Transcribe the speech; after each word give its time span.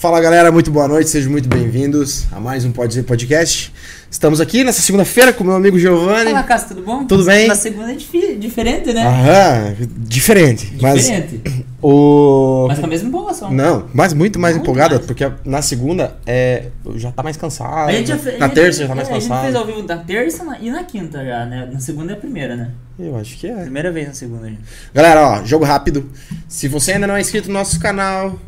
Fala 0.00 0.18
galera, 0.18 0.50
muito 0.50 0.70
boa 0.70 0.88
noite, 0.88 1.10
sejam 1.10 1.30
muito 1.30 1.46
bem-vindos 1.46 2.26
a 2.32 2.40
mais 2.40 2.64
um 2.64 2.72
Pode 2.72 2.88
Dizer 2.88 3.02
Podcast. 3.02 3.70
Estamos 4.10 4.40
aqui 4.40 4.64
nessa 4.64 4.80
segunda-feira 4.80 5.30
com 5.30 5.44
meu 5.44 5.52
amigo 5.54 5.78
Giovanni. 5.78 6.30
Fala, 6.30 6.42
Cássio, 6.42 6.68
tudo 6.68 6.82
bom? 6.82 7.04
Tudo 7.04 7.22
bem? 7.26 7.46
Na 7.46 7.54
segunda 7.54 7.92
é 7.92 7.94
difi- 7.94 8.34
diferente, 8.36 8.94
né? 8.94 9.06
Aham, 9.06 9.76
diferente. 9.98 10.68
Diferente. 10.70 11.42
Mas 11.44 11.62
o. 11.82 12.64
Mas 12.68 12.78
com 12.78 12.86
a 12.86 12.88
mesma 12.88 13.08
empolgação. 13.10 13.50
Não, 13.52 13.88
mas 13.92 14.14
muito 14.14 14.38
mais 14.38 14.54
Muito 14.54 14.64
empolgada, 14.64 14.94
mais. 14.94 15.06
porque 15.06 15.30
na 15.44 15.60
segunda 15.60 16.16
é, 16.26 16.68
já 16.94 17.12
tá 17.12 17.22
mais 17.22 17.36
cansado. 17.36 17.92
Já 17.92 18.16
na 18.38 18.48
terça 18.48 18.80
já 18.82 18.88
tá 18.88 18.94
mais 18.94 19.06
é, 19.06 19.12
A 19.12 19.14
gente 19.20 19.28
fez 19.28 19.28
cansado. 19.28 19.56
ao 19.58 19.66
vivo 19.66 19.82
na 19.86 19.96
terça 19.98 20.56
e 20.62 20.70
na 20.70 20.82
quinta 20.84 21.22
já, 21.22 21.44
né? 21.44 21.68
Na 21.70 21.78
segunda 21.78 22.12
é 22.12 22.14
a 22.14 22.18
primeira, 22.18 22.56
né? 22.56 22.70
Eu 22.98 23.16
acho 23.18 23.36
que 23.36 23.46
é. 23.46 23.54
Primeira 23.54 23.92
vez 23.92 24.08
na 24.08 24.14
segunda, 24.14 24.48
gente. 24.48 24.60
Galera, 24.94 25.28
ó, 25.28 25.44
jogo 25.44 25.66
rápido. 25.66 26.08
Se 26.48 26.68
você 26.68 26.92
ainda 26.92 27.06
não 27.06 27.16
é 27.16 27.20
inscrito 27.20 27.48
no 27.48 27.54
nosso 27.54 27.78
canal, 27.78 28.38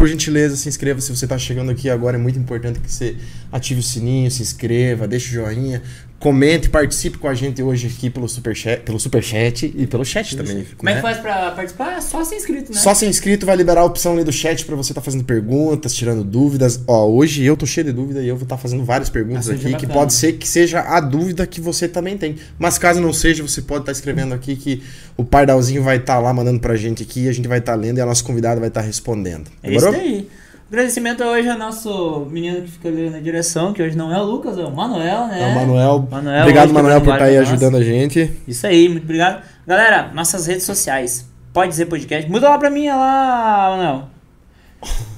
por 0.00 0.08
gentileza, 0.08 0.56
se 0.56 0.66
inscreva. 0.66 0.98
Se 0.98 1.14
você 1.14 1.26
tá 1.26 1.36
chegando 1.36 1.70
aqui 1.70 1.90
agora, 1.90 2.16
é 2.16 2.18
muito 2.18 2.38
importante 2.38 2.80
que 2.80 2.90
você 2.90 3.16
ative 3.52 3.80
o 3.80 3.82
sininho, 3.82 4.30
se 4.30 4.40
inscreva, 4.40 5.06
deixe 5.06 5.28
o 5.28 5.32
joinha, 5.44 5.82
comente, 6.20 6.68
participe 6.68 7.16
com 7.16 7.26
a 7.26 7.34
gente 7.34 7.62
hoje 7.62 7.86
aqui 7.86 8.10
pelo 8.10 8.28
superchat, 8.28 8.82
pelo 8.82 9.00
superchat 9.00 9.72
e 9.74 9.86
pelo 9.86 10.04
chat 10.04 10.36
também. 10.36 10.66
Como 10.76 10.88
é 10.90 10.92
né? 10.92 11.00
que 11.00 11.02
faz 11.02 11.16
pra 11.16 11.50
participar? 11.52 12.00
Só 12.02 12.22
ser 12.22 12.36
inscrito, 12.36 12.72
né? 12.72 12.78
Só 12.78 12.94
ser 12.94 13.06
inscrito 13.06 13.46
vai 13.46 13.56
liberar 13.56 13.80
a 13.80 13.84
opção 13.84 14.12
ali 14.12 14.22
do 14.22 14.30
chat 14.30 14.66
pra 14.66 14.76
você 14.76 14.92
estar 14.92 15.00
fazendo 15.00 15.24
perguntas, 15.24 15.94
tirando 15.94 16.22
dúvidas. 16.22 16.78
Ó, 16.86 17.08
hoje 17.08 17.42
eu 17.42 17.56
tô 17.56 17.64
cheio 17.64 17.86
de 17.86 17.92
dúvida 17.92 18.20
e 18.20 18.28
eu 18.28 18.36
vou 18.36 18.42
estar 18.42 18.58
fazendo 18.58 18.84
várias 18.84 19.08
perguntas 19.08 19.48
aqui, 19.48 19.74
que 19.74 19.86
pode 19.86 20.12
ser 20.12 20.34
que 20.34 20.46
seja 20.46 20.80
a 20.80 21.00
dúvida 21.00 21.46
que 21.46 21.58
você 21.58 21.88
também 21.88 22.18
tem. 22.18 22.36
Mas 22.58 22.76
caso 22.76 23.00
não 23.00 23.14
seja, 23.14 23.42
você 23.42 23.62
pode 23.62 23.80
estar 23.80 23.92
escrevendo 23.92 24.34
aqui 24.34 24.56
que 24.56 24.82
o 25.16 25.24
Pardalzinho 25.24 25.82
vai 25.82 25.96
estar 25.96 26.18
lá 26.18 26.34
mandando 26.34 26.60
pra 26.60 26.76
gente 26.76 27.02
aqui, 27.02 27.30
a 27.30 27.32
gente 27.32 27.48
vai 27.48 27.60
estar 27.60 27.74
lendo 27.74 27.96
e 27.96 28.00
a 28.02 28.06
nossa 28.06 28.22
convidada 28.22 28.60
vai 28.60 28.68
estar 28.68 28.82
respondendo. 28.82 29.50
É 29.62 29.72
isso 29.72 29.90
Demorou? 29.90 30.26
Agradecimento 30.70 31.24
hoje 31.24 31.48
ao 31.48 31.58
nosso 31.58 32.28
menino 32.30 32.62
que 32.62 32.70
fica 32.70 32.88
ali 32.88 33.10
na 33.10 33.18
direção, 33.18 33.72
que 33.72 33.82
hoje 33.82 33.96
não 33.96 34.14
é 34.14 34.20
o 34.20 34.24
Lucas, 34.24 34.56
é 34.56 34.62
o 34.62 34.70
Manuel, 34.70 35.26
né? 35.26 35.42
É 35.42 35.46
o 35.46 35.54
Manuel. 35.56 36.08
Manuel 36.08 36.42
Obrigado, 36.42 36.72
Manuel, 36.72 37.00
por 37.00 37.06
quebrando 37.10 37.14
estar 37.16 37.24
aí 37.24 37.32
pra 37.32 37.40
nós. 37.40 37.48
ajudando 37.50 37.76
a 37.76 37.82
gente. 37.82 38.32
Isso 38.46 38.64
aí, 38.68 38.88
muito 38.88 39.02
obrigado. 39.02 39.42
Galera, 39.66 40.12
nossas 40.14 40.46
redes 40.46 40.62
sociais. 40.62 41.28
Pode 41.52 41.70
dizer 41.70 41.86
podcast. 41.86 42.30
Muda 42.30 42.50
lá 42.50 42.56
pra 42.56 42.70
mim 42.70 42.86
lá, 42.86 43.70
Manuel. 43.70 44.08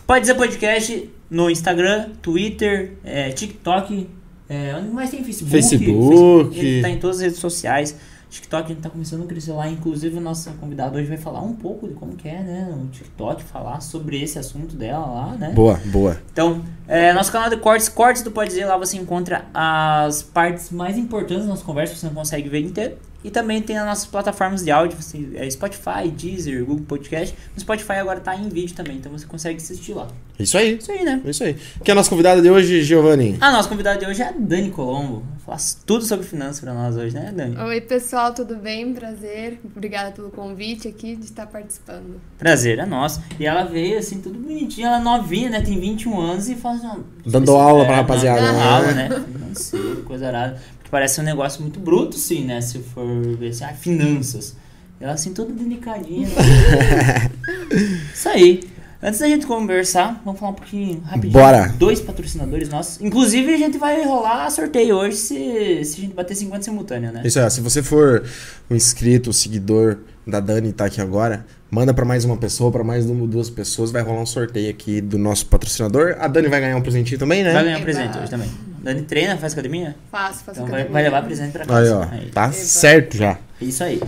Pode 0.07 0.23
dizer 0.23 0.35
podcast 0.37 1.11
no 1.29 1.51
Instagram, 1.51 2.09
Twitter, 2.23 2.93
é, 3.05 3.29
TikTok. 3.29 4.09
É, 4.49 4.75
onde 4.75 4.89
mais 4.89 5.11
tem 5.11 5.23
Facebook? 5.23 5.51
Facebook. 5.51 6.59
Ele 6.59 6.81
tá 6.81 6.89
em 6.89 6.99
todas 6.99 7.17
as 7.17 7.23
redes 7.23 7.39
sociais. 7.39 7.95
TikTok 8.33 8.65
a 8.65 8.69
gente 8.69 8.81
tá 8.81 8.89
começando 8.89 9.25
a 9.25 9.27
crescer 9.27 9.53
lá. 9.53 9.69
Inclusive, 9.69 10.17
a 10.17 10.21
nossa 10.21 10.51
convidada 10.53 10.97
hoje 10.97 11.07
vai 11.07 11.19
falar 11.19 11.43
um 11.43 11.55
pouco 11.55 11.87
de 11.87 11.95
como 11.95 12.17
que 12.17 12.29
é, 12.29 12.43
né? 12.43 12.75
O 12.75 12.89
TikTok, 12.89 13.43
falar 13.45 13.81
sobre 13.81 14.23
esse 14.23 14.39
assunto 14.39 14.75
dela 14.75 15.05
lá, 15.05 15.37
né? 15.37 15.51
Boa, 15.51 15.79
boa. 15.87 16.19
Então, 16.33 16.63
é, 16.89 17.13
nosso 17.13 17.31
canal 17.31 17.51
de 17.51 17.59
cortes, 17.59 17.91
cortes 17.91 18.23
do 18.23 18.31
Pode 18.31 18.49
Dizer, 18.49 18.65
lá 18.65 18.77
você 18.79 18.97
encontra 18.97 19.45
as 19.53 20.23
partes 20.23 20.71
mais 20.71 20.97
importantes 20.97 21.45
da 21.45 21.51
nossa 21.51 21.65
conversa, 21.65 21.95
você 21.95 22.07
não 22.07 22.15
consegue 22.15 22.49
ver 22.49 22.61
inteiro. 22.61 22.97
E 23.25 23.31
também 23.31 23.63
tem 23.63 23.79
as 23.79 23.87
nossas 23.87 24.07
plataformas 24.07 24.65
de 24.65 24.71
áudio, 24.71 25.01
você, 25.01 25.29
é 25.35 25.49
Spotify, 25.49 26.11
Deezer, 26.11 26.65
Google 26.65 26.85
Podcast. 26.87 27.37
No 27.55 27.61
Spotify 27.61 27.93
agora 27.93 28.21
tá 28.21 28.35
em 28.35 28.49
vídeo 28.49 28.75
também, 28.75 28.97
então 28.97 29.13
você 29.13 29.27
consegue 29.27 29.57
assistir 29.59 29.95
lá. 29.95 30.09
Isso 30.39 30.59
aí. 30.59 30.77
Isso 30.77 30.91
aí, 30.91 31.05
né? 31.05 31.21
Isso 31.25 31.45
aí. 31.45 31.55
Quem 31.55 31.91
é 31.91 31.93
a 31.93 31.95
nossa 31.95 32.11
convidada 32.11 32.43
de 32.43 32.51
hoje, 32.51 32.83
Giovanni? 32.83 33.37
A 33.41 33.53
nossa 33.53 33.69
convidada 33.69 33.99
de 33.99 34.07
hoje 34.07 34.23
é 34.23 34.29
a 34.29 34.33
Dani 34.37 34.71
Colombo. 34.71 35.23
Faz 35.47 35.79
tudo 35.87 36.05
sobre 36.05 36.27
finanças 36.27 36.61
pra 36.61 36.75
nós 36.75 36.97
hoje, 36.97 37.15
né, 37.15 37.33
Dani? 37.35 37.57
Oi, 37.57 37.81
pessoal, 37.81 38.33
tudo 38.33 38.57
bem? 38.57 38.93
Prazer. 38.93 39.61
Obrigada 39.65 40.11
pelo 40.11 40.31
convite 40.31 40.89
aqui 40.89 41.15
de 41.15 41.25
estar 41.25 41.47
participando. 41.47 42.21
Prazer 42.39 42.79
é 42.79 42.87
nosso. 42.87 43.23
E 43.39 43.47
ela 43.47 43.65
veio 43.65 43.99
assim, 43.99 44.21
tudo 44.21 44.39
bonitinha, 44.39 44.89
ela 44.89 44.99
é 44.99 45.03
novinha, 45.03 45.51
né? 45.51 45.61
Tem 45.61 45.79
21 45.79 46.21
anos 46.21 46.49
e 46.49 46.57
faz 46.57 46.81
uma. 46.81 47.01
Dando 47.25 47.53
aula 47.53 47.85
pra 47.85 47.97
rapaziada, 47.97 48.41
Dando 48.41 48.57
né? 48.57 48.65
aula, 48.65 48.93
né? 48.93 49.09
Financeiro, 49.33 50.03
coisa 50.03 50.27
arada. 50.29 50.61
Parece 50.93 51.23
um 51.23 51.25
negócio 51.25 51.63
muito 51.63 51.81
bruto, 51.81 52.19
sim, 52.19 52.45
né? 52.45 52.61
Se 52.61 52.79
for 52.81 53.07
ver 53.39 53.49
assim, 53.49 53.65
ah, 53.65 53.73
finanças. 53.73 54.55
Ela 55.01 55.15
assim, 55.15 55.33
toda 55.33 55.51
delicadinha. 55.51 56.29
né? 56.29 57.31
Isso 58.13 58.29
aí. 58.29 58.61
Antes 59.03 59.19
da 59.21 59.27
gente 59.27 59.47
conversar, 59.47 60.21
vamos 60.23 60.39
falar 60.39 60.53
um 60.53 60.55
pouquinho 60.55 61.01
rapidinho. 61.01 61.33
Bora. 61.33 61.69
Dois 61.79 61.99
patrocinadores 61.99 62.69
nossos. 62.69 63.01
Inclusive, 63.01 63.55
a 63.55 63.57
gente 63.57 63.79
vai 63.79 64.05
rolar 64.05 64.51
sorteio 64.51 64.97
hoje 64.97 65.17
se, 65.17 65.83
se 65.83 65.99
a 65.99 66.01
gente 66.03 66.13
bater 66.15 66.35
50 66.35 66.63
simultâneo, 66.63 67.11
né? 67.11 67.23
Isso 67.25 67.41
aí, 67.41 67.51
se 67.51 67.63
você 67.63 67.83
for 67.83 68.23
um 68.71 68.77
inscrito, 68.77 69.31
um 69.31 69.33
seguidor 69.33 69.97
da 70.27 70.41
Dani 70.41 70.75
tá 70.75 70.85
aqui 70.85 71.01
agora, 71.01 71.47
manda 71.73 71.95
pra 71.95 72.05
mais 72.05 72.23
uma 72.27 72.37
pessoa, 72.37 72.71
pra 72.71 72.85
mais 72.85 73.09
uma, 73.09 73.27
duas 73.27 73.49
pessoas, 73.49 73.91
vai 73.91 74.03
rolar 74.03 74.21
um 74.21 74.27
sorteio 74.27 74.69
aqui 74.69 75.01
do 75.01 75.17
nosso 75.17 75.47
patrocinador. 75.47 76.17
A 76.21 76.29
Dani 76.29 76.49
vai 76.49 76.61
ganhar 76.61 76.77
um 76.77 76.83
presentinho 76.83 77.19
também, 77.19 77.43
né? 77.43 77.51
Vai 77.51 77.65
ganhar 77.65 77.79
um 77.79 77.83
presente 77.83 78.19
hoje 78.19 78.29
também. 78.31 78.51
Dani 78.83 79.03
treina, 79.03 79.39
faz 79.39 79.55
academia? 79.55 79.97
Faço, 80.11 80.45
faço 80.45 80.59
Então 80.61 80.67
vai, 80.71 80.83
academia. 80.83 80.93
vai 80.93 81.03
levar 81.05 81.23
presente 81.25 81.53
pra 81.53 81.65
casa. 81.65 81.81
Aí, 81.81 81.91
ó, 81.91 82.03
Aí. 82.13 82.31
tá 82.31 82.45
Eba. 82.45 82.53
certo 82.53 83.17
já. 83.17 83.39
Isso 83.59 83.83
aí. 83.83 84.03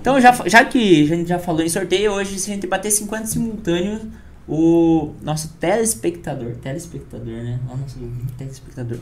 Então, 0.00 0.18
já, 0.18 0.32
já 0.46 0.64
que 0.64 1.02
a 1.02 1.06
gente 1.14 1.28
já 1.28 1.38
falou 1.38 1.60
em 1.62 1.68
sorteio, 1.68 2.12
hoje, 2.12 2.38
se 2.38 2.50
a 2.50 2.54
gente 2.54 2.66
bater 2.66 2.90
50 2.90 3.26
simultâneos, 3.26 4.00
o 4.48 5.12
nosso 5.20 5.48
telespectador, 5.60 6.52
telespectador, 6.62 7.26
né? 7.26 7.60
Ó, 7.68 7.76
nosso 7.76 7.98
telespectador. 8.38 8.96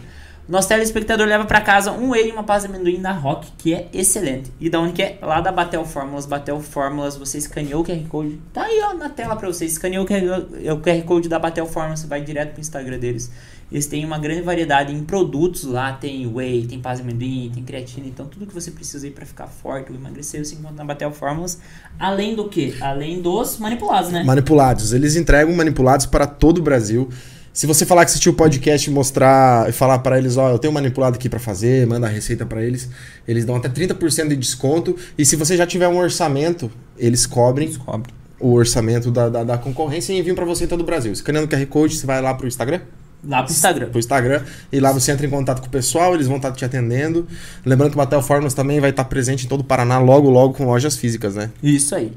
Nosso 0.48 0.66
telespectador 0.66 1.26
leva 1.26 1.44
pra 1.44 1.60
casa 1.60 1.92
um 1.92 2.12
whey 2.12 2.30
e 2.30 2.32
uma 2.32 2.42
pasta 2.42 2.66
de 2.66 2.74
amendoim 2.74 3.02
da 3.02 3.12
Rock, 3.12 3.52
que 3.58 3.74
é 3.74 3.86
excelente. 3.92 4.50
E 4.58 4.70
da 4.70 4.80
onde 4.80 4.94
que 4.94 5.02
é? 5.02 5.18
Lá 5.20 5.42
da 5.42 5.52
Batel 5.52 5.84
Fórmulas. 5.84 6.24
Batel 6.24 6.58
Fórmulas, 6.58 7.18
você 7.18 7.36
escaneou 7.36 7.82
o 7.82 7.84
QR 7.84 8.02
Code. 8.08 8.40
Tá 8.50 8.62
aí, 8.62 8.80
ó, 8.82 8.94
na 8.94 9.10
tela 9.10 9.36
pra 9.36 9.46
você. 9.46 9.66
Escaneou 9.66 10.04
o 10.04 10.06
QR, 10.06 11.02
Code 11.04 11.28
da 11.28 11.38
Batel 11.38 11.66
Fórmulas, 11.66 12.00
você 12.00 12.06
vai 12.06 12.22
direto 12.22 12.52
pro 12.52 12.62
Instagram 12.62 12.98
deles. 12.98 13.30
Eles 13.70 13.86
têm 13.86 14.02
uma 14.06 14.18
grande 14.18 14.40
variedade 14.40 14.94
em 14.94 15.04
produtos 15.04 15.64
lá. 15.64 15.92
Tem 15.92 16.26
whey, 16.26 16.66
tem 16.66 16.80
pasta 16.80 17.04
de 17.04 17.10
amendoim, 17.10 17.50
tem 17.52 17.62
creatina. 17.62 18.06
Então, 18.06 18.24
tudo 18.24 18.46
que 18.46 18.54
você 18.54 18.70
precisa 18.70 19.06
aí 19.06 19.12
pra 19.12 19.26
ficar 19.26 19.48
forte 19.48 19.92
ou 19.92 19.98
emagrecer, 19.98 20.42
você 20.42 20.54
encontra 20.54 20.76
na 20.76 20.84
Batel 20.86 21.12
Fórmulas. 21.12 21.60
Além 21.98 22.34
do 22.34 22.48
que? 22.48 22.74
Além 22.80 23.20
dos 23.20 23.58
manipulados, 23.58 24.10
né? 24.10 24.24
Manipulados. 24.24 24.94
Eles 24.94 25.14
entregam 25.14 25.54
manipulados 25.54 26.06
para 26.06 26.26
todo 26.26 26.56
o 26.56 26.62
Brasil. 26.62 27.10
Se 27.58 27.66
você 27.66 27.84
falar 27.84 28.04
que 28.04 28.12
assistiu 28.12 28.30
o 28.30 28.34
podcast 28.36 28.88
e 28.88 28.92
mostrar 28.92 29.68
e 29.68 29.72
falar 29.72 29.98
para 29.98 30.16
eles, 30.16 30.36
ó, 30.36 30.48
eu 30.48 30.60
tenho 30.60 30.70
um 30.70 30.74
manipulado 30.74 31.16
aqui 31.16 31.28
para 31.28 31.40
fazer, 31.40 31.84
manda 31.88 32.06
a 32.06 32.08
receita 32.08 32.46
para 32.46 32.62
eles, 32.62 32.88
eles 33.26 33.44
dão 33.44 33.56
até 33.56 33.68
30% 33.68 34.28
de 34.28 34.36
desconto. 34.36 34.94
E 35.18 35.26
se 35.26 35.34
você 35.34 35.56
já 35.56 35.66
tiver 35.66 35.88
um 35.88 35.96
orçamento, 35.98 36.70
eles 36.96 37.26
cobrem 37.26 37.66
Descobre. 37.66 38.12
o 38.38 38.52
orçamento 38.52 39.10
da, 39.10 39.28
da, 39.28 39.42
da 39.42 39.58
concorrência 39.58 40.12
e 40.12 40.20
enviam 40.20 40.36
para 40.36 40.44
você 40.44 40.66
em 40.66 40.68
todo 40.68 40.82
o 40.82 40.84
Brasil. 40.84 41.12
Escaneando 41.12 41.48
o 41.48 41.50
QR 41.50 41.66
Code, 41.66 41.96
você 41.96 42.06
vai 42.06 42.22
lá 42.22 42.32
pro 42.32 42.46
Instagram, 42.46 42.80
Lá 43.24 43.42
pro 43.42 43.50
Instagram. 43.50 43.88
pro 43.88 43.98
Instagram, 43.98 44.44
e 44.70 44.78
lá 44.78 44.92
você 44.92 45.10
entra 45.10 45.26
em 45.26 45.30
contato 45.30 45.60
com 45.60 45.66
o 45.66 45.70
pessoal, 45.70 46.14
eles 46.14 46.28
vão 46.28 46.36
estar 46.36 46.52
te 46.52 46.64
atendendo. 46.64 47.26
Lembrando 47.66 47.90
que 47.90 47.96
o 47.96 47.98
Batel 47.98 48.22
Fórmulas 48.22 48.54
também 48.54 48.78
vai 48.78 48.90
estar 48.90 49.02
presente 49.06 49.46
em 49.46 49.48
todo 49.48 49.62
o 49.62 49.64
Paraná, 49.64 49.98
logo, 49.98 50.30
logo 50.30 50.54
com 50.54 50.64
lojas 50.64 50.96
físicas, 50.96 51.34
né? 51.34 51.50
Isso 51.60 51.92
aí. 51.96 52.12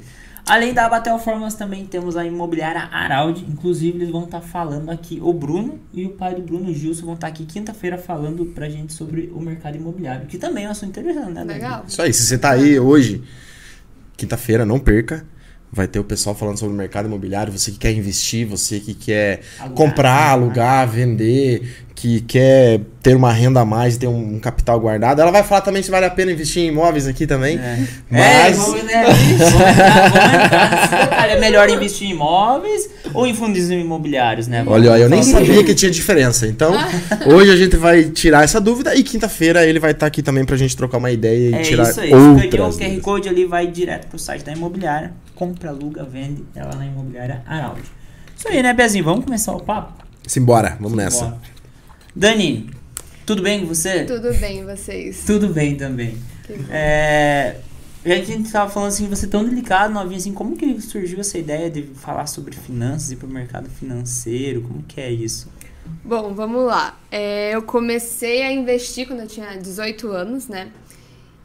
Além 0.47 0.73
da 0.73 0.89
Batel 0.89 1.17
Fórmulas, 1.19 1.53
também 1.55 1.85
temos 1.85 2.17
a 2.17 2.25
imobiliária 2.25 2.81
Araldi. 2.91 3.45
Inclusive, 3.47 3.97
eles 3.99 4.09
vão 4.09 4.25
estar 4.25 4.41
falando 4.41 4.89
aqui. 4.89 5.19
O 5.21 5.33
Bruno 5.33 5.79
e 5.93 6.05
o 6.05 6.09
pai 6.09 6.35
do 6.35 6.41
Bruno, 6.41 6.73
Gilson, 6.73 7.05
vão 7.05 7.13
estar 7.15 7.27
aqui 7.27 7.45
quinta-feira 7.45 7.97
falando 7.97 8.45
pra 8.47 8.67
gente 8.69 8.93
sobre 8.93 9.31
o 9.33 9.39
mercado 9.39 9.77
imobiliário. 9.77 10.27
Que 10.27 10.37
também 10.37 10.65
é 10.65 10.67
um 10.67 10.71
assunto 10.71 10.89
interessante, 10.89 11.31
né? 11.31 11.43
Legal. 11.43 11.85
Isso 11.87 12.01
aí, 12.01 12.11
se 12.13 12.23
você 12.25 12.37
tá 12.37 12.51
aí 12.51 12.79
hoje, 12.79 13.23
quinta-feira, 14.17 14.65
não 14.65 14.79
perca. 14.79 15.25
Vai 15.73 15.87
ter 15.87 15.99
o 15.99 16.03
pessoal 16.03 16.35
falando 16.35 16.57
sobre 16.59 16.73
o 16.75 16.77
mercado 16.77 17.05
imobiliário, 17.05 17.53
você 17.53 17.71
que 17.71 17.77
quer 17.77 17.93
investir, 17.93 18.45
você 18.45 18.77
que 18.81 18.93
quer 18.93 19.39
Alugar, 19.57 19.77
comprar, 19.77 19.85
comprar. 19.85 20.31
alugar, 20.31 20.87
vender, 20.89 21.85
que 22.01 22.19
quer 22.21 22.81
ter 23.03 23.15
uma 23.15 23.31
renda 23.31 23.59
a 23.59 23.65
mais 23.65 23.95
ter 23.95 24.07
um, 24.07 24.35
um 24.35 24.39
capital 24.39 24.79
guardado. 24.79 25.21
Ela 25.21 25.29
vai 25.29 25.43
falar 25.43 25.61
também 25.61 25.83
se 25.83 25.91
vale 25.91 26.07
a 26.07 26.09
pena 26.09 26.31
investir 26.31 26.63
em 26.63 26.69
imóveis 26.69 27.05
aqui 27.05 27.27
também. 27.27 27.59
É, 27.59 27.77
Mas- 28.09 28.57
vamos, 28.57 28.83
né, 28.85 29.03
vamos 29.03 29.51
vamos. 29.51 29.61
É 31.29 31.39
melhor 31.39 31.69
investir 31.69 32.07
em 32.07 32.11
imóveis 32.13 32.89
ou 33.13 33.27
em 33.27 33.35
fundos 33.35 33.69
imobiliários, 33.69 34.47
né? 34.47 34.63
Olha, 34.65 34.93
ó, 34.93 34.97
eu 34.97 35.07
nem 35.09 35.21
Vamos 35.21 35.31
sabia 35.47 35.63
que 35.63 35.75
tinha 35.75 35.91
diferença. 35.91 36.47
Então, 36.47 36.73
hoje 37.31 37.51
a 37.51 37.55
gente 37.55 37.77
vai 37.77 38.05
tirar 38.05 38.43
essa 38.43 38.59
dúvida 38.59 38.95
e 38.95 39.03
quinta-feira 39.03 39.63
ele 39.63 39.79
vai 39.79 39.91
estar 39.91 40.07
aqui 40.07 40.23
também 40.23 40.43
pra 40.43 40.57
gente 40.57 40.75
trocar 40.75 40.97
uma 40.97 41.11
ideia 41.11 41.51
e 41.51 41.53
É 41.53 41.61
tirar 41.61 41.83
isso 41.87 42.01
aí. 42.01 42.07
Escaneou 42.07 42.35
o 42.35 42.65
outras. 42.65 42.77
QR. 42.77 42.99
Code 43.01 43.29
ali, 43.29 43.45
vai 43.45 43.67
direto 43.67 44.07
pro 44.07 44.17
site 44.17 44.43
da 44.43 44.51
imobiliária. 44.51 45.13
Compra, 45.35 45.69
aluga, 45.69 46.03
vende. 46.03 46.43
Ela 46.55 46.73
na 46.75 46.83
imobiliária 46.87 47.43
Araldi. 47.45 47.83
Isso 48.35 48.47
aí, 48.47 48.63
né, 48.63 48.73
Pezinho? 48.73 49.03
Vamos 49.03 49.23
começar 49.23 49.51
o 49.53 49.59
papo? 49.61 49.93
Simbora, 50.25 50.77
vamos 50.79 50.97
nessa. 50.97 51.37
Dani, 52.15 52.69
tudo 53.25 53.41
bem 53.41 53.61
com 53.61 53.67
você? 53.67 54.03
Tudo 54.03 54.33
bem, 54.33 54.65
vocês? 54.65 55.23
Tudo 55.25 55.47
bem 55.47 55.75
também. 55.75 56.17
É, 56.69 57.55
a 58.03 58.15
gente 58.15 58.51
tava 58.51 58.69
falando 58.69 58.89
assim, 58.89 59.07
você 59.07 59.27
tão 59.27 59.45
delicado, 59.45 59.93
novinha, 59.93 60.17
assim, 60.17 60.33
como 60.33 60.57
que 60.57 60.81
surgiu 60.81 61.21
essa 61.21 61.37
ideia 61.37 61.69
de 61.69 61.83
falar 61.95 62.27
sobre 62.27 62.53
finanças 62.53 63.11
e 63.11 63.15
pro 63.15 63.27
mercado 63.27 63.69
financeiro? 63.69 64.61
Como 64.61 64.83
que 64.83 64.99
é 64.99 65.09
isso? 65.09 65.49
Bom, 66.03 66.33
vamos 66.33 66.65
lá. 66.65 66.99
É, 67.09 67.55
eu 67.55 67.61
comecei 67.61 68.43
a 68.43 68.51
investir 68.51 69.07
quando 69.07 69.21
eu 69.21 69.27
tinha 69.27 69.55
18 69.55 70.07
anos, 70.09 70.47
né? 70.49 70.69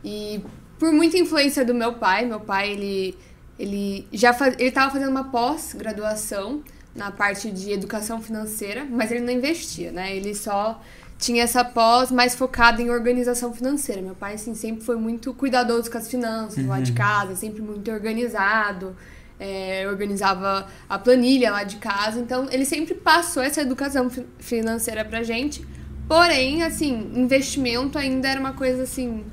E 0.05 0.41
por 0.79 0.93
muita 0.93 1.17
influência 1.17 1.65
do 1.65 1.75
meu 1.75 1.93
pai, 1.93 2.27
meu 2.27 2.41
pai, 2.41 2.73
ele, 2.73 3.17
ele 3.57 4.07
já 4.13 4.33
faz, 4.33 4.57
ele 4.59 4.73
tava 4.73 4.91
fazendo 4.91 5.11
uma 5.11 5.25
pós-graduação 5.25 6.63
na 6.97 7.11
parte 7.11 7.51
de 7.51 7.71
educação 7.73 8.21
financeira, 8.21 8.87
mas 8.89 9.11
ele 9.11 9.21
não 9.21 9.33
investia, 9.33 9.93
né? 9.93 10.15
Ele 10.17 10.35
só 10.35 10.81
tinha 11.19 11.43
essa 11.45 11.65
pós 11.65 12.11
mais 12.11 12.35
focada 12.35 12.83
em 12.83 12.91
organização 12.91 13.53
financeira. 13.53 14.03
Meu 14.03 14.15
pai, 14.15 14.35
assim, 14.35 14.55
sempre 14.55 14.85
foi 14.85 14.97
muito 14.97 15.33
cuidadoso 15.33 15.91
com 15.91 15.97
as 15.99 16.09
finanças 16.09 16.65
lá 16.67 16.81
de 16.81 16.93
casa, 16.93 17.35
sempre 17.35 17.63
muito 17.63 17.91
organizado, 17.91 18.95
é, 19.41 19.87
organizava 19.89 20.67
a 20.89 20.99
planilha 20.99 21.51
lá 21.51 21.65
de 21.65 21.77
casa. 21.77 22.19
Então, 22.21 22.49
ele 22.51 22.65
sempre 22.65 22.95
passou 22.95 23.43
essa 23.43 23.61
educação 23.63 24.11
fi- 24.11 24.27
financeira 24.39 25.05
pra 25.05 25.23
gente. 25.23 25.67
Porém, 26.09 26.63
assim, 26.63 27.11
investimento 27.15 27.99
ainda 27.99 28.29
era 28.29 28.39
uma 28.39 28.53
coisa, 28.53 28.83
assim, 28.83 29.25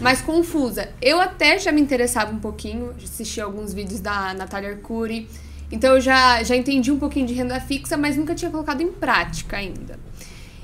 mais 0.00 0.20
confusa. 0.20 0.88
Eu 1.02 1.20
até 1.20 1.58
já 1.58 1.72
me 1.72 1.80
interessava 1.80 2.32
um 2.32 2.38
pouquinho, 2.38 2.94
assisti 3.02 3.40
alguns 3.40 3.74
vídeos 3.74 4.00
da 4.00 4.32
Natália 4.32 4.70
Arcuri. 4.70 5.28
Então, 5.70 5.94
eu 5.94 6.00
já, 6.00 6.42
já 6.42 6.54
entendi 6.54 6.90
um 6.92 6.98
pouquinho 6.98 7.26
de 7.26 7.34
renda 7.34 7.60
fixa, 7.60 7.96
mas 7.96 8.16
nunca 8.16 8.34
tinha 8.34 8.50
colocado 8.50 8.80
em 8.80 8.92
prática 8.92 9.56
ainda. 9.56 9.98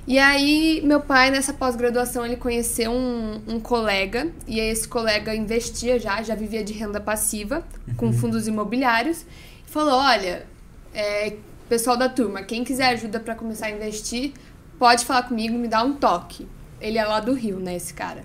E 0.07 0.19
aí, 0.19 0.81
meu 0.85 1.01
pai, 1.01 1.31
nessa 1.31 1.53
pós-graduação, 1.53 2.27
ele 2.27 2.37
conheceu 2.37 2.91
um, 2.91 3.41
um 3.47 3.61
colega, 3.61 4.33
e 4.49 4.59
esse 4.59 4.87
colega 4.89 5.35
investia 5.35 5.99
já, 5.99 6.21
já 6.23 6.35
vivia 6.35 6.65
de 6.65 6.73
renda 6.73 7.01
passiva, 7.01 7.65
com 7.97 8.13
fundos 8.13 8.49
imobiliários, 8.49 9.23
e 9.23 9.71
falou: 9.71 9.95
olha, 9.95 10.45
é, 10.93 11.35
pessoal 11.69 11.97
da 11.97 12.09
turma, 12.09 12.43
quem 12.43 12.65
quiser 12.65 12.89
ajuda 12.89 13.21
para 13.21 13.37
começar 13.37 13.67
a 13.67 13.71
investir, 13.71 14.33
pode 14.79 15.05
falar 15.05 15.23
comigo, 15.23 15.57
me 15.57 15.69
dá 15.69 15.83
um 15.83 15.95
toque. 15.95 16.49
Ele 16.81 16.99
é 16.99 17.05
lá 17.05 17.21
do 17.21 17.33
Rio, 17.33 17.61
né, 17.61 17.77
esse 17.77 17.95
cara. 17.95 18.25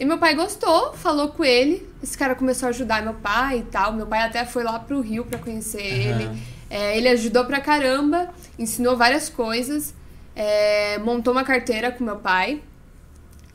E 0.00 0.04
meu 0.04 0.18
pai 0.18 0.34
gostou, 0.34 0.94
falou 0.94 1.28
com 1.28 1.44
ele, 1.44 1.88
esse 2.02 2.18
cara 2.18 2.34
começou 2.34 2.66
a 2.66 2.70
ajudar 2.70 3.02
meu 3.02 3.14
pai 3.14 3.58
e 3.58 3.62
tal. 3.62 3.92
Meu 3.92 4.06
pai 4.06 4.22
até 4.22 4.44
foi 4.44 4.64
lá 4.64 4.78
pro 4.80 5.00
Rio 5.00 5.24
para 5.26 5.38
conhecer 5.38 5.82
ele. 5.82 6.28
É, 6.68 6.96
ele 6.96 7.08
ajudou 7.08 7.44
pra 7.44 7.60
caramba, 7.60 8.32
ensinou 8.58 8.96
várias 8.96 9.28
coisas 9.28 9.94
é, 10.34 10.98
montou 10.98 11.32
uma 11.32 11.44
carteira 11.44 11.90
com 11.90 12.04
meu 12.04 12.16
pai. 12.16 12.62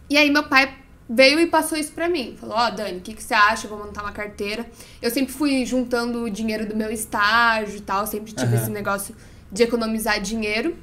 E 0.07 0.17
aí 0.17 0.29
meu 0.29 0.43
pai 0.43 0.71
veio 1.09 1.39
e 1.39 1.47
passou 1.47 1.77
isso 1.77 1.91
pra 1.91 2.07
mim. 2.07 2.35
Falou, 2.39 2.55
ó, 2.55 2.69
Dani, 2.69 2.99
o 2.99 3.01
que, 3.01 3.13
que 3.13 3.23
você 3.23 3.33
acha? 3.33 3.65
Eu 3.65 3.71
vou 3.71 3.85
montar 3.85 4.01
uma 4.03 4.11
carteira. 4.11 4.65
Eu 5.01 5.09
sempre 5.09 5.33
fui 5.33 5.65
juntando 5.65 6.23
o 6.23 6.29
dinheiro 6.29 6.67
do 6.67 6.75
meu 6.75 6.91
estágio 6.91 7.77
e 7.77 7.81
tal, 7.81 8.05
sempre 8.05 8.33
tive 8.33 8.55
Aham. 8.55 8.63
esse 8.63 8.71
negócio 8.71 9.15
de 9.51 9.63
economizar 9.63 10.21
dinheiro. 10.21 10.75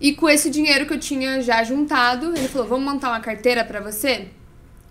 E 0.00 0.14
com 0.14 0.28
esse 0.28 0.50
dinheiro 0.50 0.86
que 0.86 0.94
eu 0.94 0.98
tinha 0.98 1.40
já 1.40 1.62
juntado, 1.62 2.36
ele 2.36 2.48
falou, 2.48 2.66
vamos 2.66 2.92
montar 2.92 3.10
uma 3.10 3.20
carteira 3.20 3.64
pra 3.64 3.80
você? 3.80 4.28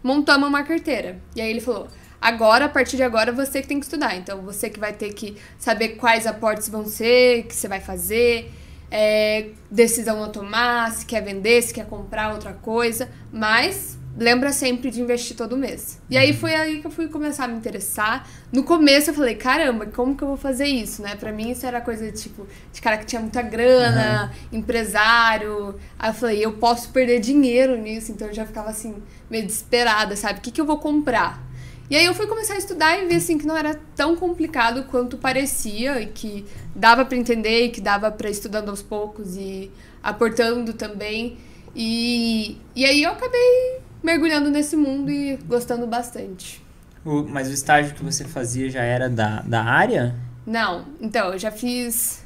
Montamos 0.03 0.50
uma 0.50 0.63
carteira. 0.63 1.17
E 1.35 1.41
aí 1.41 1.50
ele 1.50 1.61
falou, 1.61 1.88
agora, 2.21 2.65
a 2.65 2.69
partir 2.69 2.97
de 2.97 3.03
agora, 3.03 3.31
você 3.31 3.61
que 3.61 3.67
tem 3.67 3.79
que 3.79 3.85
estudar. 3.85 4.15
Então, 4.15 4.41
você 4.41 4.69
que 4.69 4.79
vai 4.79 4.94
ter 4.94 5.13
que 5.13 5.38
saber 5.57 5.89
quais 5.89 6.27
aportes 6.27 6.67
vão 6.69 6.85
ser, 6.85 7.44
que 7.44 7.55
você 7.55 7.67
vai 7.67 7.79
fazer, 7.79 8.51
é, 8.91 9.47
decisão 9.71 10.23
a 10.23 10.27
tomar, 10.27 10.91
se 10.91 11.05
quer 11.05 11.23
vender, 11.23 11.61
se 11.61 11.73
quer 11.73 11.85
comprar 11.88 12.33
outra 12.33 12.53
coisa. 12.53 13.09
Mas 13.31 13.97
lembra 14.18 14.51
sempre 14.54 14.92
de 14.92 15.01
investir 15.01 15.36
todo 15.36 15.57
mês. 15.57 16.00
E 16.10 16.18
aí 16.18 16.33
foi 16.33 16.54
aí 16.54 16.80
que 16.81 16.88
eu 16.88 16.92
fui 16.92 17.07
começar 17.07 17.45
a 17.45 17.48
me 17.48 17.57
interessar. 17.57 18.27
No 18.51 18.63
começo 18.63 19.10
eu 19.10 19.13
falei, 19.13 19.36
caramba, 19.36 19.88
como 19.88 20.15
que 20.15 20.24
eu 20.24 20.27
vou 20.27 20.38
fazer 20.38 20.65
isso, 20.65 21.01
né? 21.01 21.15
Pra 21.15 21.31
mim 21.31 21.51
isso 21.51 21.65
era 21.65 21.81
coisa 21.81 22.12
tipo 22.12 22.48
de 22.71 22.81
cara 22.81 22.98
que 22.98 23.06
tinha 23.06 23.21
muita 23.21 23.42
grana, 23.42 24.31
empresário. 24.51 25.75
Aí 25.98 26.10
eu 26.10 26.13
falei, 26.13 26.45
eu 26.45 26.54
posso 26.54 26.89
perder 26.89 27.19
dinheiro 27.19 27.75
nisso, 27.77 28.12
então 28.12 28.27
eu 28.27 28.33
já 28.33 28.45
ficava 28.45 28.69
assim 28.69 28.95
meio 29.30 29.45
desesperada, 29.45 30.16
sabe? 30.16 30.39
O 30.39 30.42
que 30.42 30.51
que 30.51 30.62
eu 30.62 30.66
vou 30.66 30.77
comprar? 30.77 31.42
E 31.89 31.95
aí 31.95 32.06
eu 32.06 32.13
fui 32.13 32.27
começar 32.27 32.54
a 32.54 32.57
estudar 32.57 32.98
e 32.98 33.07
vi 33.07 33.16
assim 33.16 33.38
que 33.38 33.45
não 33.45 33.57
era 33.57 33.80
tão 33.95 34.16
complicado 34.16 34.86
quanto 34.86 35.18
parecia 35.18 36.01
e 36.01 36.07
que 36.07 36.45
dava 36.75 37.04
pra 37.04 37.18
entender 37.18 37.66
e 37.66 37.69
que 37.69 37.81
dava 37.81 38.09
pra 38.12 38.30
ir 38.30 38.31
estudando 38.31 38.69
aos 38.69 38.81
poucos 38.81 39.36
e 39.36 39.69
aportando 40.01 40.74
também. 40.74 41.38
E, 41.75 42.57
e 42.75 42.86
aí 42.86 43.04
eu 43.04 43.12
acabei 43.12 43.82
mergulhando 44.03 44.51
nesse 44.51 44.75
mundo 44.75 45.09
e 45.09 45.38
gostando 45.47 45.88
bastante. 45.88 46.61
O- 47.05 47.23
mas 47.23 47.47
o 47.50 47.53
estágio 47.53 47.95
que 47.95 48.03
você 48.03 48.23
fazia 48.25 48.69
já 48.69 48.81
era 48.83 49.09
da, 49.09 49.41
da 49.41 49.63
área? 49.63 50.15
Não, 50.45 50.85
então, 51.00 51.31
eu 51.33 51.39
já 51.39 51.51
fiz 51.51 52.23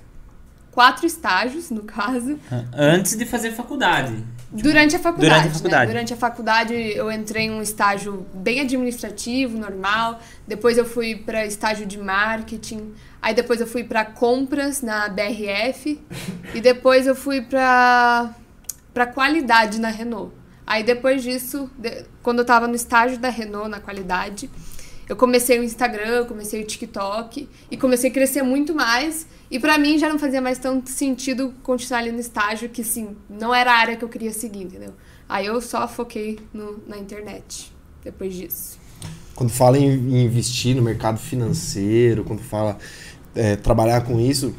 quatro 0.72 1.06
estágios, 1.06 1.70
no 1.70 1.84
caso. 1.84 2.40
Antes 2.76 3.16
de 3.16 3.26
fazer 3.26 3.52
faculdade. 3.52 4.24
Durante 4.52 4.96
a 4.96 5.00
faculdade. 5.00 5.30
Durante 5.30 5.48
a 5.50 5.54
faculdade. 5.54 5.86
Né? 5.88 5.94
Durante 5.94 6.14
a 6.14 6.18
faculdade 6.18 6.74
eu 6.74 7.12
entrei 7.12 7.46
em 7.46 7.52
um 7.52 7.62
estágio 7.62 8.26
bem 8.34 8.62
administrativo, 8.62 9.58
normal. 9.58 10.20
Depois 10.48 10.78
eu 10.78 10.86
fui 10.86 11.16
para 11.16 11.46
estágio 11.46 11.86
de 11.86 11.98
marketing. 11.98 12.94
Aí 13.22 13.34
depois 13.34 13.60
eu 13.60 13.68
fui 13.68 13.84
para 13.84 14.06
compras 14.06 14.82
na 14.82 15.10
BRF. 15.10 16.00
e 16.56 16.62
depois 16.62 17.06
eu 17.08 17.16
fui 17.16 17.42
para 17.42 18.34
para 18.94 19.06
qualidade 19.06 19.80
na 19.80 19.90
Renault. 19.90 20.32
Aí 20.68 20.84
depois 20.84 21.24
disso, 21.24 21.70
de- 21.78 22.04
quando 22.22 22.40
eu 22.40 22.46
tava 22.46 22.68
no 22.68 22.76
estágio 22.76 23.18
da 23.18 23.30
Renault 23.30 23.70
na 23.70 23.80
qualidade, 23.80 24.50
eu 25.08 25.16
comecei 25.16 25.58
o 25.58 25.64
Instagram, 25.64 26.26
comecei 26.26 26.62
o 26.62 26.66
TikTok 26.66 27.48
e 27.72 27.78
comecei 27.78 28.10
a 28.10 28.14
crescer 28.14 28.42
muito 28.44 28.76
mais. 28.76 29.26
E 29.50 29.58
pra 29.58 29.78
mim 29.78 29.98
já 29.98 30.10
não 30.10 30.20
fazia 30.20 30.42
mais 30.42 30.60
tanto 30.60 30.90
sentido 30.90 31.54
continuar 31.64 32.00
ali 32.02 32.12
no 32.12 32.20
estágio, 32.20 32.68
que 32.68 32.84
sim, 32.84 33.16
não 33.30 33.56
era 33.56 33.72
a 33.72 33.78
área 33.78 33.96
que 33.96 34.04
eu 34.04 34.10
queria 34.10 34.34
seguir, 34.34 34.64
entendeu? 34.64 34.94
Aí 35.30 35.46
eu 35.46 35.62
só 35.62 35.88
foquei 35.88 36.38
no, 36.54 36.84
na 36.86 36.98
internet 36.98 37.72
depois 38.04 38.34
disso. 38.34 38.78
Quando 39.34 39.50
fala 39.52 39.78
em 39.78 39.88
em 39.90 40.26
investir 40.26 40.76
no 40.76 40.82
mercado 40.82 41.18
financeiro, 41.18 42.26
quando 42.26 42.42
fala 42.42 42.78
é, 43.34 43.56
trabalhar 43.56 44.02
com 44.02 44.20
isso, 44.20 44.54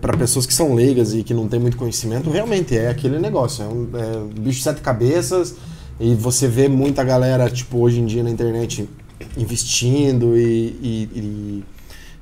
para 0.00 0.16
pessoas 0.16 0.46
que 0.46 0.54
são 0.54 0.74
leigas 0.74 1.12
e 1.14 1.22
que 1.22 1.34
não 1.34 1.46
têm 1.48 1.60
muito 1.60 1.76
conhecimento, 1.76 2.30
realmente 2.30 2.76
é 2.76 2.88
aquele 2.88 3.18
negócio. 3.18 3.62
É 3.64 3.68
um, 3.68 3.88
é 3.94 4.40
bicho 4.40 4.58
de 4.58 4.64
sete 4.64 4.80
cabeças 4.80 5.54
e 6.00 6.14
você 6.14 6.48
vê 6.48 6.68
muita 6.68 7.04
galera, 7.04 7.48
tipo, 7.50 7.78
hoje 7.78 8.00
em 8.00 8.06
dia 8.06 8.22
na 8.22 8.30
internet 8.30 8.88
investindo 9.36 10.36
e, 10.36 10.42
e, 10.82 11.10
e- 11.14 11.64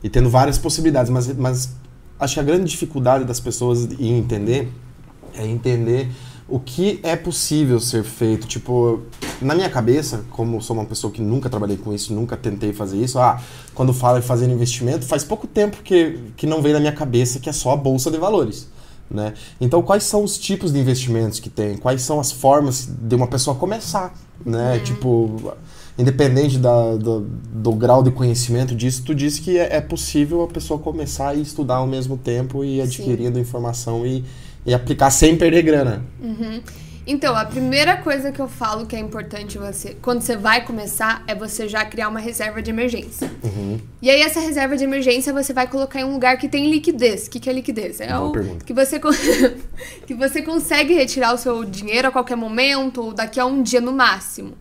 e 0.05 0.09
tendo 0.09 0.29
várias 0.29 0.59
possibilidades, 0.59 1.11
mas, 1.11 1.35
mas 1.37 1.71
acho 2.21 2.35
que 2.35 2.41
a 2.41 2.43
grande 2.43 2.65
dificuldade 2.71 3.25
das 3.25 3.41
pessoas 3.41 3.89
em 3.99 4.19
entender 4.19 4.71
é 5.37 5.47
entender 5.47 6.09
o 6.49 6.59
que 6.59 7.01
é 7.03 7.17
possível 7.17 7.81
ser 7.81 8.05
feito. 8.05 8.47
Tipo, 8.47 9.03
na 9.41 9.55
minha 9.55 9.71
cabeça, 9.71 10.25
como 10.31 10.61
sou 10.61 10.77
uma 10.77 10.85
pessoa 10.85 11.13
que 11.13 11.23
nunca 11.23 11.49
trabalhei 11.49 11.77
com 11.77 11.93
isso, 11.93 12.13
nunca 12.13 12.37
tentei 12.37 12.73
fazer 12.73 12.99
isso, 12.99 13.19
ah, 13.19 13.41
quando 13.75 13.93
fala 13.93 14.19
em 14.19 14.23
fazer 14.23 14.49
investimento, 14.49 15.07
faz 15.07 15.25
pouco 15.25 15.47
tempo 15.47 15.79
que, 15.83 16.19
que 16.37 16.47
não 16.47 16.61
vem 16.61 16.73
na 16.73 16.81
minha 16.81 16.93
cabeça 16.93 17.39
que 17.39 17.49
é 17.49 17.53
só 17.53 17.73
a 17.73 17.77
bolsa 17.77 18.11
de 18.11 18.19
valores. 18.19 18.69
Né? 19.11 19.35
Então, 19.61 19.83
quais 19.83 20.05
são 20.05 20.25
os 20.25 20.39
tipos 20.39 20.73
de 20.73 20.79
investimentos 20.79 21.39
que 21.39 21.51
tem? 21.51 21.77
Quais 21.77 22.03
são 22.03 22.19
as 22.19 22.33
formas 22.33 22.87
de 22.87 23.15
uma 23.15 23.27
pessoa 23.27 23.55
começar? 23.55 24.15
Né? 24.45 24.81
Tipo, 24.81 25.55
independente 25.99 26.59
da, 26.59 26.97
do, 26.97 27.21
do 27.21 27.73
grau 27.73 28.03
de 28.03 28.11
conhecimento 28.11 28.75
disso, 28.75 29.03
tu 29.05 29.15
disse 29.15 29.41
que 29.41 29.59
é, 29.59 29.77
é 29.77 29.81
possível 29.81 30.43
a 30.43 30.49
pessoa 30.49 30.81
começar 30.81 31.37
e 31.37 31.43
estudar 31.43 31.77
ao 31.77 31.87
mesmo 31.87 32.17
tempo 32.17 32.65
e 32.65 32.81
adquirindo 32.81 33.39
informação 33.39 34.07
e, 34.07 34.25
e 34.67 34.75
aplicar 34.75 35.11
sem 35.11 35.37
perder 35.37 35.63
grana. 35.63 36.05
Então, 37.07 37.37
a 37.37 37.45
primeira 37.45 37.99
coisa 37.99 38.33
que 38.33 38.41
eu 38.41 38.49
falo 38.49 38.87
que 38.87 38.97
é 38.97 38.99
importante 38.99 39.59
você, 39.59 39.95
quando 40.01 40.23
você 40.23 40.37
vai 40.37 40.65
começar, 40.65 41.23
é 41.27 41.35
você 41.35 41.69
já 41.69 41.85
criar 41.85 42.09
uma 42.09 42.19
reserva 42.19 42.63
de 42.63 42.71
emergência. 42.71 43.31
E 44.01 44.09
aí, 44.09 44.23
essa 44.23 44.41
reserva 44.41 44.75
de 44.75 44.85
emergência 44.85 45.31
você 45.31 45.53
vai 45.53 45.67
colocar 45.67 46.01
em 46.01 46.05
um 46.05 46.15
lugar 46.15 46.39
que 46.39 46.49
tem 46.49 46.71
liquidez. 46.71 47.27
O 47.27 47.31
que, 47.31 47.41
que 47.41 47.51
é 47.51 47.53
liquidez? 47.53 48.01
É 48.01 48.09
Boa 48.09 48.29
o 48.29 48.33
pergunta. 48.33 48.65
que 48.65 48.73
você, 48.73 48.99
que 50.07 50.15
você 50.15 50.41
consegue 50.41 50.95
retirar 50.95 51.35
o 51.35 51.39
seu 51.39 51.63
dinheiro 51.65 52.09
a 52.09 52.11
qualquer 52.11 52.37
momento, 52.37 53.03
ou 53.03 53.13
daqui 53.13 53.39
a 53.39 53.45
um 53.45 53.63
dia 53.63 53.83
no 53.83 53.93
máximo. 53.93 54.55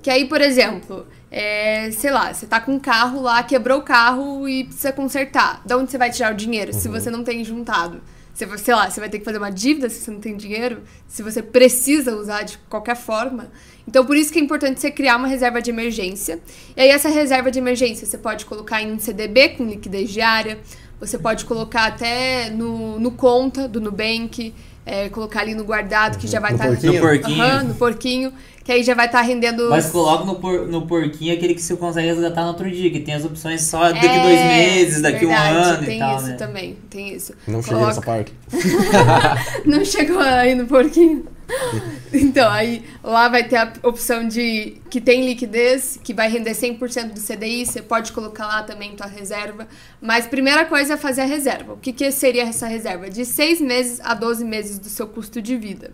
Que 0.00 0.08
aí, 0.08 0.24
por 0.24 0.40
exemplo, 0.40 1.06
é, 1.30 1.90
sei 1.90 2.10
lá, 2.10 2.32
você 2.32 2.46
tá 2.46 2.62
com 2.62 2.72
um 2.72 2.80
carro 2.80 3.20
lá, 3.20 3.42
quebrou 3.42 3.80
o 3.80 3.82
carro 3.82 4.48
e 4.48 4.64
precisa 4.64 4.92
consertar. 4.92 5.60
De 5.66 5.74
onde 5.74 5.90
você 5.90 5.98
vai 5.98 6.10
tirar 6.10 6.32
o 6.32 6.34
dinheiro 6.34 6.72
se 6.72 6.88
você 6.88 7.10
não 7.10 7.22
tem 7.22 7.44
juntado? 7.44 8.00
Você, 8.32 8.46
vai- 8.46 8.58
sei 8.58 8.74
lá, 8.74 8.88
você 8.90 9.00
vai 9.00 9.08
ter 9.08 9.18
que 9.18 9.24
fazer 9.24 9.38
uma 9.38 9.50
dívida 9.50 9.88
se 9.90 10.00
você 10.00 10.10
não 10.10 10.20
tem 10.20 10.36
dinheiro, 10.36 10.82
se 11.06 11.22
você 11.22 11.42
precisa 11.42 12.14
usar 12.16 12.42
de 12.42 12.56
qualquer 12.70 12.96
forma. 12.96 13.50
Então, 13.86 14.04
por 14.06 14.16
isso 14.16 14.32
que 14.32 14.38
é 14.38 14.42
importante 14.42 14.80
você 14.80 14.90
criar 14.90 15.16
uma 15.16 15.26
reserva 15.28 15.60
de 15.60 15.70
emergência. 15.70 16.38
E 16.76 16.80
aí, 16.80 16.88
essa 16.88 17.08
reserva 17.08 17.50
de 17.50 17.58
emergência 17.58 18.06
você 18.06 18.16
pode 18.16 18.46
colocar 18.46 18.80
em 18.80 18.92
um 18.92 18.98
CDB 18.98 19.50
com 19.50 19.64
liquidez 19.66 20.10
diária, 20.10 20.58
você 20.98 21.18
pode 21.18 21.44
colocar 21.44 21.86
até 21.86 22.50
no, 22.50 22.98
no 23.00 23.10
conta 23.10 23.66
do 23.66 23.80
Nubank, 23.80 24.54
é, 24.86 25.08
colocar 25.08 25.40
ali 25.40 25.54
no 25.54 25.64
guardado, 25.64 26.18
que 26.18 26.26
já 26.26 26.40
vai 26.40 26.52
No 26.52 26.56
estar. 26.56 26.68
porquinho? 26.68 26.92
No 26.94 27.00
porquinho. 27.00 27.64
No 27.64 27.74
porquinho, 27.74 28.32
que 28.64 28.70
aí 28.72 28.82
já 28.82 28.94
vai 28.94 29.06
estar 29.06 29.20
rendendo. 29.22 29.68
Mas 29.70 29.90
coloca 29.90 30.24
no, 30.24 30.36
por, 30.36 30.66
no 30.68 30.86
porquinho 30.86 31.34
aquele 31.34 31.54
que 31.54 31.62
você 31.62 31.74
consegue 31.76 32.08
resgatar 32.08 32.42
no 32.42 32.48
outro 32.48 32.70
dia, 32.70 32.90
que 32.90 33.00
tem 33.00 33.14
as 33.14 33.24
opções 33.24 33.62
só 33.62 33.90
daqui 33.92 34.06
É, 34.06 34.22
dois 34.22 34.40
meses, 34.46 35.00
daqui 35.02 35.26
verdade, 35.26 35.54
um 35.54 35.58
ano 35.62 35.84
tem 35.86 35.96
e 35.96 35.98
tal, 35.98 36.16
isso 36.16 36.26
né? 36.26 36.34
também, 36.34 36.76
tem 36.88 37.14
isso. 37.14 37.34
Não 37.46 37.62
cheguei 37.62 37.78
Coloca- 37.78 37.86
nessa 37.88 38.02
parte. 38.02 38.32
Não 39.64 39.84
chegou 39.84 40.18
aí 40.20 40.54
no 40.54 40.66
porquinho? 40.66 41.24
Então, 42.12 42.48
aí 42.50 42.84
lá 43.04 43.28
vai 43.28 43.44
ter 43.46 43.56
a 43.56 43.72
opção 43.84 44.26
de 44.26 44.78
que 44.90 45.00
tem 45.00 45.24
liquidez, 45.24 45.98
que 46.02 46.12
vai 46.12 46.28
render 46.28 46.52
100% 46.52 47.12
do 47.12 47.20
CDI, 47.20 47.64
você 47.66 47.80
pode 47.82 48.10
colocar 48.12 48.46
lá 48.46 48.62
também 48.64 48.96
tua 48.96 49.06
reserva. 49.06 49.66
Mas 50.00 50.26
primeira 50.26 50.64
coisa 50.64 50.94
é 50.94 50.96
fazer 50.96 51.20
a 51.22 51.24
reserva. 51.26 51.72
O 51.74 51.76
que, 51.76 51.92
que 51.92 52.10
seria 52.10 52.42
essa 52.44 52.66
reserva? 52.66 53.08
De 53.08 53.24
6 53.24 53.60
meses 53.60 54.00
a 54.02 54.14
12 54.14 54.44
meses 54.44 54.78
do 54.80 54.88
seu 54.88 55.06
custo 55.06 55.40
de 55.40 55.56
vida. 55.56 55.92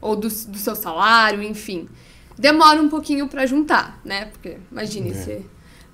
Ou 0.00 0.14
do, 0.14 0.28
do 0.28 0.58
seu 0.58 0.76
salário, 0.76 1.42
enfim. 1.42 1.88
Demora 2.38 2.80
um 2.80 2.88
pouquinho 2.88 3.26
para 3.28 3.46
juntar, 3.46 4.00
né? 4.04 4.26
Porque, 4.26 4.58
imagine, 4.70 5.10
É. 5.10 5.14
você... 5.14 5.42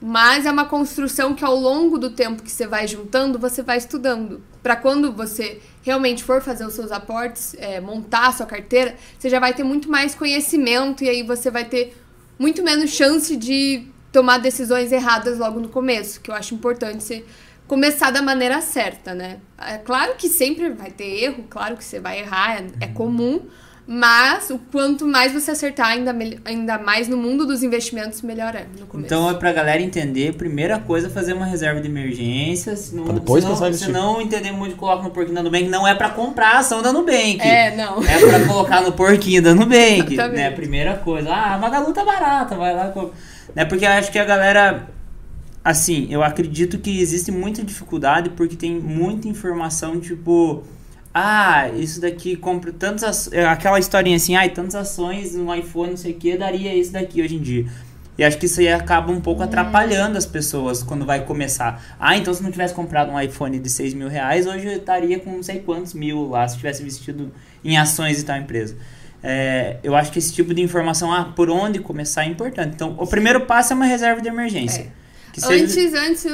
Mas 0.06 0.44
é 0.44 0.50
uma 0.50 0.66
construção 0.66 1.34
que 1.34 1.42
ao 1.42 1.56
longo 1.56 1.96
do 1.96 2.10
tempo 2.10 2.42
que 2.42 2.50
você 2.50 2.66
vai 2.66 2.86
juntando, 2.86 3.38
você 3.38 3.62
vai 3.62 3.78
estudando. 3.78 4.42
Para 4.62 4.76
quando 4.76 5.10
você 5.10 5.62
realmente 5.82 6.22
for 6.22 6.42
fazer 6.42 6.66
os 6.66 6.74
seus 6.74 6.92
aportes, 6.92 7.54
é, 7.58 7.80
montar 7.80 8.28
a 8.28 8.32
sua 8.32 8.44
carteira, 8.44 8.96
você 9.18 9.30
já 9.30 9.40
vai 9.40 9.54
ter 9.54 9.62
muito 9.62 9.90
mais 9.90 10.14
conhecimento 10.14 11.02
e 11.02 11.08
aí 11.08 11.22
você 11.22 11.50
vai 11.50 11.64
ter 11.64 11.96
muito 12.38 12.62
menos 12.62 12.90
chance 12.90 13.34
de 13.34 13.86
tomar 14.12 14.38
decisões 14.38 14.92
erradas 14.92 15.38
logo 15.38 15.58
no 15.58 15.70
começo, 15.70 16.20
que 16.20 16.30
eu 16.30 16.34
acho 16.34 16.54
importante 16.54 17.02
você 17.02 17.24
começar 17.66 18.10
da 18.10 18.20
maneira 18.20 18.60
certa, 18.60 19.14
né? 19.14 19.38
É 19.58 19.78
claro 19.78 20.16
que 20.16 20.28
sempre 20.28 20.68
vai 20.70 20.90
ter 20.90 21.24
erro, 21.24 21.46
claro 21.48 21.76
que 21.76 21.84
você 21.84 21.98
vai 21.98 22.20
errar, 22.20 22.58
é, 22.58 22.66
é 22.80 22.86
comum, 22.88 23.40
mas 23.86 24.48
o 24.48 24.58
quanto 24.72 25.06
mais 25.06 25.32
você 25.32 25.50
acertar, 25.50 25.88
ainda, 25.88 26.16
ainda 26.44 26.78
mais 26.78 27.06
no 27.06 27.16
mundo 27.18 27.46
dos 27.46 27.62
investimentos, 27.62 28.22
melhor 28.22 28.54
é 28.54 28.66
no 28.78 28.86
começo. 28.86 29.06
Então 29.06 29.28
é 29.28 29.34
pra 29.34 29.52
galera 29.52 29.82
entender, 29.82 30.34
primeira 30.34 30.78
coisa 30.78 31.08
é 31.08 31.10
fazer 31.10 31.34
uma 31.34 31.44
reserva 31.44 31.80
de 31.80 31.88
emergência. 31.88 32.74
Se 32.76 32.94
não, 32.94 33.04
Pra 33.04 33.12
depois 33.14 33.44
se 33.44 33.48
não, 33.50 33.56
pensar 33.56 33.70
em 33.70 33.74
se 33.74 33.92
não 33.92 34.22
entender 34.22 34.52
muito, 34.52 34.74
coloca 34.76 35.02
no 35.02 35.10
porquinho 35.10 35.34
da 35.34 35.42
Nubank. 35.42 35.68
Não 35.68 35.86
é 35.86 35.94
pra 35.94 36.08
comprar 36.08 36.52
a 36.56 36.58
ação 36.60 36.80
da 36.80 36.92
Nubank. 36.92 37.40
É, 37.42 37.76
não. 37.76 38.02
É 38.02 38.18
pra 38.18 38.46
colocar 38.46 38.80
no 38.80 38.92
porquinho 38.92 39.42
da 39.42 39.54
Nubank. 39.54 40.12
Exatamente. 40.14 40.36
né? 40.36 40.50
Primeira 40.50 40.96
coisa. 40.96 41.28
Ah, 41.30 41.54
a 41.54 41.58
Magalu 41.58 41.92
tá 41.92 42.04
barata, 42.04 42.56
vai 42.56 42.74
lá. 42.74 42.88
e 42.88 42.92
compra. 42.92 43.12
Né? 43.54 43.64
Porque 43.66 43.84
eu 43.84 43.90
acho 43.90 44.10
que 44.10 44.18
a 44.18 44.24
galera. 44.24 44.88
Assim, 45.62 46.06
eu 46.10 46.22
acredito 46.22 46.78
que 46.78 47.00
existe 47.00 47.30
muita 47.32 47.62
dificuldade 47.62 48.30
porque 48.30 48.56
tem 48.56 48.74
muita 48.80 49.28
informação, 49.28 50.00
tipo. 50.00 50.62
Ah, 51.16 51.68
isso 51.76 52.00
daqui 52.00 52.34
compra 52.34 52.72
tantas 52.72 53.04
aç- 53.04 53.32
é, 53.32 53.46
aquela 53.46 53.78
historinha 53.78 54.16
assim, 54.16 54.34
ai, 54.34 54.48
tantas 54.50 54.74
ações 54.74 55.32
no 55.34 55.54
iPhone, 55.54 55.90
não 55.90 55.96
sei 55.96 56.10
o 56.12 56.14
que, 56.16 56.36
daria 56.36 56.74
isso 56.74 56.92
daqui 56.92 57.22
hoje 57.22 57.36
em 57.36 57.40
dia. 57.40 57.66
E 58.18 58.24
acho 58.24 58.36
que 58.38 58.46
isso 58.46 58.58
aí 58.60 58.68
acaba 58.68 59.12
um 59.12 59.20
pouco 59.20 59.42
atrapalhando 59.42 60.16
as 60.18 60.26
pessoas 60.26 60.82
quando 60.82 61.04
vai 61.06 61.24
começar. 61.24 61.96
Ah, 62.00 62.16
então 62.16 62.32
se 62.34 62.42
não 62.42 62.50
tivesse 62.50 62.74
comprado 62.74 63.10
um 63.12 63.20
iPhone 63.20 63.58
de 63.58 63.68
6 63.70 63.94
mil 63.94 64.08
reais, 64.08 64.46
hoje 64.46 64.66
eu 64.66 64.72
estaria 64.76 65.18
com 65.20 65.30
não 65.30 65.42
sei 65.42 65.60
quantos 65.60 65.94
mil 65.94 66.28
lá, 66.30 66.46
se 66.48 66.56
tivesse 66.56 66.82
investido 66.82 67.32
em 67.64 67.76
ações 67.76 68.20
e 68.20 68.24
tal 68.24 68.36
empresa. 68.36 68.76
É, 69.22 69.78
eu 69.82 69.96
acho 69.96 70.12
que 70.12 70.18
esse 70.18 70.32
tipo 70.32 70.52
de 70.52 70.62
informação, 70.62 71.12
ah, 71.12 71.32
por 71.34 71.48
onde 71.48 71.78
começar 71.78 72.24
é 72.24 72.26
importante. 72.28 72.72
Então, 72.74 72.94
o 72.98 73.06
primeiro 73.06 73.40
passo 73.46 73.72
é 73.72 73.76
uma 73.76 73.86
reserva 73.86 74.20
de 74.20 74.28
emergência. 74.28 74.82
É. 74.82 75.03
Que 75.34 75.40
seja- 75.40 75.64
Antes, 75.64 75.94
antes, 75.94 76.26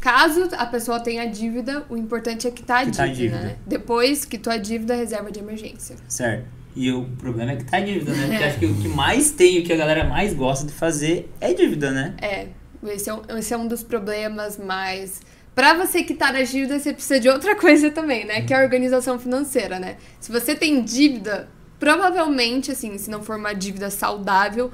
caso 0.00 0.48
a 0.56 0.66
pessoa 0.66 0.98
tenha 1.00 1.26
dívida, 1.26 1.84
o 1.88 1.96
importante 1.96 2.46
é 2.48 2.50
quitar 2.50 2.82
a 2.82 2.86
Quitar 2.86 3.06
a 3.06 3.12
dívida, 3.12 3.36
dívida. 3.36 3.52
né? 3.52 3.56
Depois 3.66 4.24
quitou 4.24 4.52
a 4.52 4.56
dívida, 4.56 4.94
reserva 4.96 5.30
de 5.30 5.38
emergência. 5.38 5.94
Certo. 6.08 6.46
E 6.74 6.90
o 6.92 7.04
problema 7.18 7.52
é 7.52 7.56
que 7.56 7.64
tá 7.64 7.78
dívida, 7.80 8.12
né? 8.12 8.26
Porque 8.28 8.42
É. 8.42 8.46
acho 8.48 8.58
que 8.58 8.66
o 8.66 8.74
que 8.74 8.88
mais 8.88 9.30
tem, 9.30 9.58
o 9.60 9.64
que 9.64 9.72
a 9.72 9.76
galera 9.76 10.04
mais 10.04 10.32
gosta 10.32 10.66
de 10.66 10.72
fazer 10.72 11.30
é 11.40 11.52
dívida, 11.52 11.90
né? 11.90 12.14
É, 12.22 12.46
esse 12.92 13.10
é 13.10 13.14
um, 13.14 13.22
esse 13.38 13.52
é 13.52 13.56
um 13.56 13.66
dos 13.68 13.82
problemas 13.82 14.56
mais. 14.56 15.20
Pra 15.54 15.74
você 15.74 16.02
quitar 16.04 16.34
a 16.36 16.42
dívida, 16.42 16.78
você 16.78 16.92
precisa 16.94 17.18
de 17.20 17.28
outra 17.28 17.54
coisa 17.56 17.90
também, 17.90 18.24
né? 18.24 18.42
Que 18.42 18.54
é 18.54 18.58
a 18.58 18.62
organização 18.62 19.18
financeira, 19.18 19.78
né? 19.78 19.96
Se 20.20 20.30
você 20.32 20.54
tem 20.54 20.82
dívida, 20.82 21.48
provavelmente, 21.80 22.70
assim, 22.70 22.96
se 22.96 23.10
não 23.10 23.22
for 23.22 23.36
uma 23.36 23.52
dívida 23.52 23.90
saudável, 23.90 24.70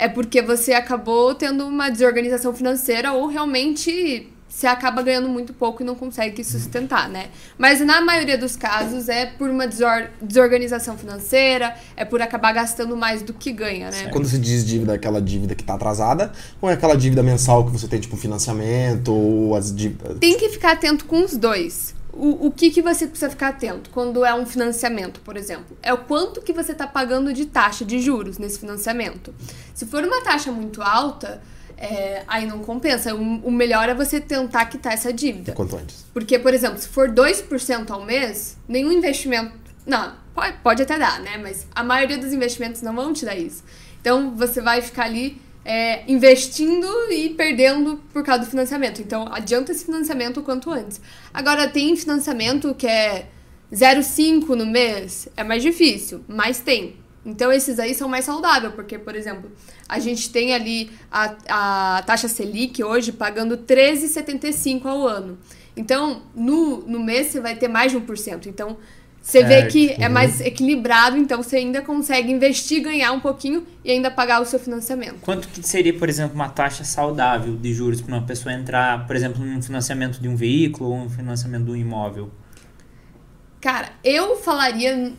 é 0.00 0.08
porque 0.08 0.40
você 0.40 0.72
acabou 0.72 1.34
tendo 1.34 1.66
uma 1.66 1.90
desorganização 1.90 2.54
financeira 2.54 3.12
ou 3.12 3.26
realmente 3.26 4.26
você 4.48 4.66
acaba 4.66 5.00
ganhando 5.00 5.28
muito 5.28 5.52
pouco 5.52 5.80
e 5.82 5.86
não 5.86 5.94
consegue 5.94 6.42
sustentar, 6.42 7.08
né? 7.08 7.26
Mas 7.56 7.78
na 7.80 8.00
maioria 8.00 8.36
dos 8.36 8.56
casos 8.56 9.08
é 9.08 9.24
por 9.26 9.48
uma 9.48 9.64
desor- 9.68 10.08
desorganização 10.20 10.98
financeira, 10.98 11.76
é 11.96 12.04
por 12.04 12.20
acabar 12.20 12.52
gastando 12.52 12.96
mais 12.96 13.22
do 13.22 13.32
que 13.32 13.52
ganha, 13.52 13.90
né? 13.90 14.08
Quando 14.10 14.26
se 14.26 14.38
diz 14.38 14.64
dívida, 14.66 14.92
é 14.92 14.96
aquela 14.96 15.22
dívida 15.22 15.54
que 15.54 15.62
tá 15.62 15.74
atrasada, 15.74 16.32
ou 16.60 16.68
é 16.68 16.72
aquela 16.72 16.96
dívida 16.96 17.22
mensal 17.22 17.64
que 17.64 17.70
você 17.70 17.86
tem, 17.86 18.00
tipo, 18.00 18.16
financiamento, 18.16 19.12
ou 19.14 19.54
as 19.54 19.72
dívidas. 19.72 20.18
Tem 20.18 20.36
que 20.36 20.48
ficar 20.48 20.72
atento 20.72 21.04
com 21.04 21.24
os 21.24 21.36
dois. 21.36 21.94
O, 22.12 22.46
o 22.46 22.50
que, 22.50 22.70
que 22.70 22.82
você 22.82 23.06
precisa 23.06 23.30
ficar 23.30 23.48
atento 23.48 23.90
quando 23.90 24.24
é 24.24 24.34
um 24.34 24.44
financiamento, 24.44 25.20
por 25.20 25.36
exemplo? 25.36 25.76
É 25.82 25.92
o 25.92 25.98
quanto 25.98 26.40
que 26.40 26.52
você 26.52 26.72
está 26.72 26.86
pagando 26.86 27.32
de 27.32 27.46
taxa 27.46 27.84
de 27.84 28.00
juros 28.00 28.38
nesse 28.38 28.58
financiamento. 28.58 29.34
Se 29.74 29.86
for 29.86 30.04
uma 30.04 30.22
taxa 30.22 30.50
muito 30.50 30.82
alta, 30.82 31.40
é, 31.76 32.22
aí 32.28 32.46
não 32.46 32.58
compensa. 32.60 33.14
O, 33.14 33.20
o 33.46 33.50
melhor 33.50 33.88
é 33.88 33.94
você 33.94 34.20
tentar 34.20 34.66
quitar 34.66 34.92
essa 34.92 35.12
dívida. 35.12 35.52
Quanto 35.52 35.76
antes. 35.76 36.04
Porque, 36.12 36.38
por 36.38 36.52
exemplo, 36.52 36.78
se 36.78 36.88
for 36.88 37.08
2% 37.08 37.90
ao 37.90 38.04
mês, 38.04 38.56
nenhum 38.68 38.92
investimento. 38.92 39.58
Não, 39.86 40.14
pode, 40.34 40.56
pode 40.58 40.82
até 40.82 40.98
dar, 40.98 41.20
né? 41.20 41.38
Mas 41.38 41.66
a 41.74 41.82
maioria 41.82 42.18
dos 42.18 42.32
investimentos 42.32 42.82
não 42.82 42.94
vão 42.94 43.12
te 43.12 43.24
dar 43.24 43.34
isso. 43.34 43.64
Então 44.00 44.34
você 44.36 44.60
vai 44.60 44.82
ficar 44.82 45.04
ali 45.04 45.40
é, 45.64 46.10
investindo 46.10 46.86
e 47.10 47.30
perdendo 47.30 48.00
por 48.12 48.24
causa 48.24 48.44
do 48.44 48.50
financiamento. 48.50 49.00
Então 49.00 49.26
adianta 49.30 49.72
esse 49.72 49.84
financiamento 49.84 50.40
o 50.40 50.42
quanto 50.42 50.70
antes. 50.70 51.00
Agora, 51.32 51.68
tem 51.68 51.96
financiamento 51.96 52.74
que 52.74 52.86
é 52.86 53.26
0,5 53.72 54.48
no 54.54 54.66
mês, 54.66 55.28
é 55.36 55.44
mais 55.44 55.62
difícil, 55.62 56.24
mas 56.26 56.60
tem. 56.60 56.96
Então 57.24 57.52
esses 57.52 57.78
aí 57.78 57.94
são 57.94 58.08
mais 58.08 58.24
saudáveis, 58.24 58.72
porque, 58.74 58.98
por 58.98 59.14
exemplo, 59.14 59.50
a 59.88 59.98
gente 59.98 60.30
tem 60.30 60.54
ali 60.54 60.90
a, 61.10 61.96
a 61.98 62.02
taxa 62.02 62.28
Selic 62.28 62.82
hoje 62.82 63.12
pagando 63.12 63.58
13,75 63.58 64.86
ao 64.86 65.06
ano. 65.06 65.38
Então, 65.76 66.22
no, 66.34 66.78
no 66.86 66.98
mês 66.98 67.28
você 67.28 67.40
vai 67.40 67.54
ter 67.54 67.68
mais 67.68 67.92
de 67.92 67.98
1%. 67.98 68.46
Então, 68.46 68.76
você 69.22 69.42
vê 69.44 69.60
Certo. 69.60 69.72
que 69.72 69.90
é 69.92 70.08
mais 70.08 70.40
equilibrado, 70.40 71.16
então 71.16 71.42
você 71.42 71.56
ainda 71.56 71.82
consegue 71.82 72.32
investir, 72.32 72.82
ganhar 72.82 73.12
um 73.12 73.20
pouquinho 73.20 73.66
e 73.84 73.90
ainda 73.90 74.10
pagar 74.10 74.40
o 74.40 74.44
seu 74.46 74.58
financiamento. 74.58 75.16
Quanto 75.20 75.46
que 75.48 75.62
seria, 75.62 75.92
por 75.96 76.08
exemplo, 76.08 76.34
uma 76.34 76.48
taxa 76.48 76.84
saudável 76.84 77.54
de 77.56 77.72
juros 77.74 78.00
para 78.00 78.14
uma 78.16 78.22
pessoa 78.26 78.52
entrar, 78.54 79.06
por 79.06 79.14
exemplo, 79.14 79.44
num 79.44 79.60
financiamento 79.62 80.20
de 80.20 80.28
um 80.28 80.34
veículo 80.36 80.90
ou 80.90 80.96
um 80.96 81.10
financiamento 81.10 81.64
de 81.66 81.70
um 81.70 81.76
imóvel? 81.76 82.30
Cara, 83.60 83.90
eu 84.02 84.36
falaria 84.36 85.12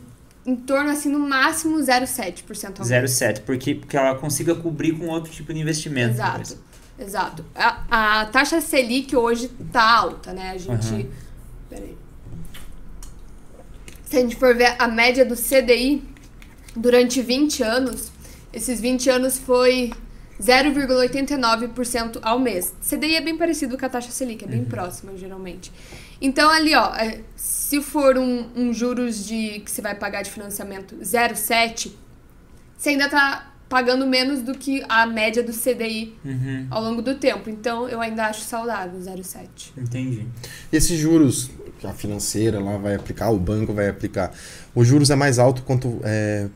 em 0.44 0.56
torno, 0.56 0.90
assim, 0.90 1.08
no 1.08 1.20
máximo 1.20 1.78
0,7% 1.78 2.80
ao 2.80 2.86
mês. 2.86 3.12
0,7, 3.12 3.42
porque, 3.42 3.76
porque 3.76 3.96
ela 3.96 4.16
consiga 4.16 4.54
cobrir 4.56 4.92
com 4.98 5.06
outro 5.06 5.30
tipo 5.32 5.54
de 5.54 5.60
investimento. 5.60 6.14
por 6.16 6.20
Exato, 6.20 6.40
exemplo. 6.40 6.64
exato. 6.98 7.44
A, 7.54 8.20
a 8.20 8.26
taxa 8.26 8.60
Selic 8.60 9.14
hoje 9.14 9.48
tá 9.72 9.82
alta, 9.98 10.32
né? 10.32 10.50
A 10.50 10.58
gente. 10.58 10.92
Aham. 10.92 11.06
Peraí. 11.70 11.96
Se 14.12 14.18
a 14.18 14.20
gente 14.20 14.36
for 14.36 14.54
ver 14.54 14.76
a 14.78 14.86
média 14.86 15.24
do 15.24 15.34
CDI 15.34 16.02
durante 16.76 17.22
20 17.22 17.62
anos, 17.62 18.12
esses 18.52 18.78
20 18.78 19.08
anos 19.08 19.38
foi 19.38 19.90
0,89% 20.38 22.18
ao 22.20 22.38
mês. 22.38 22.74
CDI 22.86 23.14
é 23.14 23.22
bem 23.22 23.38
parecido 23.38 23.78
com 23.78 23.86
a 23.86 23.88
taxa 23.88 24.10
Selic, 24.10 24.44
é 24.44 24.46
bem 24.46 24.66
próxima, 24.66 25.16
geralmente. 25.16 25.72
Então, 26.20 26.50
ali, 26.50 26.74
ó, 26.74 26.94
é, 26.94 27.20
se 27.34 27.80
for 27.80 28.18
um, 28.18 28.50
um 28.54 28.70
juros 28.74 29.26
de 29.26 29.60
que 29.60 29.70
você 29.70 29.80
vai 29.80 29.94
pagar 29.94 30.20
de 30.20 30.30
financiamento 30.30 30.94
0,7, 30.96 31.92
você 32.76 32.90
ainda 32.90 33.08
tá 33.08 33.50
pagando 33.66 34.06
menos 34.06 34.42
do 34.42 34.52
que 34.52 34.84
a 34.90 35.06
média 35.06 35.42
do 35.42 35.52
CDI 35.54 36.14
Uhum, 36.22 36.66
ao 36.68 36.82
longo 36.82 37.00
do 37.00 37.14
tempo. 37.14 37.48
Então, 37.48 37.88
eu 37.88 37.98
ainda 37.98 38.26
acho 38.26 38.42
saudável 38.42 39.00
0,7. 39.00 39.72
entendi. 39.74 40.26
E 40.70 40.76
esses 40.76 41.00
juros 41.00 41.50
a 41.86 41.92
financeira 41.92 42.60
lá 42.60 42.76
vai 42.76 42.94
aplicar, 42.94 43.30
o 43.30 43.38
banco 43.38 43.72
vai 43.72 43.88
aplicar, 43.88 44.32
os 44.74 44.86
juros 44.86 45.10
é 45.10 45.16
mais 45.16 45.38
alto 45.38 45.62
quanto. 45.62 46.00
É, 46.04 46.48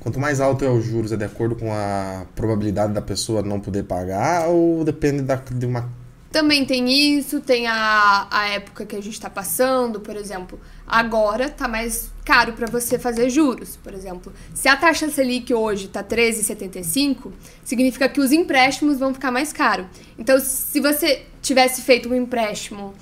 quanto 0.00 0.20
mais 0.20 0.40
alto 0.40 0.64
é 0.64 0.68
os 0.68 0.84
juros, 0.84 1.12
é 1.12 1.16
de 1.16 1.24
acordo 1.24 1.56
com 1.56 1.72
a 1.72 2.26
probabilidade 2.34 2.92
da 2.92 3.02
pessoa 3.02 3.42
não 3.42 3.60
poder 3.60 3.84
pagar 3.84 4.48
ou 4.48 4.84
depende 4.84 5.22
da, 5.22 5.36
de 5.36 5.66
uma. 5.66 5.90
Também 6.30 6.64
tem 6.66 7.16
isso, 7.16 7.40
tem 7.40 7.66
a, 7.66 8.26
a 8.30 8.48
época 8.48 8.84
que 8.84 8.94
a 8.94 9.00
gente 9.00 9.14
está 9.14 9.30
passando, 9.30 10.00
por 10.00 10.16
exemplo. 10.16 10.60
Agora 10.86 11.48
tá 11.48 11.66
mais 11.66 12.10
caro 12.24 12.52
para 12.52 12.66
você 12.66 12.98
fazer 12.98 13.30
juros, 13.30 13.76
por 13.76 13.94
exemplo. 13.94 14.32
Se 14.52 14.68
a 14.68 14.76
taxa 14.76 15.08
Selic 15.08 15.54
hoje 15.54 15.88
tá 15.88 16.04
13,75, 16.04 17.32
significa 17.64 18.08
que 18.08 18.20
os 18.20 18.32
empréstimos 18.32 18.98
vão 18.98 19.14
ficar 19.14 19.30
mais 19.30 19.52
caros. 19.52 19.86
Então, 20.18 20.38
se 20.38 20.78
você 20.78 21.22
tivesse 21.40 21.82
feito 21.82 22.08
um 22.08 22.14
empréstimo 22.14 22.92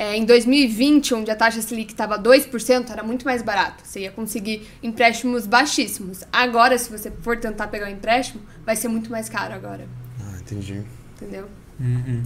é, 0.00 0.16
em 0.16 0.24
2020, 0.24 1.14
onde 1.14 1.30
a 1.30 1.36
taxa 1.36 1.60
Selic 1.60 1.92
estava 1.92 2.18
2%, 2.18 2.88
era 2.88 3.02
muito 3.02 3.26
mais 3.26 3.42
barato. 3.42 3.82
Você 3.86 4.00
ia 4.00 4.10
conseguir 4.10 4.66
empréstimos 4.82 5.46
baixíssimos. 5.46 6.24
Agora, 6.32 6.78
se 6.78 6.90
você 6.90 7.10
for 7.20 7.36
tentar 7.36 7.68
pegar 7.68 7.84
um 7.84 7.90
empréstimo, 7.90 8.40
vai 8.64 8.74
ser 8.76 8.88
muito 8.88 9.10
mais 9.10 9.28
caro 9.28 9.52
agora. 9.52 9.86
Ah, 10.18 10.38
entendi. 10.40 10.82
Entendeu? 11.16 11.46
Uhum. 11.78 12.22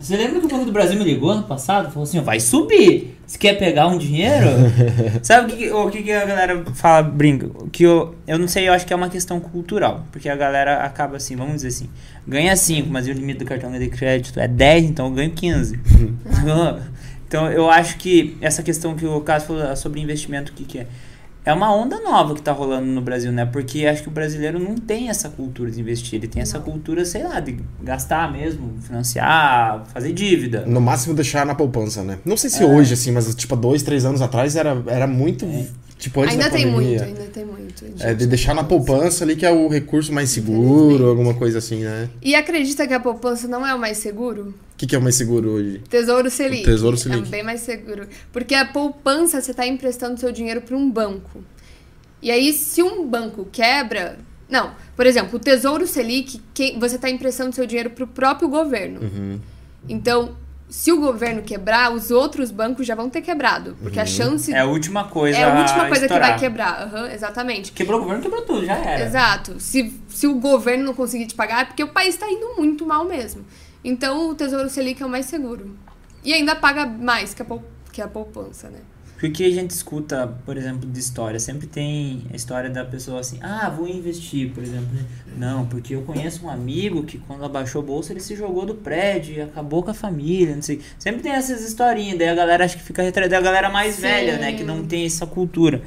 Você 0.00 0.16
lembra 0.16 0.40
que 0.40 0.46
o 0.46 0.48
Banco 0.48 0.64
do 0.64 0.72
Brasil 0.72 0.98
me 0.98 1.04
ligou 1.04 1.30
ano 1.30 1.42
passado? 1.42 1.90
Falou 1.90 2.04
assim, 2.04 2.20
vai 2.20 2.40
subir. 2.40 3.18
Você 3.26 3.36
quer 3.36 3.58
pegar 3.58 3.86
um 3.86 3.98
dinheiro? 3.98 4.46
Sabe 5.22 5.52
o 5.52 5.56
que, 5.56 5.70
o 5.70 5.90
que, 5.90 6.02
que 6.02 6.12
a 6.12 6.24
galera 6.24 6.64
fala, 6.74 7.02
brinca? 7.02 7.50
Que 7.70 7.82
eu, 7.82 8.14
eu 8.26 8.38
não 8.38 8.48
sei, 8.48 8.66
eu 8.66 8.72
acho 8.72 8.86
que 8.86 8.92
é 8.94 8.96
uma 8.96 9.10
questão 9.10 9.38
cultural. 9.38 10.06
Porque 10.10 10.26
a 10.26 10.36
galera 10.36 10.82
acaba 10.84 11.18
assim, 11.18 11.36
vamos 11.36 11.56
dizer 11.56 11.68
assim, 11.68 11.90
ganha 12.26 12.56
5, 12.56 12.88
mas 12.88 13.06
o 13.06 13.12
limite 13.12 13.40
do 13.40 13.44
cartão 13.44 13.70
de 13.70 13.88
crédito 13.88 14.40
é 14.40 14.48
10, 14.48 14.84
então 14.84 15.06
eu 15.06 15.12
ganho 15.12 15.32
15. 15.32 15.78
então 17.28 17.52
eu 17.52 17.70
acho 17.70 17.98
que 17.98 18.38
essa 18.40 18.62
questão 18.62 18.94
que 18.94 19.04
o 19.04 19.20
Cássio 19.20 19.48
falou 19.48 19.76
sobre 19.76 20.00
investimento, 20.00 20.50
o 20.52 20.54
que, 20.54 20.64
que 20.64 20.78
é? 20.78 20.86
É 21.48 21.52
uma 21.54 21.74
onda 21.74 21.98
nova 22.00 22.34
que 22.34 22.42
tá 22.42 22.52
rolando 22.52 22.84
no 22.84 23.00
Brasil, 23.00 23.32
né? 23.32 23.46
Porque 23.46 23.86
acho 23.86 24.02
que 24.02 24.08
o 24.08 24.12
brasileiro 24.12 24.58
não 24.58 24.76
tem 24.76 25.08
essa 25.08 25.30
cultura 25.30 25.70
de 25.70 25.80
investir, 25.80 26.18
ele 26.18 26.28
tem 26.28 26.42
essa 26.42 26.58
cultura, 26.58 27.06
sei 27.06 27.22
lá, 27.22 27.40
de 27.40 27.58
gastar 27.82 28.30
mesmo, 28.30 28.74
financiar, 28.82 29.86
fazer 29.86 30.12
dívida. 30.12 30.66
No 30.66 30.78
máximo 30.78 31.14
deixar 31.14 31.46
na 31.46 31.54
poupança, 31.54 32.04
né? 32.04 32.18
Não 32.22 32.36
sei 32.36 32.50
se 32.50 32.62
é. 32.62 32.66
hoje, 32.66 32.92
assim, 32.92 33.12
mas 33.12 33.34
tipo, 33.34 33.56
dois, 33.56 33.82
três 33.82 34.04
anos 34.04 34.20
atrás 34.20 34.56
era, 34.56 34.82
era 34.88 35.06
muito. 35.06 35.46
É. 35.46 35.66
Tipo, 35.98 36.20
antes 36.20 36.34
ainda 36.34 36.44
da 36.44 36.56
tem 36.56 36.70
pandemia. 36.70 37.02
muito, 37.02 37.02
ainda 37.02 37.30
tem 37.30 37.44
muito. 37.44 37.84
É, 37.98 38.14
de 38.14 38.26
deixar 38.26 38.54
na 38.54 38.62
poupança 38.62 39.24
ali 39.24 39.34
que 39.34 39.44
é 39.44 39.50
o 39.50 39.66
recurso 39.66 40.12
mais 40.12 40.30
seguro, 40.30 41.08
alguma 41.08 41.34
coisa 41.34 41.58
assim, 41.58 41.82
né? 41.82 42.08
E 42.22 42.36
acredita 42.36 42.86
que 42.86 42.94
a 42.94 43.00
poupança 43.00 43.48
não 43.48 43.66
é 43.66 43.74
o 43.74 43.78
mais 43.78 43.98
seguro? 43.98 44.54
O 44.74 44.76
que, 44.76 44.86
que 44.86 44.94
é 44.94 44.98
o 44.98 45.02
mais 45.02 45.16
seguro 45.16 45.50
hoje? 45.50 45.82
Tesouro 45.88 46.30
Selic. 46.30 46.62
O 46.62 46.66
Tesouro 46.66 46.96
Selic. 46.96 47.26
É 47.26 47.30
bem 47.30 47.42
mais 47.42 47.62
seguro. 47.62 48.06
Porque 48.32 48.54
a 48.54 48.64
poupança, 48.64 49.40
você 49.40 49.50
está 49.50 49.66
emprestando 49.66 50.20
seu 50.20 50.30
dinheiro 50.30 50.60
para 50.60 50.76
um 50.76 50.88
banco. 50.88 51.42
E 52.22 52.30
aí, 52.30 52.52
se 52.52 52.80
um 52.80 53.06
banco 53.06 53.48
quebra. 53.50 54.18
Não, 54.48 54.74
por 54.96 55.04
exemplo, 55.04 55.36
o 55.36 55.38
Tesouro 55.40 55.86
Selic, 55.86 56.40
você 56.78 56.94
está 56.94 57.10
emprestando 57.10 57.54
seu 57.54 57.66
dinheiro 57.66 57.90
para 57.90 58.04
o 58.04 58.06
próprio 58.06 58.48
governo. 58.48 59.00
Uhum. 59.02 59.40
Então, 59.88 60.36
se 60.68 60.92
o 60.92 61.00
governo 61.00 61.42
quebrar, 61.42 61.92
os 61.92 62.10
outros 62.10 62.50
bancos 62.50 62.86
já 62.86 62.94
vão 62.94 63.08
ter 63.08 63.22
quebrado. 63.22 63.76
Porque 63.80 63.96
Uhum. 63.98 64.02
a 64.02 64.06
chance. 64.06 64.52
É 64.52 64.58
a 64.60 64.64
última 64.66 65.04
coisa 65.04 65.38
É 65.38 65.44
a 65.44 65.60
última 65.60 65.86
coisa 65.88 66.04
estourar. 66.04 66.26
que 66.26 66.30
vai 66.32 66.38
quebrar. 66.40 66.82
Aham, 66.82 67.10
exatamente. 67.10 67.72
Quebrou 67.72 67.98
o 67.98 68.02
governo, 68.02 68.22
quebrou 68.22 68.42
tudo, 68.42 68.64
já 68.66 68.74
era. 68.76 69.04
Exato. 69.04 69.58
Se, 69.58 69.92
se 70.08 70.26
o 70.26 70.34
governo 70.34 70.84
não 70.84 70.94
conseguir 70.94 71.26
te 71.26 71.34
pagar, 71.34 71.62
é 71.62 71.64
porque 71.64 71.82
o 71.82 71.88
país 71.88 72.14
está 72.14 72.28
indo 72.30 72.54
muito 72.56 72.84
mal 72.86 73.04
mesmo. 73.04 73.44
Então, 73.82 74.28
o 74.30 74.34
Tesouro 74.34 74.68
Selic 74.68 75.02
é 75.02 75.06
o 75.06 75.08
mais 75.08 75.26
seguro. 75.26 75.74
E 76.24 76.32
ainda 76.34 76.54
paga 76.56 76.84
mais 76.84 77.32
que 77.32 77.40
a, 77.40 77.44
pou- 77.44 77.62
que 77.92 78.02
a 78.02 78.08
poupança, 78.08 78.68
né? 78.68 78.80
Porque 79.18 79.42
a 79.44 79.50
gente 79.50 79.70
escuta, 79.70 80.32
por 80.46 80.56
exemplo, 80.56 80.88
de 80.88 80.98
história, 80.98 81.40
sempre 81.40 81.66
tem 81.66 82.22
a 82.32 82.36
história 82.36 82.70
da 82.70 82.84
pessoa 82.84 83.18
assim, 83.18 83.38
ah, 83.42 83.68
vou 83.68 83.88
investir, 83.88 84.50
por 84.52 84.62
exemplo. 84.62 84.88
Não, 85.36 85.66
porque 85.66 85.94
eu 85.94 86.02
conheço 86.02 86.46
um 86.46 86.48
amigo 86.48 87.02
que 87.02 87.18
quando 87.18 87.44
abaixou 87.44 87.82
a 87.82 87.84
bolsa 87.84 88.12
ele 88.12 88.20
se 88.20 88.36
jogou 88.36 88.64
do 88.64 88.76
prédio 88.76 89.34
e 89.34 89.40
acabou 89.40 89.82
com 89.82 89.90
a 89.90 89.94
família, 89.94 90.54
não 90.54 90.62
sei. 90.62 90.80
Sempre 90.98 91.22
tem 91.22 91.32
essas 91.32 91.62
historinhas, 91.62 92.16
daí 92.16 92.28
a 92.28 92.34
galera 92.34 92.64
acha 92.64 92.76
que 92.76 92.82
fica 92.82 93.02
retraída, 93.02 93.36
a 93.36 93.40
galera 93.40 93.68
mais 93.68 93.96
Sim. 93.96 94.02
velha, 94.02 94.38
né, 94.38 94.52
que 94.52 94.62
não 94.62 94.84
tem 94.86 95.04
essa 95.04 95.26
cultura. 95.26 95.82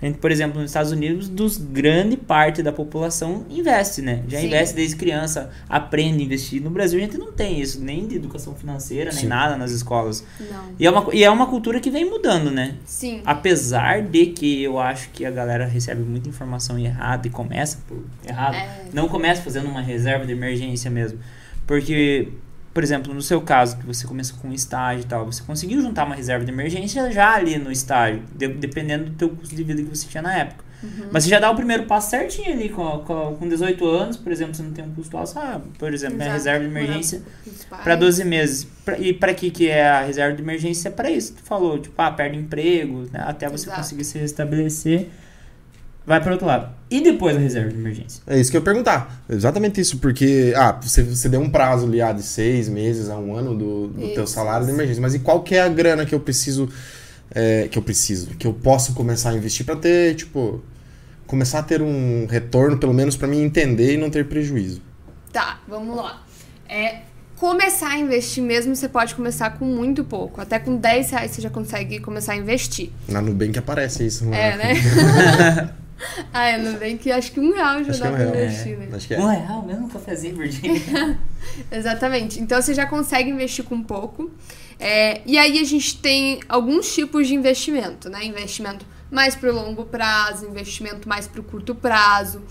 A 0.00 0.06
gente, 0.06 0.18
por 0.18 0.30
exemplo, 0.30 0.60
nos 0.60 0.70
Estados 0.70 0.92
Unidos, 0.92 1.28
dos 1.28 1.58
grande 1.58 2.16
parte 2.16 2.62
da 2.62 2.72
população 2.72 3.44
investe, 3.50 4.00
né? 4.00 4.22
Já 4.28 4.40
Sim. 4.40 4.46
investe 4.46 4.74
desde 4.74 4.96
criança, 4.96 5.50
aprende 5.68 6.22
a 6.22 6.24
investir. 6.24 6.62
No 6.62 6.70
Brasil 6.70 6.98
a 6.98 7.02
gente 7.02 7.18
não 7.18 7.32
tem 7.32 7.60
isso, 7.60 7.82
nem 7.82 8.06
de 8.06 8.16
educação 8.16 8.54
financeira, 8.54 9.10
nem 9.10 9.20
Sim. 9.22 9.26
nada 9.26 9.56
nas 9.56 9.70
escolas. 9.72 10.24
Não. 10.40 10.64
E 10.78 10.86
é, 10.86 10.90
uma, 10.90 11.14
e 11.14 11.22
é 11.22 11.30
uma 11.30 11.46
cultura 11.46 11.80
que 11.80 11.90
vem 11.90 12.08
mudando, 12.08 12.50
né? 12.50 12.76
Sim. 12.84 13.20
Apesar 13.26 14.02
de 14.02 14.26
que 14.26 14.62
eu 14.62 14.78
acho 14.78 15.10
que 15.10 15.26
a 15.26 15.30
galera 15.30 15.66
recebe 15.66 16.02
muita 16.02 16.28
informação 16.28 16.78
errada 16.78 17.26
e 17.26 17.30
começa 17.30 17.78
por 17.86 18.02
errado. 18.26 18.54
É. 18.54 18.84
Não 18.94 19.06
começa 19.06 19.42
fazendo 19.42 19.68
uma 19.68 19.82
reserva 19.82 20.24
de 20.24 20.32
emergência 20.32 20.90
mesmo. 20.90 21.18
Porque, 21.66 22.28
por 22.72 22.82
exemplo, 22.82 23.12
no 23.12 23.22
seu 23.22 23.40
caso, 23.40 23.76
que 23.78 23.86
você 23.86 24.06
começou 24.06 24.38
com 24.38 24.48
um 24.48 24.52
estágio 24.52 25.02
e 25.02 25.06
tal, 25.06 25.26
você 25.26 25.42
conseguiu 25.42 25.80
juntar 25.82 26.04
uma 26.04 26.14
reserva 26.14 26.44
de 26.44 26.50
emergência 26.52 27.10
já 27.10 27.34
ali 27.34 27.58
no 27.58 27.70
estágio, 27.72 28.22
de- 28.34 28.48
dependendo 28.48 29.06
do 29.06 29.12
teu 29.12 29.28
custo 29.30 29.54
de 29.56 29.62
vida 29.64 29.82
que 29.82 29.88
você 29.88 30.06
tinha 30.06 30.22
na 30.22 30.34
época. 30.36 30.64
Uhum. 30.82 31.08
Mas 31.12 31.24
você 31.24 31.30
já 31.30 31.38
dá 31.38 31.50
o 31.50 31.54
primeiro 31.54 31.84
passo 31.84 32.08
certinho 32.08 32.52
ali, 32.54 32.70
com, 32.70 33.00
com, 33.00 33.36
com 33.36 33.46
18 33.48 33.86
anos, 33.86 34.16
por 34.16 34.32
exemplo, 34.32 34.54
você 34.54 34.62
não 34.62 34.70
tem 34.72 34.82
um 34.82 34.94
custo 34.94 35.14
alto, 35.16 35.38
ah, 35.38 35.60
por 35.78 35.92
exemplo, 35.92 36.16
minha 36.16 36.28
Exato. 36.28 36.38
reserva 36.38 36.64
de 36.64 36.70
emergência 36.70 37.22
para 37.68 37.96
12 37.96 38.24
meses. 38.24 38.66
Pra- 38.84 38.98
e 38.98 39.12
para 39.12 39.34
que 39.34 39.50
que 39.50 39.68
é 39.68 39.86
a 39.86 40.00
reserva 40.02 40.34
de 40.34 40.42
emergência? 40.42 40.88
É 40.88 40.92
para 40.92 41.10
isso. 41.10 41.34
Tu 41.34 41.42
falou, 41.42 41.78
tipo, 41.78 41.94
ah, 42.00 42.10
perde 42.10 42.38
emprego, 42.38 43.06
né? 43.12 43.22
até 43.26 43.46
você 43.48 43.66
Exato. 43.66 43.82
conseguir 43.82 44.04
se 44.04 44.18
restabelecer. 44.18 45.08
Vai 46.06 46.20
para 46.20 46.32
outro 46.32 46.46
lado. 46.46 46.68
E 46.90 47.00
depois 47.00 47.36
a 47.36 47.38
reserva 47.38 47.70
de 47.70 47.76
emergência? 47.76 48.22
É 48.26 48.38
isso 48.38 48.50
que 48.50 48.56
eu 48.56 48.60
ia 48.60 48.64
perguntar. 48.64 49.22
Exatamente 49.28 49.80
isso, 49.80 49.98
porque, 49.98 50.52
ah, 50.56 50.72
você, 50.72 51.02
você 51.02 51.28
deu 51.28 51.40
um 51.40 51.48
prazo 51.48 51.86
ali, 51.86 52.00
ah, 52.00 52.12
de 52.12 52.22
seis 52.22 52.68
meses 52.68 53.08
a 53.08 53.16
um 53.16 53.34
ano 53.34 53.54
do, 53.56 53.88
do 53.88 54.08
teu 54.14 54.26
salário 54.26 54.66
de 54.66 54.72
emergência. 54.72 55.00
Mas 55.00 55.14
e 55.14 55.20
qual 55.20 55.42
que 55.42 55.54
é 55.54 55.62
a 55.62 55.68
grana 55.68 56.04
que 56.04 56.14
eu 56.14 56.20
preciso, 56.20 56.68
é, 57.30 57.68
que 57.70 57.78
eu 57.78 57.82
preciso, 57.82 58.28
que 58.30 58.46
eu 58.46 58.52
posso 58.52 58.94
começar 58.94 59.30
a 59.30 59.34
investir 59.34 59.64
pra 59.64 59.76
ter, 59.76 60.16
tipo, 60.16 60.60
começar 61.26 61.60
a 61.60 61.62
ter 61.62 61.80
um 61.80 62.26
retorno, 62.26 62.76
pelo 62.76 62.92
menos 62.92 63.16
pra 63.16 63.28
mim 63.28 63.42
entender 63.42 63.94
e 63.94 63.96
não 63.96 64.10
ter 64.10 64.26
prejuízo? 64.26 64.82
Tá, 65.32 65.60
vamos 65.68 65.94
lá. 65.94 66.24
É, 66.68 67.02
começar 67.36 67.90
a 67.90 67.98
investir 67.98 68.42
mesmo, 68.42 68.74
você 68.74 68.88
pode 68.88 69.14
começar 69.14 69.58
com 69.58 69.64
muito 69.64 70.02
pouco. 70.02 70.40
Até 70.40 70.58
com 70.58 70.76
10 70.76 71.10
reais 71.10 71.30
você 71.30 71.40
já 71.40 71.50
consegue 71.50 72.00
começar 72.00 72.32
a 72.32 72.36
investir. 72.36 72.90
Na 73.08 73.22
Nubank 73.22 73.56
aparece 73.58 74.06
isso. 74.06 74.24
não 74.24 74.34
É, 74.34 74.56
né? 74.56 75.74
ah, 76.32 76.48
é, 76.48 76.58
no 76.58 76.78
bem 76.78 76.96
que 76.96 77.10
acho 77.10 77.32
que 77.32 77.40
um 77.40 77.52
real 77.52 77.84
já 77.84 77.90
Acho 77.90 78.00
dá 78.00 78.06
é 78.06 78.10
um 78.10 78.14
pra 78.14 78.24
real. 78.24 78.36
investir, 78.36 78.78
né? 78.78 78.88
Acho 78.92 79.06
que 79.06 79.14
é. 79.14 79.20
Um 79.20 79.26
real 79.26 79.62
mesmo, 79.66 79.86
um 79.86 79.88
cafezinho 79.88 80.36
verdinho. 80.36 80.82
Exatamente. 81.70 82.40
Então 82.40 82.60
você 82.60 82.74
já 82.74 82.86
consegue 82.86 83.30
investir 83.30 83.64
com 83.64 83.82
pouco. 83.82 84.30
É, 84.78 85.20
e 85.26 85.36
aí 85.36 85.58
a 85.58 85.64
gente 85.64 85.98
tem 85.98 86.40
alguns 86.48 86.92
tipos 86.94 87.28
de 87.28 87.34
investimento, 87.34 88.08
né? 88.08 88.24
Investimento 88.24 88.86
mais 89.10 89.34
para 89.34 89.50
o 89.50 89.54
longo 89.54 89.84
prazo, 89.84 90.46
investimento 90.46 91.08
mais 91.08 91.26
para 91.26 91.40
o 91.40 91.44
curto 91.44 91.74
prazo, 91.74 92.42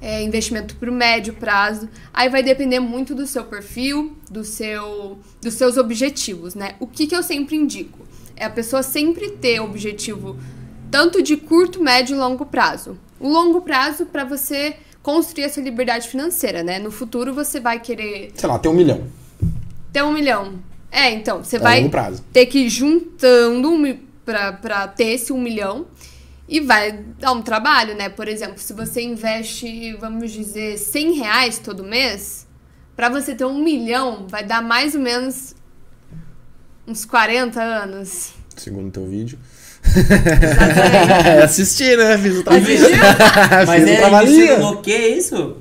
é, 0.00 0.22
investimento 0.22 0.76
para 0.76 0.90
o 0.90 0.92
médio 0.92 1.32
prazo. 1.34 1.88
Aí 2.12 2.28
vai 2.28 2.42
depender 2.42 2.80
muito 2.80 3.14
do 3.14 3.26
seu 3.26 3.44
perfil, 3.44 4.16
do 4.30 4.44
seu, 4.44 5.18
dos 5.40 5.54
seus 5.54 5.76
objetivos, 5.76 6.54
né? 6.54 6.74
O 6.78 6.86
que, 6.86 7.06
que 7.06 7.16
eu 7.16 7.22
sempre 7.22 7.56
indico? 7.56 8.06
É 8.36 8.44
a 8.44 8.50
pessoa 8.50 8.82
sempre 8.82 9.30
ter 9.30 9.60
objetivo 9.60 10.38
tanto 10.90 11.22
de 11.22 11.36
curto, 11.36 11.82
médio 11.82 12.16
e 12.16 12.18
longo 12.18 12.46
prazo. 12.46 12.98
O 13.20 13.28
longo 13.28 13.60
prazo 13.62 14.06
para 14.06 14.24
você 14.24 14.76
construir 15.02 15.44
a 15.44 15.48
sua 15.50 15.62
liberdade 15.62 16.08
financeira, 16.08 16.62
né? 16.62 16.78
No 16.78 16.90
futuro 16.90 17.32
você 17.34 17.58
vai 17.60 17.80
querer 17.80 18.30
Sei 18.34 18.48
lá, 18.48 18.58
tem 18.58 18.70
um 18.70 18.74
milhão. 18.74 19.06
ter 19.92 20.02
um 20.02 20.12
milhão. 20.12 20.58
É, 20.90 21.10
então, 21.10 21.44
você 21.44 21.56
É 21.56 21.58
vai 21.58 21.90
ter 22.32 22.46
que 22.46 22.60
ir 22.60 22.68
juntando 22.68 23.70
um 23.70 23.98
pra 24.24 24.86
ter 24.88 25.04
esse 25.14 25.32
um 25.32 25.40
milhão 25.40 25.86
e 26.48 26.60
vai 26.60 26.92
dar 27.18 27.32
um 27.32 27.42
trabalho, 27.42 27.94
né? 27.94 28.08
Por 28.08 28.26
exemplo, 28.28 28.58
se 28.58 28.72
você 28.72 29.02
investe, 29.02 29.94
vamos 29.94 30.30
dizer, 30.30 30.78
100 30.78 31.12
reais 31.12 31.58
todo 31.58 31.84
mês, 31.84 32.46
pra 32.96 33.08
você 33.10 33.34
ter 33.34 33.44
um 33.44 33.62
milhão, 33.62 34.26
vai 34.28 34.44
dar 34.44 34.62
mais 34.62 34.94
ou 34.94 35.00
menos 35.00 35.54
uns 36.86 37.04
40 37.04 37.60
anos. 37.62 38.32
Segundo 38.56 38.88
o 38.88 38.90
teu 38.90 39.06
vídeo. 39.06 39.38
Exatamente. 39.96 41.28
Assisti, 41.44 41.96
né? 41.96 42.18
Fiz 42.18 42.36
o 42.38 42.44
Assistiu? 42.50 42.96
Mas 43.66 43.70
Fiz 43.80 43.88
o 43.88 43.92
é 43.92 43.96
trabalhinho. 43.96 44.44
investido 44.44 44.62
no 44.62 44.82
que 44.82 44.96
isso? 44.96 45.56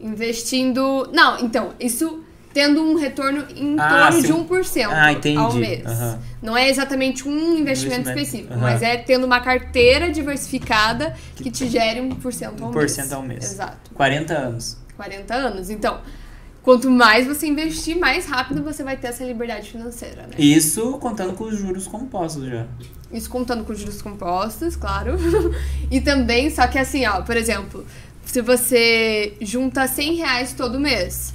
Investindo. 0.00 1.08
Não, 1.12 1.38
então, 1.40 1.70
isso 1.78 2.20
tendo 2.52 2.82
um 2.82 2.96
retorno 2.96 3.44
em 3.54 3.76
Ah, 3.78 3.88
torno 4.10 4.20
sim. 4.20 4.26
de 4.26 4.32
1% 4.32 4.88
Ah, 4.90 5.12
entendi. 5.12 5.36
ao 5.38 5.52
mês. 5.54 5.86
Aham. 5.86 6.18
Não 6.42 6.56
é 6.56 6.68
exatamente 6.68 7.28
um 7.28 7.56
investimento 7.56 8.00
Investimento. 8.00 8.08
específico, 8.10 8.52
Aham. 8.54 8.62
mas 8.62 8.82
é 8.82 8.96
tendo 8.96 9.24
uma 9.24 9.40
carteira 9.40 10.10
diversificada 10.10 11.14
que 11.36 11.50
te 11.50 11.68
gere 11.68 12.00
1% 12.00 12.62
ao 12.62 12.70
1% 12.72 12.74
mês. 12.74 13.12
ao 13.12 13.22
mês. 13.22 13.44
Exato. 13.52 13.90
40 13.94 14.34
anos. 14.34 14.76
40 14.96 15.32
anos. 15.34 15.70
Então, 15.70 16.00
quanto 16.62 16.90
mais 16.90 17.26
você 17.26 17.46
investir, 17.46 17.96
mais 17.96 18.26
rápido 18.26 18.64
você 18.64 18.82
vai 18.82 18.96
ter 18.96 19.08
essa 19.08 19.22
liberdade 19.22 19.70
financeira, 19.70 20.22
né? 20.22 20.30
Isso 20.38 20.92
contando 20.98 21.34
com 21.34 21.44
os 21.44 21.56
juros 21.58 21.86
compostos 21.86 22.46
já. 22.46 22.66
Isso 23.12 23.28
contando 23.28 23.64
com 23.64 23.74
juros 23.74 24.00
compostos, 24.00 24.76
claro. 24.76 25.16
e 25.90 26.00
também, 26.00 26.48
só 26.50 26.66
que 26.66 26.78
assim, 26.78 27.04
ó, 27.06 27.22
por 27.22 27.36
exemplo, 27.36 27.84
se 28.24 28.40
você 28.40 29.34
junta 29.40 29.86
100 29.88 30.14
reais 30.14 30.52
todo 30.52 30.78
mês, 30.78 31.34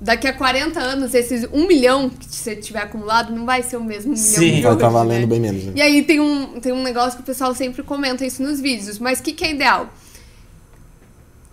daqui 0.00 0.26
a 0.26 0.32
40 0.32 0.80
anos, 0.80 1.14
esses 1.14 1.46
1 1.52 1.66
milhão 1.66 2.08
que 2.08 2.26
você 2.26 2.56
tiver 2.56 2.80
acumulado 2.80 3.34
não 3.34 3.44
vai 3.44 3.62
ser 3.62 3.76
o 3.76 3.84
mesmo 3.84 4.12
1 4.12 4.16
Sim. 4.16 4.40
milhão 4.40 4.54
de 4.56 4.62
Vai 4.62 4.70
hoje, 4.70 4.76
estar 4.78 4.88
valendo 4.88 5.20
né? 5.20 5.26
bem 5.26 5.40
menos, 5.40 5.64
né? 5.64 5.72
E 5.76 5.82
aí 5.82 6.02
tem 6.02 6.20
um, 6.20 6.60
tem 6.60 6.72
um 6.72 6.82
negócio 6.82 7.16
que 7.16 7.22
o 7.22 7.26
pessoal 7.26 7.54
sempre 7.54 7.82
comenta 7.82 8.24
isso 8.24 8.42
nos 8.42 8.60
vídeos, 8.60 8.98
mas 8.98 9.20
o 9.20 9.22
que, 9.22 9.32
que 9.32 9.44
é 9.44 9.50
ideal? 9.50 9.92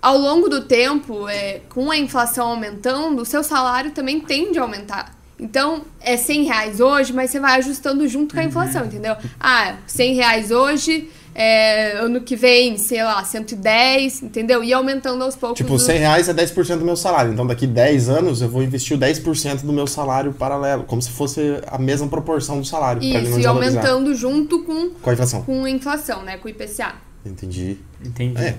Ao 0.01 0.17
longo 0.17 0.49
do 0.49 0.63
tempo, 0.63 1.27
é, 1.27 1.61
com 1.69 1.91
a 1.91 1.97
inflação 1.97 2.47
aumentando, 2.47 3.21
o 3.21 3.25
seu 3.25 3.43
salário 3.43 3.91
também 3.91 4.19
tende 4.19 4.57
a 4.57 4.63
aumentar. 4.63 5.20
Então, 5.41 5.81
é 5.99 6.15
100 6.15 6.43
reais 6.43 6.79
hoje, 6.79 7.11
mas 7.11 7.31
você 7.31 7.39
vai 7.39 7.57
ajustando 7.57 8.07
junto 8.07 8.35
com 8.35 8.39
a 8.39 8.43
inflação, 8.43 8.85
entendeu? 8.85 9.15
Ah, 9.39 9.77
100 9.87 10.13
reais 10.13 10.51
hoje, 10.51 11.09
é, 11.33 11.93
ano 11.97 12.21
que 12.21 12.35
vem, 12.35 12.77
sei 12.77 13.03
lá, 13.03 13.23
110, 13.23 14.21
entendeu? 14.21 14.63
E 14.63 14.71
aumentando 14.71 15.23
aos 15.23 15.35
poucos. 15.35 15.57
Tipo, 15.57 15.73
o- 15.73 15.79
100 15.79 15.97
reais 15.97 16.29
é 16.29 16.33
10% 16.33 16.77
do 16.79 16.85
meu 16.85 16.95
salário. 16.95 17.33
Então, 17.33 17.47
daqui 17.47 17.65
10 17.65 18.07
anos, 18.07 18.39
eu 18.41 18.49
vou 18.49 18.61
investir 18.61 18.95
o 18.95 18.99
10% 18.99 19.63
do 19.65 19.73
meu 19.73 19.87
salário 19.87 20.31
paralelo. 20.31 20.83
Como 20.83 21.01
se 21.01 21.09
fosse 21.09 21.59
a 21.65 21.79
mesma 21.79 22.07
proporção 22.07 22.59
do 22.59 22.65
salário. 22.65 23.01
Isso, 23.01 23.39
e 23.39 23.45
aumentando 23.47 24.13
junto 24.13 24.63
com, 24.63 24.91
Com 24.91 25.09
a 25.09 25.13
inflação. 25.13 25.41
com 25.41 25.65
a 25.65 25.69
inflação, 25.71 26.21
né? 26.21 26.37
Com 26.37 26.47
o 26.47 26.51
IPCA. 26.51 26.93
Entendi. 27.25 27.77
Entendi. 28.05 28.39
É. 28.43 28.55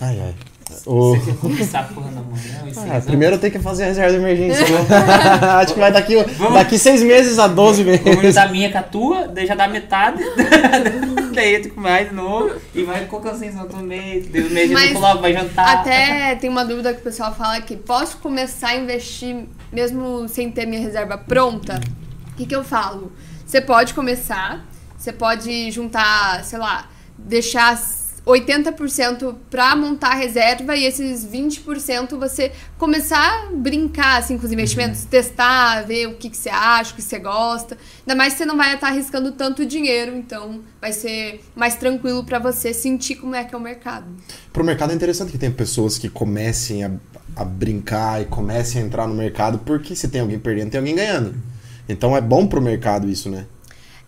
Ai, 0.00 0.18
ai. 0.18 0.34
O... 0.86 1.14
Você 1.16 1.26
quer 1.32 1.36
começar 1.38 1.80
a 1.80 1.82
porra 1.84 2.10
na 2.10 2.20
manhã? 2.22 2.62
seis 2.64 2.78
Ah, 2.78 2.92
anos? 2.92 3.04
primeiro 3.04 3.34
eu 3.36 3.38
tenho 3.40 3.52
que 3.52 3.58
fazer 3.58 3.84
a 3.84 3.86
reserva 3.86 4.10
de 4.10 4.16
emergência. 4.16 4.64
né? 4.68 5.46
Acho 5.62 5.74
que 5.74 5.80
vai 5.80 5.92
daqui, 5.92 6.16
Vamos- 6.38 6.54
daqui 6.54 6.78
seis 6.78 7.02
meses 7.02 7.38
a 7.38 7.46
12 7.46 7.84
Vamos 7.84 8.00
meses. 8.04 8.22
juntar 8.22 8.48
a 8.48 8.48
minha 8.52 8.70
com 8.72 8.78
a 8.78 8.82
tua, 8.82 9.28
daí 9.28 9.46
já 9.46 9.54
dá 9.54 9.68
metade, 9.68 10.22
daí 11.34 11.56
entra 11.56 11.70
com 11.70 11.80
mais 11.80 12.08
de 12.08 12.14
novo, 12.14 12.52
e 12.74 12.82
vai 12.82 13.04
colocando 13.06 13.34
assim 13.36 13.52
só 13.52 13.64
no 13.64 13.82
meio, 13.82 14.24
daí 14.28 14.42
no 14.42 14.50
meio 14.50 14.64
a 14.64 14.68
gente 14.68 14.72
Mas 14.74 14.92
coloca, 14.92 15.20
vai 15.20 15.32
jantar. 15.32 15.78
Até 15.78 16.34
tem 16.36 16.50
uma 16.50 16.64
dúvida 16.64 16.92
que 16.92 17.00
o 17.00 17.02
pessoal 17.02 17.34
fala 17.34 17.60
que 17.60 17.76
posso 17.76 18.18
começar 18.18 18.68
a 18.68 18.76
investir 18.76 19.44
mesmo 19.72 20.28
sem 20.28 20.50
ter 20.50 20.66
minha 20.66 20.80
reserva 20.80 21.16
pronta? 21.18 21.80
O 22.32 22.34
que, 22.36 22.46
que 22.46 22.54
eu 22.54 22.64
falo? 22.64 23.12
Você 23.46 23.60
pode 23.60 23.92
começar, 23.94 24.64
você 24.96 25.12
pode 25.12 25.70
juntar, 25.70 26.42
sei 26.44 26.58
lá, 26.58 26.88
deixar 27.18 27.76
80% 28.26 29.34
pra 29.50 29.74
montar 29.74 30.12
a 30.12 30.14
reserva 30.14 30.76
e 30.76 30.84
esses 30.84 31.26
20% 31.26 32.16
você 32.18 32.52
começar 32.78 33.18
a 33.18 33.50
brincar 33.52 34.18
assim 34.18 34.38
com 34.38 34.46
os 34.46 34.52
investimentos, 34.52 35.04
testar, 35.04 35.82
ver 35.82 36.06
o 36.06 36.14
que, 36.14 36.30
que 36.30 36.36
você 36.36 36.50
acha, 36.50 36.92
o 36.92 36.96
que 36.96 37.02
você 37.02 37.18
gosta. 37.18 37.76
Ainda 38.00 38.14
mais 38.14 38.34
que 38.34 38.38
você 38.38 38.46
não 38.46 38.56
vai 38.56 38.74
estar 38.74 38.88
arriscando 38.88 39.32
tanto 39.32 39.66
dinheiro, 39.66 40.16
então 40.16 40.60
vai 40.80 40.92
ser 40.92 41.40
mais 41.54 41.74
tranquilo 41.74 42.24
pra 42.24 42.38
você 42.38 42.72
sentir 42.72 43.16
como 43.16 43.34
é 43.34 43.44
que 43.44 43.54
é 43.54 43.58
o 43.58 43.60
mercado. 43.60 44.06
Pro 44.52 44.64
mercado 44.64 44.92
é 44.92 44.94
interessante 44.94 45.32
que 45.32 45.38
tenha 45.38 45.52
pessoas 45.52 45.98
que 45.98 46.08
comecem 46.08 46.84
a, 46.84 46.92
a 47.34 47.44
brincar 47.44 48.22
e 48.22 48.26
comecem 48.26 48.82
a 48.82 48.84
entrar 48.84 49.08
no 49.08 49.14
mercado, 49.14 49.58
porque 49.58 49.96
se 49.96 50.08
tem 50.08 50.20
alguém 50.20 50.38
perdendo, 50.38 50.70
tem 50.70 50.78
alguém 50.78 50.94
ganhando. 50.94 51.34
Então 51.88 52.16
é 52.16 52.20
bom 52.20 52.46
pro 52.46 52.62
mercado 52.62 53.08
isso, 53.08 53.28
né? 53.28 53.46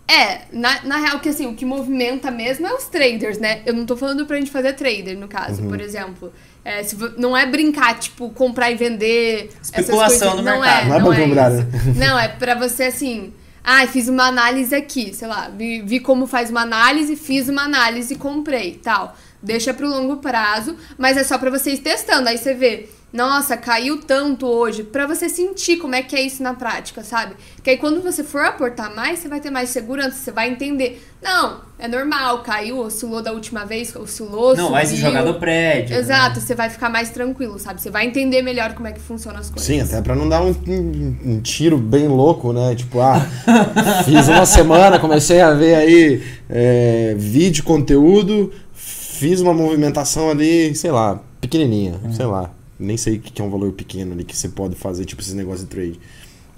É, 0.06 0.42
na, 0.52 0.82
na 0.84 0.96
real 0.98 1.18
que 1.18 1.30
assim, 1.30 1.46
o 1.46 1.54
que 1.54 1.64
movimenta 1.64 2.30
mesmo 2.30 2.66
é 2.66 2.74
os 2.74 2.84
traders, 2.84 3.38
né? 3.38 3.62
Eu 3.64 3.72
não 3.72 3.86
tô 3.86 3.96
falando 3.96 4.26
pra 4.26 4.36
gente 4.36 4.50
fazer 4.50 4.74
trader, 4.74 5.18
no 5.18 5.28
caso, 5.28 5.62
Uhum. 5.62 5.68
por 5.68 5.80
exemplo. 5.80 6.32
É, 6.64 6.82
se 6.82 6.96
não 7.18 7.36
é 7.36 7.46
brincar, 7.46 7.98
tipo, 7.98 8.30
comprar 8.30 8.70
e 8.70 8.74
vender. 8.74 9.50
Especulação 9.62 10.36
no 10.36 10.42
não 10.42 10.60
mercado. 10.60 10.84
É, 10.86 10.88
Não 10.88 10.96
é 10.96 11.00
não 11.00 11.12
é 11.12 11.26
isso. 11.56 11.98
Não, 11.98 12.18
é 12.18 12.28
pra 12.28 12.54
você 12.54 12.84
assim. 12.84 13.32
Ah, 13.66 13.86
fiz 13.86 14.08
uma 14.10 14.24
análise 14.24 14.74
aqui, 14.74 15.14
sei 15.14 15.26
lá, 15.26 15.48
vi, 15.48 15.80
vi 15.80 15.98
como 15.98 16.26
faz 16.26 16.50
uma 16.50 16.60
análise, 16.60 17.16
fiz 17.16 17.48
uma 17.48 17.62
análise 17.62 18.12
e 18.12 18.16
comprei, 18.18 18.74
tal. 18.82 19.16
Deixa 19.42 19.72
pro 19.72 19.88
longo 19.88 20.18
prazo, 20.18 20.76
mas 20.98 21.16
é 21.16 21.24
só 21.24 21.38
pra 21.38 21.48
você 21.50 21.70
ir 21.72 21.78
testando. 21.78 22.28
Aí 22.28 22.36
você 22.36 22.52
vê, 22.52 22.90
nossa, 23.14 23.56
caiu 23.56 23.98
tanto 24.02 24.44
hoje, 24.44 24.82
pra 24.82 25.06
você 25.06 25.28
sentir 25.28 25.76
como 25.76 25.94
é 25.94 26.02
que 26.02 26.16
é 26.16 26.20
isso 26.20 26.42
na 26.42 26.52
prática, 26.52 27.04
sabe? 27.04 27.36
Que 27.62 27.70
aí 27.70 27.76
quando 27.76 28.02
você 28.02 28.24
for 28.24 28.42
aportar 28.44 28.92
mais, 28.92 29.20
você 29.20 29.28
vai 29.28 29.38
ter 29.40 29.50
mais 29.50 29.68
segurança, 29.70 30.10
você 30.16 30.32
vai 30.32 30.50
entender. 30.50 31.00
Não, 31.22 31.60
é 31.78 31.86
normal, 31.86 32.42
caiu, 32.42 32.78
oscilou 32.80 33.22
da 33.22 33.30
última 33.32 33.64
vez, 33.64 33.94
oscilou, 33.94 34.56
Não, 34.56 34.72
vai 34.72 34.84
se 34.84 34.96
subiu. 34.96 35.06
jogar 35.06 35.22
do 35.22 35.34
prédio. 35.38 35.96
Exato, 35.96 36.40
você 36.40 36.56
vai 36.56 36.68
ficar 36.68 36.90
mais 36.90 37.10
tranquilo, 37.10 37.56
sabe? 37.58 37.80
Você 37.80 37.88
vai 37.88 38.04
entender 38.04 38.42
melhor 38.42 38.74
como 38.74 38.88
é 38.88 38.92
que 38.92 39.00
funcionam 39.00 39.38
as 39.38 39.48
coisas. 39.48 39.64
Sim, 39.64 39.80
até 39.80 40.02
pra 40.02 40.16
não 40.16 40.28
dar 40.28 40.42
um, 40.42 40.50
um- 40.66 41.16
um 41.24 41.40
tiro 41.40 41.78
bem 41.78 42.08
louco, 42.08 42.52
né? 42.52 42.74
Tipo, 42.74 43.00
ah, 43.00 43.20
fiz 44.04 44.26
uma 44.28 44.44
semana, 44.44 44.98
comecei 44.98 45.40
a 45.40 45.54
ver 45.54 45.76
aí 45.76 46.22
é, 46.50 47.14
vídeo, 47.16 47.62
conteúdo, 47.62 48.52
fiz 48.74 49.40
uma 49.40 49.54
movimentação 49.54 50.30
ali, 50.30 50.74
sei 50.74 50.90
lá, 50.90 51.20
pequenininha, 51.40 51.94
sei 52.12 52.26
lá. 52.26 52.50
Nem 52.84 52.96
sei 52.96 53.16
o 53.16 53.20
que 53.20 53.40
é 53.40 53.44
um 53.44 53.50
valor 53.50 53.72
pequeno 53.72 54.12
ali 54.12 54.24
que 54.24 54.36
você 54.36 54.48
pode 54.48 54.74
fazer, 54.76 55.04
tipo, 55.04 55.22
esses 55.22 55.34
negócios 55.34 55.62
de 55.62 55.70
trade. 55.74 56.00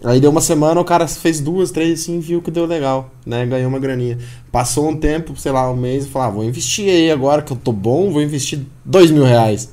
Aí 0.04 0.20
deu 0.20 0.30
uma 0.30 0.42
semana, 0.42 0.78
o 0.80 0.84
cara 0.84 1.08
fez 1.08 1.40
duas, 1.40 1.70
três 1.70 2.00
assim, 2.00 2.20
viu 2.20 2.42
que 2.42 2.50
deu 2.50 2.66
legal, 2.66 3.10
né? 3.24 3.46
Ganhou 3.46 3.68
uma 3.68 3.78
graninha. 3.78 4.18
Passou 4.52 4.88
um 4.88 4.96
tempo, 4.96 5.34
sei 5.36 5.52
lá, 5.52 5.70
um 5.70 5.76
mês, 5.76 6.04
e 6.04 6.08
falou, 6.08 6.28
ah, 6.28 6.30
vou 6.30 6.44
investir 6.44 6.90
aí 6.90 7.10
agora 7.10 7.40
que 7.40 7.50
eu 7.50 7.56
tô 7.56 7.72
bom, 7.72 8.10
vou 8.12 8.20
investir 8.20 8.60
dois 8.84 9.10
mil 9.10 9.24
reais. 9.24 9.72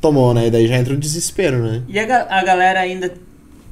Tomou, 0.00 0.34
né? 0.34 0.48
E 0.48 0.50
daí 0.50 0.66
já 0.66 0.76
entra 0.76 0.94
o 0.94 0.96
desespero, 0.96 1.62
né? 1.62 1.82
E 1.88 1.98
a, 1.98 2.26
a 2.28 2.42
galera 2.42 2.80
ainda, 2.80 3.14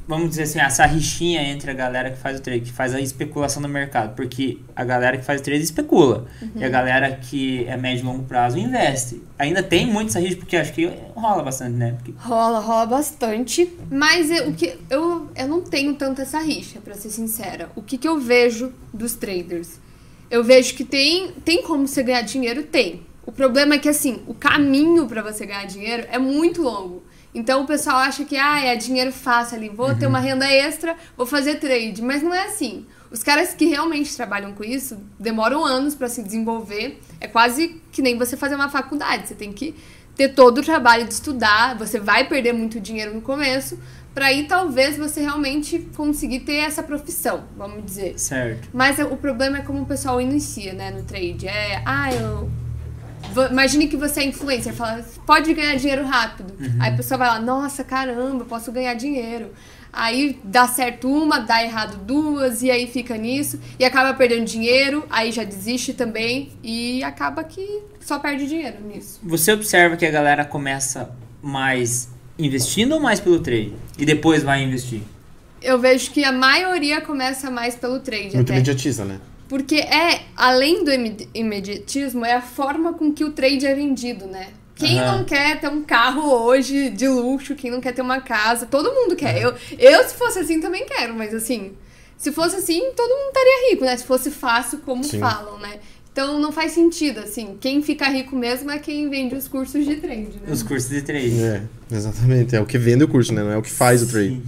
vamos 0.06 0.30
dizer 0.30 0.42
assim, 0.42 0.60
essa 0.60 0.86
rixinha 0.86 1.42
entre 1.42 1.70
a 1.70 1.74
galera 1.74 2.10
que 2.10 2.18
faz 2.18 2.38
o 2.38 2.42
trade, 2.42 2.60
que 2.60 2.72
faz 2.72 2.94
a 2.94 3.00
especulação 3.00 3.62
no 3.62 3.68
mercado. 3.68 4.14
Porque 4.14 4.58
a 4.74 4.84
galera 4.84 5.16
que 5.16 5.24
faz 5.24 5.40
o 5.40 5.44
trade 5.44 5.62
especula. 5.62 6.26
E 6.54 6.64
a 6.64 6.68
galera 6.68 7.10
que 7.16 7.64
é 7.66 7.76
médio 7.76 8.02
e 8.02 8.06
longo 8.06 8.24
prazo 8.24 8.58
investe. 8.58 9.22
Ainda 9.38 9.62
tem 9.62 9.86
muito 9.86 10.10
essa 10.10 10.20
rixa, 10.20 10.36
porque 10.36 10.56
acho 10.56 10.72
que 10.72 10.86
rola 11.14 11.42
bastante, 11.42 11.72
né? 11.72 11.92
Porque 11.92 12.14
Rola, 12.16 12.60
rola 12.60 12.86
bastante. 12.86 13.72
Mas 13.90 14.30
eu, 14.30 14.50
o 14.50 14.54
que, 14.54 14.76
eu, 14.90 15.28
eu 15.34 15.48
não 15.48 15.60
tenho 15.62 15.94
tanto 15.94 16.22
essa 16.22 16.38
rixa, 16.38 16.80
pra 16.80 16.94
ser 16.94 17.10
sincera. 17.10 17.70
O 17.74 17.82
que, 17.82 17.98
que 17.98 18.06
eu 18.06 18.20
vejo 18.20 18.72
dos 18.92 19.14
traders? 19.14 19.80
Eu 20.30 20.42
vejo 20.42 20.74
que 20.74 20.84
tem, 20.84 21.32
tem 21.44 21.62
como 21.62 21.86
você 21.86 22.02
ganhar 22.02 22.22
dinheiro? 22.22 22.62
Tem. 22.62 23.02
O 23.26 23.32
problema 23.32 23.74
é 23.74 23.78
que, 23.78 23.88
assim, 23.88 24.22
o 24.26 24.34
caminho 24.34 25.06
pra 25.06 25.22
você 25.22 25.46
ganhar 25.46 25.64
dinheiro 25.64 26.06
é 26.10 26.18
muito 26.18 26.62
longo. 26.62 27.02
Então 27.34 27.62
o 27.62 27.66
pessoal 27.66 27.96
acha 27.96 28.24
que, 28.24 28.36
ah, 28.36 28.60
é 28.64 28.76
dinheiro 28.76 29.12
fácil 29.12 29.56
ali, 29.56 29.68
vou 29.68 29.94
ter 29.94 30.06
uma 30.06 30.20
renda 30.20 30.46
extra, 30.48 30.96
vou 31.16 31.26
fazer 31.26 31.56
trade. 31.56 32.00
Mas 32.00 32.22
não 32.22 32.32
é 32.32 32.44
assim. 32.44 32.86
Os 33.10 33.22
caras 33.22 33.54
que 33.54 33.66
realmente 33.66 34.14
trabalham 34.14 34.52
com 34.52 34.64
isso 34.64 34.98
demoram 35.18 35.64
anos 35.64 35.94
pra 35.94 36.08
se 36.08 36.22
desenvolver. 36.22 37.00
É 37.20 37.26
quase 37.26 37.80
que 37.90 38.00
nem 38.02 38.16
você 38.16 38.36
fazer 38.36 38.54
uma 38.54 38.68
faculdade. 38.68 39.28
Você 39.28 39.34
tem 39.34 39.52
que 39.52 39.74
ter 40.16 40.28
todo 40.30 40.58
o 40.58 40.62
trabalho 40.62 41.06
de 41.06 41.12
estudar, 41.12 41.76
você 41.76 41.98
vai 41.98 42.28
perder 42.28 42.52
muito 42.52 42.80
dinheiro 42.80 43.12
no 43.12 43.20
começo, 43.20 43.78
pra 44.14 44.26
aí 44.26 44.44
talvez 44.44 44.96
você 44.96 45.20
realmente 45.20 45.88
conseguir 45.96 46.40
ter 46.40 46.58
essa 46.58 46.82
profissão, 46.82 47.44
vamos 47.56 47.84
dizer. 47.84 48.18
certo. 48.18 48.68
Mas 48.72 48.98
o 49.00 49.16
problema 49.16 49.58
é 49.58 49.62
como 49.62 49.82
o 49.82 49.86
pessoal 49.86 50.20
inicia, 50.20 50.72
né, 50.72 50.90
no 50.90 51.02
trade. 51.02 51.48
É, 51.48 51.82
ah, 51.84 52.12
eu. 52.12 52.48
Imagine 53.50 53.88
que 53.88 53.96
você 53.96 54.20
é 54.20 54.24
influencer, 54.24 54.72
fala, 54.74 55.04
pode 55.26 55.52
ganhar 55.54 55.76
dinheiro 55.76 56.04
rápido. 56.04 56.54
Aí 56.80 56.92
a 56.92 56.96
pessoa 56.96 57.18
vai 57.18 57.28
lá, 57.28 57.40
nossa, 57.40 57.82
caramba, 57.84 58.44
posso 58.44 58.70
ganhar 58.72 58.94
dinheiro. 58.94 59.50
Aí 59.92 60.40
dá 60.42 60.66
certo 60.66 61.08
uma, 61.08 61.38
dá 61.38 61.62
errado 61.62 61.98
duas, 62.04 62.62
e 62.62 62.70
aí 62.70 62.88
fica 62.88 63.16
nisso, 63.16 63.60
e 63.78 63.84
acaba 63.84 64.12
perdendo 64.12 64.44
dinheiro, 64.44 65.06
aí 65.08 65.30
já 65.30 65.44
desiste 65.44 65.94
também, 65.94 66.50
e 66.64 67.02
acaba 67.04 67.44
que 67.44 67.82
só 68.00 68.18
perde 68.18 68.48
dinheiro 68.48 68.78
nisso. 68.84 69.20
Você 69.22 69.52
observa 69.52 69.96
que 69.96 70.04
a 70.04 70.10
galera 70.10 70.44
começa 70.44 71.10
mais 71.40 72.08
investindo 72.36 72.92
ou 72.92 73.00
mais 73.00 73.20
pelo 73.20 73.38
trade? 73.38 73.72
E 73.96 74.04
depois 74.04 74.42
vai 74.42 74.64
investir? 74.64 75.02
Eu 75.62 75.78
vejo 75.78 76.10
que 76.10 76.24
a 76.24 76.32
maioria 76.32 77.00
começa 77.00 77.50
mais 77.50 77.76
pelo 77.76 78.00
trade 78.00 78.34
Muito 78.34 78.50
até. 78.50 78.54
imediatista, 78.54 79.04
né? 79.04 79.20
Porque 79.48 79.76
é, 79.76 80.22
além 80.36 80.84
do 80.84 80.92
ime- 80.92 81.28
imediatismo, 81.34 82.24
é 82.24 82.34
a 82.34 82.40
forma 82.42 82.92
com 82.94 83.12
que 83.12 83.24
o 83.24 83.30
trade 83.32 83.66
é 83.66 83.74
vendido, 83.74 84.26
né? 84.26 84.48
Quem 84.74 84.98
Aham. 84.98 85.18
não 85.18 85.24
quer 85.24 85.60
ter 85.60 85.68
um 85.68 85.82
carro 85.82 86.22
hoje 86.32 86.90
de 86.90 87.06
luxo, 87.06 87.54
quem 87.54 87.70
não 87.70 87.80
quer 87.80 87.92
ter 87.92 88.02
uma 88.02 88.20
casa, 88.20 88.66
todo 88.66 88.92
mundo 88.92 89.14
quer. 89.14 89.40
Eu, 89.40 89.54
eu, 89.78 90.02
se 90.08 90.14
fosse 90.14 90.38
assim, 90.40 90.60
também 90.60 90.84
quero, 90.86 91.14
mas 91.14 91.32
assim, 91.32 91.72
se 92.18 92.32
fosse 92.32 92.56
assim, 92.56 92.90
todo 92.96 93.08
mundo 93.10 93.28
estaria 93.28 93.70
rico, 93.70 93.84
né? 93.84 93.96
Se 93.96 94.04
fosse 94.04 94.30
fácil, 94.30 94.78
como 94.78 95.04
Sim. 95.04 95.20
falam, 95.20 95.58
né? 95.58 95.78
Então 96.12 96.40
não 96.40 96.50
faz 96.50 96.72
sentido, 96.72 97.20
assim. 97.20 97.56
Quem 97.60 97.82
fica 97.82 98.08
rico 98.08 98.34
mesmo 98.36 98.70
é 98.70 98.78
quem 98.78 99.08
vende 99.10 99.34
os 99.34 99.46
cursos 99.46 99.84
de 99.84 99.96
trade, 99.96 100.40
né? 100.44 100.50
Os 100.50 100.62
cursos 100.62 100.88
de 100.90 101.02
trade. 101.02 101.40
É, 101.42 101.62
exatamente. 101.92 102.56
É 102.56 102.60
o 102.60 102.66
que 102.66 102.78
vende 102.78 103.04
o 103.04 103.08
curso, 103.08 103.32
né? 103.32 103.42
Não 103.42 103.50
é 103.52 103.56
o 103.56 103.62
que 103.62 103.70
faz 103.70 104.02
o 104.02 104.08
trade. 104.08 104.28
Sim. 104.30 104.42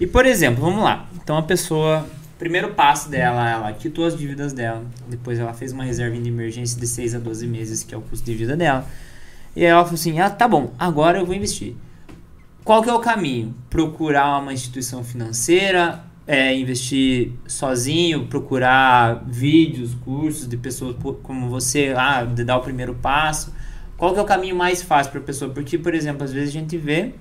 E 0.00 0.06
por 0.06 0.24
exemplo, 0.26 0.62
vamos 0.64 0.82
lá. 0.82 1.08
Então 1.22 1.36
a 1.36 1.42
pessoa, 1.42 2.08
primeiro 2.40 2.72
passo 2.72 3.10
dela, 3.10 3.48
ela 3.48 3.72
quitou 3.74 4.06
as 4.06 4.16
dívidas 4.16 4.54
dela. 4.54 4.82
Depois 5.06 5.38
ela 5.38 5.52
fez 5.52 5.72
uma 5.72 5.84
reserva 5.84 6.16
de 6.16 6.26
emergência 6.26 6.80
de 6.80 6.86
6 6.86 7.16
a 7.16 7.18
12 7.18 7.46
meses, 7.46 7.84
que 7.84 7.94
é 7.94 7.98
o 7.98 8.00
custo 8.00 8.24
de 8.24 8.34
vida 8.34 8.56
dela. 8.56 8.86
E 9.54 9.62
ela 9.62 9.84
falou 9.84 9.94
assim: 9.94 10.18
"Ah, 10.18 10.30
tá 10.30 10.48
bom, 10.48 10.72
agora 10.78 11.18
eu 11.18 11.26
vou 11.26 11.34
investir". 11.34 11.76
Qual 12.64 12.82
que 12.82 12.88
é 12.88 12.94
o 12.94 12.98
caminho? 12.98 13.54
Procurar 13.68 14.40
uma 14.40 14.54
instituição 14.54 15.04
financeira, 15.04 16.02
é, 16.26 16.54
investir 16.56 17.32
sozinho, 17.46 18.26
procurar 18.26 19.22
vídeos, 19.26 19.94
cursos 19.94 20.48
de 20.48 20.56
pessoas 20.56 20.96
como 21.22 21.48
você, 21.50 21.92
ah, 21.94 22.24
de 22.24 22.42
dar 22.42 22.56
o 22.56 22.62
primeiro 22.62 22.94
passo. 22.94 23.52
Qual 23.98 24.14
que 24.14 24.18
é 24.18 24.22
o 24.22 24.26
caminho 24.26 24.56
mais 24.56 24.80
fácil 24.80 25.12
para 25.12 25.20
a 25.20 25.24
pessoa? 25.24 25.52
Porque, 25.52 25.76
por 25.76 25.94
exemplo, 25.94 26.24
às 26.24 26.32
vezes 26.32 26.48
a 26.48 26.52
gente 26.52 26.78
vê 26.78 27.12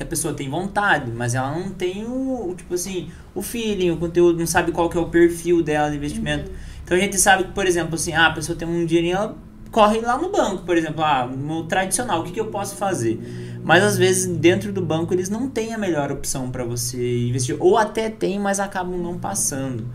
que 0.00 0.04
a 0.04 0.06
pessoa 0.06 0.32
tem 0.32 0.48
vontade, 0.48 1.10
mas 1.10 1.34
ela 1.34 1.52
não 1.52 1.68
tem 1.68 2.06
o, 2.06 2.54
tipo 2.56 2.72
assim, 2.72 3.10
o 3.34 3.42
feeling, 3.42 3.90
o 3.90 3.98
conteúdo, 3.98 4.38
não 4.38 4.46
sabe 4.46 4.72
qual 4.72 4.88
que 4.88 4.96
é 4.96 5.00
o 5.00 5.10
perfil 5.10 5.62
dela 5.62 5.90
de 5.90 5.96
investimento. 5.96 6.50
Então 6.82 6.96
a 6.96 7.00
gente 7.00 7.18
sabe 7.18 7.44
que, 7.44 7.52
por 7.52 7.66
exemplo, 7.66 7.96
assim, 7.96 8.14
ah, 8.14 8.28
a 8.28 8.32
pessoa 8.32 8.56
tem 8.56 8.66
um 8.66 8.86
dinheirinho, 8.86 9.16
ela 9.16 9.36
corre 9.70 10.00
lá 10.00 10.16
no 10.16 10.32
banco, 10.32 10.64
por 10.64 10.74
exemplo, 10.74 11.04
ah, 11.04 11.26
no 11.26 11.64
tradicional, 11.64 12.22
o 12.22 12.24
que, 12.24 12.32
que 12.32 12.40
eu 12.40 12.46
posso 12.46 12.76
fazer? 12.76 13.20
Mas 13.62 13.84
às 13.84 13.98
vezes 13.98 14.26
dentro 14.38 14.72
do 14.72 14.80
banco 14.80 15.12
eles 15.12 15.28
não 15.28 15.50
têm 15.50 15.74
a 15.74 15.78
melhor 15.78 16.10
opção 16.10 16.50
para 16.50 16.64
você 16.64 17.26
investir, 17.28 17.54
ou 17.60 17.76
até 17.76 18.08
tem, 18.08 18.38
mas 18.38 18.58
acabam 18.58 18.96
não 18.96 19.18
passando. 19.18 19.86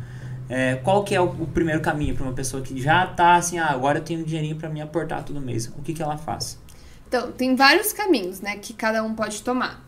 É, 0.48 0.76
qual 0.76 1.04
que 1.04 1.15
é 1.15 1.20
o, 1.20 1.26
o 1.26 1.48
primeiro 1.48 1.82
caminho 1.82 2.13
para 2.13 2.24
uma 2.24 2.34
pessoa 2.34 2.62
que 2.62 2.80
já 2.80 3.08
tá 3.08 3.38
assim, 3.38 3.58
ah, 3.58 3.72
agora 3.72 3.98
eu 3.98 4.04
tenho 4.04 4.20
um 4.20 4.24
dinheirinho 4.24 4.56
para 4.56 4.70
me 4.70 4.82
aportar 4.82 5.24
todo 5.24 5.41
mês? 5.41 5.65
O 5.76 5.82
que, 5.82 5.96
que 5.96 6.04
ela 6.04 6.15
faz? 6.15 6.63
Então, 7.08 7.32
tem 7.32 7.56
vários 7.56 7.94
caminhos, 7.94 8.41
né, 8.41 8.58
que 8.58 8.74
cada 8.74 9.04
um 9.04 9.13
pode 9.13 9.41
tomar. 9.41 9.84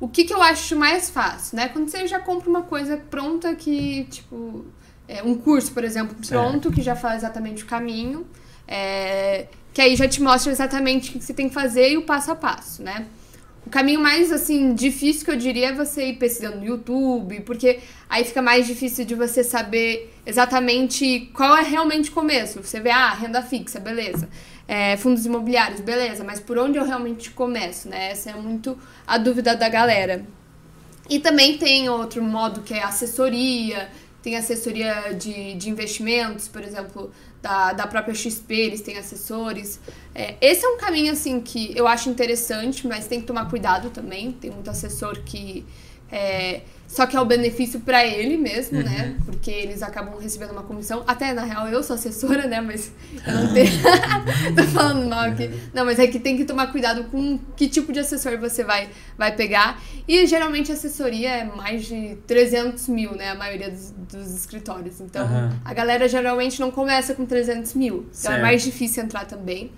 O 0.00 0.08
que, 0.08 0.24
que 0.24 0.32
eu 0.32 0.42
acho 0.42 0.76
mais 0.76 1.10
fácil, 1.10 1.56
né? 1.56 1.68
Quando 1.68 1.88
você 1.88 2.06
já 2.06 2.20
compra 2.20 2.48
uma 2.48 2.62
coisa 2.62 2.96
pronta 2.96 3.54
que, 3.56 4.04
tipo, 4.04 4.64
é, 5.08 5.22
um 5.24 5.34
curso, 5.34 5.72
por 5.72 5.82
exemplo, 5.82 6.14
pronto, 6.28 6.62
certo. 6.64 6.72
que 6.72 6.82
já 6.82 6.94
faz 6.94 7.16
exatamente 7.16 7.64
o 7.64 7.66
caminho, 7.66 8.24
é, 8.66 9.46
que 9.72 9.80
aí 9.80 9.96
já 9.96 10.06
te 10.06 10.22
mostra 10.22 10.52
exatamente 10.52 11.10
o 11.10 11.12
que 11.14 11.24
você 11.24 11.34
tem 11.34 11.48
que 11.48 11.54
fazer 11.54 11.90
e 11.90 11.96
o 11.96 12.02
passo 12.02 12.30
a 12.30 12.36
passo, 12.36 12.82
né? 12.82 13.06
O 13.66 13.70
caminho 13.70 14.00
mais, 14.00 14.32
assim, 14.32 14.72
difícil 14.72 15.24
que 15.24 15.30
eu 15.30 15.36
diria 15.36 15.68
é 15.68 15.72
você 15.72 16.06
ir 16.06 16.14
pesquisando 16.14 16.58
no 16.58 16.64
YouTube, 16.64 17.40
porque 17.40 17.80
aí 18.08 18.24
fica 18.24 18.40
mais 18.40 18.66
difícil 18.66 19.04
de 19.04 19.14
você 19.14 19.44
saber 19.44 20.14
exatamente 20.24 21.30
qual 21.34 21.56
é 21.56 21.62
realmente 21.62 22.08
o 22.08 22.12
começo. 22.12 22.62
Você 22.62 22.80
vê, 22.80 22.90
ah, 22.90 23.10
renda 23.10 23.42
fixa, 23.42 23.78
beleza. 23.78 24.28
É, 24.68 24.98
fundos 24.98 25.24
imobiliários, 25.24 25.80
beleza, 25.80 26.22
mas 26.22 26.38
por 26.38 26.58
onde 26.58 26.76
eu 26.76 26.84
realmente 26.84 27.30
começo, 27.30 27.88
né? 27.88 28.10
Essa 28.10 28.30
é 28.30 28.34
muito 28.34 28.78
a 29.06 29.16
dúvida 29.16 29.56
da 29.56 29.66
galera. 29.66 30.26
E 31.08 31.18
também 31.18 31.56
tem 31.56 31.88
outro 31.88 32.22
modo 32.22 32.60
que 32.60 32.74
é 32.74 32.82
assessoria, 32.82 33.88
tem 34.22 34.36
assessoria 34.36 35.14
de, 35.14 35.54
de 35.54 35.70
investimentos, 35.70 36.48
por 36.48 36.62
exemplo, 36.62 37.10
da, 37.40 37.72
da 37.72 37.86
própria 37.86 38.14
XP, 38.14 38.52
eles 38.52 38.80
têm 38.82 38.98
assessores. 38.98 39.80
É, 40.14 40.34
esse 40.40 40.66
é 40.66 40.68
um 40.68 40.76
caminho, 40.76 41.12
assim, 41.12 41.40
que 41.40 41.72
eu 41.76 41.86
acho 41.86 42.10
interessante, 42.10 42.86
mas 42.86 43.06
tem 43.06 43.20
que 43.20 43.26
tomar 43.26 43.48
cuidado 43.48 43.88
também. 43.88 44.32
Tem 44.32 44.50
muito 44.50 44.68
assessor 44.68 45.22
que 45.24 45.64
é, 46.10 46.62
só 46.98 47.06
que 47.06 47.16
é 47.16 47.20
o 47.20 47.24
benefício 47.24 47.78
para 47.78 48.04
ele 48.04 48.36
mesmo, 48.36 48.82
né? 48.82 48.84
uhum. 48.84 48.90
né? 48.90 49.16
Porque 49.24 49.52
eles 49.52 49.84
acabam 49.84 50.18
recebendo 50.18 50.50
uma 50.50 50.64
comissão. 50.64 51.04
Até, 51.06 51.32
na 51.32 51.44
real, 51.44 51.68
eu 51.68 51.80
sou 51.80 51.94
assessora, 51.94 52.48
né? 52.48 52.60
Mas 52.60 52.90
eu 53.24 53.34
não 53.34 53.54
tenho... 53.54 53.70
Tô 54.56 54.64
falando 54.64 55.08
mal 55.08 55.30
aqui. 55.30 55.48
Não, 55.72 55.84
mas 55.84 56.00
é 56.00 56.08
que 56.08 56.18
tem 56.18 56.36
que 56.36 56.44
tomar 56.44 56.72
cuidado 56.72 57.04
com 57.04 57.38
que 57.56 57.68
tipo 57.68 57.92
de 57.92 58.00
assessor 58.00 58.36
você 58.36 58.64
vai, 58.64 58.88
vai 59.16 59.30
pegar. 59.30 59.80
E, 60.08 60.26
geralmente, 60.26 60.72
a 60.72 60.74
assessoria 60.74 61.30
é 61.30 61.44
mais 61.44 61.86
de 61.86 62.18
300 62.26 62.88
mil, 62.88 63.14
né? 63.14 63.30
A 63.30 63.36
maioria 63.36 63.70
dos, 63.70 63.92
dos 63.92 64.34
escritórios. 64.34 65.00
Então, 65.00 65.24
uhum. 65.24 65.50
a 65.64 65.72
galera 65.72 66.08
geralmente 66.08 66.58
não 66.58 66.72
começa 66.72 67.14
com 67.14 67.24
300 67.24 67.74
mil. 67.74 67.94
Então, 67.94 68.08
certo. 68.12 68.38
é 68.38 68.42
mais 68.42 68.60
difícil 68.60 69.04
entrar 69.04 69.24
também. 69.24 69.70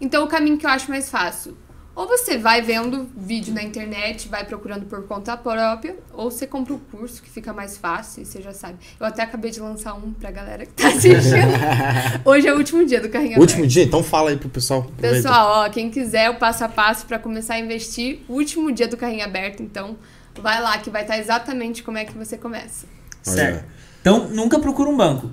Então, 0.00 0.22
o 0.22 0.28
caminho 0.28 0.56
que 0.56 0.64
eu 0.64 0.70
acho 0.70 0.88
mais 0.88 1.10
fácil 1.10 1.56
ou 1.98 2.06
você 2.06 2.38
vai 2.38 2.62
vendo 2.62 3.08
vídeo 3.16 3.52
na 3.52 3.60
internet, 3.60 4.28
vai 4.28 4.44
procurando 4.44 4.86
por 4.86 5.02
conta 5.08 5.36
própria, 5.36 5.96
ou 6.12 6.30
você 6.30 6.46
compra 6.46 6.72
o 6.72 6.78
curso 6.78 7.20
que 7.20 7.28
fica 7.28 7.52
mais 7.52 7.76
fácil, 7.76 8.24
você 8.24 8.40
já 8.40 8.52
sabe. 8.52 8.78
Eu 9.00 9.04
até 9.04 9.22
acabei 9.24 9.50
de 9.50 9.58
lançar 9.58 9.94
um 9.94 10.12
pra 10.12 10.30
galera 10.30 10.64
que 10.64 10.70
tá 10.74 10.86
assistindo. 10.94 11.50
Hoje 12.24 12.46
é 12.46 12.54
o 12.54 12.56
último 12.56 12.86
dia 12.86 13.00
do 13.00 13.08
carrinho 13.08 13.40
Último 13.40 13.66
dia? 13.66 13.82
Então 13.82 14.00
fala 14.04 14.30
aí 14.30 14.36
pro 14.36 14.48
pessoal. 14.48 14.84
Pessoal, 14.96 15.64
ó, 15.64 15.68
quem 15.70 15.90
quiser 15.90 16.30
o 16.30 16.36
passo 16.36 16.62
a 16.62 16.68
passo 16.68 17.04
para 17.04 17.18
começar 17.18 17.54
a 17.54 17.58
investir, 17.58 18.20
último 18.28 18.70
dia 18.70 18.86
do 18.86 18.96
carrinho 18.96 19.24
aberto, 19.24 19.60
então 19.60 19.96
vai 20.40 20.62
lá 20.62 20.78
que 20.78 20.90
vai 20.90 21.02
estar 21.02 21.18
exatamente 21.18 21.82
como 21.82 21.98
é 21.98 22.04
que 22.04 22.16
você 22.16 22.38
começa. 22.38 22.86
Certo. 23.24 23.64
Então, 24.00 24.28
nunca 24.28 24.60
procura 24.60 24.88
um 24.88 24.96
banco. 24.96 25.32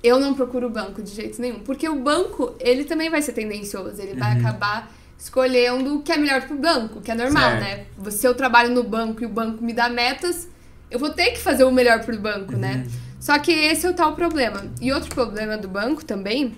Eu 0.00 0.20
não 0.20 0.32
procuro 0.32 0.68
o 0.68 0.70
banco 0.70 1.02
de 1.02 1.10
jeito 1.10 1.42
nenhum, 1.42 1.58
porque 1.58 1.88
o 1.88 1.96
banco, 1.96 2.54
ele 2.60 2.84
também 2.84 3.10
vai 3.10 3.20
ser 3.20 3.32
tendencioso, 3.32 4.00
ele 4.00 4.14
vai 4.14 4.34
uhum. 4.34 4.46
acabar 4.46 4.99
escolhendo 5.20 5.96
o 5.96 6.02
que 6.02 6.10
é 6.10 6.16
melhor 6.16 6.40
pro 6.42 6.56
banco, 6.56 7.02
que 7.02 7.10
é 7.10 7.14
normal, 7.14 7.60
certo. 7.60 8.02
né? 8.02 8.10
Se 8.10 8.26
eu 8.26 8.34
trabalho 8.34 8.70
no 8.70 8.82
banco 8.82 9.22
e 9.22 9.26
o 9.26 9.28
banco 9.28 9.62
me 9.62 9.74
dá 9.74 9.86
metas, 9.90 10.48
eu 10.90 10.98
vou 10.98 11.10
ter 11.10 11.32
que 11.32 11.38
fazer 11.38 11.62
o 11.64 11.70
melhor 11.70 12.02
pro 12.02 12.18
banco, 12.18 12.56
né? 12.56 12.72
uhum. 12.72 12.78
né? 12.78 12.86
Só 13.20 13.38
que 13.38 13.52
esse 13.52 13.86
é 13.86 13.90
o 13.90 13.92
tal 13.92 14.14
problema. 14.14 14.64
E 14.80 14.90
outro 14.90 15.14
problema 15.14 15.58
do 15.58 15.68
banco 15.68 16.02
também 16.02 16.56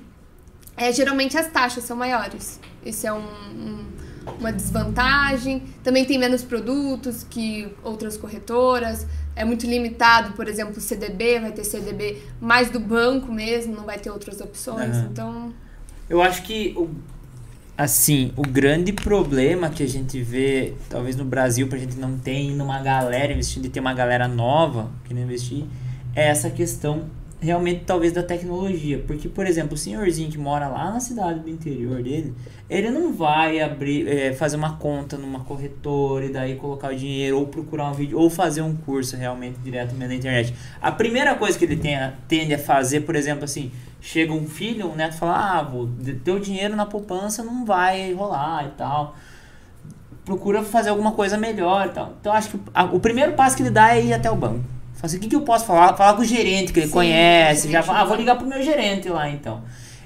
é 0.77 0.93
geralmente 0.93 1.37
as 1.37 1.49
taxas 1.49 1.83
são 1.83 1.97
maiores. 1.97 2.61
Isso 2.87 3.05
é 3.05 3.13
um, 3.13 3.19
um, 3.19 3.85
uma 4.39 4.53
desvantagem. 4.53 5.65
Também 5.83 6.05
tem 6.05 6.17
menos 6.17 6.45
produtos 6.45 7.27
que 7.29 7.69
outras 7.83 8.17
corretoras. 8.17 9.05
É 9.35 9.45
muito 9.45 9.67
limitado, 9.67 10.35
por 10.35 10.47
exemplo, 10.47 10.77
o 10.77 10.81
CDB, 10.81 11.41
vai 11.41 11.51
ter 11.51 11.65
CDB 11.65 12.23
mais 12.41 12.71
do 12.71 12.79
banco 12.79 13.33
mesmo, 13.33 13.75
não 13.75 13.85
vai 13.85 13.99
ter 13.99 14.11
outras 14.11 14.41
opções. 14.41 14.97
Uhum. 14.99 15.09
Então. 15.11 15.55
Eu 16.09 16.23
acho 16.23 16.45
que 16.45 16.75
o 16.77 16.89
assim, 17.77 18.33
o 18.37 18.43
grande 18.43 18.93
problema 18.93 19.71
que 19.71 19.83
a 19.83 19.89
gente 19.89 20.21
vê, 20.21 20.75
talvez 20.89 21.17
no 21.17 21.25
Brasil, 21.25 21.69
pra 21.69 21.79
gente 21.79 21.97
não 21.97 22.19
ter 22.19 22.39
indo 22.39 22.63
uma 22.63 22.81
galera 22.81 23.33
investindo 23.33 23.67
e 23.67 23.69
ter 23.69 23.81
uma 23.81 23.95
galera 23.95 24.29
nova 24.29 24.91
que 25.05 25.15
não 25.15 25.23
investir, 25.23 25.65
é 26.15 26.29
essa 26.29 26.51
questão 26.51 27.07
realmente 27.43 27.83
talvez 27.85 28.13
da 28.13 28.23
tecnologia. 28.23 29.03
Porque, 29.05 29.29
por 29.29 29.47
exemplo, 29.47 29.75
o 29.75 29.77
senhorzinho 29.77 30.31
que 30.31 30.39
mora 30.39 30.69
lá 30.69 30.93
na 30.93 31.01
cidade 31.01 31.41
do 31.41 31.51
interior 31.51 32.01
dele, 32.03 32.33
ele 32.71 32.89
não 32.89 33.13
vai 33.13 33.61
abrir, 33.61 34.07
é, 34.07 34.33
fazer 34.33 34.57
uma 34.57 34.77
conta 34.77 35.19
numa 35.19 35.41
corretora 35.41 36.25
e 36.25 36.29
daí 36.29 36.55
colocar 36.55 36.93
o 36.93 36.97
dinheiro, 36.97 37.39
ou 37.39 37.47
procurar 37.47 37.91
um 37.91 37.95
vídeo, 37.95 38.17
ou 38.17 38.31
fazer 38.31 38.63
um 38.63 38.77
curso 38.77 39.17
realmente 39.17 39.59
diretamente 39.59 40.09
na 40.09 40.15
internet. 40.15 40.55
A 40.81 40.93
primeira 40.93 41.35
coisa 41.35 41.59
que 41.59 41.65
ele 41.65 41.77
tem, 41.77 41.97
tende 42.29 42.55
a 42.55 42.59
fazer, 42.59 43.01
por 43.01 43.17
exemplo, 43.17 43.45
assim, 43.45 43.73
chega 44.03 44.33
um 44.33 44.49
filho, 44.49 44.91
um 44.91 44.97
neto 44.97 45.15
fala, 45.15 45.59
ah, 45.59 45.63
vô, 45.63 45.89
teu 46.25 46.41
dinheiro 46.41 46.75
na 46.75 46.85
poupança 46.85 47.45
não 47.45 47.65
vai 47.65 48.13
rolar 48.13 48.67
e 48.67 48.71
tal. 48.71 49.15
Procura 50.25 50.63
fazer 50.63 50.91
alguma 50.91 51.13
coisa 51.13 51.39
melhor 51.39 51.87
e 51.87 51.91
tal. 51.91 52.13
Então 52.21 52.33
acho 52.33 52.51
que 52.51 52.61
a, 52.75 52.85
o 52.85 52.99
primeiro 52.99 53.35
passo 53.35 53.57
que 53.57 53.63
ele 53.63 53.71
dá 53.71 53.95
é 53.95 54.05
ir 54.05 54.13
até 54.13 54.29
o 54.29 54.35
banco. 54.35 54.65
Fala 54.95 55.07
assim, 55.07 55.17
o 55.19 55.21
que, 55.21 55.29
que 55.29 55.37
eu 55.37 55.43
posso 55.43 55.65
falar? 55.65 55.97
Falar 55.97 56.15
com 56.15 56.23
o 56.23 56.25
gerente 56.25 56.73
que 56.73 56.81
ele 56.81 56.87
Sim, 56.89 56.93
conhece. 56.93 57.71
Já 57.71 57.83
fala, 57.83 58.01
ah, 58.01 58.05
vou 58.05 58.17
ligar 58.17 58.37
pro 58.37 58.47
meu 58.47 58.61
gerente 58.61 59.09
lá 59.09 59.31
então. 59.31 59.63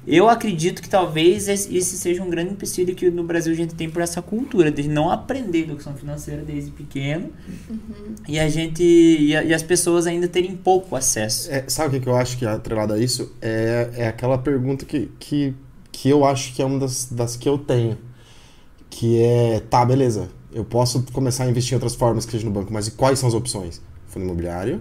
Eu 0.07 0.29
acredito 0.29 0.81
que 0.81 0.89
talvez 0.89 1.49
esse 1.49 1.97
seja 1.97 2.23
um 2.23 2.31
grande 2.31 2.53
empecilho 2.53 2.95
que 2.95 3.11
no 3.11 3.25
Brasil 3.25 3.53
a 3.53 3.57
gente 3.57 3.75
tem 3.75 3.91
por 3.91 4.01
essa 4.01 4.23
cultura 4.23 4.71
de 4.71 4.87
não 4.89 5.11
aprender 5.11 5.63
educação 5.63 5.95
financeira 5.95 6.43
desde 6.43 6.71
pequeno 6.71 7.31
uhum. 7.69 8.15
e 8.29 8.39
a 8.39 8.49
gente 8.49 8.85
e, 8.85 9.35
a, 9.35 9.43
e, 9.43 9.53
as 9.53 9.65
pessoas 9.65 10.07
ainda 10.07 10.29
terem 10.29 10.57
pouco 10.57 10.95
acesso. 10.95 11.51
É, 11.51 11.65
sabe 11.67 11.97
o 11.97 12.01
que 12.01 12.09
eu 12.09 12.15
acho 12.15 12.39
que 12.39 12.45
é 12.45 12.49
atrelado 12.49 12.93
a 12.93 12.99
isso? 12.99 13.35
É, 13.43 13.91
é 13.97 14.07
aquela 14.07 14.39
pergunta 14.39 14.85
que, 14.85 15.11
que, 15.19 15.53
que 15.91 16.09
eu 16.09 16.25
acho 16.25 16.55
que 16.55 16.63
é 16.63 16.65
uma 16.65 16.79
das, 16.79 17.07
das 17.07 17.35
que 17.35 17.49
eu 17.49 17.59
tenho. 17.59 17.99
Que 18.89 19.21
é, 19.21 19.61
tá, 19.69 19.85
beleza, 19.85 20.29
eu 20.53 20.65
posso 20.65 21.03
começar 21.13 21.45
a 21.45 21.51
investir 21.51 21.73
em 21.73 21.77
outras 21.77 21.97
formas 21.97 22.25
que 22.25 22.31
seja 22.31 22.47
no 22.47 22.53
banco, 22.53 22.73
mas 22.73 22.87
e 22.87 22.93
quais 22.93 23.19
são 23.19 23.29
as 23.29 23.35
opções? 23.35 23.83
Fundo 24.07 24.25
imobiliário? 24.25 24.81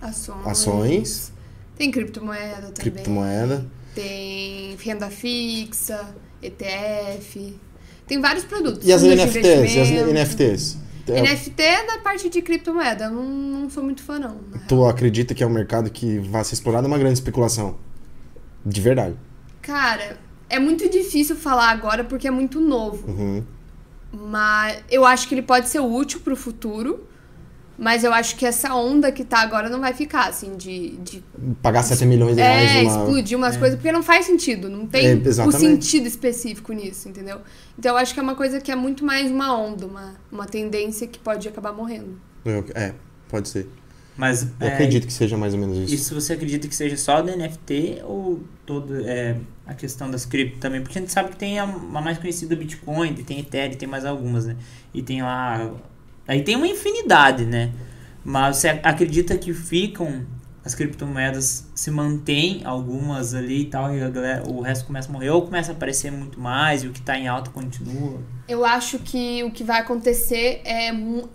Ações. 0.00 0.46
Ações. 0.46 1.32
Tem 1.78 1.90
criptomoeda 1.92 2.72
também. 2.72 2.74
Criptomoeda 2.74 3.75
tem 3.96 4.76
renda 4.76 5.08
fixa, 5.08 6.14
ETF. 6.42 7.58
Tem 8.06 8.20
vários 8.20 8.44
produtos. 8.44 8.86
E 8.86 8.92
as 8.92 9.02
NFTs? 9.02 9.74
E 9.74 9.80
as 9.80 9.90
NFTs? 9.90 10.78
NFT 11.08 11.62
é 11.62 11.86
da 11.86 11.98
parte 11.98 12.28
de 12.28 12.42
criptomoeda. 12.42 13.04
Eu 13.06 13.12
não, 13.12 13.24
não 13.24 13.70
sou 13.70 13.82
muito 13.82 14.02
fã, 14.02 14.18
não. 14.18 14.38
Tu 14.68 14.84
acredita 14.84 15.34
que 15.34 15.42
é 15.42 15.46
um 15.46 15.50
mercado 15.50 15.90
que 15.90 16.18
vai 16.18 16.44
ser 16.44 16.54
explorado 16.54 16.86
uma 16.86 16.98
grande 16.98 17.14
especulação? 17.14 17.78
De 18.64 18.80
verdade. 18.80 19.16
Cara, 19.62 20.18
é 20.50 20.58
muito 20.58 20.88
difícil 20.90 21.34
falar 21.34 21.70
agora 21.70 22.04
porque 22.04 22.28
é 22.28 22.30
muito 22.30 22.60
novo. 22.60 23.08
Uhum. 23.08 23.44
Mas 24.12 24.82
eu 24.90 25.04
acho 25.04 25.26
que 25.26 25.34
ele 25.34 25.42
pode 25.42 25.68
ser 25.68 25.80
útil 25.80 26.20
pro 26.20 26.36
futuro. 26.36 27.06
Mas 27.78 28.04
eu 28.04 28.12
acho 28.12 28.36
que 28.36 28.46
essa 28.46 28.74
onda 28.74 29.12
que 29.12 29.22
tá 29.22 29.40
agora 29.40 29.68
não 29.68 29.80
vai 29.80 29.92
ficar, 29.92 30.28
assim, 30.28 30.56
de. 30.56 30.96
de 30.96 31.22
Pagar 31.60 31.82
7 31.82 32.06
milhões 32.06 32.34
de 32.34 32.42
reais. 32.42 32.70
É, 32.70 32.82
uma... 32.82 32.90
explodir 32.90 33.36
umas 33.36 33.56
é. 33.56 33.58
coisas, 33.58 33.76
porque 33.78 33.92
não 33.92 34.02
faz 34.02 34.24
sentido. 34.24 34.68
Não 34.70 34.86
tem 34.86 35.08
é, 35.08 35.44
o 35.46 35.52
sentido 35.52 36.06
específico 36.06 36.72
nisso, 36.72 37.08
entendeu? 37.08 37.40
Então 37.78 37.92
eu 37.92 37.98
acho 37.98 38.14
que 38.14 38.20
é 38.20 38.22
uma 38.22 38.34
coisa 38.34 38.60
que 38.60 38.72
é 38.72 38.76
muito 38.76 39.04
mais 39.04 39.30
uma 39.30 39.54
onda, 39.56 39.86
uma, 39.86 40.14
uma 40.32 40.46
tendência 40.46 41.06
que 41.06 41.18
pode 41.18 41.46
acabar 41.46 41.72
morrendo. 41.72 42.18
É, 42.74 42.94
pode 43.28 43.48
ser. 43.48 43.68
Mas. 44.16 44.42
Eu 44.58 44.68
é, 44.68 44.72
acredito 44.72 45.06
que 45.06 45.12
seja 45.12 45.36
mais 45.36 45.52
ou 45.52 45.60
menos 45.60 45.76
isso. 45.76 45.94
Isso 45.94 46.14
você 46.14 46.32
acredita 46.32 46.66
que 46.66 46.74
seja 46.74 46.96
só 46.96 47.20
do 47.20 47.30
NFT 47.30 48.02
ou 48.04 48.42
todo 48.64 49.06
é, 49.06 49.36
a 49.66 49.74
questão 49.74 50.10
das 50.10 50.24
cripto 50.24 50.58
também? 50.58 50.80
Porque 50.80 50.98
a 50.98 51.00
gente 51.02 51.12
sabe 51.12 51.30
que 51.30 51.36
tem 51.36 51.58
a, 51.58 51.64
a 51.64 52.00
mais 52.00 52.16
conhecida 52.16 52.56
Bitcoin, 52.56 53.12
tem 53.14 53.40
Ethereum, 53.40 53.76
tem 53.76 53.86
mais 53.86 54.06
algumas, 54.06 54.46
né? 54.46 54.56
E 54.94 55.02
tem 55.02 55.22
lá 55.22 55.70
Aí 56.26 56.42
tem 56.42 56.56
uma 56.56 56.66
infinidade, 56.66 57.44
né? 57.44 57.72
Mas 58.24 58.56
você 58.56 58.80
acredita 58.82 59.36
que 59.38 59.52
ficam 59.54 60.26
as 60.66 60.74
criptomoedas 60.74 61.70
se 61.76 61.92
mantêm 61.92 62.62
algumas 62.64 63.34
ali 63.34 63.62
e 63.62 63.64
tal 63.66 63.94
e 63.94 64.00
galera, 64.10 64.42
o 64.50 64.60
resto 64.60 64.84
começa 64.84 65.08
a 65.08 65.12
morrer 65.12 65.30
ou 65.30 65.42
começa 65.42 65.70
a 65.70 65.74
aparecer 65.76 66.10
muito 66.10 66.40
mais 66.40 66.82
e 66.82 66.88
o 66.88 66.90
que 66.90 66.98
está 66.98 67.16
em 67.16 67.28
alta 67.28 67.52
continua? 67.52 68.20
Eu 68.48 68.64
acho 68.64 68.98
que 68.98 69.44
o 69.44 69.50
que 69.52 69.62
vai 69.62 69.80
acontecer 69.80 70.62
é 70.64 70.90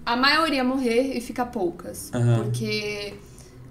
a 0.05 0.17
maioria 0.17 0.65
morrer 0.65 1.17
e 1.17 1.21
ficar 1.21 1.45
poucas. 1.45 2.11
Uhum. 2.13 2.43
Porque, 2.43 3.13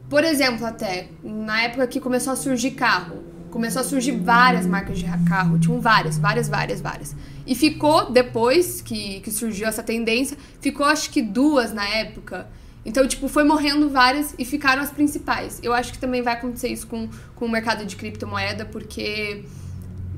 por 0.08 0.24
exemplo, 0.24 0.64
até 0.64 1.08
na 1.22 1.64
época 1.64 1.86
que 1.86 2.00
começou 2.00 2.32
a 2.32 2.36
surgir 2.36 2.70
carro, 2.70 3.22
começou 3.50 3.82
a 3.82 3.84
surgir 3.84 4.12
várias 4.12 4.64
marcas 4.64 4.98
de 4.98 5.04
carro, 5.28 5.58
tinham 5.58 5.78
várias, 5.78 6.16
várias, 6.16 6.48
várias, 6.48 6.80
várias. 6.80 7.14
E 7.50 7.54
ficou, 7.56 8.12
depois 8.12 8.80
que, 8.80 9.18
que 9.18 9.30
surgiu 9.32 9.66
essa 9.66 9.82
tendência, 9.82 10.36
ficou 10.60 10.86
acho 10.86 11.10
que 11.10 11.20
duas 11.20 11.72
na 11.72 11.84
época. 11.84 12.46
Então, 12.86 13.04
tipo, 13.08 13.26
foi 13.26 13.42
morrendo 13.42 13.90
várias 13.90 14.36
e 14.38 14.44
ficaram 14.44 14.80
as 14.80 14.90
principais. 14.90 15.58
Eu 15.60 15.72
acho 15.72 15.90
que 15.92 15.98
também 15.98 16.22
vai 16.22 16.34
acontecer 16.34 16.68
isso 16.68 16.86
com, 16.86 17.08
com 17.34 17.46
o 17.46 17.50
mercado 17.50 17.84
de 17.84 17.96
criptomoeda, 17.96 18.64
porque 18.66 19.44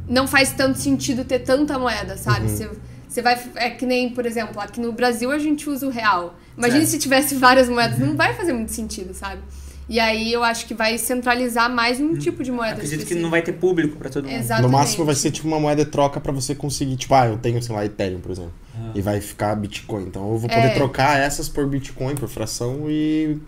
não 0.07 0.29
faz 0.29 0.53
tanto 0.53 0.77
sentido 0.77 1.25
ter 1.25 1.38
tanta 1.38 1.79
moeda, 1.79 2.18
sabe? 2.18 2.51
Você, 2.51 2.71
você 3.09 3.23
vai. 3.23 3.42
É 3.55 3.71
que 3.71 3.87
nem, 3.87 4.11
por 4.11 4.27
exemplo, 4.27 4.61
aqui 4.61 4.79
no 4.79 4.92
Brasil 4.92 5.31
a 5.31 5.38
gente 5.38 5.71
usa 5.71 5.87
o 5.87 5.90
real. 5.90 6.38
Imagina 6.55 6.81
Certo. 6.81 6.90
se 6.90 6.99
tivesse 6.99 7.35
várias 7.37 7.66
moedas, 7.66 7.99
não 7.99 8.14
vai 8.14 8.35
fazer 8.35 8.53
muito 8.53 8.73
sentido, 8.73 9.14
sabe? 9.14 9.40
E 9.88 9.99
aí 10.01 10.33
eu 10.33 10.42
acho 10.45 10.66
que 10.66 10.75
vai 10.75 10.97
centralizar 10.97 11.68
mais 11.71 12.01
um 12.01 12.16
tipo 12.16 12.42
de 12.42 12.51
moeda. 12.53 12.75
Acredito 12.75 12.90
que 12.90 12.97
específica. 13.03 13.23
não 13.23 13.31
vai 13.31 13.42
ter 13.42 13.53
público 13.53 13.97
pra 13.97 14.09
todo 14.09 14.25
mundo. 14.25 14.35
Exatamente. 14.38 14.71
No 14.71 14.79
máximo 14.79 15.05
vai 15.05 15.14
ser 15.14 15.31
tipo 15.31 15.47
uma 15.49 15.59
moeda 15.61 15.85
de 15.85 15.90
troca 15.90 16.21
pra 16.21 16.33
você 16.33 16.55
conseguir, 16.55 16.97
tipo, 16.97 17.14
ah, 17.14 17.27
eu 17.27 17.37
tenho, 17.37 17.62
sei 17.62 17.75
lá, 17.75 17.85
Ethereum, 17.85 18.21
por 18.21 18.31
exemplo. 18.31 18.53
E 18.95 19.03
vai 19.03 19.21
ficar 19.21 19.55
Bitcoin. 19.57 20.05
Então 20.05 20.23
eu 20.33 20.38
vou 20.38 20.49
poder 20.49 20.66
É. 20.68 20.71
trocar 20.75 21.18
essas 21.18 21.49
por 21.49 21.66
Bitcoin, 21.66 22.14
por 22.14 22.29
fração, 22.29 22.85
e 22.88 23.38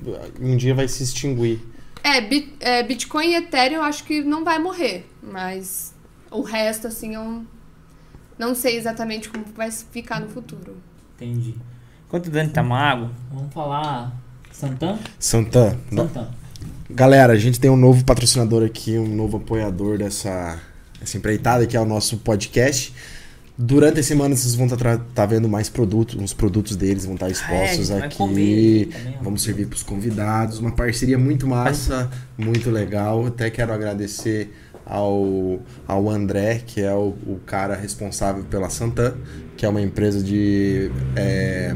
um 0.40 0.57
dia 0.57 0.75
vai 0.75 0.87
se 0.88 1.03
extinguir. 1.03 1.61
É, 2.03 2.20
Bit- 2.20 2.57
é, 2.61 2.83
Bitcoin 2.83 3.29
e 3.29 3.35
Ethereum 3.37 3.77
eu 3.77 3.83
acho 3.83 4.05
que 4.05 4.23
não 4.23 4.44
vai 4.44 4.59
morrer, 4.59 5.09
mas 5.23 5.94
o 6.31 6.42
resto, 6.42 6.87
assim, 6.88 7.14
eu 7.14 7.42
não 8.38 8.55
sei 8.55 8.77
exatamente 8.77 9.31
como 9.31 9.44
vai 9.57 9.70
ficar 9.70 10.20
no 10.20 10.29
futuro. 10.29 10.77
Entendi. 11.16 11.55
Enquanto 12.07 12.27
o 12.27 12.31
Dani 12.31 12.51
tá 12.51 12.62
mago, 12.62 13.11
vamos 13.33 13.55
falar 13.55 14.12
Santan? 14.59 14.99
Santan, 15.19 15.77
Santan. 15.93 16.29
galera, 16.88 17.33
a 17.33 17.37
gente 17.37 17.59
tem 17.59 17.69
um 17.71 17.77
novo 17.77 18.05
patrocinador 18.05 18.64
aqui, 18.64 18.97
um 18.97 19.14
novo 19.14 19.38
apoiador 19.38 19.99
dessa, 19.99 20.61
dessa 21.01 21.17
empreitada, 21.17 21.67
que 21.67 21.77
é 21.77 21.81
o 21.81 21.85
nosso 21.85 22.19
podcast. 22.19 22.95
Durante 23.59 23.99
a 23.99 24.03
semana 24.03 24.35
vocês 24.37 24.55
vão 24.55 24.67
estar 24.67 25.27
vendo 25.27 25.49
mais 25.49 25.69
produtos, 25.69 26.14
uns 26.17 26.33
produtos 26.33 26.77
deles 26.77 27.05
vão 27.05 27.14
estar 27.14 27.29
expostos 27.31 27.90
É, 27.90 27.99
vai 27.99 28.07
aqui. 28.09 28.17
comer 28.17 28.87
também. 28.87 29.19
Vamos 29.23 29.43
servir 29.43 29.67
para 29.67 29.77
os 29.77 29.83
convidados. 29.83 30.59
Uma 30.59 30.73
parceria 30.73 31.19
muito 31.19 31.47
massa, 31.49 32.09
muito 32.38 32.71
legal. 32.71 33.27
Até 33.27 33.51
quero 33.51 33.73
agradecer 33.73 34.53
ao, 34.87 35.61
ao 35.87 36.09
André, 36.11 36.62
que 36.67 36.81
é 36.81 36.93
o, 36.93 37.14
o 37.27 37.40
cara 37.47 37.75
responsável 37.77 38.45
pela 38.45 38.69
Santan, 38.71 39.14
que 39.57 39.64
é 39.67 39.69
uma 39.69 39.81
empresa 39.81 40.21
de 40.23 40.90
é, 41.17 41.75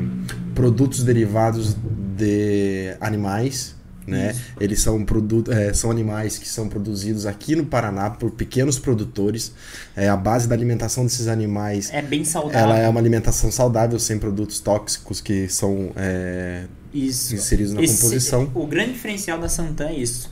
produtos 0.54 1.02
derivados 1.04 1.76
de 2.18 2.94
animais. 3.00 3.76
Né? 4.06 4.34
Eles 4.58 4.80
são, 4.80 5.04
é, 5.50 5.74
são 5.74 5.90
animais 5.90 6.38
que 6.38 6.48
são 6.48 6.66
produzidos 6.66 7.26
aqui 7.26 7.54
no 7.54 7.66
Paraná 7.66 8.08
por 8.08 8.30
pequenos 8.30 8.78
produtores. 8.78 9.52
É, 9.94 10.08
a 10.08 10.16
base 10.16 10.48
da 10.48 10.54
alimentação 10.54 11.04
desses 11.04 11.28
animais 11.28 11.90
É 11.92 12.00
bem 12.00 12.24
saudável. 12.24 12.58
ela 12.58 12.78
é 12.78 12.88
uma 12.88 12.98
alimentação 12.98 13.52
saudável, 13.52 13.98
sem 13.98 14.18
produtos 14.18 14.60
tóxicos 14.60 15.20
que 15.20 15.46
são 15.50 15.92
é, 15.94 16.64
Isso. 16.94 17.34
inseridos 17.34 17.74
na 17.74 17.82
Esse- 17.82 17.96
composição. 18.00 18.50
O 18.54 18.66
grande 18.66 18.92
diferencial 18.94 19.38
da 19.38 19.48
Santan 19.48 19.88
é 19.88 19.96
isso. 19.96 20.30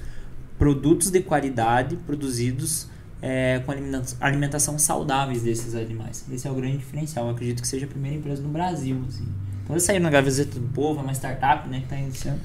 Produtos 0.59 1.11
de 1.11 1.21
qualidade 1.21 1.97
produzidos 2.07 2.87
é, 3.21 3.61
com 3.67 3.73
alimenta- 3.73 4.17
alimentação 4.21 4.79
saudáveis 4.79 5.43
desses 5.43 5.75
animais. 5.75 6.25
Esse 6.33 6.49
é 6.49 6.51
o 6.51 6.55
grande 6.55 6.79
diferencial. 6.79 7.27
Eu 7.27 7.33
acredito 7.33 7.61
que 7.61 7.69
seja 7.69 7.85
a 7.85 7.89
primeira 7.89 8.17
empresa 8.17 8.41
no 8.41 8.49
Brasil. 8.49 9.03
Assim. 9.07 9.27
Quando 9.67 9.81
saiu 9.81 10.01
na 10.01 10.11
Gazeta 10.11 10.59
do 10.59 10.69
Povo, 10.69 11.01
é 11.01 11.03
uma 11.03 11.13
startup 11.15 11.69
né, 11.69 11.79
que 11.79 11.85
está 11.85 11.97
iniciando. 11.97 12.39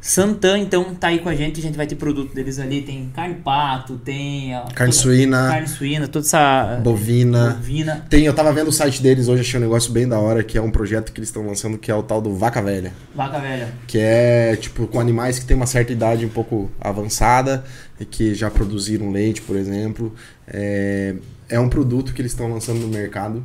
Santan, 0.00 0.60
então, 0.60 0.94
tá 0.94 1.08
aí 1.08 1.18
com 1.18 1.28
a 1.28 1.34
gente. 1.34 1.58
A 1.58 1.62
gente 1.62 1.76
vai 1.76 1.84
ter 1.86 1.96
produto 1.96 2.32
deles 2.32 2.60
ali. 2.60 2.82
Tem 2.82 3.10
carne 3.12 3.34
pato, 3.34 3.96
tem... 3.96 4.54
a- 4.54 4.60
Carne 4.72 4.92
toda- 4.92 5.02
suína, 5.02 5.48
Carne 5.48 5.66
suína, 5.68 6.06
toda 6.08 6.24
essa... 6.24 6.80
bovina. 6.84 7.50
Bovina. 7.54 8.06
Tem, 8.08 8.24
eu 8.24 8.32
tava 8.32 8.52
vendo 8.52 8.68
o 8.68 8.72
site 8.72 9.02
deles 9.02 9.26
hoje, 9.26 9.40
achei 9.40 9.58
um 9.58 9.62
negócio 9.62 9.90
bem 9.92 10.06
da 10.06 10.18
hora, 10.20 10.44
que 10.44 10.56
é 10.56 10.62
um 10.62 10.70
projeto 10.70 11.12
que 11.12 11.18
eles 11.18 11.28
estão 11.28 11.44
lançando, 11.44 11.76
que 11.76 11.90
é 11.90 11.94
o 11.94 12.02
tal 12.04 12.20
do 12.22 12.32
Vaca 12.32 12.62
Velha. 12.62 12.92
Vaca 13.12 13.40
velha. 13.40 13.74
Que 13.88 13.98
é, 13.98 14.54
tipo, 14.56 14.86
com 14.86 15.00
animais 15.00 15.40
que 15.40 15.44
tem 15.44 15.56
uma 15.56 15.66
certa 15.66 15.92
idade 15.92 16.24
um 16.24 16.28
pouco 16.30 16.70
avançada 16.80 17.64
e 17.98 18.04
que 18.04 18.34
já 18.36 18.48
produziram 18.48 19.10
leite, 19.10 19.42
por 19.42 19.56
exemplo. 19.56 20.14
É, 20.46 21.16
é 21.48 21.58
um 21.58 21.68
produto 21.68 22.14
que 22.14 22.22
eles 22.22 22.30
estão 22.30 22.48
lançando 22.50 22.78
no 22.78 22.88
mercado 22.88 23.44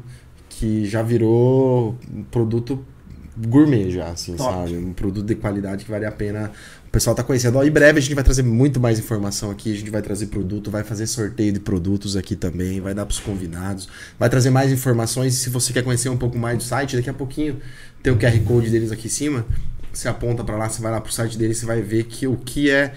que 0.50 0.86
já 0.86 1.02
virou 1.02 1.98
um 2.14 2.22
produto 2.24 2.86
gourmet 3.38 3.92
já, 3.92 4.10
assim, 4.10 4.36
Top. 4.36 4.52
sabe? 4.52 4.78
Um 4.78 4.94
produto 4.94 5.26
de 5.26 5.36
qualidade 5.36 5.86
que 5.86 5.92
vale 5.92 6.06
a 6.06 6.12
pena 6.12 6.52
o 6.88 6.92
pessoal 6.94 7.16
tá 7.16 7.24
conhecendo. 7.24 7.58
Ó, 7.58 7.64
em 7.64 7.72
breve 7.72 7.98
a 7.98 8.02
gente 8.02 8.14
vai 8.14 8.24
trazer 8.24 8.44
muito 8.44 8.80
mais 8.80 9.00
informação 9.00 9.50
aqui, 9.50 9.74
a 9.74 9.76
gente 9.76 9.90
vai 9.90 10.02
trazer 10.02 10.28
produto, 10.28 10.70
vai 10.70 10.84
fazer 10.84 11.08
sorteio 11.08 11.52
de 11.52 11.60
produtos 11.60 12.16
aqui 12.16 12.36
também, 12.36 12.80
vai 12.80 12.94
dar 12.94 13.04
pros 13.06 13.20
convidados, 13.20 13.90
vai 14.20 14.30
trazer 14.30 14.52
mais 14.52 14.72
informações. 14.72 15.34
Se 15.34 15.50
você 15.50 15.74
quer 15.74 15.84
conhecer 15.84 16.10
um 16.10 16.18
pouco 16.18 16.38
mais 16.38 16.58
do 16.58 16.64
site, 16.64 16.96
daqui 16.96 17.10
a 17.10 17.14
pouquinho 17.14 17.60
tem 18.04 18.14
o 18.14 18.18
QR 18.18 18.40
Code 18.46 18.70
deles 18.70 18.92
aqui 18.92 19.08
em 19.08 19.10
cima. 19.10 19.44
Você 19.92 20.08
aponta 20.08 20.44
para 20.44 20.56
lá, 20.56 20.70
você 20.70 20.84
vai 20.84 20.92
lá 20.92 21.02
pro 21.02 21.12
site 21.12 21.36
deles, 21.36 21.58
você 21.58 21.66
vai 21.66 21.82
ver 21.82 22.04
que 22.04 22.28
o 22.28 22.38
que 22.38 22.70
é 22.70 22.94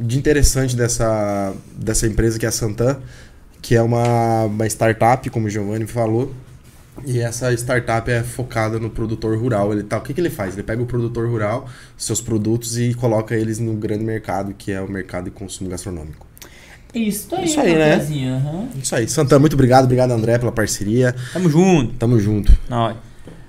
de 0.00 0.18
interessante 0.18 0.74
dessa, 0.74 1.54
dessa 1.76 2.06
empresa 2.06 2.38
que 2.38 2.46
é 2.46 2.48
a 2.48 2.52
Santan, 2.52 2.98
que 3.60 3.74
é 3.74 3.82
uma, 3.82 4.44
uma 4.44 4.66
startup, 4.66 5.28
como 5.28 5.48
o 5.48 5.50
Giovanni 5.50 5.86
falou, 5.86 6.34
e 7.06 7.20
essa 7.20 7.52
startup 7.54 8.10
é 8.10 8.22
focada 8.22 8.78
no 8.78 8.90
produtor 8.90 9.36
rural. 9.38 9.72
Ele 9.72 9.82
tá, 9.82 9.98
o 9.98 10.00
que, 10.00 10.12
que 10.14 10.20
ele 10.20 10.30
faz? 10.30 10.54
Ele 10.54 10.62
pega 10.62 10.82
o 10.82 10.86
produtor 10.86 11.28
rural, 11.28 11.68
seus 11.96 12.20
produtos 12.20 12.78
e 12.78 12.94
coloca 12.94 13.34
eles 13.34 13.58
no 13.58 13.74
grande 13.74 14.04
mercado, 14.04 14.54
que 14.54 14.72
é 14.72 14.80
o 14.80 14.88
mercado 14.90 15.24
de 15.24 15.30
consumo 15.30 15.68
gastronômico. 15.70 16.26
Isso 16.94 17.34
aí, 17.34 17.44
Isso 17.44 17.60
aí, 17.60 17.74
né? 17.74 17.96
aham. 18.36 18.68
Isso 18.80 18.94
aí. 18.94 19.08
Santana, 19.08 19.40
muito 19.40 19.54
obrigado. 19.54 19.84
Obrigado, 19.84 20.12
André, 20.12 20.38
pela 20.38 20.52
parceria. 20.52 21.14
Tamo 21.32 21.48
junto. 21.50 21.92
Tamo 21.94 22.18
junto. 22.20 22.56
Ó, 22.70 22.92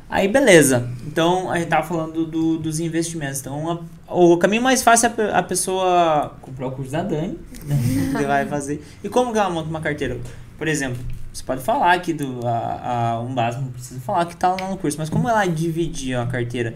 Aí, 0.10 0.28
beleza. 0.28 0.88
Então, 1.08 1.50
a 1.52 1.58
gente 1.58 1.68
tava 1.68 1.86
falando 1.86 2.26
do- 2.26 2.58
dos 2.58 2.80
investimentos. 2.80 3.40
Então, 3.42 3.84
a- 4.08 4.14
o 4.16 4.38
caminho 4.38 4.62
mais 4.62 4.82
fácil 4.82 5.12
é 5.18 5.24
a 5.32 5.40
a 5.40 5.44
pessoa 5.44 6.36
comprar 6.42 6.68
o 6.68 6.72
curso 6.72 6.92
da 6.92 7.02
Dani, 7.04 7.38
né? 7.66 7.76
que 8.18 8.24
vai 8.24 8.46
fazer. 8.46 8.84
E 9.04 9.10
como 9.10 9.34
que 9.34 9.40
ela 9.40 9.50
monta 9.50 9.68
uma 9.70 9.82
carteira? 9.82 10.18
Por 10.58 10.68
exemplo, 10.68 10.98
você 11.34 11.44
pode 11.44 11.62
falar 11.62 11.94
aqui 11.94 12.14
do 12.14 12.40
a, 12.48 13.12
a, 13.12 13.20
um 13.22 13.34
básico, 13.34 13.64
não 13.64 13.72
precisa 13.72 14.00
falar 14.00 14.26
que 14.26 14.36
tá 14.38 14.56
lá 14.60 14.70
no 14.70 14.78
curso, 14.78 14.98
mas 14.98 15.10
como 15.10 15.28
ela 15.28 15.46
dividir 15.46 16.18
a 16.18 16.26
carteira? 16.26 16.76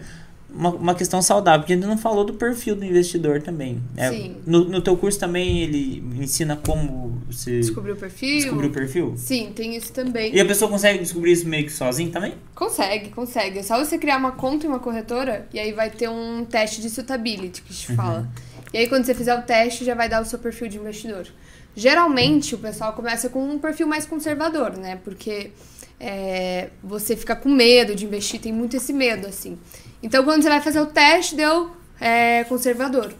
Uma, 0.52 0.70
uma 0.70 0.94
questão 0.96 1.22
saudável, 1.22 1.60
porque 1.60 1.74
a 1.74 1.76
gente 1.76 1.86
não 1.86 1.96
falou 1.96 2.24
do 2.24 2.34
perfil 2.34 2.74
do 2.74 2.84
investidor 2.84 3.40
também. 3.40 3.80
É, 3.96 4.10
Sim. 4.10 4.36
No, 4.44 4.64
no 4.64 4.80
teu 4.82 4.96
curso 4.96 5.18
também 5.18 5.60
ele 5.60 6.04
ensina 6.20 6.56
como 6.56 7.22
você 7.30 7.60
Descobrir 7.60 7.92
o 7.92 7.96
perfil. 7.96 8.36
descobrir 8.36 8.66
o 8.66 8.70
perfil? 8.70 9.14
Sim, 9.16 9.52
tem 9.54 9.76
isso 9.76 9.92
também. 9.92 10.34
E 10.34 10.40
a 10.40 10.44
pessoa 10.44 10.68
consegue 10.68 10.98
descobrir 10.98 11.32
isso 11.32 11.48
meio 11.48 11.64
que 11.64 11.72
sozinho 11.72 12.10
também? 12.10 12.34
Consegue, 12.52 13.10
consegue. 13.10 13.60
É 13.60 13.62
só 13.62 13.78
você 13.78 13.96
criar 13.96 14.16
uma 14.16 14.32
conta 14.32 14.66
em 14.66 14.68
uma 14.68 14.80
corretora 14.80 15.46
e 15.54 15.58
aí 15.60 15.72
vai 15.72 15.88
ter 15.88 16.08
um 16.10 16.44
teste 16.44 16.80
de 16.82 16.90
suitability 16.90 17.62
que 17.62 17.72
te 17.72 17.94
fala. 17.94 18.28
E 18.72 18.78
aí 18.78 18.88
quando 18.88 19.04
você 19.04 19.14
fizer 19.14 19.34
o 19.36 19.42
teste, 19.42 19.84
já 19.84 19.94
vai 19.94 20.08
dar 20.08 20.20
o 20.20 20.24
seu 20.24 20.38
perfil 20.38 20.68
de 20.68 20.78
investidor. 20.78 21.26
Geralmente 21.74 22.54
o 22.54 22.58
pessoal 22.58 22.92
começa 22.92 23.28
com 23.28 23.42
um 23.42 23.58
perfil 23.58 23.86
mais 23.86 24.06
conservador, 24.06 24.76
né? 24.76 25.00
Porque 25.04 25.52
é, 25.98 26.70
você 26.82 27.16
fica 27.16 27.36
com 27.36 27.48
medo 27.48 27.94
de 27.94 28.04
investir, 28.04 28.40
tem 28.40 28.52
muito 28.52 28.76
esse 28.76 28.92
medo, 28.92 29.26
assim. 29.26 29.58
Então 30.02 30.24
quando 30.24 30.42
você 30.42 30.48
vai 30.48 30.60
fazer 30.60 30.80
o 30.80 30.86
teste, 30.86 31.36
deu 31.36 31.70
é, 32.00 32.44
conservador. 32.44 33.14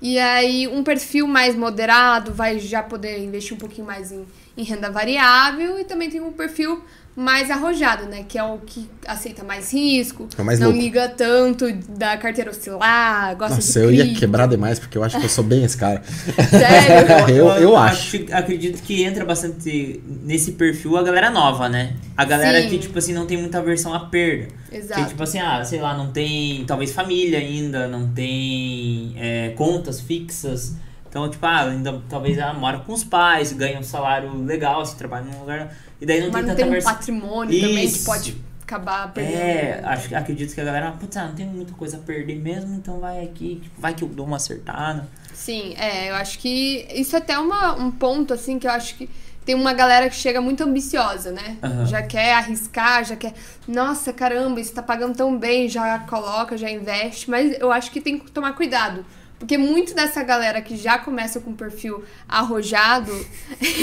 E 0.00 0.16
aí, 0.18 0.68
um 0.68 0.84
perfil 0.84 1.26
mais 1.26 1.56
moderado 1.56 2.32
vai 2.32 2.60
já 2.60 2.82
poder 2.82 3.18
investir 3.18 3.54
um 3.54 3.58
pouquinho 3.58 3.86
mais 3.86 4.12
em, 4.12 4.24
em 4.56 4.62
renda 4.62 4.88
variável 4.90 5.78
e 5.78 5.84
também 5.84 6.08
tem 6.08 6.20
um 6.20 6.32
perfil 6.32 6.84
mais 7.20 7.50
arrojado, 7.50 8.06
né? 8.06 8.24
Que 8.28 8.38
é 8.38 8.44
o 8.44 8.58
que 8.58 8.88
aceita 9.04 9.42
mais 9.42 9.72
risco, 9.72 10.28
É 10.38 10.42
mais 10.44 10.60
não 10.60 10.68
louco. 10.68 10.80
liga 10.80 11.08
tanto 11.08 11.66
da 11.88 12.16
carteira 12.16 12.50
oscilar, 12.52 13.36
gosta 13.36 13.56
Nossa, 13.56 13.80
de 13.80 13.84
eu 13.86 13.90
ia 13.92 14.14
quebrar 14.14 14.46
demais, 14.46 14.78
porque 14.78 14.96
eu 14.96 15.02
acho 15.02 15.18
que 15.18 15.24
eu 15.24 15.28
sou 15.28 15.42
bem 15.42 15.64
esse 15.64 15.76
cara. 15.76 16.00
Sério? 16.04 17.08
Eu- 17.34 17.48
eu 17.48 17.76
acho. 17.76 18.24
Acredito 18.32 18.80
que 18.82 19.02
entra 19.02 19.24
bastante 19.24 20.00
nesse 20.24 20.52
perfil 20.52 20.96
a 20.96 21.02
galera 21.02 21.28
nova, 21.30 21.68
né? 21.68 21.94
A 22.16 22.24
galera 22.24 22.62
Sim. 22.62 22.68
que, 22.68 22.78
tipo 22.78 22.96
assim, 22.98 23.12
não 23.12 23.26
tem 23.26 23.36
muita 23.36 23.58
aversão 23.58 23.92
à 23.92 24.00
perda. 24.00 24.48
Exato. 24.70 25.02
Que, 25.02 25.08
tipo 25.08 25.22
assim, 25.22 25.38
ah, 25.40 25.64
sei 25.64 25.80
lá, 25.80 25.96
não 25.96 26.12
tem 26.12 26.64
talvez 26.66 26.92
família 26.92 27.38
ainda, 27.40 27.88
não 27.88 28.08
tem 28.08 29.14
é, 29.16 29.48
contas 29.56 30.00
fixas. 30.00 30.76
Então, 31.08 31.28
tipo, 31.30 31.44
ah, 31.46 31.62
ainda 31.62 32.02
talvez 32.08 32.36
ela 32.38 32.52
mora 32.52 32.78
com 32.80 32.92
os 32.92 33.02
pais, 33.04 33.52
ganha 33.52 33.78
um 33.78 33.82
salário 33.82 34.30
legal, 34.44 34.84
se 34.84 34.96
trabalha 34.96 35.24
num 35.24 35.40
lugar. 35.40 35.74
E 36.00 36.06
daí 36.06 36.20
não 36.20 36.26
Mas 36.26 36.34
tem 36.34 36.42
não 36.42 36.48
tanta 36.48 36.56
tem 36.56 36.64
um 36.66 36.68
aversão. 36.68 36.92
patrimônio 36.94 37.60
também 37.60 37.78
que 37.88 37.94
Isso. 37.96 38.04
pode 38.04 38.36
acabar 38.62 39.12
perdendo. 39.12 39.36
É, 39.36 39.80
acho, 39.84 40.14
acredito 40.14 40.54
que 40.54 40.60
a 40.60 40.64
galera, 40.64 40.92
putz, 40.92 41.16
ah, 41.16 41.24
não 41.26 41.34
tem 41.34 41.46
muita 41.46 41.72
coisa 41.72 41.96
a 41.96 42.00
perder 42.00 42.36
mesmo, 42.38 42.74
então 42.74 43.00
vai 43.00 43.24
aqui, 43.24 43.60
tipo, 43.62 43.80
vai 43.80 43.94
que 43.94 44.04
eu 44.04 44.08
dou 44.08 44.26
uma 44.26 44.36
acertada. 44.36 45.08
Sim, 45.32 45.74
é, 45.78 46.10
eu 46.10 46.14
acho 46.16 46.38
que 46.38 46.86
isso 46.94 47.16
é 47.16 47.18
até 47.18 47.38
uma, 47.38 47.74
um 47.76 47.90
ponto, 47.90 48.34
assim, 48.34 48.58
que 48.58 48.66
eu 48.66 48.70
acho 48.70 48.94
que 48.96 49.08
tem 49.46 49.54
uma 49.54 49.72
galera 49.72 50.10
que 50.10 50.16
chega 50.16 50.42
muito 50.42 50.62
ambiciosa, 50.62 51.32
né? 51.32 51.56
Aham. 51.62 51.86
Já 51.86 52.02
quer 52.02 52.34
arriscar, 52.34 53.02
já 53.04 53.16
quer, 53.16 53.32
nossa, 53.66 54.12
caramba, 54.12 54.60
isso 54.60 54.74
tá 54.74 54.82
pagando 54.82 55.16
tão 55.16 55.38
bem, 55.38 55.66
já 55.70 56.00
coloca, 56.00 56.54
já 56.58 56.70
investe, 56.70 57.30
mas 57.30 57.58
eu 57.58 57.72
acho 57.72 57.90
que 57.90 57.98
tem 57.98 58.18
que 58.18 58.30
tomar 58.30 58.52
cuidado, 58.52 59.06
Porque 59.38 59.56
muito 59.56 59.94
dessa 59.94 60.22
galera 60.22 60.60
que 60.60 60.76
já 60.76 60.98
começa 60.98 61.38
com 61.38 61.54
perfil 61.54 62.02
arrojado 62.28 63.12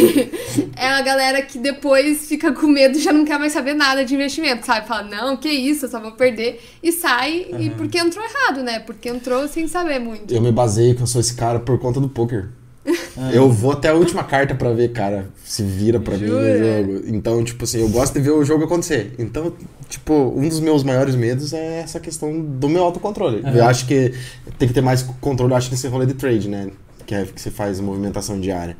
é 0.76 0.88
a 0.88 1.02
galera 1.02 1.42
que 1.42 1.58
depois 1.58 2.28
fica 2.28 2.52
com 2.52 2.68
medo 2.68 2.98
e 2.98 3.02
já 3.02 3.14
não 3.14 3.24
quer 3.24 3.40
mais 3.40 3.54
saber 3.54 3.74
nada 3.74 4.04
de 4.04 4.14
investimento, 4.14 4.66
sabe? 4.66 4.86
Fala, 4.86 5.04
não, 5.04 5.38
que 5.38 5.50
isso, 5.50 5.86
eu 5.86 5.90
só 5.90 6.00
vou 6.00 6.12
perder. 6.12 6.62
E 6.84 6.92
sai, 6.92 7.48
e 7.58 7.70
porque 7.72 7.98
entrou 7.98 8.24
errado, 8.24 8.64
né? 8.64 8.80
Porque 8.80 9.08
entrou 9.08 9.48
sem 9.48 9.68
saber 9.68 10.00
muito. 10.00 10.34
Eu 10.34 10.42
me 10.42 10.52
baseio 10.52 10.94
que 10.94 11.02
eu 11.02 11.08
sou 11.08 11.22
esse 11.22 11.36
cara 11.36 11.60
por 11.60 11.80
conta 11.80 12.02
do 12.02 12.10
poker. 12.10 12.50
Eu 13.34 13.50
vou 13.52 13.72
até 13.72 13.90
a 13.90 13.94
última 13.94 14.24
carta 14.24 14.54
pra 14.54 14.72
ver, 14.72 14.92
cara, 14.92 15.28
se 15.44 15.64
vira 15.64 16.00
pra 16.00 16.18
mim 16.18 16.28
no 16.28 16.58
jogo. 16.58 17.02
Então, 17.08 17.44
tipo 17.44 17.64
assim, 17.64 17.80
eu 17.80 17.90
gosto 17.90 18.14
de 18.14 18.20
ver 18.20 18.32
o 18.32 18.44
jogo 18.44 18.66
acontecer. 18.66 19.14
Então, 19.18 19.54
tipo, 19.90 20.14
um 20.14 20.48
dos 20.48 20.60
meus 20.60 20.84
maiores 20.84 21.16
medos 21.16 21.54
é 21.54 21.80
essa 21.80 22.00
questão 22.00 22.40
do 22.40 22.70
meu 22.70 22.84
autocontrole. 22.84 23.42
Aham. 23.44 23.56
Eu 23.56 23.66
acho 23.66 23.88
que 23.88 24.14
tem 24.60 24.68
que 24.68 24.74
ter 24.74 24.82
mais 24.82 25.02
controle, 25.02 25.54
acho, 25.54 25.72
nesse 25.72 25.88
rolê 25.88 26.06
de 26.06 26.14
trade, 26.14 26.48
né? 26.48 26.70
Que 27.06 27.16
é 27.16 27.26
que 27.26 27.42
você 27.42 27.50
faz 27.50 27.80
movimentação 27.80 28.40
diária. 28.40 28.78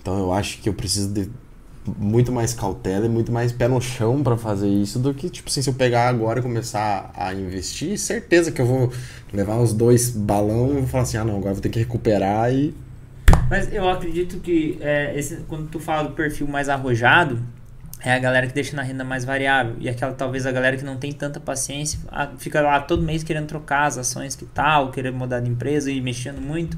Então, 0.00 0.18
eu 0.18 0.32
acho 0.32 0.60
que 0.60 0.68
eu 0.68 0.74
preciso 0.74 1.08
de 1.10 1.30
muito 1.98 2.32
mais 2.32 2.54
cautela 2.54 3.06
e 3.06 3.08
muito 3.08 3.30
mais 3.30 3.52
pé 3.52 3.68
no 3.68 3.80
chão 3.80 4.22
pra 4.22 4.36
fazer 4.36 4.68
isso 4.68 4.98
do 4.98 5.12
que, 5.12 5.28
tipo 5.28 5.50
assim, 5.50 5.60
se 5.60 5.68
eu 5.68 5.74
pegar 5.74 6.08
agora 6.08 6.40
e 6.40 6.42
começar 6.42 7.12
a 7.14 7.32
investir, 7.34 7.98
certeza 7.98 8.50
que 8.50 8.60
eu 8.60 8.66
vou 8.66 8.90
levar 9.32 9.58
os 9.58 9.72
dois 9.74 10.10
balão 10.10 10.70
e 10.70 10.74
vou 10.78 10.86
falar 10.86 11.02
assim, 11.02 11.18
ah 11.18 11.24
não, 11.24 11.36
agora 11.36 11.50
eu 11.50 11.54
vou 11.54 11.62
ter 11.62 11.68
que 11.68 11.78
recuperar 11.78 12.52
e 12.52 12.74
Mas 13.54 13.72
eu 13.72 13.88
acredito 13.88 14.40
que 14.40 14.76
é, 14.80 15.16
esse, 15.16 15.36
quando 15.46 15.68
tu 15.68 15.78
fala 15.78 16.08
do 16.08 16.14
perfil 16.14 16.48
mais 16.48 16.68
arrojado, 16.68 17.40
é 18.00 18.12
a 18.12 18.18
galera 18.18 18.48
que 18.48 18.52
deixa 18.52 18.74
na 18.74 18.82
renda 18.82 19.04
mais 19.04 19.24
variável. 19.24 19.76
E 19.78 19.88
aquela 19.88 20.12
talvez 20.12 20.44
a 20.44 20.50
galera 20.50 20.76
que 20.76 20.82
não 20.82 20.96
tem 20.96 21.12
tanta 21.12 21.38
paciência, 21.38 22.00
fica 22.36 22.60
lá 22.60 22.80
todo 22.80 23.04
mês 23.04 23.22
querendo 23.22 23.46
trocar 23.46 23.84
as 23.84 23.96
ações 23.96 24.34
que 24.34 24.44
tal, 24.44 24.90
querendo 24.90 25.16
mudar 25.16 25.38
de 25.38 25.48
empresa 25.48 25.88
e 25.88 26.00
mexendo 26.00 26.40
muito. 26.40 26.76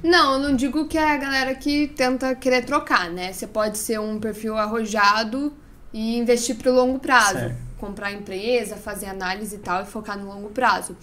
Não, 0.00 0.34
eu 0.34 0.38
não 0.38 0.54
digo 0.54 0.86
que 0.86 0.96
é 0.96 1.14
a 1.14 1.16
galera 1.16 1.52
que 1.56 1.88
tenta 1.88 2.32
querer 2.36 2.64
trocar, 2.64 3.10
né? 3.10 3.32
Você 3.32 3.48
pode 3.48 3.76
ser 3.76 3.98
um 3.98 4.20
perfil 4.20 4.56
arrojado 4.56 5.52
e 5.92 6.16
investir 6.16 6.54
pro 6.54 6.72
longo 6.72 7.00
prazo. 7.00 7.40
Certo. 7.40 7.56
Comprar 7.76 8.12
empresa, 8.12 8.76
fazer 8.76 9.06
análise 9.06 9.56
e 9.56 9.58
tal 9.58 9.82
e 9.82 9.86
focar 9.86 10.16
no 10.16 10.28
longo 10.28 10.50
prazo. 10.50 10.96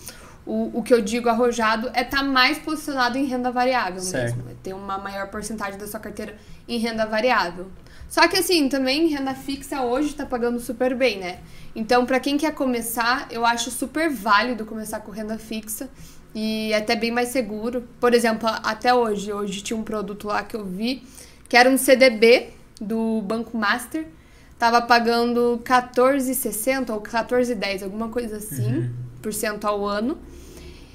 O, 0.45 0.79
o 0.79 0.83
que 0.83 0.93
eu 0.93 1.01
digo 1.01 1.27
arrojado 1.27 1.89
é 1.93 2.01
estar 2.01 2.21
mais 2.23 2.57
posicionado 2.59 3.17
em 3.17 3.25
renda 3.25 3.51
variável 3.51 3.99
Certo. 3.99 4.35
mesmo. 4.37 4.51
É 4.51 4.53
ter 4.61 4.73
uma 4.73 4.97
maior 4.97 5.27
porcentagem 5.27 5.79
da 5.79 5.87
sua 5.87 5.99
carteira 5.99 6.35
em 6.67 6.77
renda 6.77 7.05
variável. 7.05 7.67
Só 8.07 8.27
que 8.27 8.37
assim, 8.37 8.69
também 8.69 9.07
renda 9.07 9.33
fixa 9.33 9.81
hoje 9.81 10.13
tá 10.13 10.25
pagando 10.25 10.59
super 10.59 10.95
bem, 10.95 11.17
né? 11.17 11.39
Então, 11.75 12.05
pra 12.05 12.19
quem 12.19 12.37
quer 12.37 12.53
começar, 12.53 13.27
eu 13.31 13.45
acho 13.45 13.71
super 13.71 14.09
válido 14.09 14.65
começar 14.65 14.99
com 14.99 15.11
renda 15.11 15.37
fixa 15.37 15.89
e 16.33 16.71
é 16.71 16.77
até 16.77 16.95
bem 16.95 17.11
mais 17.11 17.29
seguro. 17.29 17.87
Por 17.99 18.13
exemplo, 18.13 18.47
até 18.47 18.93
hoje, 18.93 19.33
hoje 19.33 19.61
tinha 19.61 19.75
um 19.77 19.83
produto 19.83 20.27
lá 20.27 20.43
que 20.43 20.55
eu 20.55 20.63
vi 20.63 21.03
que 21.49 21.57
era 21.57 21.69
um 21.69 21.77
CDB 21.77 22.49
do 22.79 23.21
Banco 23.21 23.57
Master, 23.57 24.07
tava 24.65 24.81
pagando 24.81 25.61
14,60 25.63 26.89
ou 26.91 27.01
14,10, 27.01 27.83
alguma 27.83 28.09
coisa 28.09 28.37
assim, 28.37 28.89
por 29.21 29.31
cento 29.33 29.65
ao 29.65 29.85
ano. 29.85 30.17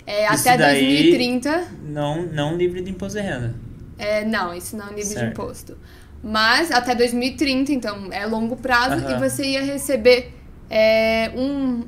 É, 0.07 0.27
até 0.27 0.57
daí- 0.57 0.81
2030. 0.81 1.69
Não, 1.85 2.23
não 2.23 2.57
livre 2.57 2.83
de 2.83 2.91
imposto 2.91 3.19
de 3.21 3.25
renda. 3.25 3.55
É, 3.97 4.25
não, 4.25 4.53
isso 4.53 4.77
não 4.77 4.89
é 4.89 4.95
de 4.95 5.05
Certo. 5.05 5.31
imposto. 5.33 5.79
Mas 6.23 6.71
até 6.73 6.95
2030, 6.95 7.73
então 7.73 8.09
é 8.11 8.27
longo 8.27 8.57
prazo 8.57 9.05
Aham. 9.05 9.17
e 9.17 9.29
você 9.29 9.45
ia 9.45 9.63
receber 9.63 10.35
é, 10.69 11.31
um. 11.37 11.85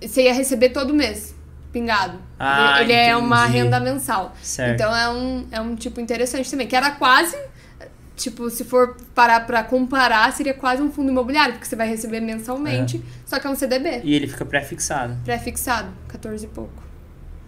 Você 0.00 0.22
ia 0.24 0.32
receber 0.34 0.70
todo 0.70 0.92
mês, 0.94 1.34
pingado. 1.72 2.18
Ah, 2.38 2.80
ele 2.82 2.92
é 2.92 3.14
uma 3.16 3.44
renda 3.46 3.78
mensal. 3.80 4.34
Certo. 4.42 4.74
Então 4.74 4.94
é 4.96 5.08
um, 5.10 5.46
é 5.50 5.60
um 5.60 5.74
tipo 5.74 6.00
interessante 6.00 6.50
também. 6.50 6.66
Que 6.66 6.76
era 6.76 6.92
quase. 6.92 7.36
Tipo, 8.16 8.48
se 8.48 8.64
for 8.64 8.96
parar 9.14 9.40
pra 9.46 9.62
comparar, 9.62 10.32
seria 10.32 10.54
quase 10.54 10.82
um 10.82 10.90
fundo 10.90 11.10
imobiliário, 11.10 11.52
porque 11.54 11.66
você 11.66 11.76
vai 11.76 11.86
receber 11.86 12.20
mensalmente, 12.20 13.02
só 13.26 13.38
que 13.38 13.46
é 13.46 13.50
um 13.50 13.54
CDB. 13.54 14.00
E 14.02 14.14
ele 14.14 14.26
fica 14.26 14.44
pré-fixado. 14.44 15.16
Pré-fixado, 15.22 15.88
14 16.08 16.46
e 16.46 16.48
pouco. 16.48 16.82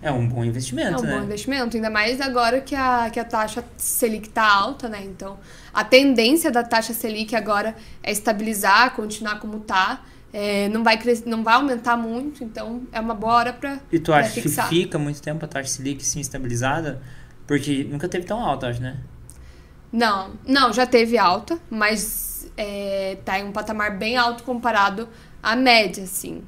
É 0.00 0.12
um 0.12 0.28
bom 0.28 0.44
É 0.44 0.46
investimento, 0.46 1.00
um 1.02 1.06
né? 1.06 1.16
bom 1.16 1.24
investimento, 1.24 1.76
ainda 1.76 1.90
mais 1.90 2.20
agora 2.20 2.60
que 2.60 2.74
a, 2.74 3.10
que 3.10 3.18
a 3.18 3.24
taxa 3.24 3.64
Selic 3.76 4.28
tá 4.28 4.46
alta, 4.46 4.88
né? 4.88 5.02
Então, 5.04 5.38
a 5.72 5.82
tendência 5.84 6.50
da 6.50 6.62
taxa 6.62 6.92
Selic 6.92 7.34
agora 7.34 7.74
é 8.02 8.12
estabilizar, 8.12 8.94
continuar 8.94 9.40
como 9.40 9.60
tá. 9.60 10.04
É, 10.32 10.68
não, 10.68 10.84
vai 10.84 10.98
cres... 10.98 11.24
não 11.24 11.42
vai 11.42 11.54
aumentar 11.54 11.96
muito, 11.96 12.44
então 12.44 12.82
é 12.92 13.00
uma 13.00 13.14
boa 13.14 13.32
hora 13.32 13.52
pra, 13.54 13.78
E 13.90 13.98
tu 13.98 14.12
acha 14.12 14.38
que 14.40 14.48
fica 14.48 14.98
muito 14.98 15.22
tempo 15.22 15.44
a 15.46 15.48
taxa 15.48 15.70
Selic 15.70 16.04
sim 16.04 16.20
estabilizada? 16.20 17.00
Porque 17.46 17.82
nunca 17.84 18.06
teve 18.06 18.26
tão 18.26 18.38
alta, 18.38 18.68
acho, 18.68 18.82
né? 18.82 18.98
Não, 19.92 20.32
não, 20.46 20.72
já 20.72 20.86
teve 20.86 21.16
alta, 21.16 21.58
mas 21.70 22.50
é, 22.56 23.18
tá 23.24 23.38
em 23.38 23.44
um 23.44 23.52
patamar 23.52 23.96
bem 23.96 24.16
alto 24.16 24.42
comparado 24.42 25.08
à 25.42 25.56
média, 25.56 26.04
assim. 26.04 26.42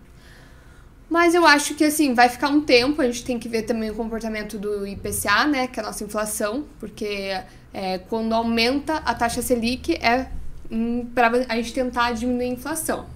Mas 1.09 1.35
eu 1.35 1.45
acho 1.45 1.75
que, 1.75 1.85
assim, 1.85 2.15
vai 2.15 2.29
ficar 2.29 2.49
um 2.49 2.61
tempo, 2.61 3.03
a 3.03 3.07
gente 3.07 3.25
tem 3.25 3.39
que 3.39 3.49
ver 3.49 3.63
também 3.63 3.91
o 3.91 3.95
comportamento 3.95 4.57
do 4.59 4.87
IPCA, 4.87 5.47
né, 5.47 5.67
que 5.67 5.81
é 5.81 5.83
a 5.83 5.87
nossa 5.87 6.05
inflação, 6.05 6.65
porque 6.79 7.37
é, 7.75 7.99
quando 7.99 8.33
aumenta 8.33 8.97
a 8.99 9.13
taxa 9.13 9.43
Selic 9.43 9.95
é 9.95 10.29
para 11.13 11.47
a 11.49 11.57
gente 11.57 11.73
tentar 11.73 12.13
diminuir 12.13 12.45
a 12.45 12.49
inflação. 12.49 13.07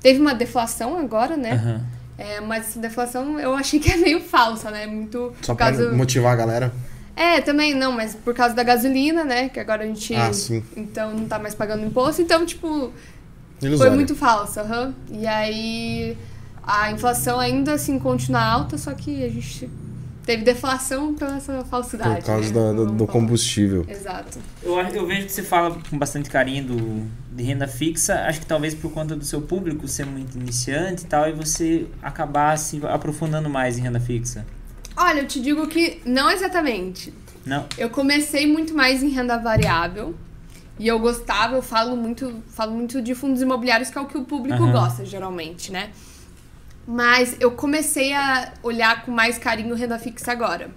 Teve 0.00 0.20
uma 0.20 0.34
deflação 0.34 0.98
agora, 0.98 1.36
né, 1.36 1.52
Aham. 1.52 1.86
é, 2.18 2.40
mas 2.40 2.70
essa 2.70 2.80
deflação 2.80 3.38
eu 3.38 3.54
achei 3.54 3.78
que 3.78 3.92
é 3.92 3.96
meio 3.98 4.20
falsa, 4.20 4.72
né, 4.72 4.86
muito 4.88 5.32
Só 5.40 5.54
causa... 5.54 5.92
motivar 5.92 6.32
a 6.32 6.36
galera. 6.36 6.72
É, 7.16 7.40
também 7.40 7.74
não, 7.74 7.92
mas 7.92 8.14
por 8.14 8.34
causa 8.34 8.54
da 8.54 8.62
gasolina, 8.62 9.24
né? 9.24 9.48
Que 9.48 9.60
agora 9.60 9.84
a 9.84 9.86
gente. 9.86 10.14
Ah, 10.14 10.32
sim. 10.32 10.62
Então 10.76 11.12
não 11.14 11.26
tá 11.26 11.38
mais 11.38 11.54
pagando 11.54 11.84
imposto. 11.86 12.20
Então, 12.22 12.44
tipo, 12.44 12.92
foi 13.78 13.90
muito 13.90 14.14
falsa. 14.16 14.62
aham. 14.62 14.94
E 15.10 15.26
aí 15.26 16.16
a 16.62 16.90
inflação 16.90 17.38
ainda 17.38 17.74
assim 17.74 17.98
continua 17.98 18.42
alta, 18.42 18.76
só 18.76 18.92
que 18.94 19.24
a 19.24 19.28
gente 19.28 19.70
teve 20.24 20.42
deflação 20.42 21.14
pela 21.14 21.36
essa 21.36 21.64
falsidade. 21.66 22.20
Por 22.20 22.24
causa 22.26 22.48
né? 22.48 22.54
da- 22.54 22.72
do, 22.72 22.98
falar. 22.98 23.12
combustível. 23.12 23.84
Exato. 23.86 24.38
Eu, 24.62 24.78
acho- 24.80 24.96
eu 24.96 25.06
vejo 25.06 25.26
que 25.26 25.32
você 25.32 25.42
fala 25.42 25.76
com 25.88 25.98
bastante 25.98 26.28
carinho 26.30 26.64
do, 26.64 27.06
de 27.36 27.42
renda 27.44 27.68
fixa. 27.68 28.14
Acho 28.26 28.40
que 28.40 28.46
talvez 28.46 28.74
por 28.74 28.90
conta 28.90 29.14
do 29.14 29.24
seu 29.24 29.42
público 29.42 29.86
ser 29.86 30.06
muito 30.06 30.36
iniciante 30.38 31.04
e 31.04 31.06
tal, 31.06 31.28
e 31.28 31.32
você 31.32 31.86
acabar 32.02 32.56
se 32.58 32.80
aprofundando 32.86 33.48
mais 33.50 33.78
em 33.78 33.82
renda 33.82 34.00
fixa. 34.00 34.44
Olha, 34.96 35.20
eu 35.20 35.26
te 35.26 35.40
digo 35.40 35.66
que 35.66 36.00
não 36.04 36.30
exatamente. 36.30 37.12
Não? 37.44 37.66
Eu 37.76 37.90
comecei 37.90 38.46
muito 38.46 38.74
mais 38.74 39.02
em 39.02 39.08
renda 39.08 39.36
variável. 39.38 40.14
E 40.78 40.88
eu 40.88 40.98
gostava, 40.98 41.54
eu 41.54 41.62
falo 41.62 41.96
muito, 41.96 42.42
falo 42.48 42.72
muito 42.72 43.00
de 43.00 43.14
fundos 43.14 43.40
imobiliários, 43.40 43.90
que 43.90 43.98
é 43.98 44.00
o 44.00 44.06
que 44.06 44.18
o 44.18 44.24
público 44.24 44.60
Aham. 44.62 44.72
gosta, 44.72 45.04
geralmente, 45.04 45.70
né? 45.70 45.90
Mas 46.86 47.36
eu 47.40 47.52
comecei 47.52 48.12
a 48.12 48.52
olhar 48.62 49.04
com 49.04 49.12
mais 49.12 49.38
carinho 49.38 49.74
renda 49.74 49.98
fixa 49.98 50.32
agora. 50.32 50.70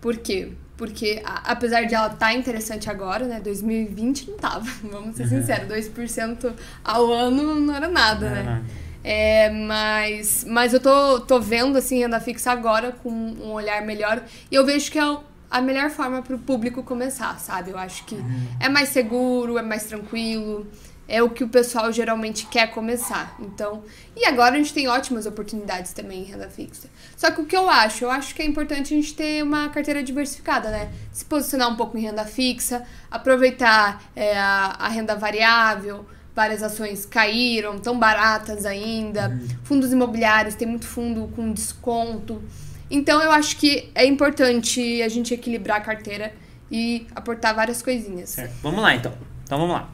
Por 0.00 0.16
quê? 0.16 0.52
Porque 0.76 1.22
a- 1.24 1.52
apesar 1.52 1.84
de 1.84 1.94
ela 1.94 2.08
estar 2.08 2.34
interessante 2.34 2.90
agora, 2.90 3.26
né? 3.26 3.40
2020 3.40 4.30
não 4.30 4.36
tava, 4.38 4.66
vamos 4.90 5.16
ser 5.16 5.26
sinceros. 5.26 5.68
2% 5.68 6.52
ao 6.84 7.12
ano 7.12 7.54
não 7.60 7.74
era 7.74 7.88
nada, 7.88 8.28
né? 8.30 8.62
É, 9.10 9.48
mas, 9.48 10.44
mas 10.46 10.74
eu 10.74 10.80
tô, 10.80 11.20
tô 11.20 11.40
vendo 11.40 11.78
assim 11.78 12.00
renda 12.00 12.20
fixa 12.20 12.52
agora 12.52 12.92
com 12.92 13.08
um 13.08 13.52
olhar 13.52 13.80
melhor 13.80 14.22
e 14.50 14.54
eu 14.54 14.66
vejo 14.66 14.92
que 14.92 14.98
é 14.98 15.16
a 15.50 15.62
melhor 15.62 15.88
forma 15.88 16.20
para 16.20 16.36
o 16.36 16.38
público 16.38 16.82
começar, 16.82 17.40
sabe? 17.40 17.70
Eu 17.70 17.78
acho 17.78 18.04
que 18.04 18.18
é 18.60 18.68
mais 18.68 18.90
seguro, 18.90 19.56
é 19.56 19.62
mais 19.62 19.84
tranquilo, 19.84 20.66
é 21.08 21.22
o 21.22 21.30
que 21.30 21.42
o 21.42 21.48
pessoal 21.48 21.90
geralmente 21.90 22.44
quer 22.48 22.70
começar. 22.70 23.34
Então, 23.40 23.82
e 24.14 24.26
agora 24.26 24.56
a 24.56 24.58
gente 24.58 24.74
tem 24.74 24.88
ótimas 24.88 25.24
oportunidades 25.24 25.94
também 25.94 26.20
em 26.20 26.24
renda 26.24 26.50
fixa. 26.50 26.90
Só 27.16 27.30
que 27.30 27.40
o 27.40 27.46
que 27.46 27.56
eu 27.56 27.70
acho, 27.70 28.04
eu 28.04 28.10
acho 28.10 28.34
que 28.34 28.42
é 28.42 28.44
importante 28.44 28.92
a 28.92 28.96
gente 28.98 29.14
ter 29.14 29.42
uma 29.42 29.70
carteira 29.70 30.02
diversificada, 30.02 30.68
né? 30.70 30.92
Se 31.10 31.24
posicionar 31.24 31.70
um 31.70 31.76
pouco 31.76 31.96
em 31.96 32.02
renda 32.02 32.26
fixa, 32.26 32.84
aproveitar 33.10 34.02
é, 34.14 34.36
a, 34.38 34.76
a 34.78 34.88
renda 34.88 35.14
variável 35.16 36.04
várias 36.38 36.62
ações 36.62 37.04
caíram, 37.04 37.78
tão 37.80 37.98
baratas 37.98 38.64
ainda. 38.64 39.36
Fundos 39.64 39.92
imobiliários, 39.92 40.54
tem 40.54 40.68
muito 40.68 40.86
fundo 40.86 41.28
com 41.34 41.52
desconto. 41.52 42.40
Então 42.88 43.20
eu 43.20 43.32
acho 43.32 43.56
que 43.56 43.90
é 43.94 44.06
importante 44.06 45.02
a 45.02 45.08
gente 45.08 45.34
equilibrar 45.34 45.78
a 45.78 45.80
carteira 45.80 46.32
e 46.70 47.06
aportar 47.14 47.54
várias 47.54 47.82
coisinhas. 47.82 48.30
certo. 48.30 48.54
Vamos 48.62 48.80
lá 48.80 48.94
então. 48.94 49.12
Então 49.44 49.58
vamos 49.58 49.74
lá. 49.74 49.90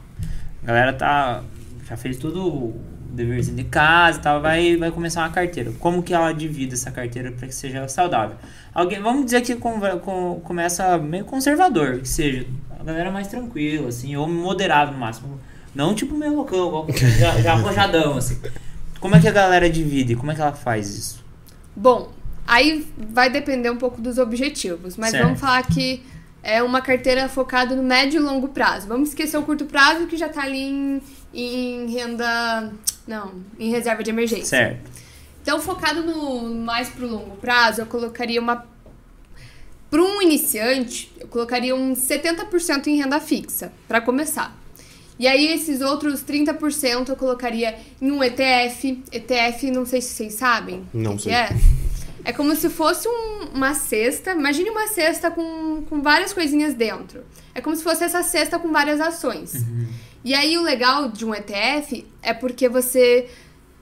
A 0.63 0.65
galera 0.67 0.93
tá. 0.93 1.43
Já 1.89 1.97
fez 1.97 2.17
tudo 2.17 2.39
o 2.47 2.81
deverzinho 3.09 3.57
de 3.57 3.63
casa 3.63 4.19
e 4.19 4.21
tal, 4.21 4.41
vai, 4.41 4.75
vai 4.77 4.91
começar 4.91 5.21
uma 5.21 5.29
carteira. 5.31 5.71
Como 5.79 6.03
que 6.03 6.13
ela 6.13 6.31
divide 6.33 6.73
essa 6.73 6.91
carteira 6.91 7.31
para 7.31 7.47
que 7.47 7.55
seja 7.55 7.87
saudável? 7.87 8.35
Alguém, 8.73 8.99
vamos 9.01 9.25
dizer 9.25 9.41
que 9.41 9.55
conver- 9.55 9.97
com- 9.99 10.39
começa 10.43 10.97
meio 10.97 11.25
conservador, 11.25 11.99
que 11.99 12.07
seja 12.09 12.45
a 12.79 12.83
galera 12.83 13.09
mais 13.11 13.27
tranquila, 13.27 13.87
assim, 13.89 14.15
ou 14.15 14.27
moderado 14.27 14.91
no 14.91 14.97
máximo. 14.97 15.39
Não 15.75 15.93
tipo 15.93 16.15
meio 16.15 16.33
loucão, 16.33 16.87
já, 17.19 17.39
já 17.41 17.53
arrojadão, 17.53 18.17
assim. 18.17 18.39
Como 18.99 19.15
é 19.15 19.19
que 19.19 19.27
a 19.27 19.31
galera 19.31 19.69
divide? 19.69 20.15
Como 20.15 20.31
é 20.31 20.35
que 20.35 20.41
ela 20.41 20.53
faz 20.53 20.89
isso? 20.95 21.23
Bom, 21.75 22.11
Aí 22.47 22.85
vai 22.95 23.29
depender 23.29 23.69
um 23.71 23.77
pouco 23.77 23.99
dos 23.99 24.17
objetivos, 24.17 24.97
mas 24.97 25.11
Certo. 25.11 25.23
vamos 25.23 25.39
falar 25.39 25.63
que 25.63 26.03
é 26.43 26.61
uma 26.61 26.79
carteira 26.79 27.27
focada 27.27 27.75
no 27.75 27.81
médio 27.81 28.21
e 28.21 28.23
longo 28.23 28.49
prazo. 28.49 28.87
Vamos 28.87 29.09
esquecer 29.09 29.37
o 29.37 29.41
curto 29.41 29.65
prazo 29.65 30.05
que 30.05 30.15
já 30.15 30.29
tá 30.29 30.43
ali 30.43 30.61
em, 30.61 31.01
em 31.33 31.91
renda. 31.91 32.71
Não, 33.07 33.33
em 33.59 33.71
reserva 33.71 34.03
de 34.03 34.11
emergência. 34.11 34.45
Certo. 34.45 34.91
Então, 35.41 35.59
focado 35.59 36.03
no 36.03 36.53
mais 36.55 36.89
pro 36.89 37.07
longo 37.07 37.35
prazo, 37.37 37.81
eu 37.81 37.85
colocaria 37.87 38.39
uma. 38.39 38.65
Para 39.89 40.01
um 40.01 40.21
iniciante, 40.21 41.11
eu 41.19 41.27
colocaria 41.27 41.75
uns 41.75 41.99
70% 41.99 42.87
em 42.87 42.97
renda 42.97 43.19
fixa, 43.19 43.71
para 43.87 44.01
começar. 44.01 44.55
E 45.17 45.27
aí, 45.27 45.47
esses 45.53 45.79
outros 45.81 46.21
30% 46.23 47.09
eu 47.09 47.15
colocaria 47.15 47.75
em 48.01 48.11
um 48.11 48.23
ETF. 48.23 49.01
ETF, 49.11 49.71
não 49.71 49.85
sei 49.85 50.01
se 50.01 50.09
vocês 50.09 50.33
sabem. 50.33 50.83
o 50.93 50.97
Não 50.97 51.15
que 51.15 51.23
sei. 51.23 51.31
que 51.31 51.37
é. 51.37 51.49
É 52.27 52.33
como 52.33 52.55
se 52.55 52.69
fosse 52.69 53.07
um- 53.07 53.49
uma 53.53 53.73
cesta. 53.75 54.31
Imagine 54.31 54.69
uma 54.71 54.87
cesta 54.87 55.29
com, 55.31 55.83
com 55.87 56.01
várias 56.01 56.33
coisinhas 56.33 56.73
dentro. 56.73 57.23
É 57.53 57.61
como 57.61 57.75
se 57.75 57.83
fosse 57.83 58.03
essa 58.03 58.23
cesta 58.23 58.57
com 58.59 58.71
várias 58.71 58.99
ações. 58.99 59.53
E 60.23 60.33
aí 60.33 60.57
o 60.57 60.63
legal 60.63 61.07
de 61.07 61.23
um 61.23 61.33
ETF 61.35 62.03
é 62.23 62.33
porque 62.33 62.67
você 62.67 63.29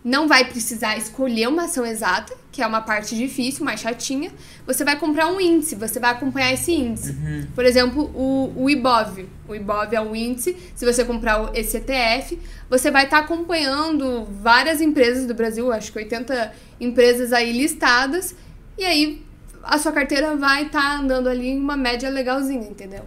não 0.03 0.27
vai 0.27 0.43
precisar 0.45 0.97
escolher 0.97 1.47
uma 1.47 1.63
ação 1.63 1.85
exata, 1.85 2.33
que 2.51 2.61
é 2.61 2.67
uma 2.67 2.81
parte 2.81 3.15
difícil, 3.15 3.63
mais 3.63 3.79
chatinha. 3.79 4.31
Você 4.67 4.83
vai 4.83 4.97
comprar 4.99 5.27
um 5.31 5.39
índice, 5.39 5.75
você 5.75 5.97
vai 5.99 6.11
acompanhar 6.11 6.51
esse 6.53 6.73
índice. 6.73 7.15
Por 7.55 7.63
exemplo, 7.65 8.03
o, 8.13 8.51
o 8.63 8.69
IBOV. 8.69 9.27
O 9.47 9.55
IBOV 9.55 9.95
é 9.95 10.01
um 10.01 10.13
índice. 10.15 10.57
Se 10.75 10.85
você 10.85 11.05
comprar 11.05 11.41
o- 11.43 11.51
esse 11.55 11.77
ETF, 11.77 12.37
você 12.69 12.91
vai 12.91 13.05
estar 13.05 13.19
acompanhando 13.19 14.25
várias 14.41 14.81
empresas 14.81 15.25
do 15.25 15.33
Brasil, 15.33 15.71
acho 15.71 15.91
que 15.91 15.99
80 15.99 16.53
empresas 16.81 17.31
aí 17.31 17.51
listadas. 17.53 18.35
E 18.77 18.83
aí 18.83 19.23
a 19.63 19.77
sua 19.77 19.93
carteira 19.93 20.35
vai 20.35 20.63
estar 20.65 20.99
andando 20.99 21.29
ali 21.29 21.47
em 21.47 21.57
uma 21.59 21.77
média 21.77 22.09
legalzinha, 22.09 22.67
entendeu? 22.67 23.05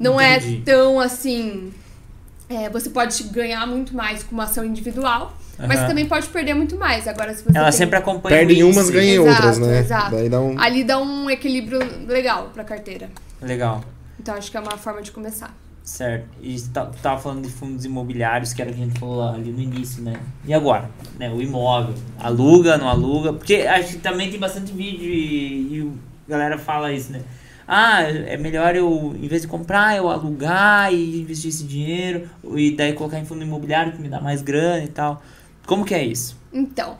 Não 0.00 0.20
Entendi. 0.20 0.56
é 0.56 0.64
tão 0.64 0.98
assim. 0.98 1.72
é, 2.48 2.68
você 2.70 2.90
pode 2.90 3.22
ganhar 3.24 3.64
muito 3.66 3.94
mais 3.94 4.22
com 4.24 4.32
uma 4.34 4.44
ação 4.44 4.64
individual, 4.64 5.36
mas 5.66 5.78
Aham. 5.80 5.88
também 5.88 6.06
pode 6.06 6.26
perder 6.28 6.54
muito 6.54 6.76
mais. 6.76 7.08
Agora, 7.08 7.34
se 7.34 7.42
você 7.42 7.56
Ela 7.56 7.70
tem- 7.70 7.78
sempre 7.78 7.96
acompanha 7.96 8.36
Perde 8.36 8.54
o 8.54 8.56
em 8.56 8.62
umas, 8.62 8.90
ganha 8.90 9.14
em 9.14 9.14
Exato, 9.14 9.30
outras, 9.30 9.58
né? 9.58 9.78
exato. 9.80 10.10
Daí 10.12 10.28
dá 10.28 10.40
um. 10.40 10.58
Ali 10.60 10.84
dá 10.84 10.98
um 11.00 11.28
equilíbrio 11.30 11.78
legal 12.06 12.50
pra 12.54 12.64
carteira. 12.64 13.08
Legal. 13.42 13.82
Então 14.20 14.34
acho 14.34 14.50
que 14.50 14.56
é 14.56 14.60
uma 14.60 14.76
forma 14.76 15.02
de 15.02 15.10
começar. 15.10 15.54
Certo. 15.82 16.26
E 16.42 16.60
tá- 16.60 16.84
tu 16.86 16.98
tava 17.00 17.18
falando 17.20 17.42
de 17.46 17.50
fundos 17.50 17.84
imobiliários, 17.86 18.52
que 18.52 18.60
era 18.60 18.70
o 18.70 18.74
que 18.74 18.82
a 18.82 18.84
gente 18.84 18.98
falou 19.00 19.22
ali 19.26 19.50
no 19.50 19.60
início, 19.60 20.02
né? 20.02 20.14
E 20.44 20.52
agora? 20.52 20.90
Né? 21.18 21.30
O 21.30 21.40
imóvel. 21.40 21.94
Aluga, 22.18 22.76
não 22.76 22.88
aluga? 22.88 23.32
Porque 23.32 23.56
acho 23.56 23.94
que 23.94 23.98
também 23.98 24.30
tem 24.30 24.38
bastante 24.38 24.70
vídeo 24.72 25.08
e, 25.08 25.78
e 25.78 25.92
a 26.26 26.30
galera 26.30 26.58
fala 26.58 26.92
isso, 26.92 27.10
né? 27.10 27.22
Ah, 27.66 28.02
é 28.02 28.36
melhor 28.36 28.74
eu, 28.76 29.14
em 29.20 29.28
vez 29.28 29.42
de 29.42 29.48
comprar, 29.48 29.96
eu 29.96 30.08
alugar 30.10 30.92
e 30.92 31.20
investir 31.20 31.50
esse 31.50 31.64
dinheiro, 31.64 32.28
e 32.54 32.70
daí 32.70 32.92
colocar 32.94 33.18
em 33.18 33.24
fundo 33.26 33.42
imobiliário 33.42 33.92
que 33.92 34.00
me 34.00 34.08
dá 34.08 34.20
mais 34.20 34.40
grana 34.42 34.82
e 34.84 34.88
tal. 34.88 35.22
Como 35.68 35.84
que 35.84 35.94
é 35.94 36.02
isso? 36.02 36.34
Então, 36.50 36.96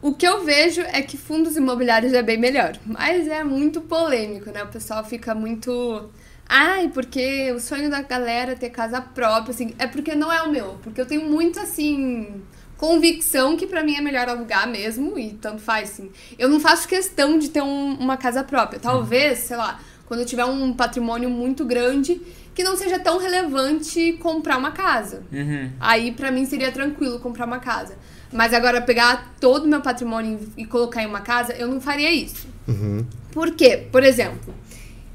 o 0.00 0.14
que 0.14 0.26
eu 0.26 0.42
vejo 0.42 0.80
é 0.80 1.02
que 1.02 1.18
fundos 1.18 1.54
imobiliários 1.54 2.14
é 2.14 2.22
bem 2.22 2.38
melhor, 2.38 2.78
mas 2.86 3.28
é 3.28 3.44
muito 3.44 3.82
polêmico, 3.82 4.50
né? 4.50 4.62
O 4.64 4.68
pessoal 4.68 5.04
fica 5.04 5.34
muito. 5.34 6.08
Ai, 6.48 6.88
porque 6.88 7.52
o 7.52 7.60
sonho 7.60 7.90
da 7.90 8.00
galera 8.00 8.52
é 8.52 8.54
ter 8.54 8.70
casa 8.70 9.02
própria, 9.02 9.50
assim, 9.52 9.74
é 9.78 9.86
porque 9.86 10.14
não 10.14 10.32
é 10.32 10.42
o 10.42 10.50
meu, 10.50 10.78
porque 10.82 10.98
eu 10.98 11.04
tenho 11.04 11.28
muito 11.28 11.60
assim 11.60 12.40
convicção 12.78 13.54
que 13.56 13.66
pra 13.66 13.82
mim 13.82 13.96
é 13.96 14.00
melhor 14.00 14.28
alugar 14.30 14.66
mesmo 14.66 15.18
e 15.18 15.32
tanto 15.34 15.60
faz, 15.60 15.90
assim. 15.90 16.10
Eu 16.38 16.48
não 16.48 16.58
faço 16.60 16.88
questão 16.88 17.38
de 17.38 17.50
ter 17.50 17.60
um- 17.60 17.94
uma 17.98 18.16
casa 18.16 18.42
própria. 18.42 18.78
Talvez, 18.80 19.40
sei 19.40 19.56
lá, 19.58 19.78
quando 20.06 20.20
eu 20.20 20.26
tiver 20.26 20.44
um 20.46 20.72
patrimônio 20.72 21.28
muito 21.28 21.66
grande, 21.66 22.18
que 22.58 22.64
não 22.64 22.76
seja 22.76 22.98
tão 22.98 23.18
relevante 23.18 24.14
comprar 24.14 24.58
uma 24.58 24.72
casa. 24.72 25.22
Uhum. 25.30 25.70
Aí 25.78 26.10
pra 26.10 26.32
mim 26.32 26.44
seria 26.44 26.72
tranquilo 26.72 27.20
comprar 27.20 27.46
uma 27.46 27.60
casa. 27.60 27.96
Mas 28.32 28.52
agora 28.52 28.82
pegar 28.82 29.32
todo 29.38 29.64
o 29.64 29.68
meu 29.68 29.80
patrimônio 29.80 30.40
e 30.56 30.66
colocar 30.66 31.00
em 31.00 31.06
uma 31.06 31.20
casa, 31.20 31.52
eu 31.52 31.68
não 31.68 31.80
faria 31.80 32.10
isso. 32.10 32.48
Uhum. 32.66 33.06
Por 33.30 33.52
quê? 33.52 33.86
Por 33.92 34.02
exemplo, 34.02 34.52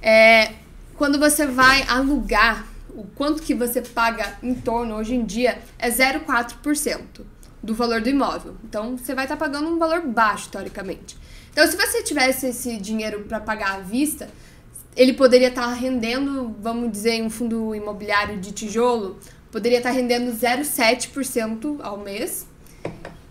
é, 0.01 0.53
quando 0.95 1.19
você 1.19 1.45
vai 1.45 1.83
alugar, 1.89 2.65
o 2.91 3.03
quanto 3.07 3.43
que 3.43 3.53
você 3.53 3.81
paga 3.81 4.37
em 4.41 4.53
torno 4.53 4.95
hoje 4.95 5.13
em 5.13 5.25
dia 5.25 5.59
é 5.77 5.89
0,4% 5.89 7.25
do 7.61 7.75
valor 7.75 7.99
do 7.99 8.07
imóvel. 8.07 8.55
Então 8.63 8.97
você 8.97 9.13
vai 9.13 9.25
estar 9.25 9.35
pagando 9.35 9.67
um 9.67 9.77
valor 9.77 10.07
baixo, 10.07 10.47
teoricamente. 10.47 11.17
Então, 11.51 11.67
se 11.67 11.75
você 11.75 12.01
tivesse 12.03 12.47
esse 12.47 12.77
dinheiro 12.77 13.25
para 13.25 13.39
pagar 13.39 13.75
à 13.75 13.79
vista, 13.79 14.27
ele 14.95 15.13
poderia 15.13 15.47
estar 15.49 15.67
rendendo, 15.73 16.55
vamos 16.61 16.91
dizer, 16.91 17.13
em 17.13 17.23
um 17.23 17.29
fundo 17.29 17.73
imobiliário 17.75 18.37
de 18.39 18.51
tijolo, 18.51 19.17
poderia 19.51 19.77
estar 19.79 19.91
rendendo 19.91 20.31
0,7% 20.31 21.77
ao 21.81 21.97
mês. 21.97 22.45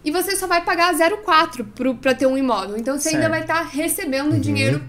E 0.05 0.11
você 0.11 0.35
só 0.35 0.47
vai 0.47 0.65
pagar 0.65 0.93
0,4% 0.95 1.99
para 2.01 2.15
ter 2.15 2.27
um 2.27 2.37
imóvel. 2.37 2.77
Então 2.77 2.99
você 2.99 3.11
ainda 3.11 3.21
Certo. 3.23 3.31
vai 3.31 3.41
estar 3.43 3.63
recebendo 3.63 4.39
dinheiro 4.41 4.83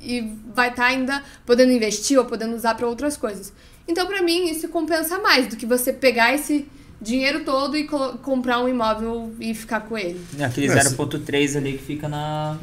e 0.00 0.32
vai 0.54 0.68
estar 0.70 0.86
ainda 0.86 1.22
podendo 1.44 1.72
investir 1.72 2.18
ou 2.18 2.24
podendo 2.24 2.54
usar 2.54 2.74
para 2.76 2.86
outras 2.86 3.16
coisas. 3.16 3.52
Então, 3.88 4.06
para 4.06 4.22
mim, 4.22 4.48
isso 4.48 4.68
compensa 4.68 5.18
mais 5.18 5.48
do 5.48 5.56
que 5.56 5.66
você 5.66 5.92
pegar 5.92 6.32
esse 6.34 6.68
dinheiro 7.00 7.44
todo 7.44 7.76
e 7.76 7.82
comprar 8.22 8.62
um 8.62 8.68
imóvel 8.68 9.32
e 9.40 9.52
ficar 9.54 9.80
com 9.80 9.98
ele. 9.98 10.20
Aquele 10.40 10.68
É, 10.68 10.80
se- 10.80 10.94
0.3 10.96 11.56
ali 11.56 11.72
que 11.72 11.82
fica 11.84 12.08
na. 12.08 12.56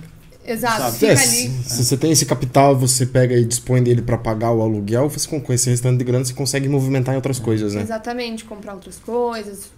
Exato, 0.45 0.81
Sabe? 0.81 0.97
fica 0.97 1.11
É, 1.11 1.15
ali. 1.15 1.49
se, 1.63 1.83
você 1.83 1.97
tem 1.97 2.11
esse 2.11 2.25
capital, 2.25 2.75
você 2.75 3.05
pega 3.05 3.35
e 3.35 3.45
dispõe 3.45 3.83
dele 3.83 4.01
pra 4.01 4.17
pagar 4.17 4.51
o 4.51 4.61
aluguel, 4.61 5.09
você 5.09 5.27
com 5.27 5.53
esse 5.53 5.69
restante 5.69 5.97
de 5.99 6.03
grana 6.03 6.25
você 6.25 6.33
consegue 6.33 6.67
movimentar 6.67 7.13
em 7.13 7.17
outras 7.17 7.39
coisas, 7.39 7.73
né? 7.73 7.81
Exatamente, 7.81 8.45
comprar 8.45 8.73
outras 8.73 8.97
coisas, 8.97 9.69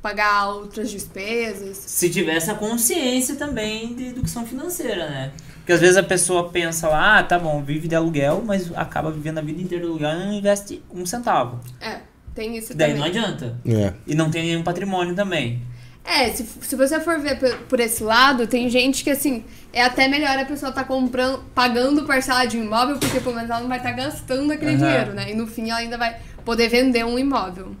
pagar 0.00 0.50
outras 0.54 0.90
despesas. 0.90 1.76
Se 1.78 2.08
tiver 2.10 2.36
essa 2.36 2.54
consciência 2.54 3.34
também 3.36 3.94
de 3.94 4.08
educação 4.08 4.46
financeira, 4.46 5.08
né? 5.08 5.32
Porque 5.56 5.72
às 5.72 5.80
vezes 5.80 5.96
a 5.96 6.02
pessoa 6.02 6.48
pensa 6.48 6.88
lá, 6.88 7.18
ah, 7.18 7.22
tá 7.22 7.38
bom, 7.38 7.62
vive 7.62 7.88
de 7.88 7.94
aluguel, 7.94 8.42
mas 8.44 8.70
acaba 8.76 9.10
vivendo 9.10 9.38
a 9.38 9.42
vida 9.42 9.60
inteira 9.60 9.84
de 9.84 9.90
aluguel 9.90 10.10
e 10.10 10.26
não 10.26 10.32
investe 10.32 10.82
um 10.92 11.04
centavo. 11.04 11.60
É, 11.80 11.98
tem 12.34 12.56
isso 12.56 12.74
Daí 12.74 12.94
também. 12.94 13.00
não 13.00 13.08
adianta. 13.08 13.58
É. 13.66 13.92
E 14.06 14.14
não 14.14 14.30
tem 14.30 14.44
nenhum 14.44 14.62
patrimônio 14.62 15.14
também. 15.14 15.60
É, 16.04 16.30
se, 16.30 16.44
se 16.62 16.74
você 16.76 16.98
for 17.00 17.18
ver 17.18 17.38
por, 17.38 17.56
por 17.68 17.80
esse 17.80 18.02
lado, 18.02 18.46
tem 18.46 18.68
gente 18.68 19.04
que 19.04 19.10
assim, 19.10 19.44
é 19.72 19.82
até 19.82 20.08
melhor 20.08 20.36
a 20.38 20.44
pessoa 20.44 20.72
tá 20.72 20.82
comprando, 20.82 21.42
pagando 21.54 22.04
parcela 22.04 22.44
de 22.46 22.58
um 22.58 22.64
imóvel, 22.64 22.98
porque 22.98 23.20
pelo 23.20 23.34
menos 23.34 23.50
ela 23.50 23.60
não 23.60 23.68
vai 23.68 23.78
estar 23.78 23.92
gastando 23.92 24.52
aquele 24.52 24.72
Aham. 24.72 24.78
dinheiro, 24.78 25.14
né? 25.14 25.30
E 25.30 25.34
no 25.34 25.46
fim 25.46 25.70
ela 25.70 25.80
ainda 25.80 25.98
vai 25.98 26.18
poder 26.44 26.68
vender 26.68 27.04
um 27.04 27.18
imóvel. 27.18 27.76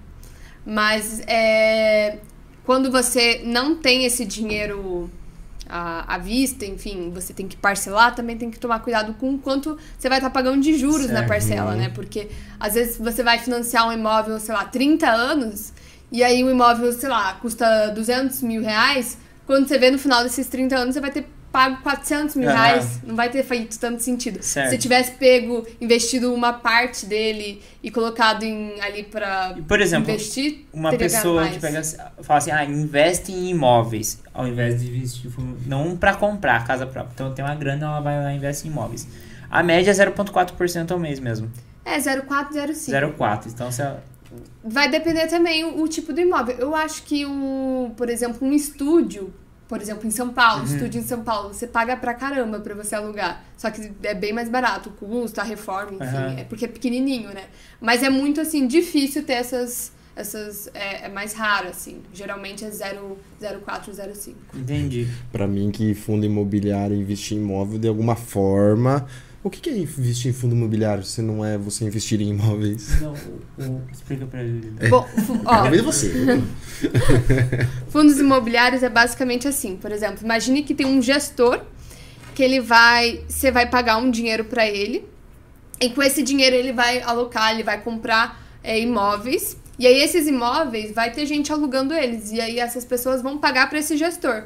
Mas 0.64 1.20
é, 1.26 2.18
quando 2.64 2.90
você 2.90 3.40
não 3.44 3.74
tem 3.74 4.04
esse 4.04 4.24
dinheiro 4.24 5.10
à, 5.68 6.14
à 6.14 6.18
vista, 6.18 6.66
enfim, 6.66 7.10
você 7.12 7.32
tem 7.32 7.48
que 7.48 7.56
parcelar, 7.56 8.14
também 8.14 8.36
tem 8.36 8.50
que 8.50 8.60
tomar 8.60 8.80
cuidado 8.80 9.14
com 9.14 9.34
o 9.34 9.38
quanto 9.38 9.78
você 9.98 10.08
vai 10.08 10.18
estar 10.18 10.30
pagando 10.30 10.60
de 10.60 10.76
juros 10.78 11.06
na 11.08 11.14
Certo. 11.20 11.28
parcela, 11.28 11.74
né? 11.74 11.88
Porque 11.88 12.28
às 12.60 12.74
vezes 12.74 12.98
você 12.98 13.22
vai 13.22 13.38
financiar 13.38 13.88
um 13.88 13.92
imóvel, 13.92 14.38
sei 14.38 14.54
lá, 14.54 14.64
30 14.66 15.08
anos, 15.10 15.72
e 16.12 16.22
aí 16.22 16.42
o 16.44 16.50
imóvel, 16.50 16.92
sei 16.92 17.08
lá, 17.08 17.32
custa 17.34 17.88
200 17.88 18.42
mil 18.42 18.62
reais, 18.62 19.16
quando 19.46 19.66
você 19.68 19.78
vê 19.78 19.90
no 19.90 19.98
final 19.98 20.22
desses 20.22 20.46
30 20.48 20.76
anos, 20.76 20.94
você 20.94 21.00
vai 21.00 21.10
ter 21.10 21.26
pago 21.52 21.82
400 21.82 22.36
mil 22.36 22.48
Aham. 22.48 22.56
reais, 22.56 23.00
não 23.02 23.16
vai 23.16 23.28
ter 23.28 23.42
feito 23.42 23.76
tanto 23.80 24.00
sentido. 24.00 24.40
Certo. 24.40 24.70
Se 24.70 24.78
tivesse 24.78 25.10
pego, 25.12 25.66
investido 25.80 26.32
uma 26.32 26.52
parte 26.52 27.04
dele 27.06 27.60
e 27.82 27.90
colocado 27.90 28.44
em, 28.44 28.80
ali 28.80 29.02
pra 29.02 29.54
E, 29.56 29.62
por 29.62 29.80
exemplo, 29.80 30.10
investir, 30.12 30.64
Uma 30.72 30.92
pessoa 30.96 31.48
que 31.48 31.58
pega, 31.58 31.82
fala 32.22 32.38
assim, 32.38 32.52
ah, 32.52 32.64
investe 32.64 33.32
em 33.32 33.48
imóveis, 33.50 34.20
ao 34.32 34.46
invés 34.46 34.80
de 34.80 34.88
investir, 34.96 35.28
fundo- 35.28 35.58
não 35.66 35.96
pra 35.96 36.14
comprar 36.14 36.64
casa 36.64 36.86
própria. 36.86 37.12
Então 37.14 37.34
tem 37.34 37.44
uma 37.44 37.54
grana, 37.56 37.84
ela 37.86 38.00
vai 38.00 38.22
lá 38.22 38.32
e 38.32 38.36
investe 38.36 38.68
em 38.68 38.70
imóveis. 38.70 39.08
A 39.50 39.60
média 39.64 39.90
é 39.90 39.94
0,4% 39.94 40.92
ao 40.92 40.98
mês 41.00 41.18
mesmo. 41.18 41.50
É, 41.84 41.98
0,4, 41.98 42.52
0,5. 42.52 42.92
0,4%. 42.92 43.46
Então 43.52 43.72
se 43.72 43.82
ela- 43.82 44.00
Vai 44.64 44.88
depender 44.90 45.26
também 45.26 45.64
o, 45.64 45.82
o 45.82 45.88
tipo 45.88 46.12
do 46.12 46.20
imóvel. 46.20 46.56
Eu 46.58 46.74
acho 46.74 47.02
que 47.04 47.24
o, 47.26 47.90
por 47.96 48.08
exemplo, 48.08 48.46
um 48.46 48.52
estúdio, 48.52 49.32
por 49.68 49.80
exemplo, 49.80 50.06
em 50.06 50.10
São 50.10 50.30
Paulo, 50.30 50.64
Uhum. 50.66 50.74
estúdio 50.74 51.00
em 51.00 51.04
São 51.04 51.22
Paulo, 51.22 51.52
você 51.54 51.66
paga 51.66 51.96
pra 51.96 52.14
caramba 52.14 52.60
pra 52.60 52.74
você 52.74 52.94
alugar. 52.94 53.42
Só 53.56 53.70
que 53.70 53.90
é 54.02 54.14
bem 54.14 54.32
mais 54.32 54.48
barato 54.48 54.88
o 54.88 54.92
custo, 54.92 55.40
a 55.40 55.44
reforma, 55.44 55.92
enfim, 55.94 56.04
Aham. 56.16 56.34
é 56.38 56.44
porque 56.44 56.64
é 56.64 56.68
pequenininho, 56.68 57.30
né? 57.30 57.44
Mas 57.80 58.02
é 58.02 58.10
muito 58.10 58.40
assim 58.40 58.66
difícil 58.66 59.24
ter 59.24 59.34
essas 59.34 59.92
essas 60.16 60.68
é, 60.74 61.06
é 61.06 61.08
mais 61.08 61.32
raro 61.32 61.68
assim. 61.68 62.02
Geralmente 62.12 62.64
é 62.64 62.70
0 62.70 63.16
0,4, 63.40 63.90
0,5. 63.94 64.34
entendi. 64.54 65.06
Pra 65.32 65.46
mim 65.46 65.70
que 65.70 65.94
fundo 65.94 66.26
imobiliário 66.26 66.94
investir 66.94 67.38
em 67.38 67.40
imóvel 67.40 67.78
de 67.78 67.88
alguma 67.88 68.16
forma. 68.16 69.06
O 69.42 69.48
que 69.48 69.70
é 69.70 69.76
investir 69.78 70.30
em 70.30 70.34
fundo 70.34 70.54
imobiliário 70.54 71.02
se 71.02 71.22
não 71.22 71.42
é 71.42 71.56
você 71.56 71.84
investir 71.84 72.20
em 72.20 72.28
imóveis? 72.28 73.00
Não, 73.00 73.12
o- 73.14 73.62
o- 73.62 73.82
explica 73.90 74.26
pra 74.26 74.42
ele. 74.42 74.70
Bom, 74.90 75.02
fu- 75.26 75.40
ó, 75.46 75.62
ver 75.70 75.80
você. 75.82 76.12
Fundos 77.88 78.18
imobiliários 78.18 78.82
é 78.82 78.88
basicamente 78.88 79.48
assim, 79.48 79.76
por 79.76 79.90
exemplo, 79.92 80.24
imagine 80.24 80.62
que 80.62 80.74
tem 80.74 80.86
um 80.86 81.00
gestor 81.00 81.62
que 82.34 82.42
ele 82.42 82.60
vai. 82.60 83.24
Você 83.28 83.50
vai 83.50 83.68
pagar 83.68 83.96
um 83.96 84.10
dinheiro 84.10 84.44
pra 84.44 84.66
ele. 84.66 85.04
E 85.80 85.88
com 85.88 86.02
esse 86.02 86.22
dinheiro 86.22 86.54
ele 86.54 86.72
vai 86.74 87.00
alocar, 87.00 87.52
ele 87.54 87.62
vai 87.62 87.80
comprar 87.80 88.42
é, 88.62 88.78
imóveis. 88.78 89.56
E 89.78 89.86
aí 89.86 90.02
esses 90.02 90.26
imóveis 90.26 90.92
vai 90.94 91.10
ter 91.10 91.24
gente 91.24 91.50
alugando 91.50 91.94
eles. 91.94 92.30
E 92.30 92.38
aí 92.40 92.58
essas 92.58 92.84
pessoas 92.84 93.22
vão 93.22 93.38
pagar 93.38 93.70
para 93.70 93.78
esse 93.78 93.96
gestor. 93.96 94.44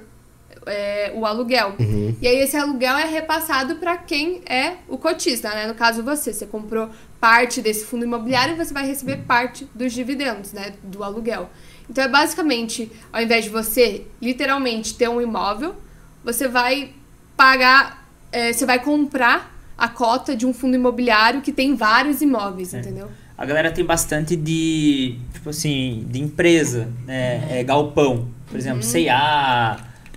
É, 0.66 1.12
o 1.14 1.24
aluguel. 1.26 1.74
E 2.20 2.26
aí 2.26 2.36
esse 2.38 2.56
aluguel 2.56 2.96
é 2.96 3.04
repassado 3.04 3.76
para 3.76 3.96
quem 3.96 4.40
é 4.46 4.74
o 4.88 4.96
cotista, 4.98 5.48
né? 5.50 5.66
No 5.66 5.74
caso 5.74 6.02
você, 6.02 6.32
você 6.32 6.46
comprou 6.46 6.88
parte 7.20 7.60
desse 7.62 7.84
fundo 7.84 8.04
imobiliário 8.04 8.54
e 8.54 8.56
você 8.56 8.72
vai 8.74 8.86
receber 8.86 9.18
parte 9.26 9.66
dos 9.74 9.92
dividendos, 9.92 10.52
né, 10.52 10.74
do 10.82 11.02
aluguel. 11.02 11.48
Então 11.88 12.04
é 12.04 12.08
basicamente, 12.08 12.90
ao 13.12 13.22
invés 13.22 13.44
de 13.44 13.50
você 13.50 14.06
literalmente 14.20 14.94
ter 14.94 15.08
um 15.08 15.20
imóvel, 15.20 15.74
você 16.22 16.48
vai 16.48 16.92
pagar, 17.36 18.06
é, 18.32 18.52
você 18.52 18.64
vai 18.66 18.78
comprar 18.78 19.54
a 19.76 19.88
cota 19.88 20.36
de 20.36 20.46
um 20.46 20.52
fundo 20.52 20.76
imobiliário 20.76 21.40
que 21.40 21.52
tem 21.52 21.74
vários 21.74 22.20
imóveis, 22.22 22.72
É. 22.74 22.78
entendeu? 22.80 23.08
A 23.36 23.44
galera 23.44 23.72
tem 23.72 23.84
bastante 23.84 24.36
de, 24.36 25.18
tipo 25.32 25.50
assim, 25.50 26.06
de 26.08 26.20
empresa, 26.22 26.88
né? 27.04 27.58
É, 27.58 27.64
galpão. 27.64 28.28
Por 28.48 28.56
exemplo, 28.56 28.82
C&A, 28.84 29.76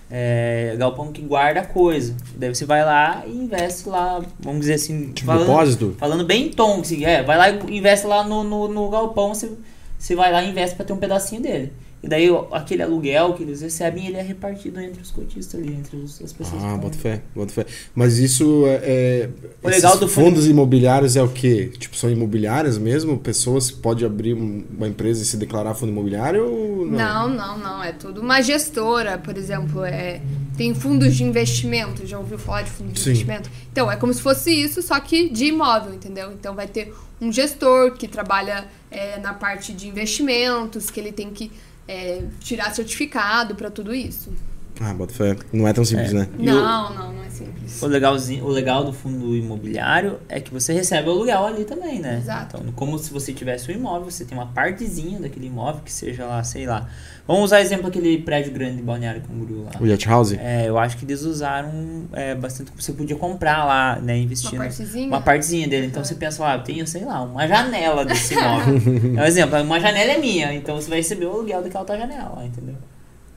é, 0.10 0.76
galpão 0.78 1.12
que 1.12 1.22
guarda 1.22 1.64
coisa. 1.64 2.16
Daí 2.36 2.54
você 2.54 2.66
vai 2.66 2.84
lá 2.84 3.24
e 3.26 3.32
investe 3.32 3.90
lá, 3.90 4.22
vamos 4.40 4.62
dizer 4.62 4.76
assim... 4.76 5.12
Tipo, 5.12 5.28
falando, 5.28 5.48
depósito? 5.48 5.96
Falando 5.98 6.26
bem 6.26 6.48
em 6.48 6.50
tom, 6.50 6.82
assim, 6.82 7.06
é, 7.06 7.24
vai 7.24 7.38
lá 7.38 7.50
e 7.50 7.78
investe 7.78 8.08
lá 8.08 8.24
no, 8.24 8.44
no, 8.44 8.68
no 8.68 8.90
galpão, 8.90 9.34
você, 9.34 9.52
você 9.98 10.16
vai 10.16 10.32
lá 10.32 10.44
e 10.44 10.50
investe 10.50 10.76
pra 10.76 10.86
ter 10.86 10.94
um 10.94 10.98
pedacinho 10.98 11.42
dele. 11.42 11.74
E 12.08 12.10
daí 12.10 12.30
aquele 12.54 12.82
aluguel 12.82 13.34
que 13.34 13.44
eles 13.44 13.60
recebem, 13.60 14.08
ele 14.08 14.16
é 14.16 14.22
repartido 14.22 14.80
entre 14.80 15.02
os 15.02 15.12
cotistas 15.12 15.60
ali, 15.60 15.74
entre 15.74 15.98
os- 15.98 16.22
as 16.22 16.32
pessoas. 16.32 16.64
Ah, 16.64 16.76
que 16.76 16.80
bota 16.80 16.96
estão- 16.96 17.12
fé, 17.12 17.22
bota 17.36 17.52
fé. 17.52 17.66
Mas 17.94 18.18
isso 18.18 18.64
é. 18.66 18.80
é 18.82 19.30
O 19.62 19.68
legal 19.68 19.98
do 19.98 20.08
fundo- 20.08 20.28
fundos 20.30 20.48
imobiliários 20.48 21.18
é 21.18 21.22
o 21.22 21.28
quê? 21.28 21.70
Tipo, 21.78 21.98
são 21.98 22.10
imobiliárias 22.10 22.78
mesmo? 22.78 23.18
Pessoas 23.18 23.70
podem 23.70 24.06
abrir 24.06 24.34
um- 24.34 24.64
uma 24.78 24.88
empresa 24.88 25.22
e 25.22 25.26
se 25.26 25.36
declarar 25.36 25.74
fundo 25.76 25.92
imobiliário 25.92 26.46
ou 26.50 26.86
não? 26.86 26.98
Não, 26.98 27.28
não, 27.30 27.58
não. 27.58 27.84
É 27.84 27.92
tudo 27.92 28.22
uma 28.22 28.42
gestora, 28.42 29.18
por 29.18 29.36
exemplo. 29.36 29.84
É, 29.84 30.22
tem 30.56 30.74
fundos 30.74 31.14
de 31.14 31.26
investimento. 31.26 32.08
Já 32.08 32.18
ouviu 32.18 32.40
falar 32.40 32.62
de 32.62 32.70
fundo 32.72 32.94
de 32.94 33.02
Sim. 33.02 33.10
investimento? 33.10 33.50
Então, 33.70 33.92
é 33.92 33.98
como 33.98 34.14
se 34.14 34.22
fosse 34.22 34.50
isso, 34.50 34.82
só 34.82 34.98
que 35.02 35.28
de 35.30 35.48
imóvel, 35.48 35.94
entendeu? 35.94 36.32
Então, 36.32 36.56
vai 36.56 36.68
ter 36.68 36.94
um 37.20 37.34
gestor 37.34 37.92
que 37.96 38.08
trabalha 38.08 38.64
é, 38.90 39.20
na 39.20 39.34
parte 39.34 39.74
de 39.74 39.86
investimentos, 39.90 40.90
que 40.90 40.98
ele 40.98 41.12
tem 41.12 41.30
que 41.30 41.52
é, 41.88 42.24
tirar 42.40 42.74
certificado 42.74 43.56
para 43.56 43.72
tudo 43.72 43.94
isso. 43.94 44.32
Ah, 44.80 44.94
bota 44.94 45.14
fé. 45.14 45.36
Não 45.52 45.68
é 45.68 45.74
tão 45.74 45.84
simples, 45.84 46.14
né? 46.14 46.28
E 46.38 46.50
o- 46.50 46.54
Não, 46.56 46.94
não, 46.96 47.14
não 47.14 47.24
é 47.24 47.30
simples. 47.30 47.82
O, 47.82 47.88
legalzinho, 47.88 48.46
o 48.46 48.50
legal 48.50 48.84
do 48.84 48.94
fundo 48.94 49.36
imobiliário 49.36 50.20
é 50.30 50.40
que 50.40 50.52
você 50.54 50.72
recebe 50.74 51.10
o 51.10 51.12
aluguel 51.12 51.46
ali 51.46 51.66
também, 51.66 52.00
né? 52.00 52.18
Exato. 52.18 52.58
Então, 52.60 52.72
como 52.74 52.98
se 53.00 53.12
você 53.12 53.34
tivesse 53.34 53.72
um 53.72 53.76
imóvel, 53.76 54.10
você 54.10 54.24
tem 54.26 54.38
uma 54.38 54.48
partezinha 54.48 55.20
daquele 55.20 55.48
imóvel 55.48 55.82
que 55.84 55.92
seja 55.92 56.26
lá, 56.26 56.44
sei 56.44 56.66
lá. 56.66 56.88
Vamos 57.28 57.46
usar 57.46 57.60
exemplo 57.60 57.88
aquele 57.88 58.20
prédio 58.20 58.54
grande 58.54 58.78
de 58.78 58.82
Balneário 58.84 59.22
Camboriú 59.22 59.64
lá. 59.66 59.72
O 59.82 59.86
Yacht 59.86 60.08
House? 60.08 60.32
É, 60.34 60.70
eu 60.70 60.78
acho 60.78 60.96
que 60.96 61.04
eles 61.06 61.24
usaram 61.24 62.06
é, 62.14 62.34
bastante. 62.36 62.72
Você 62.76 62.94
podia 62.94 63.16
comprar 63.18 63.66
lá, 63.66 63.96
né? 64.00 64.14
Uma 64.14 64.24
Investindo. 64.24 64.58
partezinha? 64.58 65.08
Uma 65.08 65.22
partezinha 65.22 65.68
dele. 65.68 65.88
Então 65.88 66.02
Uhum. 66.02 66.06
você 66.08 66.16
pensa 66.16 66.42
lá, 66.42 66.56
eu 66.56 66.64
tenho, 66.64 66.88
sei 66.88 67.04
lá, 67.04 67.22
uma 67.24 67.46
janela 67.48 68.06
desse 68.06 68.34
imóvel. 68.34 68.76
é 69.18 69.22
um 69.22 69.26
exemplo, 69.26 69.60
uma 69.62 69.80
janela 69.80 70.12
é 70.14 70.18
minha, 70.20 70.54
então 70.54 70.76
você 70.80 70.88
vai 70.90 71.00
receber 71.00 71.26
o 71.26 71.32
aluguel 71.32 71.62
daquela 71.64 71.82
outra 71.82 71.98
janela, 71.98 72.44
entendeu? 72.46 72.76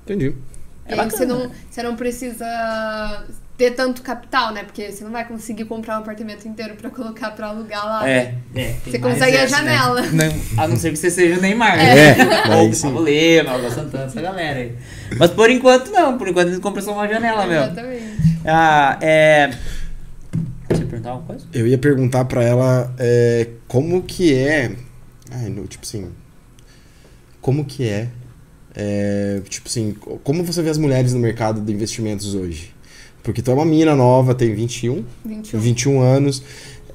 Entendi. 0.05 0.34
É 0.91 0.97
E 0.97 1.01
aí 1.01 1.11
você 1.11 1.24
não, 1.26 1.51
você 1.70 1.82
não 1.82 1.97
precisa 1.97 3.24
ter 3.57 3.72
tanto 3.72 4.01
capital, 4.01 4.53
né? 4.55 4.64
Porque 4.64 4.91
você 4.91 5.05
não 5.05 5.11
vai 5.11 5.26
conseguir 5.26 5.66
comprar 5.66 5.99
um 5.99 6.01
apartamento 6.01 6.49
inteiro 6.49 6.74
pra 6.76 6.88
colocar 6.91 7.30
pra 7.32 7.49
alugar 7.49 7.84
lá. 7.84 8.09
É, 8.09 8.34
é. 8.55 8.74
Você 8.84 8.99
consegue 8.99 9.36
a 9.36 9.41
essa, 9.43 9.62
né? 9.62 9.74
janela. 9.76 10.03
Não- 10.12 10.64
a 10.64 10.66
não 10.68 10.76
ser 10.76 10.91
que 10.93 10.97
você 10.97 11.11
seja 11.11 11.38
o 11.38 11.43
Neymar. 11.43 11.78
É, 11.78 12.14
né? 12.16 12.43
Ou 12.57 12.70
o. 12.70 12.80
Pablo 12.80 13.01
Lema, 13.03 13.57
o 13.57 13.70
Santana, 13.70 14.05
essa 14.05 14.20
galera 14.20 14.61
aí. 14.61 14.74
Mas 15.18 15.30
por 15.30 15.51
enquanto 15.51 15.91
não, 15.91 16.16
por 16.16 16.26
enquanto 16.28 16.49
eles 16.49 16.59
compram 16.61 16.82
só 16.82 16.93
uma 16.95 17.07
janela 17.07 17.47
mesmo. 17.47 17.64
Exatamente. 17.64 18.05
Ah, 18.47 18.99
é. 19.03 19.51
Você 20.70 20.80
ia 20.80 20.86
perguntar 20.86 21.11
alguma 21.11 21.26
coisa? 21.26 21.47
Eu 21.53 21.66
ia 21.66 21.78
perguntar 21.78 22.24
pra 22.24 22.43
ela 22.43 22.95
é, 22.99 23.47
como 23.68 24.03
que 24.03 24.34
é. 24.34 24.72
Ai, 25.32 25.49
no, 25.51 25.66
tipo 25.66 25.84
assim. 25.84 26.11
Como 27.43 27.64
que 27.64 27.86
é, 27.88 28.09
é, 28.75 29.41
Tipo 29.49 29.68
assim, 29.68 29.95
como 30.23 30.43
você 30.45 30.62
vê 30.62 30.71
as 30.71 30.79
mulheres 30.79 31.12
no 31.12 31.21
mercado 31.21 31.61
de 31.61 31.73
investimentos 31.73 32.35
hoje? 32.35 32.73
Porque 33.23 33.43
tu 33.43 33.51
é 33.51 33.55
uma 33.55 33.64
menina 33.64 33.95
nova, 33.95 34.35
tem 34.35 34.55
21, 34.55 35.05
21. 35.25 35.61
21 35.61 36.01
anos. 36.01 36.43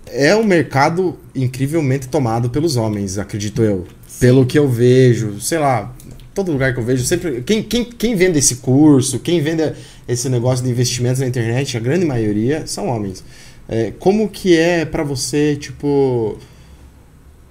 É 0.07 0.35
um 0.35 0.43
mercado 0.43 1.17
incrivelmente 1.33 2.07
tomado 2.07 2.49
pelos 2.49 2.75
homens, 2.75 3.17
acredito 3.17 3.61
eu. 3.61 3.85
Pelo 4.19 4.45
que 4.45 4.57
eu 4.57 4.67
vejo, 4.67 5.39
sei 5.41 5.59
lá, 5.59 5.93
todo 6.33 6.51
lugar 6.51 6.73
que 6.73 6.79
eu 6.79 6.83
vejo, 6.83 7.03
sempre. 7.03 7.41
Quem, 7.41 7.63
quem, 7.63 7.85
quem 7.85 8.15
vende 8.15 8.39
esse 8.39 8.57
curso, 8.57 9.19
quem 9.19 9.41
vende 9.41 9.73
esse 10.07 10.29
negócio 10.29 10.63
de 10.63 10.71
investimentos 10.71 11.19
na 11.19 11.27
internet, 11.27 11.75
a 11.77 11.79
grande 11.79 12.05
maioria 12.05 12.65
são 12.65 12.87
homens. 12.87 13.23
É, 13.67 13.91
como 13.97 14.29
que 14.29 14.55
é 14.55 14.85
pra 14.85 15.03
você, 15.03 15.55
tipo, 15.55 16.37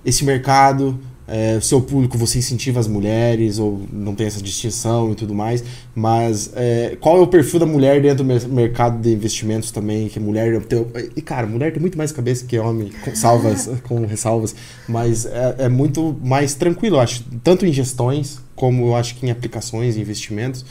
esse 0.05 0.25
mercado, 0.25 0.99
é, 1.27 1.59
seu 1.61 1.81
público, 1.81 2.19
você 2.19 2.39
incentiva 2.39 2.79
as 2.79 2.87
mulheres 2.87 3.59
ou 3.59 3.83
não 3.93 4.15
tem 4.15 4.27
essa 4.27 4.43
distinção 4.43 5.13
e 5.13 5.15
tudo 5.15 5.35
mais, 5.35 5.65
mas 5.95 6.51
é, 6.55 6.97
qual 7.01 7.17
é 7.19 7.21
o 7.21 7.27
perfil 7.27 7.61
da 7.61 7.67
mulher 7.67 8.01
dentro 8.03 8.19
do 8.19 8.25
mer- 8.25 8.47
mercado 8.47 9.01
de 9.01 9.13
investimentos 9.13 9.71
também, 9.71 10.09
que 10.09 10.21
mulher 10.21 10.61
tem, 10.65 10.87
e 11.17 11.23
cara, 11.23 11.47
mulher 11.47 11.73
tem 11.73 11.81
muito 11.81 11.97
mais 11.97 12.13
cabeça 12.13 12.45
que 12.45 12.59
homem, 12.59 12.91
com 13.05 13.15
salvas, 13.15 13.71
com 13.89 14.05
ressalvas, 14.05 14.55
mas 14.87 15.25
é, 15.25 15.55
é 15.61 15.69
muito 15.69 16.15
mais 16.23 16.55
tranquilo, 16.55 16.97
eu 16.97 17.01
acho, 17.01 17.25
tanto 17.43 17.65
em 17.65 17.73
gestões 17.73 18.41
como 18.55 18.87
eu 18.89 18.95
acho 18.97 19.15
que 19.17 19.27
em 19.27 19.31
aplicações 19.31 19.97
e 19.97 20.01
investimentos, 20.01 20.65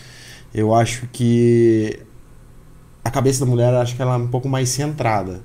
eu 0.54 0.74
acho 0.74 1.08
que 1.12 2.00
a 3.04 3.10
cabeça 3.10 3.44
da 3.44 3.50
mulher, 3.50 3.74
acho 3.74 3.96
que 3.96 4.02
ela 4.02 4.14
é 4.14 4.18
um 4.18 4.28
pouco 4.28 4.48
mais 4.48 4.70
centrada. 4.70 5.42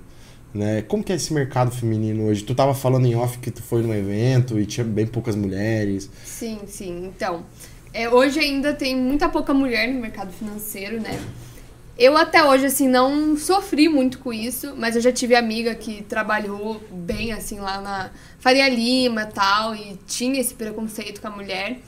Né? 0.53 0.83
Como 0.83 1.05
que 1.05 1.13
é 1.13 1.17
esse 1.17 1.33
mercado 1.33 1.71
feminino 1.71 2.27
hoje? 2.27 2.43
Tu 2.43 2.55
tava 2.55 2.75
falando 2.75 3.07
em 3.07 3.15
off 3.15 3.39
que 3.39 3.51
tu 3.51 3.63
foi 3.63 3.83
num 3.83 3.93
evento 3.95 4.59
e 4.59 4.65
tinha 4.65 4.85
bem 4.85 5.07
poucas 5.07 5.37
mulheres. 5.37 6.11
Sim, 6.25 6.61
sim. 6.67 7.07
Então, 7.07 7.45
é, 7.93 8.09
hoje 8.09 8.41
ainda 8.41 8.73
tem 8.73 8.97
muita 8.97 9.29
pouca 9.29 9.53
mulher 9.53 9.93
no 9.93 10.01
mercado 10.01 10.33
financeiro, 10.33 11.01
né? 11.01 11.19
Eu 11.99 12.17
até 12.17 12.45
hoje, 12.45 12.67
assim, 12.67 12.87
não 12.87 13.37
sofri 13.37 13.89
muito 13.89 14.21
com 14.21 14.33
isso, 14.33 14.73
mas 14.77 14.95
eu 14.95 15.03
já 15.03 15.11
tive 15.11 15.35
amiga 15.35 15.75
que 15.75 16.03
trabalhou 16.05 16.81
bem, 16.93 17.33
assim, 17.33 17.59
lá 17.59 17.81
na 17.81 18.11
Faria 18.39 18.69
Lima 18.69 19.23
e 19.23 19.27
tal, 19.27 19.75
e 19.75 19.99
tinha 20.07 20.41
esse 20.41 20.55
preconceito 20.55 21.21
com 21.21 21.27
a 21.27 21.31
mulher. 21.31 21.81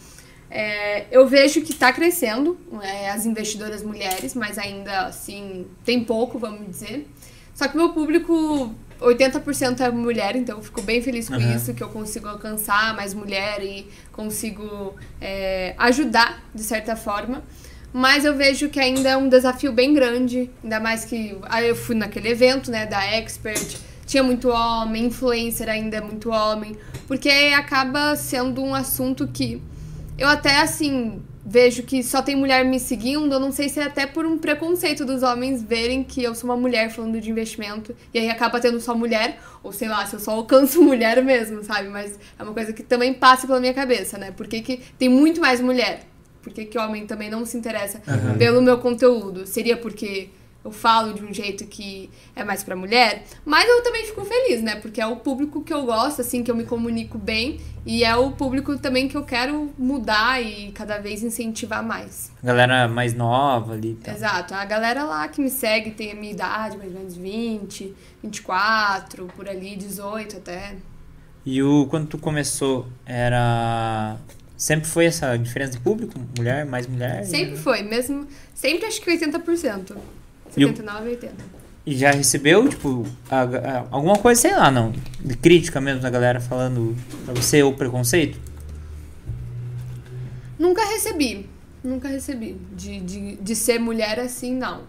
É, 0.50 1.06
eu 1.12 1.28
vejo 1.28 1.60
que 1.60 1.72
tá 1.72 1.92
crescendo 1.92 2.58
é, 2.82 3.10
as 3.10 3.24
investidoras 3.24 3.84
mulheres, 3.84 4.34
mas 4.34 4.58
ainda, 4.58 5.06
assim, 5.06 5.68
tem 5.84 6.02
pouco, 6.02 6.40
vamos 6.40 6.66
dizer. 6.66 7.06
Só 7.60 7.68
que 7.68 7.76
meu 7.76 7.90
público, 7.90 8.74
80% 9.02 9.80
é 9.80 9.90
mulher, 9.90 10.34
então 10.34 10.56
eu 10.56 10.62
fico 10.62 10.80
bem 10.80 11.02
feliz 11.02 11.28
com 11.28 11.34
Aham. 11.34 11.56
isso, 11.56 11.74
que 11.74 11.82
eu 11.82 11.90
consigo 11.90 12.26
alcançar 12.26 12.96
mais 12.96 13.12
mulher 13.12 13.62
e 13.62 13.86
consigo 14.12 14.94
é, 15.20 15.74
ajudar, 15.76 16.42
de 16.54 16.62
certa 16.62 16.96
forma. 16.96 17.42
Mas 17.92 18.24
eu 18.24 18.34
vejo 18.34 18.70
que 18.70 18.80
ainda 18.80 19.10
é 19.10 19.16
um 19.18 19.28
desafio 19.28 19.74
bem 19.74 19.92
grande, 19.92 20.48
ainda 20.64 20.80
mais 20.80 21.04
que 21.04 21.36
aí 21.50 21.68
eu 21.68 21.76
fui 21.76 21.94
naquele 21.94 22.30
evento, 22.30 22.70
né, 22.70 22.86
da 22.86 23.04
Expert, 23.04 23.76
tinha 24.06 24.22
muito 24.22 24.48
homem, 24.48 25.04
influencer 25.04 25.68
ainda 25.68 25.98
é 25.98 26.00
muito 26.00 26.30
homem, 26.30 26.78
porque 27.06 27.28
acaba 27.54 28.16
sendo 28.16 28.62
um 28.62 28.74
assunto 28.74 29.28
que 29.28 29.60
eu 30.16 30.28
até 30.28 30.62
assim 30.62 31.20
vejo 31.44 31.82
que 31.82 32.02
só 32.02 32.20
tem 32.20 32.36
mulher 32.36 32.64
me 32.64 32.78
seguindo, 32.78 33.32
eu 33.32 33.40
não 33.40 33.50
sei 33.50 33.68
se 33.68 33.80
é 33.80 33.84
até 33.84 34.06
por 34.06 34.26
um 34.26 34.38
preconceito 34.38 35.04
dos 35.04 35.22
homens 35.22 35.62
verem 35.62 36.04
que 36.04 36.22
eu 36.22 36.34
sou 36.34 36.50
uma 36.50 36.56
mulher 36.56 36.90
falando 36.90 37.20
de 37.20 37.30
investimento, 37.30 37.94
e 38.12 38.18
aí 38.18 38.30
acaba 38.30 38.60
tendo 38.60 38.80
só 38.80 38.94
mulher, 38.94 39.38
ou 39.62 39.72
sei 39.72 39.88
lá, 39.88 40.04
se 40.06 40.14
eu 40.14 40.20
só 40.20 40.32
alcanço 40.32 40.80
mulher 40.84 41.22
mesmo, 41.24 41.62
sabe? 41.64 41.88
Mas 41.88 42.18
é 42.38 42.42
uma 42.42 42.52
coisa 42.52 42.72
que 42.72 42.82
também 42.82 43.14
passa 43.14 43.46
pela 43.46 43.60
minha 43.60 43.74
cabeça, 43.74 44.18
né? 44.18 44.30
Por 44.30 44.46
que, 44.46 44.60
que 44.60 44.80
tem 44.98 45.08
muito 45.08 45.40
mais 45.40 45.60
mulher? 45.60 46.06
Por 46.42 46.52
que, 46.52 46.64
que 46.64 46.78
homem 46.78 47.06
também 47.06 47.30
não 47.30 47.44
se 47.44 47.56
interessa 47.56 48.00
Aham. 48.08 48.38
pelo 48.38 48.62
meu 48.62 48.78
conteúdo? 48.78 49.46
Seria 49.46 49.76
porque 49.76 50.30
eu 50.62 50.70
falo 50.70 51.14
de 51.14 51.24
um 51.24 51.32
jeito 51.32 51.66
que 51.66 52.10
é 52.36 52.44
mais 52.44 52.62
pra 52.62 52.76
mulher? 52.76 53.24
Mas 53.44 53.66
eu 53.68 53.82
também 53.82 54.04
fico 54.04 54.24
feliz, 54.24 54.62
né? 54.62 54.76
Porque 54.76 55.00
é 55.00 55.06
o 55.06 55.16
público 55.16 55.62
que 55.62 55.72
eu 55.72 55.84
gosto, 55.84 56.20
assim, 56.20 56.42
que 56.42 56.50
eu 56.50 56.54
me 56.54 56.64
comunico 56.64 57.16
bem. 57.16 57.58
E 57.86 58.04
é 58.04 58.14
o 58.14 58.32
público 58.32 58.76
também 58.78 59.08
que 59.08 59.16
eu 59.16 59.24
quero 59.24 59.70
mudar 59.78 60.42
e 60.42 60.70
cada 60.72 60.98
vez 60.98 61.22
incentivar 61.22 61.82
mais. 61.82 62.30
Galera 62.42 62.86
mais 62.88 63.14
nova 63.14 63.72
ali. 63.72 63.98
tal. 64.02 64.14
Exato. 64.14 64.54
A 64.54 64.64
galera 64.66 65.04
lá 65.04 65.26
que 65.28 65.40
me 65.40 65.48
segue 65.48 65.92
tem 65.92 66.12
a 66.12 66.14
minha 66.14 66.32
idade, 66.32 66.76
mais 66.76 66.92
ou 66.92 66.98
menos 66.98 67.16
20, 67.16 67.94
24, 68.22 69.26
por 69.28 69.48
ali, 69.48 69.76
18 69.76 70.36
até. 70.36 70.76
E 71.44 71.62
o 71.62 71.86
quando 71.86 72.06
tu 72.06 72.18
começou, 72.18 72.86
era. 73.06 74.18
Sempre 74.58 74.86
foi 74.86 75.06
essa 75.06 75.38
diferença 75.38 75.72
de 75.72 75.80
público? 75.80 76.20
Mulher, 76.36 76.66
mais 76.66 76.86
mulher? 76.86 77.24
Sempre 77.24 77.56
foi, 77.56 77.82
mesmo. 77.82 78.28
Sempre 78.54 78.84
acho 78.84 79.00
que 79.00 79.10
80%. 79.10 79.96
E 80.56 80.64
o- 80.64 80.68
79, 80.68 81.10
80%. 81.10 81.30
E 81.86 81.96
já 81.96 82.10
recebeu, 82.10 82.68
tipo, 82.68 83.06
a- 83.30 83.42
a- 83.42 83.84
alguma 83.90 84.16
coisa, 84.16 84.40
sei 84.40 84.54
lá, 84.54 84.70
não, 84.70 84.92
de 85.24 85.36
crítica 85.36 85.80
mesmo 85.80 86.00
da 86.02 86.10
galera 86.10 86.38
falando 86.40 86.94
pra 87.24 87.34
você 87.34 87.62
o 87.62 87.72
preconceito? 87.72 88.38
Nunca 90.58 90.84
recebi. 90.84 91.46
Nunca 91.82 92.08
recebi. 92.08 92.56
De, 92.76 93.00
de, 93.00 93.36
de 93.36 93.54
ser 93.56 93.78
mulher 93.78 94.20
assim, 94.20 94.54
não. 94.54 94.82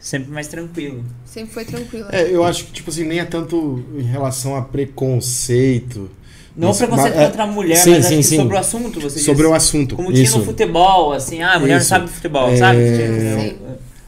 Sempre 0.00 0.30
mais 0.32 0.48
tranquilo. 0.48 1.04
Sempre 1.24 1.52
foi 1.54 1.64
tranquila. 1.64 2.08
É, 2.12 2.28
eu 2.34 2.44
acho 2.44 2.64
que, 2.66 2.72
tipo 2.72 2.90
assim, 2.90 3.04
nem 3.04 3.20
é 3.20 3.24
tanto 3.24 3.84
em 3.96 4.02
relação 4.02 4.56
a 4.56 4.62
preconceito. 4.62 6.10
Não 6.56 6.68
Mas- 6.68 6.78
preconceito 6.78 7.14
mas- 7.14 7.22
é, 7.22 7.26
contra 7.26 7.42
a 7.42 7.46
mulher, 7.46 7.76
sim, 7.76 7.90
mas 7.90 7.98
acho 8.00 8.08
sim, 8.08 8.16
que 8.18 8.22
sim. 8.22 8.36
sobre 8.36 8.54
o 8.54 8.58
assunto, 8.58 9.00
você 9.00 9.18
Sobre 9.18 9.42
disse. 9.42 9.48
o 9.48 9.54
assunto. 9.54 9.96
Como 9.96 10.12
tinha 10.12 10.24
isso. 10.24 10.38
no 10.38 10.44
futebol, 10.44 11.12
assim, 11.12 11.42
ah, 11.42 11.54
a 11.54 11.58
mulher 11.58 11.80
Isso. 11.80 11.84
não 11.90 11.98
sabe 11.98 12.06
de 12.06 12.12
futebol, 12.12 12.48
É, 12.48 12.56
sabe? 12.56 12.78
Sim. 12.78 13.56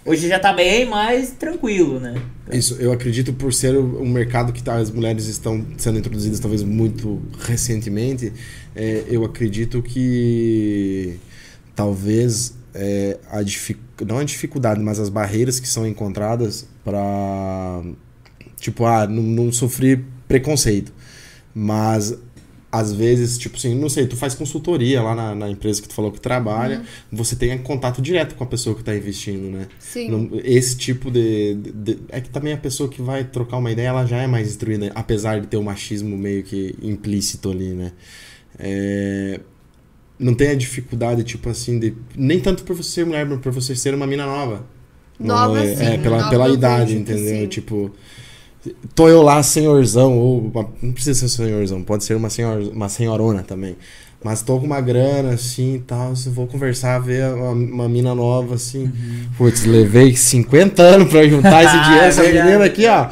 Hoje 0.06 0.28
já 0.28 0.38
tá 0.38 0.52
bem 0.52 0.86
mais 0.86 1.32
tranquilo, 1.32 1.98
né? 1.98 2.14
Isso, 2.52 2.74
eu 2.80 2.92
acredito 2.92 3.32
por 3.32 3.52
ser 3.52 3.76
um 3.76 4.08
mercado 4.08 4.52
que 4.52 4.62
tá- 4.62 4.76
as 4.76 4.88
mulheres 4.90 5.26
estão 5.26 5.66
sendo 5.76 5.98
introduzidas 5.98 6.38
talvez 6.38 6.62
muito 6.62 7.20
recentemente, 7.40 8.32
é, 8.74 9.02
eu 9.08 9.24
acredito 9.24 9.82
que 9.82 11.18
talvez 11.74 12.54
é, 12.72 13.18
a 13.30 13.42
dific, 13.42 13.78
não 14.06 14.18
a 14.18 14.24
dificuldade, 14.24 14.80
mas 14.80 15.00
as 15.00 15.08
barreiras 15.08 15.58
que 15.58 15.66
são 15.66 15.86
encontradas 15.86 16.68
para 16.84 17.82
tipo, 18.60 18.84
ah, 18.84 19.06
não, 19.06 19.22
não 19.22 19.50
sofrer 19.52 20.04
preconceito. 20.28 20.92
Mas 21.54 22.14
às 22.70 22.92
vezes, 22.92 23.38
tipo 23.38 23.56
assim, 23.56 23.74
não 23.74 23.88
sei, 23.88 24.06
tu 24.06 24.16
faz 24.16 24.34
consultoria 24.34 25.00
lá 25.00 25.14
na, 25.14 25.34
na 25.34 25.48
empresa 25.50 25.80
que 25.80 25.88
tu 25.88 25.94
falou 25.94 26.10
que 26.12 26.20
trabalha, 26.20 26.82
você 27.10 27.34
tem 27.36 27.56
contato 27.58 28.02
direto 28.02 28.34
com 28.34 28.44
a 28.44 28.46
pessoa 28.46 28.74
que 28.74 28.82
está 28.82 28.94
investindo, 28.94 29.50
né? 29.50 29.66
Sim. 29.78 30.10
Não- 30.10 30.30
esse 30.44 30.76
tipo 30.76 31.10
de, 31.10 31.54
de- 31.54 31.98
É 32.08 32.20
que 32.20 32.28
também 32.28 32.52
a 32.52 32.56
pessoa 32.58 32.88
que 32.88 33.00
vai 33.00 33.24
trocar 33.24 33.56
uma 33.58 33.70
ideia, 33.70 33.88
ela 33.88 34.04
já 34.04 34.18
é 34.18 34.26
mais 34.26 34.48
instruída, 34.48 34.90
apesar 34.94 35.40
de 35.40 35.46
ter 35.46 35.56
o 35.56 35.62
machismo 35.62 36.16
meio 36.18 36.42
que 36.42 36.74
implícito 36.82 37.50
ali, 37.50 37.70
né? 37.70 37.92
É, 38.58 39.40
Não 40.18 40.34
tem 40.34 40.48
a 40.48 40.54
dificuldade, 40.54 41.22
tipo 41.24 41.48
assim, 41.50 41.78
de. 41.78 41.94
Nem 42.16 42.40
tanto 42.40 42.64
por 42.64 42.74
você 42.74 42.90
ser 42.90 43.06
mulher, 43.06 43.26
mas 43.26 43.38
por 43.40 43.52
você 43.52 43.76
ser 43.76 43.94
uma 43.94 44.06
mina 44.06 44.24
nova. 44.26 44.64
Nova, 45.18 45.60
é, 45.60 45.76
sim, 45.76 45.84
É, 45.84 45.98
pela, 45.98 46.16
nova 46.18 46.30
pela 46.30 46.48
idade, 46.48 46.96
entendeu? 46.96 47.42
sim. 47.42 47.46
Tipo. 47.48 47.90
Tô 48.94 49.08
eu 49.08 49.22
lá, 49.22 49.42
senhorzão, 49.42 50.18
ou. 50.18 50.50
uma- 50.52 50.68
não 50.82 50.92
precisa 50.92 51.18
ser 51.18 51.28
senhorzão, 51.28 51.82
pode 51.82 52.04
ser 52.04 52.14
uma, 52.16 52.30
senhor, 52.30 52.60
uma 52.72 52.88
senhorona 52.88 53.42
também. 53.42 53.76
Mas 54.24 54.42
tô 54.42 54.58
com 54.58 54.66
uma 54.66 54.80
grana, 54.80 55.34
assim 55.34 55.74
e 55.76 55.78
tal. 55.80 56.16
Se 56.16 56.28
vou 56.30 56.46
conversar, 56.46 56.98
ver 56.98 57.32
uma, 57.34 57.50
uma 57.50 57.88
mina 57.88 58.14
nova, 58.14 58.54
assim. 58.54 58.90
Putz, 59.36 59.64
levei 59.64 60.16
50 60.16 60.82
anos 60.82 61.08
pra 61.10 61.26
juntar 61.28 61.62
esse 61.64 61.78
dinheiro. 61.84 62.04
Essa 62.06 62.22
menina 62.22 62.64
aqui, 62.64 62.86
ó. 62.86 63.08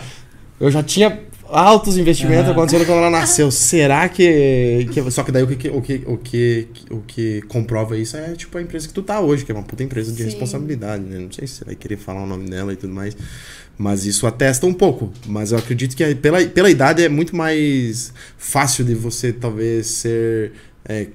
Eu 0.58 0.70
já 0.70 0.82
tinha 0.82 1.20
altos 1.46 1.98
investimentos 1.98 2.44
Aham. 2.46 2.52
acontecendo 2.52 2.86
quando 2.86 2.98
ela 2.98 3.10
nasceu. 3.10 3.50
Será 3.50 4.08
que, 4.08 4.88
que- 4.92 5.10
Só 5.10 5.22
que 5.22 5.30
daí 5.30 5.42
o 5.44 5.46
que, 5.46 5.68
o, 5.68 5.80
que, 5.82 6.02
o, 6.06 6.16
que, 6.16 6.68
o 6.90 6.96
que 7.06 7.42
comprova 7.42 7.96
isso 7.96 8.16
é 8.16 8.32
tipo 8.32 8.56
a 8.58 8.62
empresa 8.62 8.88
que 8.88 8.94
tu 8.94 9.02
tá 9.02 9.20
hoje, 9.20 9.44
que 9.44 9.52
é 9.52 9.54
uma 9.54 9.62
puta 9.62 9.84
empresa 9.84 10.10
de 10.10 10.18
Sim. 10.18 10.24
responsabilidade, 10.24 11.04
né? 11.04 11.18
Não 11.18 11.30
sei 11.30 11.46
se 11.46 11.56
você 11.56 11.64
vai 11.66 11.74
querer 11.76 11.98
falar 11.98 12.24
o 12.24 12.26
nome 12.26 12.48
dela 12.48 12.72
e 12.72 12.76
tudo 12.76 12.92
mais. 12.92 13.14
Mas 13.76 14.04
isso 14.06 14.26
atesta 14.26 14.66
um 14.66 14.74
pouco. 14.74 15.12
Mas 15.26 15.52
eu 15.52 15.58
acredito 15.58 15.96
que 15.96 16.14
pela, 16.14 16.44
pela 16.46 16.70
idade 16.70 17.02
é 17.02 17.08
muito 17.08 17.34
mais 17.34 18.12
fácil 18.38 18.84
de 18.84 18.94
você 18.94 19.32
talvez 19.32 19.86
ser. 19.88 20.52
é, 20.84 21.08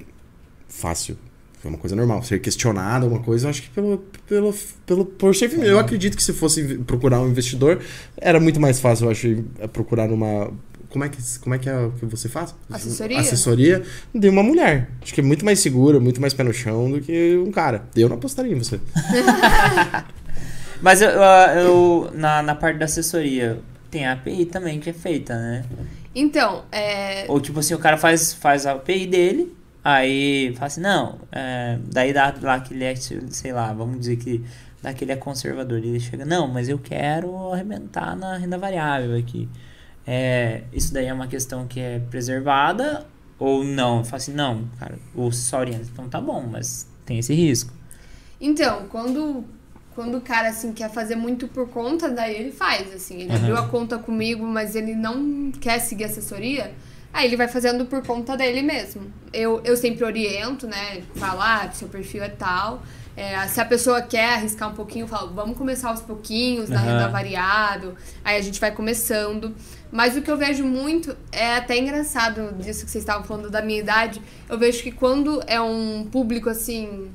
fácil. 0.68 1.18
É 1.64 1.68
uma 1.68 1.78
coisa 1.78 1.96
normal. 1.96 2.24
Ser 2.24 2.40
questionado, 2.40 3.06
alguma 3.06 3.22
coisa, 3.22 3.48
eu 3.48 3.50
acho 3.50 3.64
que 3.64 3.70
pelo, 3.70 3.98
pelo, 4.28 4.56
pelo, 4.86 5.06
por 5.06 5.36
ser 5.36 5.50
feminino. 5.50 5.74
Eu 5.74 5.80
acredito 5.80 6.16
que 6.16 6.24
se 6.24 6.32
fosse 6.32 6.78
procurar 6.80 7.20
um 7.20 7.30
investidor, 7.30 7.82
era 8.18 8.40
muito 8.40 8.60
mais 8.62 8.80
fácil, 8.80 9.06
eu 9.06 9.12
acho, 9.12 9.44
é, 9.60 9.68
procurar 9.68 10.08
numa. 10.08 10.52
Como 10.90 11.04
é 11.04 11.10
que, 11.10 11.18
como 11.40 11.54
é, 11.54 11.60
que 11.60 11.70
é 11.70 11.78
o 11.78 11.92
que 11.92 12.06
você 12.06 12.28
faz? 12.28 12.56
Assessoria? 12.70 13.20
Assessoria 13.20 13.84
de 14.16 14.30
uma 14.30 14.42
mulher. 14.42 14.90
Acho 15.02 15.14
que 15.14 15.20
é 15.20 15.24
muito 15.24 15.46
mais 15.46 15.60
segura, 15.60 16.00
muito 16.00 16.20
mais 16.20 16.34
pé 16.34 16.44
no 16.44 16.54
chão 16.54 16.90
do 16.90 17.02
que 17.02 17.38
um 17.38 17.52
cara. 17.52 17.84
Eu 17.96 18.10
não 18.10 18.16
apostaria 18.16 18.54
em 18.54 18.58
você. 18.58 18.80
Mas 20.82 21.02
eu, 21.02 21.10
eu- 21.10 21.22
eu- 21.60 22.12
na, 22.14 22.42
na 22.42 22.56
parte 22.56 22.78
da 22.78 22.86
assessoria, 22.86 23.60
tem 23.92 24.06
a 24.06 24.14
API 24.14 24.46
também 24.46 24.80
que 24.80 24.90
é 24.90 24.94
feita, 24.94 25.36
né? 25.38 25.66
Então, 26.14 26.64
é. 26.72 27.26
Ou 27.28 27.40
tipo 27.40 27.60
assim, 27.60 27.74
o 27.74 27.80
cara 27.80 27.98
faz, 27.98 28.34
faz 28.34 28.66
a 28.66 28.74
API 28.74 29.06
dele, 29.08 29.56
aí 29.84 30.54
fala 30.56 30.68
assim, 30.68 30.82
não, 30.82 31.20
é, 31.32 31.78
daí 31.92 32.14
dá 32.14 32.34
lá 32.42 32.60
que 32.60 32.74
ele 32.74 32.84
é, 32.84 32.96
sei 32.96 33.52
lá, 33.54 33.72
vamos 33.74 34.00
dizer 34.00 34.18
que 34.18 34.44
dá 34.82 34.94
que 34.94 35.04
ele 35.04 35.12
é 35.12 35.16
conservador. 35.16 35.78
Ele 35.78 36.00
chega, 36.00 36.26
não, 36.26 36.48
mas 36.48 36.70
eu 36.70 36.80
quero 36.80 37.52
arrebentar 37.52 38.16
na 38.16 38.38
renda 38.38 38.58
variável 38.58 39.18
aqui. 39.18 39.48
É, 40.08 40.64
isso 40.74 40.94
daí 40.94 41.06
é 41.06 41.14
uma 41.14 41.28
questão 41.28 41.68
que 41.68 41.80
é 41.80 42.00
preservada 42.10 43.06
ou 43.38 43.64
não? 43.64 44.04
Fala 44.04 44.18
assim, 44.18 44.34
não, 44.34 44.68
cara, 44.80 44.98
ou 45.16 45.32
só 45.32 45.60
orienta, 45.60 45.88
então 45.92 46.10
tá 46.10 46.20
bom, 46.20 46.44
mas 46.50 46.88
tem 47.06 47.20
esse 47.20 47.34
risco. 47.34 47.72
Então, 48.42 48.86
quando, 48.90 49.44
quando 50.00 50.16
o 50.16 50.22
cara, 50.22 50.48
assim, 50.48 50.72
quer 50.72 50.90
fazer 50.90 51.18
muito 51.18 51.46
por 51.46 51.68
conta, 51.68 52.10
daí 52.10 52.34
ele 52.34 52.54
faz, 52.54 52.94
assim. 52.94 53.20
Ele 53.20 53.34
Aham. 53.34 53.40
abriu 53.42 53.58
a 53.58 53.68
conta 53.68 53.98
comigo, 53.98 54.46
mas 54.46 54.74
ele 54.74 54.96
não 54.96 55.52
quer 55.52 55.78
seguir 55.80 56.06
assessoria, 56.06 56.72
aí 57.12 57.28
ele 57.28 57.36
vai 57.36 57.50
fazendo 57.50 57.86
por 57.86 58.02
conta 58.06 58.38
dele 58.38 58.62
mesmo. 58.62 59.12
Eu, 59.34 59.60
eu 59.66 59.76
sempre 59.76 60.06
oriento, 60.06 60.68
né? 60.68 61.02
Falar, 61.16 61.66
ah, 61.66 61.72
seu 61.74 61.90
perfil 61.90 62.24
é 62.24 62.30
tal. 62.30 62.82
É, 63.18 63.46
se 63.50 63.60
a 63.60 63.66
pessoa 63.66 64.02
quer 64.02 64.36
arriscar 64.36 64.70
um 64.70 64.74
pouquinho, 64.74 65.04
eu 65.04 65.10
falo, 65.10 65.34
vamos 65.34 65.58
começar 65.58 65.90
aos 65.90 66.00
pouquinhos, 66.00 66.70
na 66.70 66.80
Aham. 66.80 66.92
renda 66.92 67.08
variável. 67.10 67.94
Aí 68.24 68.38
a 68.38 68.42
gente 68.42 68.58
vai 68.58 68.72
começando. 68.72 69.54
Mas 69.92 70.16
o 70.16 70.22
que 70.22 70.32
eu 70.32 70.38
vejo 70.38 70.64
muito 70.64 71.14
é 71.30 71.58
até 71.58 71.78
engraçado 71.78 72.54
disso 72.54 72.86
que 72.86 72.92
vocês 72.92 73.04
estavam 73.04 73.26
falando 73.26 73.50
da 73.50 73.62
minha 73.62 73.82
idade. 73.82 74.22
Eu 74.48 74.58
vejo 74.58 74.82
que 74.82 74.94
quando 74.94 75.44
é 75.46 75.60
um 75.60 76.08
público 76.10 76.50
assim 76.50 77.12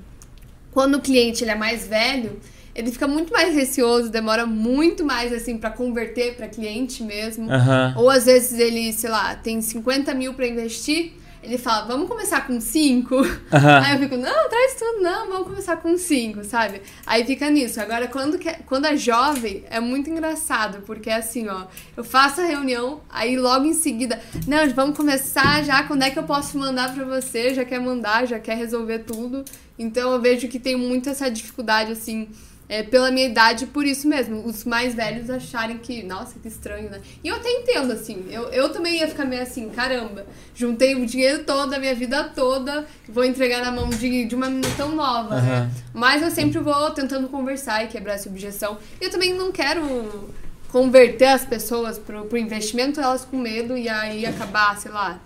quando 0.74 0.96
o 0.96 1.00
cliente 1.00 1.44
ele 1.44 1.52
é 1.52 1.54
mais 1.54 1.86
velho, 1.86 2.38
ele 2.74 2.90
fica 2.90 3.06
muito 3.06 3.32
mais 3.32 3.54
receoso, 3.54 4.10
demora 4.10 4.44
muito 4.46 5.04
mais 5.04 5.32
assim 5.32 5.56
para 5.56 5.70
converter 5.70 6.34
para 6.36 6.48
cliente 6.48 7.02
mesmo. 7.02 7.50
Aham. 7.50 7.94
Ou 7.96 8.10
às 8.10 8.24
vezes 8.26 8.58
ele, 8.58 8.92
sei 8.92 9.10
lá, 9.10 9.34
tem 9.36 9.60
50 9.60 10.12
mil 10.14 10.34
para 10.34 10.46
investir, 10.46 11.12
ele 11.42 11.58
fala, 11.58 11.84
vamos 11.86 12.08
começar 12.08 12.46
com 12.46 12.58
5. 12.58 13.16
Aham. 13.52 13.78
Aí 13.84 13.92
eu 13.94 13.98
fico, 13.98 14.16
não, 14.16 14.48
traz 14.48 14.74
tudo, 14.78 15.02
não, 15.02 15.28
vamos 15.28 15.46
começar 15.48 15.76
com 15.76 15.96
5, 15.98 16.42
sabe? 16.42 16.80
Aí 17.06 17.22
fica 17.24 17.50
nisso. 17.50 17.78
Agora, 17.82 18.08
quando, 18.08 18.38
que- 18.38 18.56
quando 18.64 18.86
é 18.86 18.96
jovem, 18.96 19.62
é 19.68 19.78
muito 19.78 20.08
engraçado, 20.08 20.82
porque 20.86 21.10
é 21.10 21.16
assim, 21.16 21.46
ó, 21.48 21.66
eu 21.96 22.02
faço 22.02 22.40
a 22.40 22.44
reunião, 22.44 23.02
aí 23.10 23.36
logo 23.36 23.66
em 23.66 23.74
seguida, 23.74 24.18
não, 24.48 24.66
vamos 24.70 24.96
começar 24.96 25.62
já, 25.62 25.82
quando 25.82 26.02
é 26.02 26.10
que 26.10 26.18
eu 26.18 26.24
posso 26.24 26.56
mandar 26.58 26.94
pra 26.94 27.04
você? 27.04 27.52
Já 27.54 27.64
quer 27.64 27.78
mandar, 27.78 28.26
já 28.26 28.38
quer 28.40 28.56
resolver 28.56 29.00
tudo. 29.00 29.44
Então 29.78 30.12
eu 30.12 30.20
vejo 30.22 30.48
que 30.48 30.58
tem 30.58 30.76
muito 30.76 31.10
essa 31.10 31.30
dificuldade, 31.30 31.92
assim, 31.92 32.26
é, 32.68 32.82
pela 32.82 33.10
minha 33.10 33.26
idade, 33.26 33.66
por 33.66 33.84
isso 33.84 34.08
mesmo. 34.08 34.44
Os 34.44 34.64
mais 34.64 34.94
velhos 34.94 35.28
acharem 35.28 35.78
que, 35.78 36.02
nossa, 36.02 36.38
que 36.38 36.48
estranho, 36.48 36.90
né? 36.90 37.00
E 37.22 37.28
eu 37.28 37.36
até 37.36 37.50
entendo, 37.50 37.92
assim. 37.92 38.26
Eu, 38.30 38.44
eu 38.44 38.68
também 38.70 38.98
ia 38.98 39.08
ficar 39.08 39.24
meio 39.24 39.42
assim, 39.42 39.68
caramba, 39.68 40.26
juntei 40.54 40.94
o 40.94 41.06
dinheiro 41.06 41.44
todo, 41.44 41.74
a 41.74 41.78
minha 41.78 41.94
vida 41.94 42.24
toda, 42.24 42.86
vou 43.08 43.24
entregar 43.24 43.62
na 43.62 43.70
mão 43.70 43.88
de, 43.90 44.24
de 44.24 44.34
uma 44.34 44.48
menina 44.48 44.68
tão 44.76 44.94
nova, 44.94 45.40
né? 45.40 45.52
Aham. 45.52 45.70
Mas 45.92 46.22
eu 46.22 46.30
sempre 46.30 46.58
vou 46.58 46.90
tentando 46.90 47.28
conversar 47.28 47.84
e 47.84 47.88
quebrar 47.88 48.14
essa 48.14 48.28
objeção. 48.28 48.78
Eu 49.00 49.10
também 49.10 49.34
não 49.34 49.52
quero 49.52 50.32
converter 50.68 51.26
as 51.26 51.44
pessoas 51.44 51.98
pro, 51.98 52.24
pro 52.24 52.36
investimento, 52.38 53.00
elas 53.00 53.24
com 53.24 53.36
medo 53.36 53.76
e 53.76 53.88
aí 53.88 54.26
acabar, 54.26 54.76
sei 54.76 54.90
lá, 54.90 55.20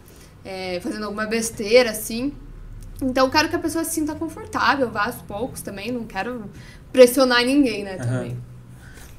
é, 0.44 0.78
fazendo 0.80 1.04
alguma 1.04 1.24
besteira, 1.26 1.90
assim. 1.90 2.32
Então 3.00 3.26
eu 3.26 3.30
quero 3.30 3.48
que 3.48 3.54
a 3.54 3.58
pessoa 3.58 3.84
se 3.84 3.92
sinta 3.92 4.14
confortável, 4.14 4.90
vá 4.90 5.06
aos 5.06 5.16
poucos 5.16 5.62
também, 5.62 5.92
não 5.92 6.04
quero 6.04 6.50
pressionar 6.92 7.44
ninguém, 7.44 7.84
né, 7.84 7.96
também. 7.96 8.36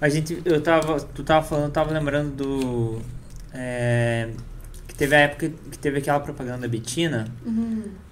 A 0.01 0.07
gente, 0.07 0.41
eu 0.45 0.61
tava, 0.61 0.99
tu 0.99 1.23
tava 1.23 1.45
falando, 1.45 1.65
eu 1.65 1.71
tava 1.71 1.91
lembrando 1.91 2.35
do. 2.35 3.01
é, 3.53 4.29
que 4.87 4.95
teve 4.95 5.15
a 5.15 5.19
época 5.19 5.51
que 5.71 5.77
teve 5.77 5.97
aquela 5.97 6.19
propaganda 6.21 6.59
da 6.59 6.67
Betina. 6.67 7.27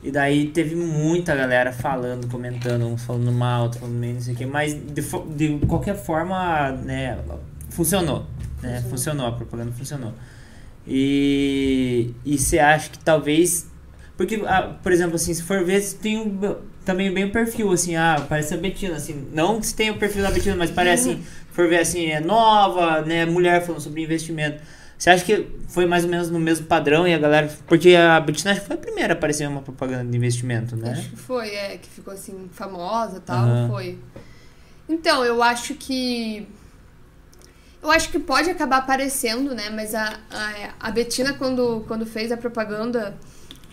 E 0.04 0.12
daí 0.12 0.50
teve 0.50 0.76
muita 0.76 1.34
galera 1.36 1.72
falando, 1.72 2.28
comentando, 2.28 2.86
uns 2.86 3.04
falando 3.04 3.32
mal, 3.32 3.64
outros 3.64 3.80
falando 3.80 4.00
bem, 4.00 4.14
não 4.16 4.22
sei 4.22 4.34
o 4.34 4.38
que. 4.38 4.46
Mas 4.46 4.74
de, 4.74 5.02
de 5.36 5.66
qualquer 5.66 5.96
forma, 5.96 6.72
né, 6.72 7.18
funcionou. 7.70 8.26
Né, 8.62 8.82
Funcionou. 8.82 8.90
funcionou, 8.90 9.28
a 9.28 9.32
propaganda 9.32 9.72
funcionou. 9.72 10.14
E 10.86 12.14
e 12.26 12.38
você 12.38 12.60
acha 12.60 12.90
que 12.90 13.00
talvez. 13.00 13.68
Porque, 14.18 14.42
ah, 14.48 14.76
por 14.82 14.92
exemplo, 14.92 15.16
assim, 15.16 15.34
se 15.34 15.44
for 15.44 15.64
ver, 15.64 15.82
tem 16.02 16.18
um, 16.18 16.56
também 16.88 17.14
bem 17.14 17.26
o 17.26 17.32
perfil, 17.32 17.70
assim, 17.70 17.98
ah, 17.98 18.26
parece 18.30 18.54
a 18.54 18.58
Betina, 18.58 18.96
assim, 18.96 19.28
não 19.34 19.62
se 19.62 19.76
tem 19.76 19.92
o 19.92 19.98
perfil 19.98 20.24
da 20.24 20.32
Betina, 20.32 20.56
mas 20.56 20.72
parece 20.72 21.10
assim, 21.10 21.24
for 21.52 21.68
ver 21.68 21.82
assim, 21.82 22.06
é 22.06 22.22
nova, 22.22 23.02
né, 23.02 23.26
mulher 23.26 23.62
falando 23.62 23.82
sobre 23.82 24.02
investimento. 24.02 24.64
Você 24.98 25.10
acha 25.10 25.26
que 25.26 25.48
foi 25.68 25.86
mais 25.86 26.06
ou 26.06 26.10
menos 26.10 26.32
no 26.32 26.40
mesmo 26.40 26.66
padrão 26.66 27.06
e 27.06 27.14
a 27.14 27.20
galera. 27.20 27.54
Porque 27.68 27.94
a 27.94 28.20
Betina 28.20 28.52
acho 28.52 28.62
que 28.62 28.68
foi 28.68 28.78
a 28.78 28.80
primeira 28.80 29.14
a 29.14 29.18
aparecer 29.18 29.44
em 29.44 29.48
uma 29.48 29.62
propaganda 29.62 30.10
de 30.10 30.18
investimento, 30.18 30.76
né? 30.76 30.94
Acho 30.94 31.10
que 31.10 31.18
foi, 31.18 31.50
é, 31.50 31.78
que 31.78 31.90
ficou 31.90 32.14
assim, 32.14 32.50
famosa 32.52 33.18
e 33.18 33.20
tal, 33.20 33.46
Aham. 33.46 33.68
foi. 33.68 34.00
Então, 34.90 35.24
eu 35.24 35.44
acho 35.44 35.76
que. 35.76 36.48
Eu 37.84 37.92
acho 37.92 38.10
que 38.10 38.18
pode 38.18 38.50
acabar 38.50 38.78
aparecendo, 38.78 39.54
né? 39.54 39.70
Mas 39.70 39.94
a, 39.94 40.20
a, 40.32 40.88
a 40.88 40.92
Betina, 40.92 41.34
quando, 41.34 41.84
quando 41.88 42.06
fez 42.06 42.32
a 42.32 42.38
propaganda, 42.38 43.16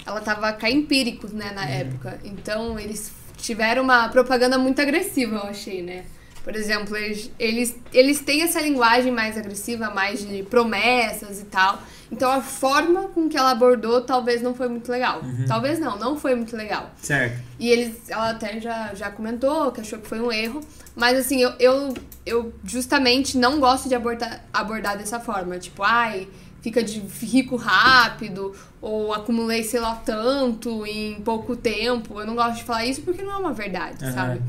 ela 0.07 0.21
tava 0.21 0.57
Empíricos, 0.69 1.33
né, 1.33 1.53
na 1.53 1.67
época. 1.67 2.19
Então, 2.25 2.79
eles 2.79 3.13
tiveram 3.37 3.83
uma 3.83 4.09
propaganda 4.09 4.59
muito 4.59 4.81
agressiva, 4.81 5.37
eu 5.37 5.43
achei, 5.45 5.83
né? 5.83 6.05
Por 6.45 6.55
exemplo, 6.55 6.95
eles, 6.95 7.31
eles, 7.39 7.77
eles 7.91 8.21
têm 8.21 8.43
essa 8.43 8.61
linguagem 8.61 9.11
mais 9.11 9.39
agressiva, 9.39 9.89
mais 9.89 10.27
de 10.29 10.43
promessas 10.43 11.41
e 11.41 11.47
tal. 11.47 11.81
Então 12.13 12.31
a 12.31 12.43
forma 12.43 13.09
com 13.09 13.31
que 13.31 13.37
ela 13.37 13.51
abordou 13.51 14.03
talvez 14.03 14.43
não 14.43 14.55
foi 14.55 14.69
muito 14.69 14.93
legal. 14.93 15.23
Talvez 15.49 15.79
não, 15.79 15.99
não 15.99 16.19
foi 16.19 16.35
muito 16.35 16.55
legal. 16.55 16.91
Certo. 17.01 17.41
E 17.59 17.71
eles, 17.71 18.11
ela 18.11 18.31
até 18.31 18.61
já, 18.61 18.95
já 18.95 19.11
comentou 19.11 19.73
que 19.73 19.81
achou 19.81 19.99
que 19.99 20.07
foi 20.07 20.21
um 20.21 20.31
erro. 20.31 20.61
Mas 20.95 21.19
assim, 21.19 21.41
eu, 21.41 21.53
eu, 21.59 21.95
eu 22.27 22.53
justamente 22.63 23.39
não 23.39 23.59
gosto 23.59 23.89
de 23.89 23.95
abordar, 23.95 24.45
abordar 24.53 24.99
dessa 24.99 25.19
forma. 25.19 25.59
Tipo, 25.59 25.83
ai, 25.83 26.29
fica 26.65 26.83
de 26.83 26.99
rico 27.21 27.57
rápido, 27.57 28.55
ou 28.81 29.13
acumulei 29.13 29.63
sei 29.63 29.81
lá 29.81 29.97
tanto 29.97 30.87
em 30.87 31.21
pouco 31.21 31.55
tempo. 31.55 32.19
Eu 32.19 32.27
não 32.27 32.35
gosto 32.35 32.57
de 32.57 32.65
falar 32.65 32.87
isso 32.87 33.03
porque 33.03 33.23
não 33.23 33.33
é 33.33 33.37
uma 33.37 33.53
verdade, 33.53 34.03
Aham. 34.03 34.13
sabe? 34.15 34.43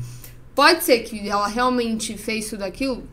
Pode 0.54 0.82
ser 0.82 1.00
que 1.00 1.28
ela 1.28 1.46
realmente 1.46 2.16
fez 2.16 2.48
tudo 2.48 2.62
aquilo? 2.62 3.04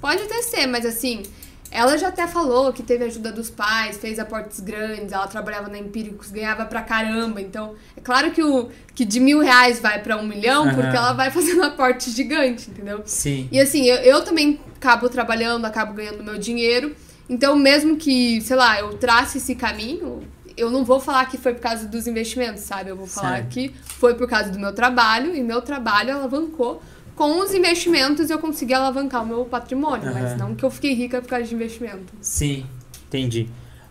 Pode 0.00 0.22
até 0.22 0.42
ser, 0.42 0.68
mas 0.68 0.86
assim, 0.86 1.24
ela 1.72 1.98
já 1.98 2.06
até 2.06 2.28
falou 2.28 2.72
que 2.72 2.84
teve 2.84 3.04
ajuda 3.04 3.32
dos 3.32 3.50
pais, 3.50 3.96
fez 3.96 4.20
aportes 4.20 4.60
grandes, 4.60 5.10
ela 5.10 5.26
trabalhava 5.26 5.68
na 5.68 5.78
Empíricos, 5.78 6.30
ganhava 6.30 6.64
pra 6.66 6.82
caramba. 6.82 7.40
Então, 7.40 7.74
é 7.96 8.00
claro 8.00 8.30
que, 8.30 8.44
o, 8.44 8.70
que 8.94 9.04
de 9.04 9.18
mil 9.18 9.40
reais 9.40 9.80
vai 9.80 10.00
pra 10.00 10.16
um 10.16 10.24
milhão, 10.24 10.66
Aham. 10.66 10.74
porque 10.76 10.96
ela 10.96 11.12
vai 11.14 11.32
fazendo 11.34 11.64
aporte 11.64 12.12
gigante, 12.12 12.70
entendeu? 12.70 13.02
Sim. 13.06 13.48
E 13.50 13.58
assim, 13.58 13.86
eu, 13.86 13.96
eu 13.96 14.24
também 14.24 14.60
acabo 14.76 15.08
trabalhando, 15.08 15.64
acabo 15.64 15.94
ganhando 15.94 16.22
meu 16.22 16.38
dinheiro. 16.38 16.94
Então, 17.28 17.56
mesmo 17.56 17.96
que, 17.96 18.40
sei 18.40 18.56
lá, 18.56 18.78
eu 18.80 18.94
trace 18.98 19.38
esse 19.38 19.54
caminho, 19.54 20.22
eu 20.56 20.70
não 20.70 20.84
vou 20.84 21.00
falar 21.00 21.26
que 21.26 21.36
foi 21.36 21.52
por 21.54 21.60
causa 21.60 21.86
dos 21.86 22.06
investimentos, 22.06 22.62
sabe? 22.62 22.90
Eu 22.90 22.96
vou 22.96 23.06
falar 23.06 23.36
Certo. 23.38 23.48
que 23.48 23.74
foi 23.84 24.14
por 24.14 24.28
causa 24.28 24.50
do 24.50 24.58
meu 24.58 24.72
trabalho 24.72 25.34
e 25.34 25.42
meu 25.42 25.60
trabalho 25.60 26.14
alavancou. 26.14 26.80
Com 27.14 27.40
os 27.40 27.52
investimentos 27.54 28.30
eu 28.30 28.38
consegui 28.38 28.74
alavancar 28.74 29.22
o 29.22 29.26
meu 29.26 29.44
patrimônio, 29.44 30.12
mas 30.12 30.32
Aham. 30.32 30.36
não 30.36 30.54
que 30.54 30.64
eu 30.64 30.70
fiquei 30.70 30.92
rica 30.94 31.20
por 31.20 31.28
causa 31.28 31.46
de 31.46 31.54
investimento. 31.54 32.12
Sim, 32.20 32.64
entendi. 33.06 33.48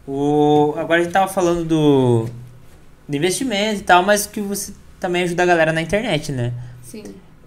O, 0.08 0.74
agora 0.78 1.02
a 1.02 1.04
gente 1.04 1.12
tava 1.14 1.28
falando 1.28 1.66
do, 1.66 2.30
do 3.10 3.16
investimento 3.18 3.80
e 3.82 3.84
tal, 3.84 4.04
mas 4.04 4.28
que 4.28 4.40
você 4.40 4.74
também 5.00 5.24
ajuda 5.24 5.44
a 5.44 5.46
galera 5.46 5.74
na 5.74 5.82
internet, 5.82 6.32
né? 6.32 6.54
Sim, 6.84 7.04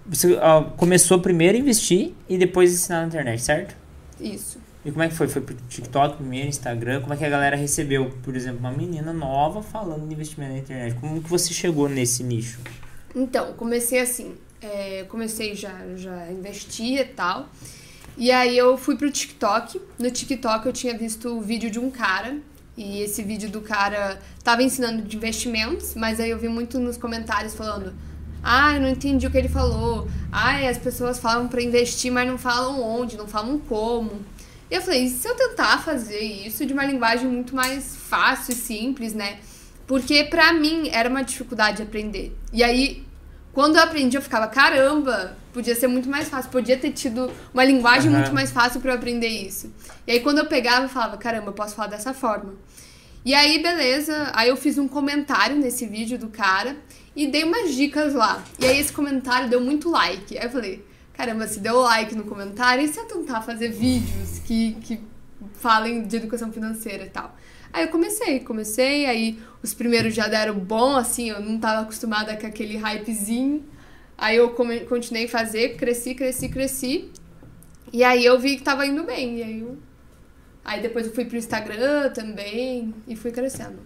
Você 0.07 0.35
ó, 0.37 0.63
começou 0.65 1.21
primeiro 1.21 1.57
a 1.57 1.61
investir 1.61 2.13
e 2.29 2.37
depois 2.37 2.73
ensinar 2.73 3.03
na 3.03 3.07
internet, 3.07 3.41
certo? 3.41 3.75
isso. 4.21 4.59
E 4.85 4.91
como 4.91 5.03
é 5.03 5.09
que 5.09 5.15
foi? 5.15 5.29
Foi 5.29 5.43
pro 5.43 5.55
TikTok 5.69 6.17
primeiro, 6.17 6.49
Instagram? 6.49 7.01
Como 7.01 7.13
é 7.13 7.17
que 7.17 7.25
a 7.25 7.29
galera 7.29 7.57
recebeu, 7.57 8.11
por 8.23 8.37
exemplo, 8.37 8.61
uma 8.61 8.71
menina 8.73 9.13
nova 9.13 9.63
falando 9.63 10.07
de 10.07 10.15
investimento 10.15 10.53
na 10.53 10.59
internet? 10.59 10.97
Como 11.01 11.21
que 11.23 11.29
você 11.29 11.53
chegou 11.53 11.89
nesse 11.89 12.23
nicho? 12.23 12.61
Então, 13.15 13.53
comecei 13.55 14.01
assim. 14.01 14.37
é, 14.63 15.05
comecei 15.09 15.55
já, 15.55 15.75
já 15.97 16.31
investia 16.31 17.03
e 17.03 17.05
tal. 17.05 17.49
E 18.17 18.31
aí 18.31 18.57
eu 18.57 18.77
fui 18.77 18.97
pro 18.97 19.11
TikTok. 19.11 19.81
No 19.99 20.11
TikTok 20.11 20.67
eu 20.67 20.73
tinha 20.73 20.97
visto 20.97 21.37
o 21.37 21.41
vídeo 21.41 21.71
de 21.71 21.79
um 21.79 21.91
cara. 21.91 22.37
E 22.77 23.01
esse 23.01 23.23
vídeo 23.23 23.51
do 23.51 23.61
cara 23.61 24.21
tava 24.45 24.63
ensinando 24.63 25.03
de 25.03 25.17
investimentos, 25.17 25.97
mas 25.97 26.21
aí 26.21 26.31
eu 26.31 26.39
vi 26.39 26.49
muito 26.49 26.79
nos 26.79 26.97
comentários 26.97 27.55
falando. 27.55 27.93
Ah, 28.43 28.77
eu 28.77 28.81
não 28.81 28.89
entendi 28.89 29.27
o 29.27 29.31
que 29.31 29.37
ele 29.37 29.49
falou. 29.49 30.09
Ah, 30.31 30.69
as 30.69 30.79
pessoas 30.79 31.19
falam 31.19 31.49
pra 31.49 31.61
investir, 31.61 32.13
mas 32.13 32.29
não 32.29 32.39
falam 32.39 32.81
onde, 32.81 33.17
não 33.17 33.27
falam 33.27 33.59
como. 33.59 34.13
E 34.71 34.75
eu 34.75 34.83
falei, 34.83 35.05
e 35.05 35.11
se 35.11 35.27
eu 35.27 35.35
tentar 35.35 35.79
fazer 35.83 36.21
isso 36.21 36.67
de 36.67 36.73
uma 36.73 36.85
linguagem 36.85 37.27
muito 37.27 37.55
mais 37.57 37.97
fácil 37.97 38.53
e 38.53 38.57
simples, 38.57 39.15
né? 39.15 39.39
Porque 39.87 40.25
pra 40.25 40.53
mim 40.53 40.91
era 40.93 41.09
uma 41.09 41.23
dificuldade 41.23 41.83
aprender. 41.83 42.37
E 42.53 42.63
aí, 42.63 43.03
quando 43.55 43.77
eu 43.77 43.83
aprendi, 43.83 44.17
eu 44.17 44.23
ficava, 44.23 44.47
caramba, 44.47 45.37
podia 45.55 45.75
ser 45.75 45.87
muito 45.87 46.09
mais 46.09 46.29
fácil, 46.29 46.51
podia 46.51 46.77
ter 46.77 46.91
tido 46.91 47.33
uma 47.55 47.65
linguagem 47.65 48.11
Aham. 48.11 48.19
muito 48.19 48.35
mais 48.35 48.51
fácil 48.51 48.81
pra 48.81 48.93
eu 48.93 48.97
aprender 48.97 49.29
isso. 49.29 49.73
E 50.07 50.13
aí, 50.13 50.21
quando 50.21 50.39
eu 50.39 50.47
pegava, 50.47 50.85
eu 50.85 50.89
falava, 50.91 51.17
caramba, 51.17 51.47
eu 51.49 51.55
posso 51.55 51.75
falar 51.75 51.89
dessa 51.89 52.13
forma. 52.13 52.55
E 53.25 53.35
aí, 53.35 53.63
beleza, 53.63 54.31
aí 54.35 54.51
eu 54.51 54.57
fiz 54.57 54.77
um 54.77 54.87
comentário 54.87 55.57
nesse 55.57 55.87
vídeo 55.87 56.19
do 56.19 56.29
cara 56.29 56.77
e 57.17 57.27
dei 57.27 57.45
umas 57.45 57.75
dicas 57.75 58.13
lá. 58.13 58.45
E 58.59 58.67
aí, 58.67 58.79
esse 58.79 58.93
comentário 58.93 59.49
deu 59.49 59.63
muito 59.63 59.91
like. 59.91 60.37
Aí 60.37 60.45
eu 60.45 60.51
falei, 60.51 60.85
caramba, 61.19 61.49
se 61.49 61.59
deu 61.59 61.81
like 61.81 62.15
no 62.15 62.23
comentário, 62.23 62.85
e 62.85 62.87
se 62.87 62.97
eu 62.97 63.05
tentar 63.05 63.43
fazer 63.43 63.71
vídeos 63.71 64.39
que, 64.39 64.75
que 64.75 65.01
falem 65.55 66.07
de 66.07 66.17
educação 66.17 66.53
financeira 66.53 67.07
e 67.07 67.11
tal? 67.11 67.37
Aí 67.73 67.83
eu 67.83 67.89
comecei, 67.89 68.39
comecei, 68.39 69.05
aí 69.05 69.37
os 69.61 69.75
primeiros 69.75 70.15
já 70.15 70.29
deram 70.29 70.55
bom, 70.55 70.95
assim, 70.95 71.29
eu 71.29 71.41
não 71.41 71.59
tava 71.59 71.81
acostumada 71.81 72.37
com 72.37 72.47
aquele 72.47 72.77
hypezinho. 72.77 73.65
Aí 74.17 74.37
eu 74.37 74.51
continuei 74.89 75.25
a 75.25 75.29
fazer, 75.29 75.77
cresci, 75.77 76.15
cresci, 76.15 76.49
cresci. 76.49 77.11
E 77.93 78.05
aí 78.05 78.25
eu 78.25 78.39
vi 78.39 78.57
que 78.57 78.63
tava 78.63 78.87
indo 78.87 79.03
bem. 79.03 79.39
E 79.39 79.43
aí 79.43 79.61
eu. 79.61 79.77
Aí 80.65 80.81
depois 80.81 81.07
eu 81.07 81.13
fui 81.13 81.25
pro 81.25 81.37
Instagram 81.37 82.11
também 82.11 82.95
e 83.09 83.17
fui 83.17 83.33
crescendo. 83.33 83.81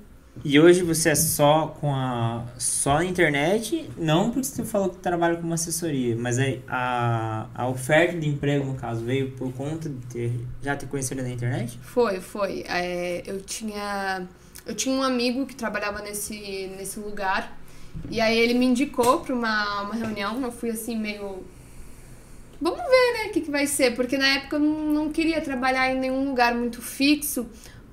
E 0.44 0.58
hoje 0.58 0.82
você 0.82 1.10
é 1.10 1.14
só 1.14 1.68
com 1.78 1.94
a 1.94 2.44
só 2.56 2.94
na 2.94 3.04
internet, 3.04 3.88
não 3.98 4.30
porque 4.30 4.44
você 4.44 4.64
falou 4.64 4.88
que 4.88 4.96
trabalha 4.96 5.36
com 5.36 5.42
uma 5.42 5.56
assessoria, 5.56 6.16
mas 6.16 6.38
aí 6.38 6.62
a, 6.66 7.46
a 7.54 7.68
oferta 7.68 8.18
de 8.18 8.28
emprego, 8.28 8.64
no 8.64 8.74
caso, 8.74 9.04
veio 9.04 9.32
por 9.32 9.52
conta 9.52 9.88
de 9.90 10.06
ter, 10.06 10.32
já 10.62 10.74
ter 10.74 10.86
conhecido 10.86 11.22
na 11.22 11.28
internet? 11.28 11.78
Foi, 11.82 12.20
foi. 12.20 12.64
É, 12.66 13.22
eu 13.26 13.40
tinha. 13.42 14.26
Eu 14.64 14.74
tinha 14.74 14.94
um 14.94 15.02
amigo 15.02 15.44
que 15.44 15.54
trabalhava 15.54 16.00
nesse, 16.00 16.70
nesse 16.78 16.98
lugar. 16.98 17.58
E 18.08 18.20
aí 18.20 18.38
ele 18.38 18.54
me 18.54 18.64
indicou 18.66 19.20
pra 19.20 19.34
uma, 19.34 19.82
uma 19.82 19.94
reunião. 19.94 20.40
Eu 20.40 20.50
fui 20.50 20.70
assim, 20.70 20.96
meio. 20.96 21.44
Vamos 22.60 22.78
ver, 22.78 23.12
né, 23.18 23.26
o 23.28 23.32
que, 23.32 23.40
que 23.42 23.50
vai 23.50 23.66
ser. 23.66 23.94
Porque 23.94 24.16
na 24.16 24.26
época 24.28 24.56
eu 24.56 24.60
não, 24.60 24.92
não 24.92 25.12
queria 25.12 25.40
trabalhar 25.40 25.92
em 25.92 25.98
nenhum 25.98 26.24
lugar 26.24 26.54
muito 26.54 26.80
fixo. 26.80 27.46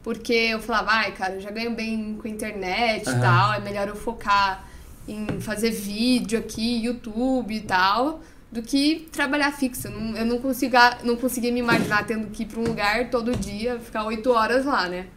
Porque 0.03 0.33
eu 0.33 0.59
falava, 0.59 0.91
ai, 0.91 1.11
cara, 1.11 1.35
eu 1.35 1.41
já 1.41 1.51
ganho 1.51 1.71
bem 1.75 2.17
com 2.21 2.27
a 2.27 2.31
internet 2.31 3.05
e 3.05 3.09
Aham. 3.09 3.21
tal. 3.21 3.53
É 3.53 3.59
melhor 3.59 3.87
eu 3.87 3.95
focar 3.95 4.65
em 5.07 5.39
fazer 5.39 5.71
vídeo 5.71 6.39
aqui, 6.39 6.83
YouTube 6.83 7.53
e 7.53 7.61
tal. 7.61 8.21
Do 8.51 8.61
que 8.61 9.07
trabalhar 9.11 9.51
fixo. 9.51 9.87
Eu 9.87 9.91
não, 9.91 10.17
eu 10.17 10.25
não, 10.25 10.39
consiga, 10.39 10.97
não 11.03 11.15
conseguia 11.15 11.51
me 11.51 11.59
imaginar 11.59 12.05
tendo 12.05 12.27
que 12.27 12.43
ir 12.43 12.45
pra 12.47 12.59
um 12.59 12.63
lugar 12.63 13.09
todo 13.09 13.35
dia, 13.35 13.79
ficar 13.79 14.05
oito 14.05 14.31
horas 14.31 14.65
lá, 14.65 14.87
né? 14.87 15.07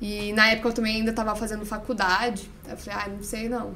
E 0.00 0.32
na 0.32 0.48
época 0.48 0.68
eu 0.68 0.72
também 0.72 0.96
ainda 0.96 1.12
tava 1.12 1.34
fazendo 1.36 1.64
faculdade. 1.64 2.50
Eu 2.68 2.76
falei, 2.76 3.00
ah, 3.04 3.08
não 3.08 3.22
sei 3.22 3.48
não. 3.48 3.74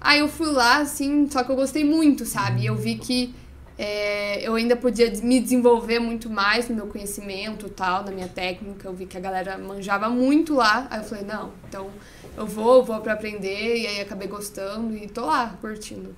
Aí 0.00 0.18
eu 0.18 0.28
fui 0.28 0.48
lá, 0.48 0.78
assim, 0.78 1.28
só 1.30 1.44
que 1.44 1.50
eu 1.50 1.56
gostei 1.56 1.84
muito, 1.84 2.26
sabe? 2.26 2.66
Eu 2.66 2.74
vi 2.74 2.96
que 2.96 3.34
é, 3.78 4.46
eu 4.46 4.54
ainda 4.54 4.76
podia 4.76 5.10
me 5.22 5.40
desenvolver 5.40 5.98
muito 5.98 6.28
mais 6.28 6.68
no 6.68 6.74
meu 6.76 6.86
conhecimento 6.86 7.66
e 7.66 7.70
tal, 7.70 8.04
na 8.04 8.10
minha 8.10 8.28
técnica. 8.28 8.86
Eu 8.88 8.92
vi 8.94 9.06
que 9.06 9.16
a 9.16 9.20
galera 9.20 9.56
manjava 9.58 10.08
muito 10.08 10.54
lá. 10.54 10.86
Aí 10.90 11.00
eu 11.00 11.04
falei, 11.04 11.24
não, 11.24 11.52
então 11.68 11.88
eu 12.36 12.46
vou, 12.46 12.84
vou 12.84 13.00
pra 13.00 13.14
aprender. 13.14 13.76
E 13.78 13.86
aí 13.86 14.00
acabei 14.00 14.28
gostando 14.28 14.96
e 14.96 15.06
tô 15.08 15.24
lá, 15.26 15.56
curtindo. 15.60 16.14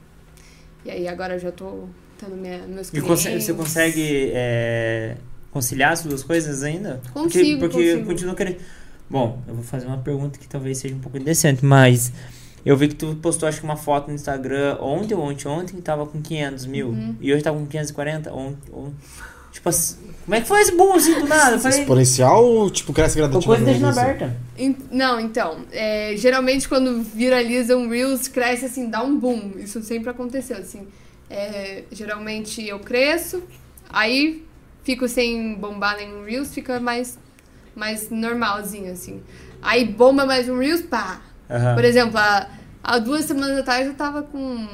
E 0.84 0.90
aí 0.90 1.08
agora 1.08 1.34
eu 1.34 1.38
já 1.38 1.52
tô 1.52 1.84
tendo 2.18 2.36
minha, 2.36 2.58
meus 2.66 2.88
E 2.88 2.90
clientes. 2.92 3.08
conse- 3.08 3.40
você 3.40 3.54
consegue 3.54 4.30
é, 4.34 5.16
conciliar 5.50 5.92
as 5.92 6.02
duas 6.02 6.22
coisas 6.22 6.62
ainda? 6.62 7.00
Consigo, 7.12 7.60
porque, 7.60 7.60
porque 7.60 7.76
eu 7.78 7.90
consigo. 7.92 8.06
continuo 8.06 8.34
querendo. 8.34 8.58
Bom, 9.08 9.40
eu 9.46 9.54
vou 9.54 9.62
fazer 9.64 9.86
uma 9.86 9.98
pergunta 9.98 10.38
que 10.38 10.48
talvez 10.48 10.78
seja 10.78 10.94
um 10.94 10.98
pouco 10.98 11.16
indecente, 11.18 11.64
mas 11.64 12.12
eu 12.64 12.76
vi 12.76 12.88
que 12.88 12.94
tu 12.94 13.14
postou 13.16 13.48
acho 13.48 13.58
que 13.60 13.64
uma 13.64 13.76
foto 13.76 14.08
no 14.08 14.14
Instagram 14.14 14.78
ontem 14.80 15.14
ou 15.14 15.22
ontem, 15.22 15.46
ontem 15.48 15.76
que 15.76 15.82
tava 15.82 16.06
com 16.06 16.20
500 16.22 16.66
mil 16.66 16.88
Uhum. 16.88 17.16
e 17.20 17.32
hoje 17.32 17.42
tá 17.42 17.50
com 17.52 17.66
540. 17.66 18.32
Ontem, 18.32 18.72
ontem. 18.72 18.94
Tipo 19.52 19.68
assim, 19.68 19.96
como 20.24 20.34
é 20.34 20.40
que 20.40 20.48
foi 20.48 20.60
esse 20.62 20.74
boom 20.76 20.94
assim 20.94 21.14
do 21.20 21.26
nada? 21.28 21.58
Falei, 21.60 21.78
Exponencial 21.80 22.44
ou 22.44 22.68
tipo 22.70 22.92
cresce 22.92 23.16
qualquer 23.20 23.44
coisa 23.46 23.62
gradativamente? 23.64 23.80
deixando 23.80 23.90
assim? 23.90 24.00
aberta. 24.00 24.36
En- 24.58 24.76
Não, 24.90 25.20
então, 25.20 25.58
é, 25.70 26.14
geralmente 26.16 26.68
quando 26.68 27.02
viraliza 27.02 27.76
um 27.76 27.88
Reels, 27.88 28.26
cresce 28.26 28.64
assim, 28.64 28.90
dá 28.90 29.00
um 29.02 29.16
boom. 29.16 29.52
Isso 29.58 29.80
sempre 29.82 30.10
aconteceu, 30.10 30.56
assim. 30.56 30.88
É, 31.30 31.84
geralmente 31.92 32.66
eu 32.66 32.80
cresço, 32.80 33.42
aí 33.88 34.44
fico 34.82 35.06
sem 35.08 35.54
bombar 35.54 35.96
nenhum 35.98 36.24
Reels, 36.24 36.52
fica 36.52 36.80
mais, 36.80 37.16
mais 37.76 38.10
normalzinho, 38.10 38.90
assim. 38.92 39.22
Aí 39.62 39.84
bomba 39.84 40.26
mais 40.26 40.48
um 40.48 40.58
Reels, 40.58 40.82
pá! 40.82 41.20
Aham. 41.50 41.74
Por 41.74 41.84
exemplo, 41.84 42.18
há, 42.18 42.46
há 42.82 42.98
duas 42.98 43.24
semanas 43.24 43.58
atrás 43.58 43.86
eu 43.86 43.94
tava 43.94 44.22
com 44.22 44.66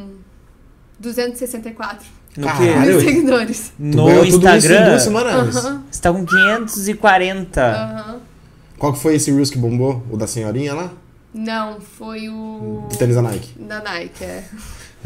264 0.99 2.07
No 2.37 2.47
Caralho. 2.47 2.71
quê? 2.83 2.87
mil 2.89 3.01
seguidores. 3.01 3.73
No 3.79 4.25
Instagram, 4.25 4.89
duas 4.91 5.03
semanas. 5.03 5.57
Aham, 5.57 5.83
você 5.91 6.01
tá 6.01 6.13
com 6.13 6.25
540. 6.25 7.61
aham. 7.61 8.21
Qual 8.79 8.93
que 8.95 8.99
foi 9.01 9.15
esse 9.17 9.31
Reels 9.31 9.51
que 9.51 9.59
bombou? 9.59 10.03
O 10.11 10.17
da 10.17 10.27
senhorinha 10.27 10.73
lá? 10.75 10.91
Não, 11.33 11.79
foi 11.81 12.29
o. 12.29 12.87
Do 12.91 12.97
tênis 12.97 13.15
da 13.15 13.23
Nike. 13.23 13.51
Da 13.61 13.81
Nike, 13.83 14.25
é. 14.25 14.45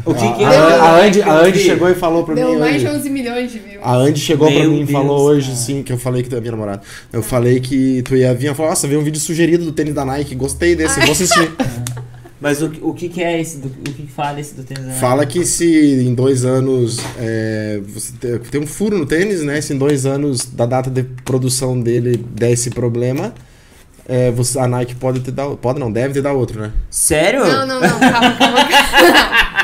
O 0.03 0.13
que 0.13 0.33
que 0.33 0.43
a, 0.43 0.53
é? 0.53 0.57
a, 0.79 0.95
Andy, 1.05 1.21
a 1.21 1.39
Andy 1.39 1.59
chegou 1.59 1.89
e 1.89 1.95
falou 1.95 2.23
pra 2.25 2.35
Deu 2.35 2.49
mim. 2.53 2.57
mais 2.59 2.81
de 2.81 2.87
hoje. 2.87 2.97
11 2.97 3.09
milhões 3.09 3.51
de 3.51 3.59
views. 3.59 3.79
A 3.83 3.93
Andy 3.95 4.19
chegou 4.19 4.47
pra 4.47 4.59
Meu 4.59 4.71
mim 4.71 4.81
e 4.81 4.87
falou 4.87 5.21
hoje, 5.21 5.47
cara. 5.47 5.57
sim, 5.57 5.83
que 5.83 5.93
eu 5.93 5.97
falei 5.97 6.21
que 6.21 6.29
tu 6.29 6.35
é 6.35 6.39
minha 6.41 6.51
namorada. 6.51 6.81
Eu 7.13 7.23
falei 7.23 7.59
que 7.61 8.01
tu 8.03 8.15
ia 8.15 8.33
vir. 8.33 8.47
Ela 8.47 8.55
falou, 8.55 8.71
nossa, 8.71 8.87
vi 8.87 8.97
um 8.97 9.03
vídeo 9.03 9.21
sugerido 9.21 9.63
do 9.63 9.71
tênis 9.71 9.93
da 9.93 10.03
Nike, 10.03 10.35
gostei 10.35 10.75
desse, 10.75 10.99
vou 10.99 11.11
assistir. 11.11 11.49
Mas 12.41 12.61
o, 12.61 12.69
que- 12.69 12.79
o 12.83 12.93
que 12.93 13.07
que 13.07 13.23
é 13.23 13.39
esse? 13.39 13.57
Do, 13.59 13.67
o 13.69 13.71
que 13.93 13.93
que 14.03 14.07
fala 14.11 14.39
esse 14.39 14.53
do 14.53 14.63
tênis? 14.63 14.83
da 14.83 14.89
Nike? 14.89 14.99
Fala 14.99 15.25
que 15.25 15.45
se 15.45 15.65
em 16.05 16.13
dois 16.13 16.43
anos 16.43 16.99
é, 17.17 17.79
você 17.87 18.11
te- 18.19 18.39
tem 18.51 18.59
um 18.61 18.67
furo 18.67 18.97
no 18.97 19.05
tênis, 19.05 19.41
né? 19.43 19.61
Se 19.61 19.73
em 19.73 19.77
dois 19.77 20.05
anos 20.05 20.45
da 20.45 20.65
data 20.65 20.89
de 20.89 21.03
produção 21.23 21.79
dele 21.79 22.17
der 22.17 22.51
esse 22.51 22.69
problema, 22.69 23.33
é, 24.07 24.31
você, 24.31 24.59
a 24.59 24.67
Nike 24.67 24.95
pode 24.95 25.19
te 25.21 25.31
dar. 25.31 25.47
Pode 25.51 25.79
não, 25.79 25.91
deve 25.91 26.13
te 26.13 26.21
dar 26.21 26.33
outro, 26.33 26.59
né? 26.61 26.71
Sério? 26.89 27.45
Não, 27.45 27.65
não, 27.65 27.79
não, 27.79 27.99
calma, 27.99 28.35
calma. 28.37 28.67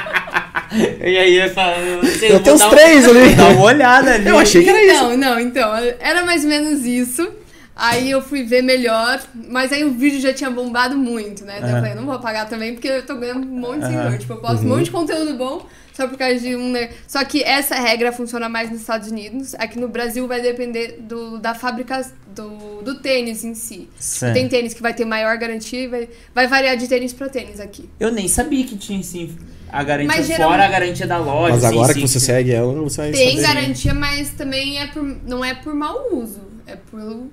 E 1.04 1.18
aí 1.18 1.36
eu 1.36 1.50
falo, 1.50 1.76
eu, 1.76 2.02
Eu 2.30 2.40
tenho 2.40 2.56
uns 2.56 2.62
dar 2.62 2.68
um- 2.68 2.70
três 2.70 3.06
ali. 3.06 3.36
Dá 3.36 3.48
uma 3.50 3.62
olhada 3.64 4.14
ali. 4.14 4.26
Eu 4.30 4.40
achei 4.40 4.64
que 4.64 4.70
era 4.70 4.82
isso. 4.82 5.04
Não, 5.04 5.18
não, 5.18 5.40
então, 5.40 5.70
era 6.00 6.24
mais 6.26 6.44
ou 6.44 6.50
menos 6.50 6.86
isso. 6.86 7.30
Aí 7.76 8.12
eu 8.12 8.22
fui 8.22 8.44
ver 8.44 8.62
melhor, 8.62 9.22
mas 9.50 9.72
aí 9.72 9.84
o 9.84 9.92
vídeo 9.92 10.20
já 10.20 10.34
tinha 10.34 10.50
bombado 10.52 10.98
muito, 10.98 11.46
né? 11.46 11.60
Daí 11.62 11.70
eu 11.72 11.76
Aham. 11.78 11.82
falei, 11.82 11.96
não 11.96 12.06
vou 12.06 12.20
pagar 12.20 12.48
também, 12.48 12.74
porque 12.74 12.88
eu 12.88 13.06
tô 13.06 13.16
ganhando 13.16 13.48
um 13.48 13.60
monte 13.60 13.80
de 13.80 13.86
seguidor. 13.88 14.18
Tipo, 14.18 14.34
eu 14.34 14.38
posto 14.38 14.66
um 14.66 14.70
monte 14.70 14.86
de 14.86 14.92
conteúdo 14.92 15.34
bom 15.36 15.66
só 15.94 16.08
por 16.08 16.18
causa 16.18 16.38
de 16.40 16.56
um. 16.56 16.72
né? 16.72 16.90
Só 17.08 17.24
que 17.24 17.42
essa 17.44 17.76
regra 17.76 18.12
funciona 18.12 18.48
mais 18.50 18.70
nos 18.70 18.82
Estados 18.82 19.10
Unidos. 19.10 19.56
Aqui 19.56 19.80
no 19.80 19.88
Brasil 19.88 20.28
vai 20.28 20.42
depender 20.42 20.98
do, 21.02 21.38
da 21.40 21.56
fábrica 21.56 22.06
do, 22.36 22.82
do 22.82 23.00
tênis 23.02 23.44
em 23.44 23.56
si. 23.56 23.90
Certo. 23.98 24.34
Tem 24.34 24.48
tênis 24.50 24.74
que 24.74 24.82
vai 24.82 24.94
ter 24.94 25.06
maior 25.06 25.36
garantia 25.38 25.80
e 25.80 25.88
vai, 25.88 26.10
vai 26.36 26.48
variar 26.48 26.76
de 26.78 26.88
tênis 26.88 27.14
pra 27.14 27.30
tênis 27.30 27.60
aqui. 27.60 27.90
Eu 28.00 28.12
nem 28.12 28.28
sabia 28.28 28.66
que 28.66 28.78
tinha 28.78 29.02
sim 29.02 29.36
a 29.72 29.82
garantia 29.84 30.08
Mas 30.18 30.28
fora 30.28 30.38
geralmente- 30.38 30.62
a 30.66 30.70
garantia 30.70 31.08
da 31.08 31.18
loja. 31.18 31.54
Mas 31.54 31.62
sim, 31.62 31.68
agora 31.68 31.94
sim, 31.94 32.02
que 32.02 32.08
você 32.08 32.20
sim. 32.20 32.26
segue 32.26 32.52
ela, 32.52 32.74
você 32.74 32.98
vai 33.02 33.12
Tem 33.12 33.40
saber. 33.40 33.56
garantia, 33.56 33.94
mas 33.94 34.30
também 34.32 34.80
é 34.80 34.88
por, 34.88 35.04
não 35.26 35.44
é 35.44 35.54
por 35.54 35.74
mau 35.74 36.14
uso. 36.14 36.42
É 36.68 36.76
por, 36.76 37.28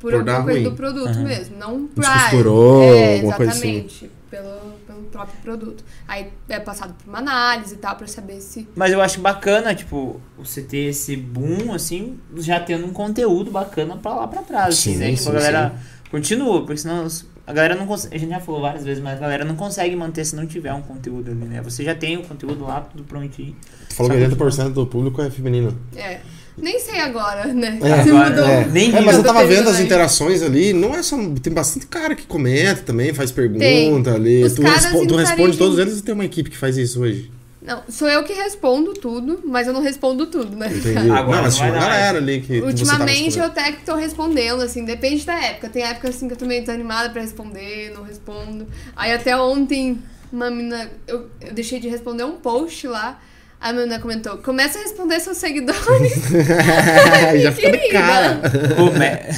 por, 0.00 0.10
Por 0.12 0.14
alguma 0.14 0.42
coisa 0.42 0.58
ruim. 0.60 0.62
do 0.62 0.72
produto 0.76 1.08
Aham. 1.08 1.24
mesmo. 1.24 1.56
Não 1.56 1.86
por 1.86 2.04
é, 2.04 3.14
alguma 3.16 3.34
coisa 3.34 3.52
assim. 3.52 3.68
Exatamente. 3.68 4.10
Pelo, 4.30 4.60
pelo 4.86 5.02
próprio 5.04 5.40
produto. 5.40 5.82
Aí 6.06 6.28
é 6.48 6.60
passado 6.60 6.94
por 6.94 7.08
uma 7.08 7.18
análise 7.18 7.74
e 7.74 7.78
tal, 7.78 7.96
pra 7.96 8.06
saber 8.06 8.40
se. 8.40 8.68
Mas 8.76 8.92
eu 8.92 9.00
acho 9.00 9.20
bacana, 9.20 9.74
tipo, 9.74 10.20
você 10.36 10.60
ter 10.60 10.88
esse 10.90 11.16
boom, 11.16 11.72
assim, 11.72 12.18
já 12.36 12.60
tendo 12.60 12.86
um 12.86 12.92
conteúdo 12.92 13.50
bacana 13.50 13.96
pra 13.96 14.14
lá 14.14 14.28
pra 14.28 14.42
trás. 14.42 14.74
assim, 14.74 14.92
Sim, 14.92 14.98
né? 14.98 15.10
Tipo, 15.10 15.22
sim, 15.22 15.28
a 15.30 15.32
galera 15.32 15.74
continua, 16.10 16.60
porque 16.60 16.76
senão 16.76 17.06
a 17.46 17.52
galera 17.54 17.74
não 17.74 17.86
consegue. 17.86 18.14
A 18.14 18.18
gente 18.18 18.28
já 18.30 18.40
falou 18.40 18.60
várias 18.60 18.84
vezes, 18.84 19.02
mas 19.02 19.16
a 19.16 19.20
galera 19.20 19.44
não 19.46 19.56
consegue 19.56 19.96
manter 19.96 20.22
se 20.26 20.36
não 20.36 20.46
tiver 20.46 20.74
um 20.74 20.82
conteúdo 20.82 21.30
ali, 21.30 21.46
né? 21.46 21.62
Você 21.62 21.82
já 21.82 21.94
tem 21.94 22.18
o 22.18 22.22
conteúdo 22.22 22.64
lá, 22.64 22.82
tudo 22.82 23.04
prontinho. 23.04 23.56
Tu 23.88 23.94
falou 23.94 24.12
que 24.12 24.20
Sabe 24.20 24.36
80% 24.36 24.72
do 24.74 24.86
público 24.86 25.22
é 25.22 25.30
feminino. 25.30 25.74
É. 25.96 26.20
Nem 26.60 26.78
sei 26.80 27.00
agora, 27.00 27.46
né? 27.46 27.78
É, 27.80 28.02
se 28.02 28.10
agora, 28.10 28.30
mudou. 28.30 28.44
É, 28.44 28.66
Nem 28.66 28.94
É, 28.94 28.98
vi 28.98 29.04
mas 29.04 29.16
eu 29.16 29.22
tava 29.22 29.46
vendo 29.46 29.68
as 29.68 29.80
interações 29.80 30.42
ali, 30.42 30.72
não 30.72 30.94
é 30.94 31.02
só. 31.02 31.16
Tem 31.42 31.52
bastante 31.52 31.86
cara 31.86 32.14
que 32.14 32.26
comenta 32.26 32.82
também, 32.82 33.14
faz 33.14 33.30
pergunta 33.30 33.60
Tem. 33.64 34.04
ali. 34.14 34.44
Os 34.44 34.54
Tu, 34.54 34.62
caras 34.62 34.84
respo- 34.84 35.06
tu 35.06 35.16
responde 35.16 35.56
todos 35.56 35.78
eles 35.78 35.98
e 35.98 36.02
tem 36.02 36.14
uma 36.14 36.24
equipe 36.24 36.50
que 36.50 36.56
faz 36.56 36.76
isso 36.76 37.00
hoje. 37.02 37.30
Não, 37.60 37.82
sou 37.88 38.08
eu 38.08 38.22
que 38.24 38.32
respondo 38.32 38.94
tudo, 38.94 39.40
mas 39.44 39.66
eu 39.66 39.72
não 39.74 39.82
respondo 39.82 40.26
tudo, 40.26 40.56
né? 40.56 40.68
Entendi. 40.74 41.10
Agora 41.10 41.36
não, 41.36 41.42
mas 41.42 41.56
tinha 41.56 41.70
uma 41.70 41.78
galera 41.80 42.18
ali 42.18 42.40
que. 42.40 42.46
que 42.46 42.54
você 42.54 42.60
tava 42.60 42.68
Ultimamente 42.70 43.38
eu 43.38 43.44
até 43.44 43.72
que 43.72 43.84
tô 43.84 43.94
respondendo, 43.94 44.62
assim, 44.62 44.84
depende 44.84 45.26
da 45.26 45.34
época. 45.34 45.68
Tem 45.68 45.82
época 45.82 46.08
assim 46.08 46.28
que 46.28 46.32
eu 46.32 46.38
tô 46.38 46.46
meio 46.46 46.60
desanimada 46.62 47.10
pra 47.10 47.20
responder, 47.20 47.92
não 47.94 48.02
respondo. 48.04 48.66
Aí 48.96 49.12
até 49.12 49.36
ontem, 49.36 49.98
uma 50.32 50.50
menina, 50.50 50.88
eu, 51.06 51.26
eu 51.40 51.52
deixei 51.52 51.78
de 51.78 51.88
responder 51.88 52.24
um 52.24 52.36
post 52.36 52.86
lá. 52.86 53.20
A 53.60 53.72
menina 53.72 53.98
comentou: 53.98 54.38
começa 54.38 54.78
a 54.78 54.82
responder 54.82 55.18
seus 55.20 55.36
seguidores. 55.38 56.14
Já 57.42 57.50
de 57.50 57.56
querida. 57.60 57.92
cara. 57.92 58.40
Como 58.76 59.02
é? 59.02 59.28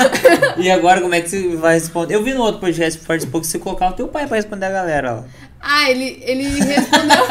e 0.56 0.70
agora 0.70 1.00
como 1.00 1.14
é 1.14 1.20
que 1.20 1.28
você 1.28 1.56
vai 1.56 1.74
responder? 1.74 2.14
Eu 2.14 2.22
vi 2.24 2.32
no 2.34 2.42
outro 2.42 2.60
podcast 2.60 2.98
que 2.98 3.06
participou 3.06 3.40
que 3.40 3.46
você 3.46 3.58
colocar 3.58 3.90
o 3.90 3.92
teu 3.92 4.08
pai 4.08 4.26
pra 4.26 4.36
responder 4.36 4.66
a 4.66 4.70
galera 4.70 5.12
lá. 5.12 5.24
Ah, 5.60 5.90
ele, 5.90 6.22
ele 6.24 6.44
respondeu. 6.44 7.26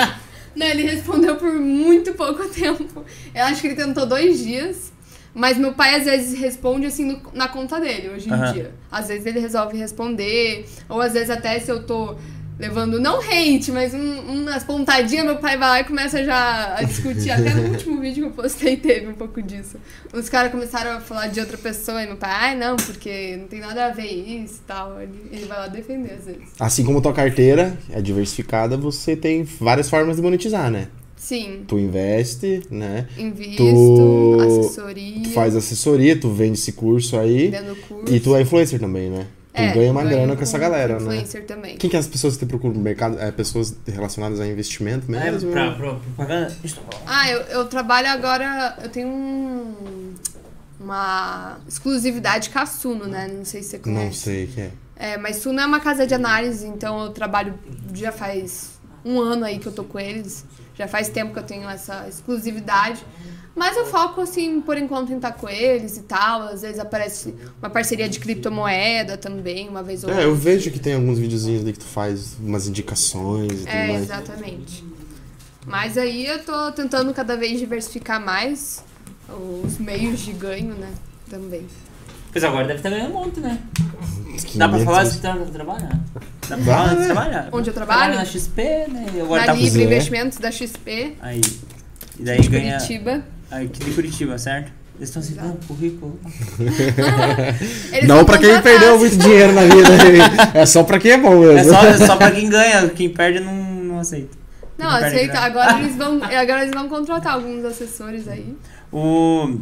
não, 0.56 0.68
ele 0.68 0.84
respondeu 0.84 1.36
por 1.36 1.52
muito 1.54 2.14
pouco 2.14 2.48
tempo. 2.50 3.04
Eu 3.34 3.44
acho 3.46 3.62
que 3.62 3.68
ele 3.68 3.76
tentou 3.76 4.06
dois 4.06 4.40
dias. 4.40 4.94
Mas 5.38 5.58
meu 5.58 5.74
pai 5.74 5.96
às 5.96 6.06
vezes 6.06 6.40
responde 6.40 6.86
assim 6.86 7.04
no- 7.06 7.22
na 7.34 7.50
conta 7.50 7.78
dele, 7.78 8.08
hoje 8.10 8.30
em 8.30 8.32
Aham. 8.32 8.54
dia. 8.54 8.72
Às 8.90 9.10
vezes 9.10 9.26
ele 9.26 9.40
resolve 9.42 9.78
responder. 9.78 10.66
Ou 10.88 11.02
às 11.02 11.12
vezes 11.12 11.30
até 11.30 11.60
se 11.60 11.70
eu 11.70 11.84
tô 11.86 12.16
levando, 12.58 13.00
não 13.00 13.20
hate, 13.20 13.72
mas 13.72 13.94
um- 13.94 14.20
umas 14.44 14.64
pontadinhas, 14.64 15.26
meu 15.26 15.38
pai 15.38 15.58
vai 15.58 15.70
lá 15.70 15.80
e 15.82 15.84
começa 15.84 16.24
já 16.24 16.76
a 16.78 16.84
discutir. 16.84 17.32
Até 17.32 17.54
no 17.54 17.70
último 17.74 18.00
vídeo 18.00 18.24
que 18.24 18.30
eu 18.30 18.44
postei 18.44 18.78
teve 18.78 19.08
um 19.08 19.14
pouco 19.14 19.42
disso. 19.42 19.78
Os 20.14 20.30
caras 20.30 20.52
começaram 20.52 20.92
a 20.98 21.02
falar 21.02 21.28
de 21.28 21.40
outra 21.40 21.58
pessoa 21.58 22.02
e 22.02 22.08
meu 22.08 22.16
pai, 22.18 22.30
ai 22.32 22.56
não, 22.58 22.76
porque 22.78 23.36
não 23.38 23.48
tem 23.48 23.60
nada 23.60 23.88
a 23.88 23.90
ver 23.90 24.06
isso 24.12 24.56
e 24.64 24.68
tal. 24.68 25.02
Ele, 25.02 25.12
ele 25.32 25.46
vai 25.46 25.58
lá 25.60 25.68
defender 25.68 26.14
às 26.14 26.26
vezes. 26.26 26.44
Assim 26.60 26.84
como 26.86 27.02
tua 27.02 27.14
carteira 27.14 27.78
é 27.92 28.02
diversificada, 28.02 28.78
você 28.78 29.16
tem 29.16 29.44
várias 29.44 29.90
formas 29.90 30.16
de 30.16 30.22
monetizar, 30.22 30.72
né? 30.72 30.88
Sim. 31.18 31.64
Tu 31.68 31.80
investe, 31.80 32.62
né? 32.70 33.08
Invisto, 33.18 33.58
Tu- 33.64 34.38
assessoria. 34.42 35.24
Tu 35.24 35.30
faz 35.32 35.56
assessoria, 35.56 36.16
tu 36.20 36.30
vende 36.30 36.60
esse 36.60 36.72
curso 36.74 37.18
aí. 37.18 37.48
Vendo 37.48 37.76
curso. 37.88 38.14
E 38.14 38.20
tu 38.20 38.36
é 38.36 38.42
influencer 38.42 38.80
também, 38.80 39.10
né? 39.10 39.26
É, 39.56 39.72
ganha 39.74 39.92
uma 39.92 40.04
grana 40.04 40.36
com 40.36 40.44
essa 40.44 40.58
galera, 40.58 40.96
né? 40.96 41.02
Influencer 41.02 41.46
também. 41.46 41.78
Quem 41.78 41.90
que 41.90 41.96
é 41.96 42.00
as 42.00 42.08
pessoas 42.08 42.36
que 42.36 42.46
te 42.46 42.50
procuram 42.50 42.76
no 42.76 42.82
mercado? 42.82 43.18
É 43.20 43.32
pessoas 43.32 43.76
relacionadas 43.88 44.40
a 44.40 44.48
investimento 44.48 45.10
mesmo? 45.10 45.50
É, 45.50 45.54
pra, 45.54 45.72
pra 45.72 45.94
propaganda. 45.96 46.56
Ah, 47.08 47.30
eu, 47.30 47.40
eu 47.42 47.66
trabalho 47.66 48.10
agora. 48.10 48.78
Eu 48.84 48.90
tenho 48.90 49.08
um, 49.08 50.14
uma 50.80 51.58
exclusividade 51.68 52.50
com 52.50 52.60
a 52.60 52.66
Suno, 52.66 53.06
né? 53.06 53.32
Não 53.32 53.46
sei 53.46 53.64
se 53.64 53.70
você 53.70 53.80
conhece. 53.80 54.06
Não 54.06 54.14
sei 54.14 54.44
o 54.46 54.48
que 54.50 54.62
é. 54.62 54.72
É, 54.98 55.18
mas 55.18 55.38
Suno 55.38 55.60
é 55.60 55.66
uma 55.66 55.80
casa 55.80 56.06
de 56.06 56.14
análise, 56.14 56.66
então 56.66 57.04
eu 57.04 57.10
trabalho 57.10 57.54
já 57.94 58.12
faz 58.12 58.72
um 59.04 59.20
ano 59.20 59.46
aí 59.46 59.60
que 59.60 59.68
eu 59.68 59.72
tô 59.72 59.84
com 59.84 60.00
eles. 60.00 60.46
Já 60.76 60.88
faz 60.88 61.10
tempo 61.10 61.32
que 61.32 61.40
eu 61.40 61.44
tenho 61.44 61.70
essa 61.70 62.08
exclusividade. 62.08 63.06
Mas 63.56 63.78
eu 63.78 63.86
foco, 63.86 64.20
assim, 64.22 64.60
por 64.60 64.78
enquanto 64.78 65.12
em 65.14 65.16
estar 65.16 65.32
com 65.32 65.48
eles 65.48 65.96
e 65.98 66.02
tal. 66.02 66.42
Às 66.44 66.62
vezes 66.62 66.78
aparece 66.78 67.34
uma 67.62 67.70
parceria 67.70 68.10
de 68.10 68.20
criptomoeda 68.20 69.16
também, 69.18 69.70
uma 69.70 69.82
vez 69.82 70.04
ou 70.04 70.10
É, 70.12 70.26
eu 70.26 70.36
vejo 70.36 70.70
que 70.72 70.80
tem 70.80 70.94
alguns 70.96 71.18
videozinhos 71.18 71.62
ali 71.62 71.72
que 71.72 71.80
tu 71.80 71.86
faz 71.86 72.36
umas 72.40 72.68
indicações 72.68 73.54
e 73.54 73.56
tudo 73.58 73.70
É, 73.70 73.88
mais. 73.88 74.02
exatamente. 74.04 74.84
Mas 75.66 75.98
aí 75.98 76.26
eu 76.28 76.44
tô 76.44 76.72
tentando 76.74 77.14
cada 77.14 77.38
vez 77.38 77.58
diversificar 77.58 78.24
mais 78.24 78.84
os 79.64 79.78
meios 79.78 80.20
de 80.20 80.34
ganho, 80.34 80.76
né? 80.76 80.90
Também. 81.30 81.66
Pois 82.32 82.44
agora 82.44 82.68
deve 82.68 82.80
estar 82.80 82.90
ganhando 82.90 83.12
um 83.12 83.14
monte, 83.24 83.40
né? 83.40 83.58
Que 84.46 84.58
Dá 84.58 84.68
pra 84.68 84.80
falar 84.80 85.06
se 85.06 85.20
tá 85.22 85.34
trabalhando? 85.54 86.04
Dá 86.50 86.58
pra 86.58 86.66
falar 86.66 86.88
né? 86.94 87.00
de 87.00 87.06
trabalhar? 87.06 87.50
Onde 87.54 87.70
eu 87.70 87.74
trabalho? 87.74 88.16
na 88.16 88.26
XP, 88.26 88.62
né? 88.90 89.06
E 89.16 89.22
agora 89.22 89.42
Na 89.42 89.48
tá 89.48 89.54
Livre 89.54 89.70
cozinhando. 89.70 89.94
Investimentos 89.94 90.38
da 90.40 90.52
XP, 90.52 91.16
Aí. 91.22 91.42
E 92.20 92.24
daí 92.24 92.42
ganha. 92.48 92.78
Curitiba. 92.78 93.24
Aí, 93.56 93.70
que 93.70 93.86
de 93.86 93.92
Curitiba, 93.92 94.38
certo? 94.38 94.70
Eles 94.98 95.08
estão 95.08 95.22
assim, 95.22 95.36
não, 95.36 95.56
currículo. 95.66 96.20
Não 98.06 98.26
pra 98.26 98.38
quem 98.38 98.62
perdeu 98.62 99.00
muito 99.00 99.16
dinheiro 99.16 99.54
na 99.54 99.62
vida. 99.62 99.90
é 100.54 100.66
só 100.66 100.84
pra 100.84 101.00
quem 101.00 101.12
é 101.12 101.18
bom 101.18 101.40
mesmo. 101.40 101.58
É 101.60 101.64
só, 101.64 101.86
é 101.86 101.98
só 102.06 102.16
pra 102.18 102.32
quem 102.32 102.50
ganha, 102.50 102.90
quem 102.90 103.10
perde 103.10 103.40
não, 103.40 103.54
não 103.54 104.00
aceita. 104.00 104.38
Não, 104.78 104.90
aceita. 104.90 105.40
Agora 105.40 105.80
eles 105.80 105.96
vão, 105.96 106.22
agora 106.22 106.64
eles 106.64 106.74
vão 106.74 106.90
contratar 106.90 107.34
alguns 107.34 107.64
assessores 107.64 108.28
aí. 108.28 108.58
O... 108.92 109.58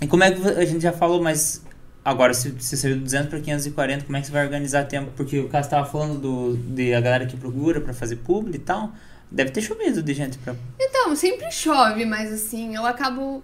E 0.00 0.08
como 0.08 0.24
é 0.24 0.32
que 0.32 0.48
a 0.48 0.64
gente 0.64 0.82
já 0.82 0.92
falou, 0.92 1.22
mas 1.22 1.62
agora 2.04 2.34
se 2.34 2.50
você 2.50 2.76
saiu 2.76 2.94
de 2.96 3.02
200 3.02 3.28
para 3.28 3.38
540, 3.38 4.04
como 4.06 4.16
é 4.16 4.20
que 4.20 4.26
você 4.26 4.32
vai 4.32 4.44
organizar 4.44 4.84
tempo? 4.84 5.10
Porque 5.16 5.38
o 5.38 5.48
Cássio 5.48 5.70
tava 5.70 5.86
falando 5.86 6.18
do, 6.18 6.56
de 6.56 6.94
a 6.94 7.00
galera 7.00 7.26
que 7.26 7.36
procura 7.36 7.80
pra 7.80 7.92
fazer 7.92 8.16
publi 8.16 8.56
e 8.56 8.58
tal. 8.58 8.92
Deve 9.30 9.50
ter 9.50 9.62
chovido 9.62 10.02
de 10.02 10.12
gente 10.12 10.38
pra. 10.38 10.54
Então, 10.78 11.14
sempre 11.14 11.50
chove, 11.52 12.04
mas 12.04 12.32
assim, 12.32 12.74
eu 12.74 12.84
acabo. 12.84 13.42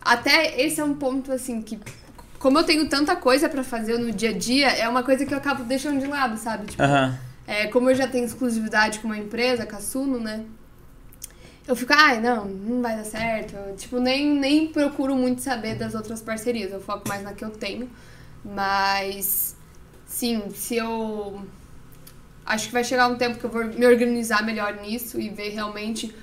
Até 0.00 0.60
esse 0.60 0.80
é 0.80 0.84
um 0.84 0.94
ponto 0.94 1.30
assim 1.32 1.60
que. 1.60 1.78
Como 2.38 2.58
eu 2.58 2.64
tenho 2.64 2.88
tanta 2.88 3.16
coisa 3.16 3.48
pra 3.48 3.64
fazer 3.64 3.98
no 3.98 4.12
dia 4.12 4.30
a 4.30 4.32
dia, 4.32 4.68
é 4.68 4.88
uma 4.88 5.02
coisa 5.02 5.24
que 5.24 5.32
eu 5.32 5.38
acabo 5.38 5.64
deixando 5.64 6.00
de 6.00 6.06
lado, 6.06 6.36
sabe? 6.38 6.66
Tipo. 6.66 6.82
É, 7.46 7.66
como 7.66 7.90
eu 7.90 7.94
já 7.94 8.06
tenho 8.06 8.24
exclusividade 8.24 9.00
com 9.00 9.06
uma 9.06 9.18
empresa, 9.18 9.66
com 9.66 9.76
a 9.76 9.80
Suno, 9.80 10.18
né? 10.18 10.44
Eu 11.66 11.74
fico, 11.74 11.92
ai, 11.94 12.20
não, 12.20 12.44
não 12.44 12.82
vai 12.82 12.96
dar 12.96 13.04
certo. 13.04 13.54
Eu, 13.54 13.74
tipo, 13.76 13.98
nem, 13.98 14.34
nem 14.38 14.66
procuro 14.66 15.14
muito 15.14 15.40
saber 15.40 15.76
das 15.76 15.94
outras 15.94 16.20
parcerias. 16.20 16.72
Eu 16.72 16.80
foco 16.80 17.08
mais 17.08 17.22
na 17.22 17.32
que 17.32 17.44
eu 17.44 17.50
tenho. 17.50 17.88
Mas, 18.44 19.56
sim, 20.06 20.42
se 20.54 20.76
eu. 20.76 21.42
Acho 22.44 22.66
que 22.66 22.72
vai 22.72 22.84
chegar 22.84 23.08
um 23.08 23.16
tempo 23.16 23.38
que 23.38 23.44
eu 23.44 23.50
vou 23.50 23.64
me 23.64 23.86
organizar 23.86 24.44
melhor 24.44 24.74
nisso 24.82 25.20
e 25.20 25.28
ver 25.28 25.50
realmente 25.50 26.14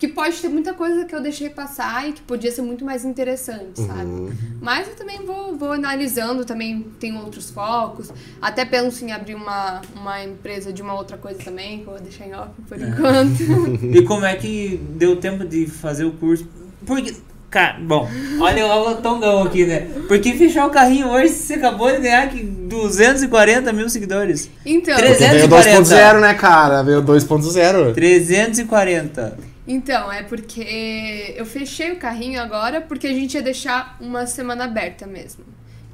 que 0.00 0.08
pode 0.08 0.40
ter 0.40 0.48
muita 0.48 0.72
coisa 0.72 1.04
que 1.04 1.14
eu 1.14 1.20
deixei 1.20 1.50
passar 1.50 2.08
e 2.08 2.12
que 2.14 2.22
podia 2.22 2.50
ser 2.50 2.62
muito 2.62 2.82
mais 2.86 3.04
interessante, 3.04 3.82
sabe? 3.82 4.06
Uhum. 4.06 4.32
Mas 4.62 4.88
eu 4.88 4.96
também 4.96 5.18
vou, 5.26 5.58
vou 5.58 5.72
analisando, 5.72 6.42
também 6.42 6.86
tenho 6.98 7.18
outros 7.18 7.50
focos. 7.50 8.10
Até 8.40 8.64
penso 8.64 9.04
em 9.04 9.12
abrir 9.12 9.34
uma, 9.34 9.82
uma 9.94 10.24
empresa 10.24 10.72
de 10.72 10.80
uma 10.80 10.94
outra 10.94 11.18
coisa 11.18 11.38
também, 11.44 11.80
que 11.80 11.86
eu 11.86 11.92
vou 11.92 12.00
deixar 12.00 12.26
em 12.26 12.34
off 12.34 12.50
por 12.66 12.80
enquanto. 12.80 13.40
E 13.94 14.02
como 14.04 14.24
é 14.24 14.34
que 14.36 14.80
deu 14.96 15.16
tempo 15.16 15.44
de 15.44 15.66
fazer 15.66 16.06
o 16.06 16.12
curso? 16.12 16.48
Porque, 16.86 17.14
cara, 17.50 17.78
bom, 17.80 18.08
olha 18.40 18.66
o 18.66 18.94
tongão 19.02 19.42
aqui, 19.42 19.66
né? 19.66 19.88
Porque 20.08 20.32
fechar 20.34 20.66
o 20.66 20.70
carrinho 20.70 21.08
hoje, 21.08 21.30
você 21.30 21.54
acabou 21.54 21.90
de 21.90 21.98
ganhar 21.98 22.22
aqui 22.24 22.42
240 22.42 23.72
mil 23.72 23.88
seguidores. 23.90 24.48
Então, 24.64 24.96
Treze- 24.96 25.18
Veio 25.28 25.48
340. 25.48 25.82
2.0, 26.16 26.20
né, 26.20 26.34
cara? 26.34 26.82
Veio 26.82 27.02
2.0. 27.02 27.92
340. 27.94 29.38
Então, 29.66 30.10
é 30.10 30.22
porque 30.22 31.34
eu 31.36 31.44
fechei 31.46 31.92
o 31.92 31.96
carrinho 31.96 32.40
agora 32.40 32.80
porque 32.80 33.06
a 33.06 33.12
gente 33.12 33.34
ia 33.34 33.42
deixar 33.42 33.96
uma 34.00 34.26
semana 34.26 34.64
aberta 34.64 35.06
mesmo. 35.06 35.44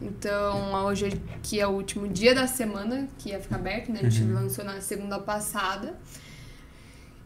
Então, 0.01 0.73
hoje 0.85 1.21
que 1.43 1.59
é 1.61 1.67
o 1.67 1.71
último 1.71 2.07
dia 2.07 2.35
da 2.35 2.47
semana 2.47 3.09
que 3.19 3.31
ia 3.31 3.41
ficar 3.41 3.57
aberto, 3.57 3.91
né? 3.91 4.01
A 4.03 4.09
gente 4.09 4.23
lançou 4.31 4.65
na 4.65 4.81
segunda 4.81 5.19
passada. 5.19 5.95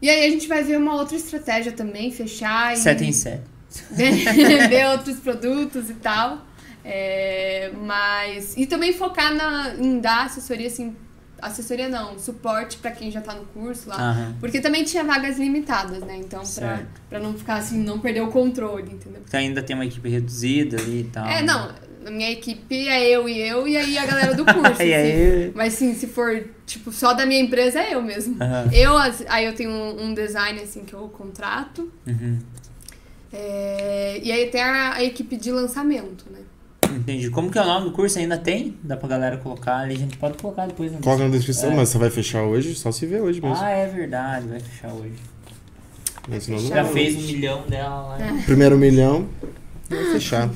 E 0.01 0.09
aí 0.09 0.25
a 0.25 0.29
gente 0.29 0.47
vai 0.47 0.63
ver 0.63 0.77
uma 0.77 0.95
outra 0.95 1.15
estratégia 1.15 1.71
também, 1.73 2.11
fechar 2.11 2.73
e 2.73 2.77
7 2.77 3.03
em 3.05 3.11
7. 3.11 3.41
ver 4.69 4.87
outros 4.91 5.17
produtos 5.19 5.89
e 5.89 5.93
tal. 5.95 6.45
É, 6.83 7.71
mas. 7.85 8.55
E 8.57 8.65
também 8.65 8.93
focar 8.93 9.33
na, 9.33 9.73
em 9.75 9.99
dar 9.99 10.25
assessoria, 10.25 10.67
assim. 10.67 10.95
Assessoria 11.41 11.89
não, 11.89 12.19
suporte 12.19 12.77
pra 12.77 12.91
quem 12.91 13.09
já 13.09 13.19
tá 13.19 13.33
no 13.33 13.45
curso 13.45 13.89
lá. 13.89 13.95
Aham. 14.11 14.35
Porque 14.39 14.59
também 14.61 14.83
tinha 14.83 15.03
vagas 15.03 15.39
limitadas, 15.39 15.99
né? 16.03 16.17
Então, 16.17 16.41
pra, 16.41 16.45
Certo. 16.47 17.01
pra 17.09 17.19
não 17.19 17.33
ficar 17.33 17.55
assim, 17.55 17.79
não 17.81 17.99
perder 17.99 18.21
o 18.21 18.27
controle, 18.27 18.91
entendeu? 18.91 19.21
Porque 19.21 19.35
ainda 19.37 19.63
tem 19.63 19.75
uma 19.75 19.85
equipe 19.85 20.07
reduzida 20.07 20.77
ali 20.79 20.99
e 21.01 21.03
tal. 21.05 21.25
É, 21.27 21.41
não, 21.41 21.71
a 22.05 22.11
minha 22.11 22.29
equipe 22.29 22.87
é 22.87 23.09
eu 23.09 23.27
e 23.27 23.39
eu, 23.39 23.67
e 23.67 23.75
aí 23.75 23.97
a 23.97 24.05
galera 24.05 24.35
do 24.35 24.45
curso. 24.45 24.61
E 24.83 24.93
assim. 24.93 25.11
aí? 25.11 25.51
Mas 25.55 25.73
sim, 25.73 25.95
se 25.95 26.05
for, 26.05 26.47
tipo, 26.67 26.91
só 26.91 27.13
da 27.13 27.25
minha 27.25 27.41
empresa, 27.41 27.79
é 27.79 27.95
eu 27.95 28.03
mesmo. 28.03 28.37
Aham. 28.39 28.69
Eu, 28.71 28.95
as- 28.95 29.23
aí 29.27 29.45
eu 29.45 29.53
tenho 29.55 29.71
um, 29.71 30.09
um 30.09 30.13
design, 30.13 30.59
assim, 30.61 30.83
que 30.83 30.93
eu 30.93 31.07
contrato. 31.09 31.91
Uhum. 32.05 32.37
É, 33.33 34.19
e 34.21 34.31
aí 34.31 34.47
tem 34.47 34.61
a, 34.61 34.93
a 34.95 35.03
equipe 35.03 35.37
de 35.37 35.51
lançamento, 35.51 36.25
né? 36.31 36.39
Entendi. 36.93 37.29
Como 37.29 37.49
que 37.49 37.57
é 37.57 37.61
o 37.61 37.65
nome 37.65 37.85
do 37.85 37.91
curso? 37.93 38.19
Ainda 38.19 38.37
tem? 38.37 38.75
Dá 38.83 38.97
pra 38.97 39.07
galera 39.07 39.37
colocar 39.37 39.77
ali. 39.77 39.95
A 39.95 39.97
gente 39.97 40.17
pode 40.17 40.37
colocar 40.37 40.65
depois 40.67 40.91
na 40.91 40.99
Coloca 40.99 41.23
na 41.23 41.29
descrição, 41.29 41.71
É. 41.71 41.75
mas 41.75 41.89
você 41.89 41.97
vai 41.97 42.09
fechar 42.09 42.43
hoje? 42.43 42.75
Só 42.75 42.91
se 42.91 43.05
vê 43.05 43.19
hoje 43.21 43.39
mesmo. 43.39 43.55
Ah, 43.57 43.69
é 43.69 43.87
verdade. 43.87 44.47
Vai 44.47 44.59
fechar 44.59 44.91
hoje. 44.93 45.13
Mas 46.27 46.47
não 46.49 46.59
Já 46.59 46.83
vai. 46.83 46.93
fez 46.93 47.15
um 47.15 47.21
milhão 47.21 47.63
dela 47.67 48.01
lá. 48.09 48.17
Primeiro 48.45 48.77
milhão, 48.77 49.27
vai 49.89 50.03
fechar. 50.11 50.49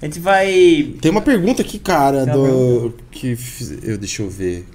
A 0.00 0.04
gente 0.04 0.18
vai. 0.18 0.96
Tem 1.00 1.10
uma 1.10 1.22
pergunta 1.22 1.62
aqui, 1.62 1.78
cara, 1.78 2.24
Tem 2.24 2.34
do. 2.34 2.92
Que 3.10 3.36
fiz- 3.36 3.78
eu, 3.84 3.96
deixa 3.96 4.22
eu 4.22 4.28
ver. 4.28 4.66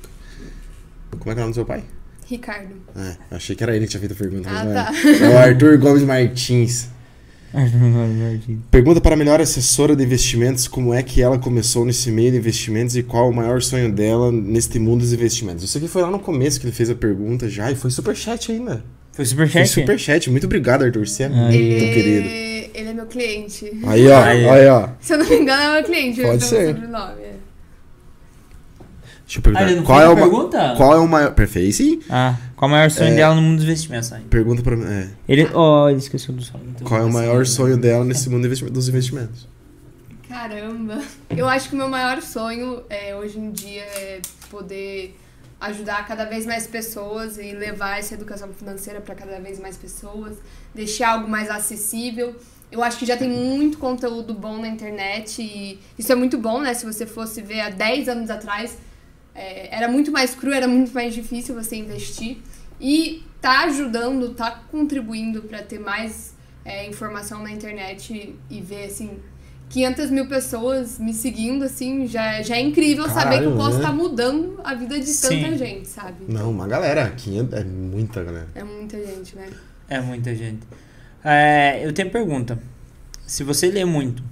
Como 1.20 1.30
é 1.32 1.34
que 1.34 1.40
é 1.40 1.44
o 1.44 1.46
nome 1.46 1.52
do 1.52 1.56
seu 1.56 1.66
pai? 1.66 1.84
Ricardo. 2.26 2.74
É, 2.96 3.18
achei 3.36 3.56
que 3.56 3.62
era 3.64 3.76
ele 3.76 3.86
que 3.86 3.92
tinha 3.92 4.00
feito 4.00 4.14
a 4.14 4.16
pergunta. 4.16 4.50
Ah, 4.50 4.54
mas 4.54 4.66
não 4.66 4.74
tá. 4.74 4.92
é. 5.26 5.32
É 5.32 5.36
o 5.36 5.38
Arthur 5.38 5.78
Gomes 5.78 6.04
Martins. 6.04 6.88
Pergunta 8.70 9.00
para 9.02 9.14
a 9.14 9.18
melhor 9.18 9.40
assessora 9.42 9.96
de 9.96 10.04
investimentos 10.04 10.68
como 10.68 10.94
é 10.94 11.02
que 11.02 11.22
ela 11.22 11.38
começou 11.40 11.86
nesse 11.86 12.12
meio 12.12 12.32
de 12.32 12.38
investimentos 12.38 12.96
e 12.96 13.04
qual 13.04 13.30
o 13.30 13.34
maior 13.34 13.62
sonho 13.62 13.92
dela 13.92 14.32
neste 14.32 14.78
mundo 14.80 15.02
dos 15.02 15.14
investimentos. 15.14 15.64
Isso 15.64 15.78
aqui 15.78 15.88
foi 15.88 16.02
lá 16.02 16.12
no 16.12 16.20
começo 16.20 16.60
que 16.60 16.66
ele 16.66 16.74
fez 16.74 16.90
a 16.90 16.96
pergunta 16.96 17.50
já 17.50 17.72
e 17.72 17.76
foi 17.76 17.90
superchat 17.90 18.52
ainda. 18.52 18.84
Foi 19.14 19.26
Foi 19.26 19.26
superchat? 19.26 19.68
superchat. 19.70 20.30
Muito 20.30 20.44
obrigado, 20.46 20.84
Arthur. 20.84 21.08
Você 21.08 21.24
é 21.24 21.30
muito 21.30 21.56
Ele, 21.56 21.94
querido. 21.94 22.28
ele 22.76 22.90
é 22.90 22.94
meu 22.94 23.06
cliente. 23.08 23.72
Aí, 23.88 24.08
ó. 24.08 24.22
Aí. 24.24 24.48
Aí, 24.48 24.68
ó. 24.68 24.90
Se 25.00 25.14
eu 25.14 25.18
não 25.18 25.28
me 25.28 25.36
engano, 25.38 25.62
é 25.62 25.74
meu 25.76 25.84
cliente. 25.84 26.22
Pode 26.22 26.44
ser. 26.44 26.70
é. 26.70 26.74
Deixa 29.26 29.40
eu 29.40 29.42
perguntar. 29.42 29.68
Ah, 29.68 29.84
qual, 29.84 30.02
é 30.02 30.06
a 30.06 30.10
o 30.12 30.16
ma- 30.16 30.22
pergunta? 30.22 30.74
qual 30.78 30.94
é 30.94 31.00
o 31.00 31.08
maior. 31.08 31.34
Perfeito, 31.34 31.76
sim. 31.76 32.00
Ah, 32.10 32.36
qual 32.58 32.68
o 32.68 32.72
maior 32.74 32.92
sonho 32.92 33.12
É. 33.14 33.16
dela 33.16 33.36
no 33.36 33.42
mundo 33.42 33.56
dos 33.58 33.64
investimentos? 33.66 34.12
Aí? 34.12 34.24
Pergunta 34.24 34.62
pra. 34.62 34.76
É. 34.76 35.10
Ele. 35.30 35.48
Oh, 35.54 35.88
ele 35.88 36.00
esqueceu 36.00 36.34
do 36.34 36.42
sonho. 36.44 36.66
Então, 36.76 36.86
Qual 36.86 37.00
é 37.00 37.04
o 37.04 37.08
assim, 37.08 37.14
maior 37.18 37.46
sonho 37.46 37.78
dela 37.78 38.04
nesse 38.04 38.30
mundo 38.30 38.50
dos 38.70 38.90
investimentos? 38.90 39.48
Caramba. 40.28 41.02
Eu 41.30 41.48
acho 41.48 41.70
que 41.70 41.76
o 41.76 41.78
meu 41.78 41.88
maior 41.88 42.22
sonho 42.22 42.82
é, 42.90 43.16
hoje 43.16 43.40
em 43.40 43.52
dia 43.52 43.82
é 43.84 44.20
poder 44.50 45.18
ajudar 45.60 46.06
cada 46.06 46.26
vez 46.26 46.46
mais 46.46 46.68
pessoas 46.68 47.38
e 47.38 47.54
levar 47.54 47.98
essa 48.00 48.14
educação 48.14 48.50
financeira 48.54 49.02
para 49.02 49.16
cada 49.16 49.40
vez 49.40 49.60
mais 49.60 49.78
pessoas, 49.78 50.38
deixar 50.76 51.14
algo 51.14 51.30
mais 51.30 51.50
acessível. 51.50 52.36
Eu 52.70 52.84
acho 52.84 52.98
que 53.00 53.06
já 53.06 53.16
tem 53.16 53.30
muito 53.30 53.78
conteúdo 53.78 54.34
bom 54.34 54.58
na 54.60 54.68
internet 54.68 55.42
e 55.42 55.80
isso 55.98 56.12
é 56.12 56.16
muito 56.16 56.38
bom, 56.38 56.62
né? 56.62 56.74
Se 56.74 56.86
você 56.86 57.06
fosse 57.06 57.42
ver 57.42 57.62
há 57.62 57.70
10 57.70 58.10
anos 58.10 58.30
atrás, 58.30 58.78
é, 59.38 59.74
era 59.74 59.88
muito 59.88 60.12
mais 60.12 60.34
cru, 60.34 60.52
era 60.52 60.68
muito 60.68 60.92
mais 60.92 61.14
difícil 61.14 61.54
você 61.54 61.76
investir. 61.76 62.40
E 62.82 63.24
tá 63.40 63.66
ajudando, 63.66 64.34
tá 64.34 64.64
contribuindo 64.72 65.44
para 65.44 65.62
ter 65.62 65.80
mais 65.80 66.36
é, 66.66 66.88
informação 66.88 67.44
na 67.44 67.52
internet 67.52 68.14
e, 68.50 68.58
e 68.58 68.62
ver, 68.62 68.86
assim, 68.86 69.12
500 69.70 70.10
mil 70.10 70.28
pessoas 70.28 70.98
me 70.98 71.14
seguindo, 71.14 71.64
assim, 71.64 72.08
já, 72.08 72.42
já 72.42 72.56
é 72.56 72.62
incrível 72.62 73.08
saber 73.10 73.40
que 73.40 73.46
eu 73.46 73.52
Caralho, 73.52 73.58
posso 73.58 73.78
né? 73.78 73.84
estar 73.84 73.94
mudando 73.94 74.60
a 74.64 74.74
vida 74.74 75.00
de 75.00 75.06
Sim. 75.06 75.44
tanta 75.44 75.58
gente, 75.58 75.88
sabe? 75.88 76.26
Não, 76.28 76.50
uma 76.50 76.68
galera. 76.68 77.10
500 77.12 77.54
é 77.60 77.64
muita 77.64 78.24
galera. 78.24 78.48
É 78.56 78.64
muita 78.64 78.98
gente, 79.06 79.36
né? 79.36 79.50
É 79.88 80.02
muita 80.02 80.36
gente. 80.36 80.66
É, 81.24 81.86
eu 81.86 81.94
tenho 81.94 82.10
pergunta. 82.10 82.60
Se 83.26 83.44
você 83.44 83.70
lê 83.70 83.84
muito, 83.86 84.24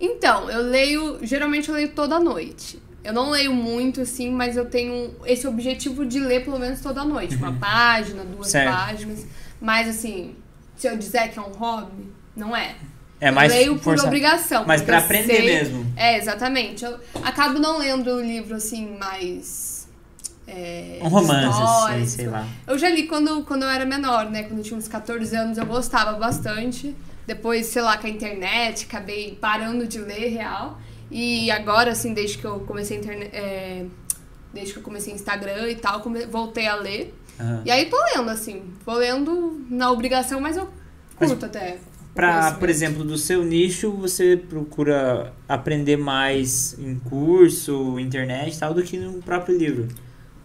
Então, 0.00 0.50
eu 0.50 0.62
leio, 0.62 1.18
geralmente 1.22 1.68
eu 1.68 1.74
leio 1.74 1.88
toda 1.90 2.20
noite. 2.20 2.80
Eu 3.04 3.12
não 3.12 3.28
leio 3.30 3.52
muito, 3.52 4.00
assim, 4.00 4.30
mas 4.30 4.56
eu 4.56 4.64
tenho 4.64 5.14
esse 5.26 5.46
objetivo 5.46 6.06
de 6.06 6.18
ler 6.18 6.42
pelo 6.42 6.58
menos 6.58 6.80
toda 6.80 7.04
noite. 7.04 7.36
Uma 7.36 7.52
página, 7.52 8.24
duas 8.24 8.46
Uhum. 8.46 8.52
Certo. 8.52 8.74
páginas. 8.74 9.26
Mas, 9.60 9.88
assim, 9.88 10.34
se 10.76 10.86
eu 10.88 10.96
dizer 10.96 11.28
que 11.28 11.38
é 11.38 11.42
um 11.42 11.52
hobby, 11.52 12.10
não 12.34 12.56
é. 12.56 12.74
é 13.20 13.30
mais 13.30 13.52
eu 13.52 13.58
leio 13.58 13.74
por 13.76 13.82
força- 13.84 14.06
obrigação. 14.06 14.64
Mas 14.66 14.86
eu 14.86 14.94
aprender 14.96 15.36
sei- 15.36 15.44
mesmo. 15.44 15.86
É, 15.96 16.16
exatamente. 16.18 16.84
Eu 16.84 16.98
acabo 17.22 17.58
não 17.58 17.78
lendo 17.78 18.10
o 18.10 18.20
livro, 18.20 18.56
assim, 18.56 18.96
mais... 18.98 19.86
É, 20.46 20.98
Um 21.02 21.08
romance, 21.08 21.58
assim, 21.62 22.06
sei 22.06 22.26
lá. 22.26 22.46
Eu 22.66 22.76
já 22.78 22.90
li 22.90 23.04
quando, 23.06 23.44
quando 23.44 23.62
eu 23.62 23.68
era 23.68 23.86
menor, 23.86 24.30
né? 24.30 24.42
Quando 24.42 24.58
eu 24.58 24.64
tinha 24.64 24.76
uns 24.78 24.88
14 24.88 25.34
anos, 25.36 25.56
eu 25.56 25.64
gostava 25.64 26.12
bastante. 26.18 26.94
Depois, 27.26 27.66
sei 27.66 27.80
lá, 27.80 27.96
com 27.96 28.06
a 28.06 28.10
internet, 28.10 28.84
acabei 28.84 29.38
parando 29.40 29.86
de 29.86 29.98
ler 29.98 30.28
real. 30.28 30.78
E 31.16 31.48
agora, 31.48 31.92
assim, 31.92 32.12
desde 32.12 32.38
que 32.38 32.44
eu 32.44 32.58
comecei 32.60 32.96
a 32.96 33.00
internet. 33.00 33.30
é, 33.32 33.86
desde 34.52 34.72
que 34.72 34.80
eu 34.80 34.82
comecei 34.82 35.14
Instagram 35.14 35.70
e 35.70 35.76
tal, 35.76 36.02
voltei 36.28 36.66
a 36.66 36.74
ler. 36.74 37.14
Aham. 37.38 37.62
E 37.64 37.70
aí 37.70 37.86
tô 37.86 37.96
lendo, 38.14 38.28
assim. 38.30 38.64
Vou 38.84 38.96
lendo 38.96 39.64
na 39.70 39.92
obrigação, 39.92 40.40
mas 40.40 40.56
eu 40.56 40.68
Mas 41.20 41.30
curto 41.30 41.46
até. 41.46 41.78
Pra, 42.16 42.52
por 42.52 42.68
exemplo, 42.68 43.04
do 43.04 43.16
seu 43.16 43.44
nicho, 43.44 43.92
você 43.92 44.36
procura 44.36 45.32
aprender 45.48 45.96
mais 45.96 46.76
em 46.80 46.98
curso, 46.98 47.96
internet 48.00 48.56
e 48.56 48.58
tal, 48.58 48.74
do 48.74 48.82
que 48.82 48.96
no 48.98 49.22
próprio 49.22 49.56
livro. 49.56 49.88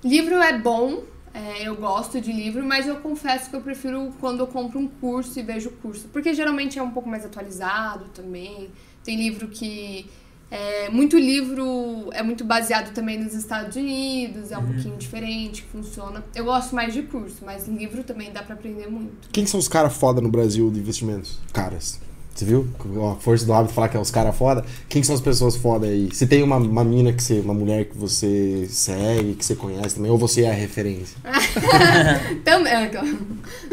Livro 0.04 0.36
é 0.36 0.56
bom, 0.56 1.04
é, 1.34 1.68
eu 1.68 1.76
gosto 1.76 2.22
de 2.22 2.32
livro, 2.32 2.64
mas 2.64 2.88
eu 2.88 2.98
confesso 2.98 3.50
que 3.50 3.56
eu 3.56 3.62
prefiro 3.62 4.14
quando 4.20 4.42
eu 4.42 4.48
compro 4.48 4.80
um 4.80 4.88
curso 4.88 5.40
e 5.40 5.44
vejo 5.44 5.70
o 5.70 5.72
curso. 5.74 6.08
Porque 6.14 6.32
geralmente 6.34 6.78
é 6.78 6.84
um 6.84 6.92
pouco 6.92 7.10
mais 7.10 7.26
atualizado 7.26 8.06
também. 8.14 8.70
Tem 9.04 9.18
livro 9.18 9.48
que. 9.48 10.06
É, 10.52 10.90
muito 10.90 11.18
livro 11.18 12.10
é 12.12 12.24
muito 12.24 12.44
baseado 12.44 12.92
também 12.94 13.20
nos 13.20 13.34
Estados 13.34 13.76
Unidos, 13.76 14.52
é 14.52 14.58
um 14.58 14.66
pouquinho 14.66 14.98
diferente, 14.98 15.64
funciona. 15.72 16.24
Eu 16.34 16.46
gosto 16.46 16.74
mais 16.74 16.94
de 16.94 17.04
curso, 17.04 17.38
mas 17.46 17.68
livro 17.68 18.04
também 18.04 18.32
dá 18.32 18.42
pra 18.42 18.56
aprender 18.56 18.88
muito. 18.88 19.30
Quem 19.32 19.46
são 19.46 19.60
os 19.60 19.68
caras 19.68 19.94
foda 19.94 20.20
no 20.20 20.30
Brasil 20.30 20.72
de 20.72 20.80
investimentos? 20.80 21.40
Caras. 21.54 22.00
Você 22.40 22.46
viu? 22.46 22.70
A 23.12 23.16
força 23.16 23.46
do 23.46 23.52
hábito 23.54 23.74
falar 23.74 23.90
que 23.90 23.98
é 23.98 24.00
os 24.00 24.10
caras 24.10 24.34
foda. 24.34 24.64
Quem 24.88 25.04
são 25.04 25.14
as 25.14 25.20
pessoas 25.20 25.58
foda 25.58 25.88
aí? 25.88 26.08
Se 26.14 26.26
tem 26.26 26.42
uma, 26.42 26.56
uma 26.56 26.86
mina 26.86 27.12
que 27.12 27.22
você. 27.22 27.42
Uma 27.42 27.54
mulher 27.54 27.84
que 27.86 27.98
você 27.98 28.66
segue, 28.70 29.34
que 29.34 29.44
você 29.44 29.56
conhece 29.56 29.96
também, 29.96 30.10
ou 30.10 30.18
você 30.18 30.44
é 30.44 30.50
a 30.50 30.54
referência? 30.54 31.18
Também. 32.46 32.86
então. 32.86 33.04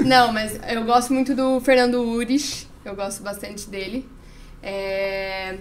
Não, 0.04 0.32
mas 0.32 0.58
eu 0.68 0.84
gosto 0.84 1.12
muito 1.12 1.32
do 1.32 1.60
Fernando 1.60 2.02
Urich. 2.02 2.66
Eu 2.84 2.96
gosto 2.96 3.22
bastante 3.22 3.70
dele. 3.70 4.04
É, 4.60 5.58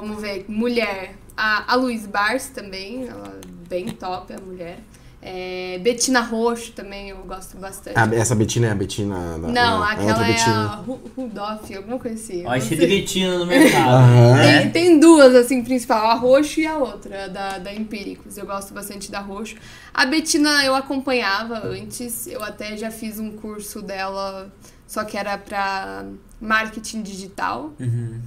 Vamos 0.00 0.20
ver. 0.20 0.44
Mulher. 0.48 1.14
A, 1.36 1.72
a 1.72 1.76
Luiz 1.76 2.06
Bars 2.06 2.48
também. 2.48 3.08
Ela 3.08 3.28
é 3.42 3.68
bem 3.68 3.86
top, 3.88 4.32
a 4.34 4.38
mulher. 4.38 4.78
É, 5.22 5.78
Betina 5.82 6.20
Roxo 6.20 6.70
também 6.72 7.08
eu 7.08 7.16
gosto 7.24 7.56
bastante. 7.56 7.94
Ah, 7.98 8.06
essa 8.12 8.34
Betina 8.34 8.68
é 8.68 8.70
a 8.70 8.74
Betina 8.74 9.38
da. 9.38 9.48
não, 9.48 9.84
é 9.84 9.92
aquela 9.92 10.08
outra 10.10 10.24
é 10.28 10.32
Betina. 10.32 10.54
a 10.54 10.74
Ru- 10.76 11.00
Rudolph, 11.16 11.70
alguma 11.76 11.98
coisa 11.98 12.14
assim. 12.16 12.42
eu 12.42 12.48
Ó, 12.48 12.52
não 12.54 12.60
cheio 12.60 12.80
de 12.80 12.86
Betina 12.86 13.38
no 13.38 13.46
mercado. 13.46 14.36
Né? 14.36 14.60
Tem, 14.60 14.70
tem 14.70 15.00
duas, 15.00 15.34
assim, 15.34 15.64
principal, 15.64 16.10
a 16.10 16.14
Roxo 16.14 16.60
e 16.60 16.66
a 16.66 16.76
outra, 16.76 17.28
da, 17.28 17.58
da 17.58 17.74
Empíricos. 17.74 18.36
Eu 18.38 18.46
gosto 18.46 18.72
bastante 18.72 19.10
da 19.10 19.18
Roxo. 19.18 19.56
A 19.92 20.04
Betina 20.06 20.62
eu 20.64 20.74
acompanhava 20.76 21.58
antes, 21.66 22.26
eu 22.28 22.44
até 22.44 22.76
já 22.76 22.90
fiz 22.92 23.18
um 23.18 23.32
curso 23.32 23.82
dela, 23.82 24.52
só 24.86 25.02
que 25.02 25.16
era 25.16 25.36
pra 25.38 26.04
marketing 26.40 27.02
digital. 27.02 27.72
Uhum. 27.80 28.20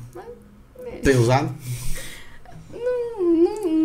Tem 1.04 1.18
usado? 1.18 1.54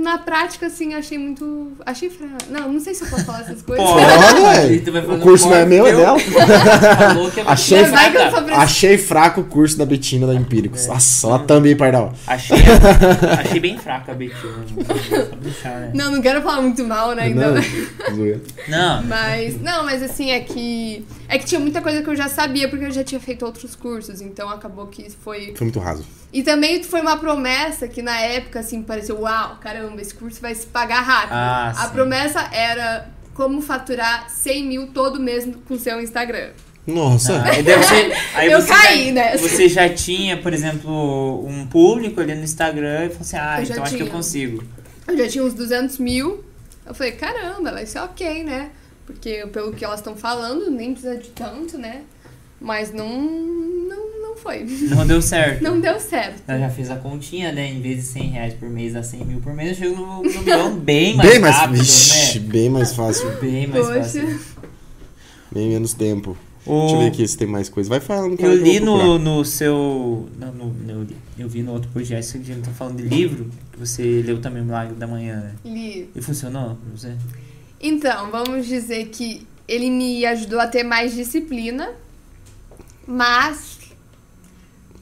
Na 0.04 0.18
prática, 0.18 0.66
assim, 0.66 0.92
achei 0.92 1.16
muito. 1.16 1.72
Achei 1.86 2.10
fra... 2.10 2.28
Não, 2.50 2.70
não 2.70 2.78
sei 2.78 2.92
se 2.92 3.04
eu 3.04 3.08
posso 3.08 3.24
falar 3.24 3.40
essas 3.40 3.62
coisas. 3.62 3.82
Pode. 3.82 4.42
Ué. 4.42 5.14
O 5.14 5.18
curso 5.18 5.48
não 5.48 5.56
é 5.56 5.64
meu, 5.64 5.86
é 5.86 5.96
dela. 5.96 6.18
Falou 6.18 7.30
que 7.30 7.40
é 7.40 7.44
Achei 7.48 7.78
Betina 7.78 7.96
Vai 7.96 8.10
que 8.10 8.16
eu 8.18 8.30
fraca. 8.30 8.56
Achei 8.56 8.98
fraco 8.98 9.40
o 9.40 9.44
curso 9.44 9.78
da 9.78 9.86
Betina 9.86 10.26
da 10.26 10.34
Empíricos. 10.34 10.84
É. 10.84 10.88
Nossa, 10.88 11.26
ela 11.26 11.38
também, 11.38 11.74
pardal. 11.74 12.12
Achei, 12.26 12.58
achei 13.40 13.60
bem 13.60 13.78
fraca 13.78 14.12
a 14.12 14.14
Betina. 14.14 14.52
Né? 15.64 15.90
Não, 15.94 16.10
não 16.10 16.20
quero 16.20 16.42
falar 16.42 16.60
muito 16.60 16.84
mal, 16.84 17.14
né? 17.14 17.30
Então... 17.30 17.54
Não. 17.54 18.44
Não, 18.68 19.02
Mas, 19.04 19.60
não, 19.60 19.84
mas 19.84 20.02
assim, 20.02 20.30
é 20.30 20.40
que. 20.40 21.04
É 21.28 21.38
que 21.38 21.46
tinha 21.46 21.60
muita 21.60 21.80
coisa 21.80 22.02
que 22.02 22.08
eu 22.08 22.16
já 22.16 22.28
sabia, 22.28 22.68
porque 22.68 22.84
eu 22.84 22.90
já 22.90 23.02
tinha 23.02 23.20
feito 23.20 23.44
outros 23.44 23.74
cursos, 23.74 24.20
então 24.20 24.48
acabou 24.50 24.86
que 24.86 25.08
foi. 25.10 25.54
Foi 25.56 25.64
muito 25.64 25.78
raso. 25.78 26.04
E 26.34 26.42
também 26.42 26.82
foi 26.82 27.00
uma 27.00 27.16
promessa 27.16 27.86
que 27.86 28.02
na 28.02 28.18
época, 28.18 28.58
assim, 28.58 28.82
pareceu, 28.82 29.20
uau, 29.20 29.56
caramba, 29.60 29.93
esse 30.00 30.14
curso 30.14 30.40
vai 30.40 30.54
se 30.54 30.66
pagar 30.66 31.00
rápido. 31.00 31.32
Ah, 31.32 31.70
A 31.70 31.86
sim. 31.86 31.92
promessa 31.92 32.48
era 32.52 33.08
como 33.34 33.60
faturar 33.60 34.28
100 34.30 34.64
mil 34.64 34.86
todo 34.88 35.20
mês 35.20 35.48
com 35.66 35.78
seu 35.78 36.00
Instagram. 36.00 36.50
Nossa. 36.86 37.42
Aí 37.42 37.62
daí 37.62 37.76
você, 37.82 38.12
aí 38.34 38.50
Eu 38.52 38.60
você 38.60 38.68
caí 38.68 39.06
já, 39.06 39.12
nessa. 39.12 39.48
Você 39.48 39.68
já 39.68 39.88
tinha, 39.88 40.36
por 40.36 40.52
exemplo, 40.52 41.46
um 41.46 41.66
público 41.66 42.20
ali 42.20 42.34
no 42.34 42.44
Instagram 42.44 43.06
e 43.06 43.08
falou 43.08 43.20
assim: 43.22 43.36
ah, 43.36 43.56
Eu 43.58 43.64
então 43.64 43.82
acho 43.82 43.96
que 43.96 44.02
eu 44.02 44.08
consigo. 44.08 44.62
Eu 45.08 45.16
já 45.16 45.28
tinha 45.28 45.44
uns 45.44 45.54
200 45.54 45.98
mil. 45.98 46.44
Eu 46.86 46.94
falei, 46.94 47.12
caramba, 47.12 47.72
vai 47.72 47.86
ser 47.86 48.00
ok, 48.00 48.44
né? 48.44 48.70
Porque 49.06 49.46
pelo 49.52 49.72
que 49.72 49.84
elas 49.84 50.00
estão 50.00 50.14
falando, 50.16 50.70
nem 50.70 50.92
precisa 50.92 51.16
de 51.16 51.28
tanto, 51.30 51.78
né? 51.78 52.02
Mas 52.60 52.92
não, 52.92 53.20
não, 53.20 54.22
não 54.34 54.42
foi. 54.42 54.64
Não 54.64 55.06
deu 55.06 55.22
certo. 55.22 55.62
Não 55.62 55.80
deu 55.80 55.98
certo. 56.00 56.42
Eu 56.48 56.58
já 56.58 56.68
fiz 56.70 56.90
a 56.90 56.96
continha, 56.96 57.52
né? 57.52 57.68
Em 57.70 57.80
vez 57.80 57.96
de 57.98 58.02
100 58.02 58.22
reais 58.30 58.54
por 58.54 58.68
mês, 58.68 58.94
a 58.96 59.02
100 59.02 59.24
mil 59.24 59.40
por 59.40 59.54
mês, 59.54 59.70
eu 59.70 59.74
chego 59.88 59.96
no, 59.96 60.22
no 60.22 60.40
milhão 60.42 60.76
bem 60.78 61.14
mais 61.16 61.30
bem 61.30 61.38
mais, 61.40 61.56
rápido, 61.56 61.78
Vixe, 61.78 62.40
né? 62.40 62.46
bem 62.48 62.68
mais 62.70 62.92
fácil. 62.94 63.30
Bem 63.40 63.66
mais 63.66 63.86
Poxa. 63.86 63.98
fácil. 64.00 64.40
Bem 65.52 65.68
menos 65.70 65.92
tempo. 65.94 66.36
O- 66.66 66.80
Deixa 66.80 66.94
eu 66.94 67.00
ver 67.00 67.06
aqui 67.08 67.28
se 67.28 67.36
tem 67.36 67.46
mais 67.46 67.68
coisa. 67.68 67.88
Vai 67.90 68.00
falando. 68.00 68.32
Eu 68.32 68.36
que 68.38 68.42
vou 68.46 68.54
li 68.56 68.80
no, 68.80 68.96
procurar. 68.98 69.18
no 69.18 69.44
seu. 69.44 70.28
Não, 70.38 70.52
no, 70.52 70.66
no- 70.72 71.06
eu 71.38 71.48
vi 71.48 71.62
no 71.62 71.72
outro 71.72 71.90
podcast 71.92 72.38
que 72.38 72.50
a 72.50 72.54
gente 72.54 72.64
tá 72.64 72.70
falando 72.72 72.96
de 72.96 73.02
livro, 73.08 73.50
que 73.72 73.78
você 73.78 74.22
leu 74.24 74.40
também 74.40 74.62
o 74.62 74.64
Milagre 74.64 74.94
da 74.94 75.06
Manhã, 75.06 75.36
né? 75.40 75.52
Li. 75.64 76.08
E 76.14 76.22
funcionou 76.22 76.76
pra 76.76 76.96
você? 76.96 77.12
Então, 77.80 78.30
vamos 78.30 78.66
dizer 78.66 79.06
que 79.06 79.46
ele 79.68 79.90
me 79.90 80.24
ajudou 80.26 80.58
a 80.58 80.66
ter 80.66 80.82
mais 80.84 81.14
disciplina, 81.14 81.90
mas 83.06 83.78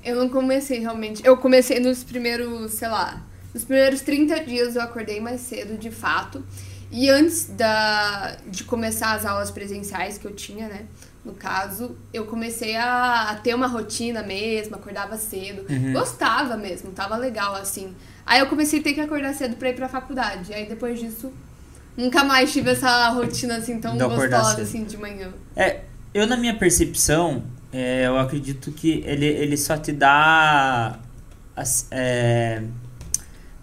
eu 0.04 0.16
não 0.16 0.28
comecei 0.28 0.80
realmente. 0.80 1.24
Eu 1.24 1.36
comecei 1.36 1.80
nos 1.80 2.02
primeiros, 2.02 2.72
sei 2.72 2.88
lá, 2.88 3.22
nos 3.54 3.64
primeiros 3.64 4.00
30 4.00 4.44
dias 4.44 4.76
eu 4.76 4.82
acordei 4.82 5.20
mais 5.20 5.40
cedo, 5.40 5.78
de 5.78 5.90
fato. 5.90 6.44
E 6.90 7.08
antes 7.08 7.46
da, 7.46 8.36
de 8.46 8.64
começar 8.64 9.14
as 9.14 9.24
aulas 9.24 9.50
presenciais 9.50 10.18
que 10.18 10.26
eu 10.26 10.34
tinha, 10.34 10.68
né? 10.68 10.84
No 11.24 11.32
caso, 11.32 11.96
eu 12.12 12.26
comecei 12.26 12.76
a, 12.76 13.30
a 13.30 13.34
ter 13.36 13.54
uma 13.54 13.66
rotina 13.66 14.22
mesmo, 14.22 14.74
acordava 14.74 15.16
cedo. 15.16 15.64
Uhum. 15.70 15.92
Gostava 15.92 16.56
mesmo, 16.56 16.90
tava 16.90 17.16
legal 17.16 17.54
assim. 17.54 17.94
Aí 18.26 18.40
eu 18.40 18.46
comecei 18.46 18.80
a 18.80 18.82
ter 18.82 18.92
que 18.92 19.00
acordar 19.00 19.32
cedo 19.34 19.56
pra 19.56 19.70
ir 19.70 19.76
pra 19.76 19.88
faculdade. 19.88 20.52
Aí 20.52 20.66
depois 20.66 20.98
disso, 20.98 21.32
nunca 21.96 22.24
mais 22.24 22.52
tive 22.52 22.70
essa 22.70 23.08
rotina 23.10 23.56
assim 23.56 23.78
tão 23.78 23.94
acordar 23.94 24.40
gostosa 24.40 24.62
assim 24.62 24.84
de 24.84 24.96
manhã. 24.96 25.32
É, 25.56 25.80
eu 26.12 26.26
na 26.26 26.36
minha 26.36 26.56
percepção, 26.58 27.44
é, 27.72 28.06
eu 28.06 28.18
acredito 28.18 28.70
que 28.72 29.02
ele, 29.06 29.26
ele 29.26 29.56
só 29.56 29.76
te 29.76 29.92
dá. 29.92 30.98
é, 31.90 32.62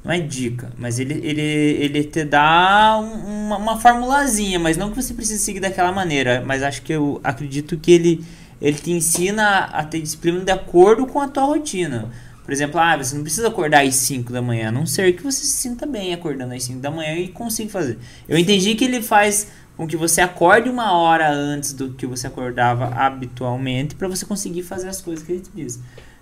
não 0.04 0.12
é 0.14 0.20
dica, 0.20 0.72
mas 0.78 0.98
ele, 0.98 1.14
ele, 1.24 1.42
ele 1.42 2.04
te 2.06 2.24
dá 2.24 2.98
um- 3.00 3.46
uma, 3.48 3.58
uma 3.58 3.80
formulazinha, 3.80 4.58
mas 4.58 4.78
não 4.78 4.90
que 4.90 4.96
você 5.02 5.14
precise 5.14 5.44
seguir 5.44 5.60
daquela 5.60 5.92
maneira. 5.92 6.42
Mas 6.46 6.64
acho 6.64 6.82
que 6.82 6.94
eu 6.94 7.20
acredito 7.24 7.78
que 7.78 7.92
ele, 7.92 8.26
ele 8.62 8.78
te 8.78 8.92
ensina 8.92 9.66
a 9.66 9.84
ter 9.84 10.02
disciplina 10.02 10.40
de 10.40 10.52
acordo 10.52 11.06
com 11.06 11.20
a 11.20 11.28
tua 11.28 11.44
rotina. 11.44 12.10
Por 12.44 12.54
exemplo, 12.54 12.80
ah, 12.80 12.98
você 12.98 13.14
não 13.16 13.22
precisa 13.24 13.48
acordar 13.50 13.84
às 13.86 13.94
5 13.96 14.34
da 14.34 14.42
manhã, 14.42 14.70
a 14.70 14.72
não 14.72 14.86
ser 14.86 15.14
que 15.16 15.22
você 15.22 15.42
se 15.46 15.52
sinta 15.58 15.86
bem 15.86 16.14
acordando 16.14 16.54
às 16.56 16.64
5 16.64 16.80
da 16.80 16.90
manhã 16.90 17.14
e 17.16 17.28
consiga 17.28 17.70
fazer. 17.70 18.00
Eu 18.28 18.38
entendi 18.40 18.74
que 18.74 18.86
ele 18.86 19.02
faz 19.04 19.48
com 19.80 19.88
que 19.88 19.96
você 19.96 20.20
acorde 20.20 20.70
uma 20.70 20.92
hora 20.92 21.32
antes 21.32 21.72
do 21.72 21.94
que 21.94 22.06
você 22.06 22.28
acordava 22.28 22.88
habitualmente 22.88 23.96
para 23.96 24.10
você 24.10 24.26
conseguir 24.26 24.62
fazer 24.62 24.90
as 24.90 25.00
coisas 25.00 25.26
que 25.26 25.32
ele 25.32 25.40
te 25.40 25.52
diz. 25.56 25.80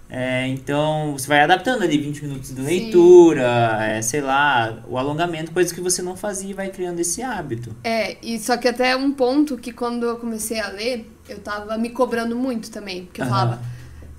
É, 0.07 0.45
então, 0.45 1.13
você 1.13 1.27
vai 1.27 1.41
adaptando 1.41 1.81
ali 1.81 1.97
20 1.97 2.21
minutos 2.21 2.53
de 2.53 2.61
leitura, 2.61 3.84
é, 3.84 3.99
sei 4.03 4.21
lá, 4.21 4.84
o 4.88 4.95
alongamento, 4.95 5.51
coisas 5.51 5.73
que 5.73 5.81
você 5.81 6.03
não 6.03 6.15
fazia 6.15 6.51
e 6.51 6.53
vai 6.53 6.69
criando 6.69 6.99
esse 6.99 7.23
hábito. 7.23 7.75
É, 7.84 8.17
e 8.21 8.38
só 8.38 8.57
que 8.57 8.67
até 8.67 8.95
um 8.95 9.11
ponto 9.11 9.57
que 9.57 9.73
quando 9.73 10.05
eu 10.05 10.17
comecei 10.17 10.59
a 10.59 10.67
ler, 10.67 11.11
eu 11.27 11.39
tava 11.39 11.79
me 11.79 11.89
cobrando 11.89 12.35
muito 12.35 12.69
também. 12.69 13.05
Porque 13.05 13.21
eu 13.21 13.25
Aham. 13.25 13.34
falava, 13.34 13.61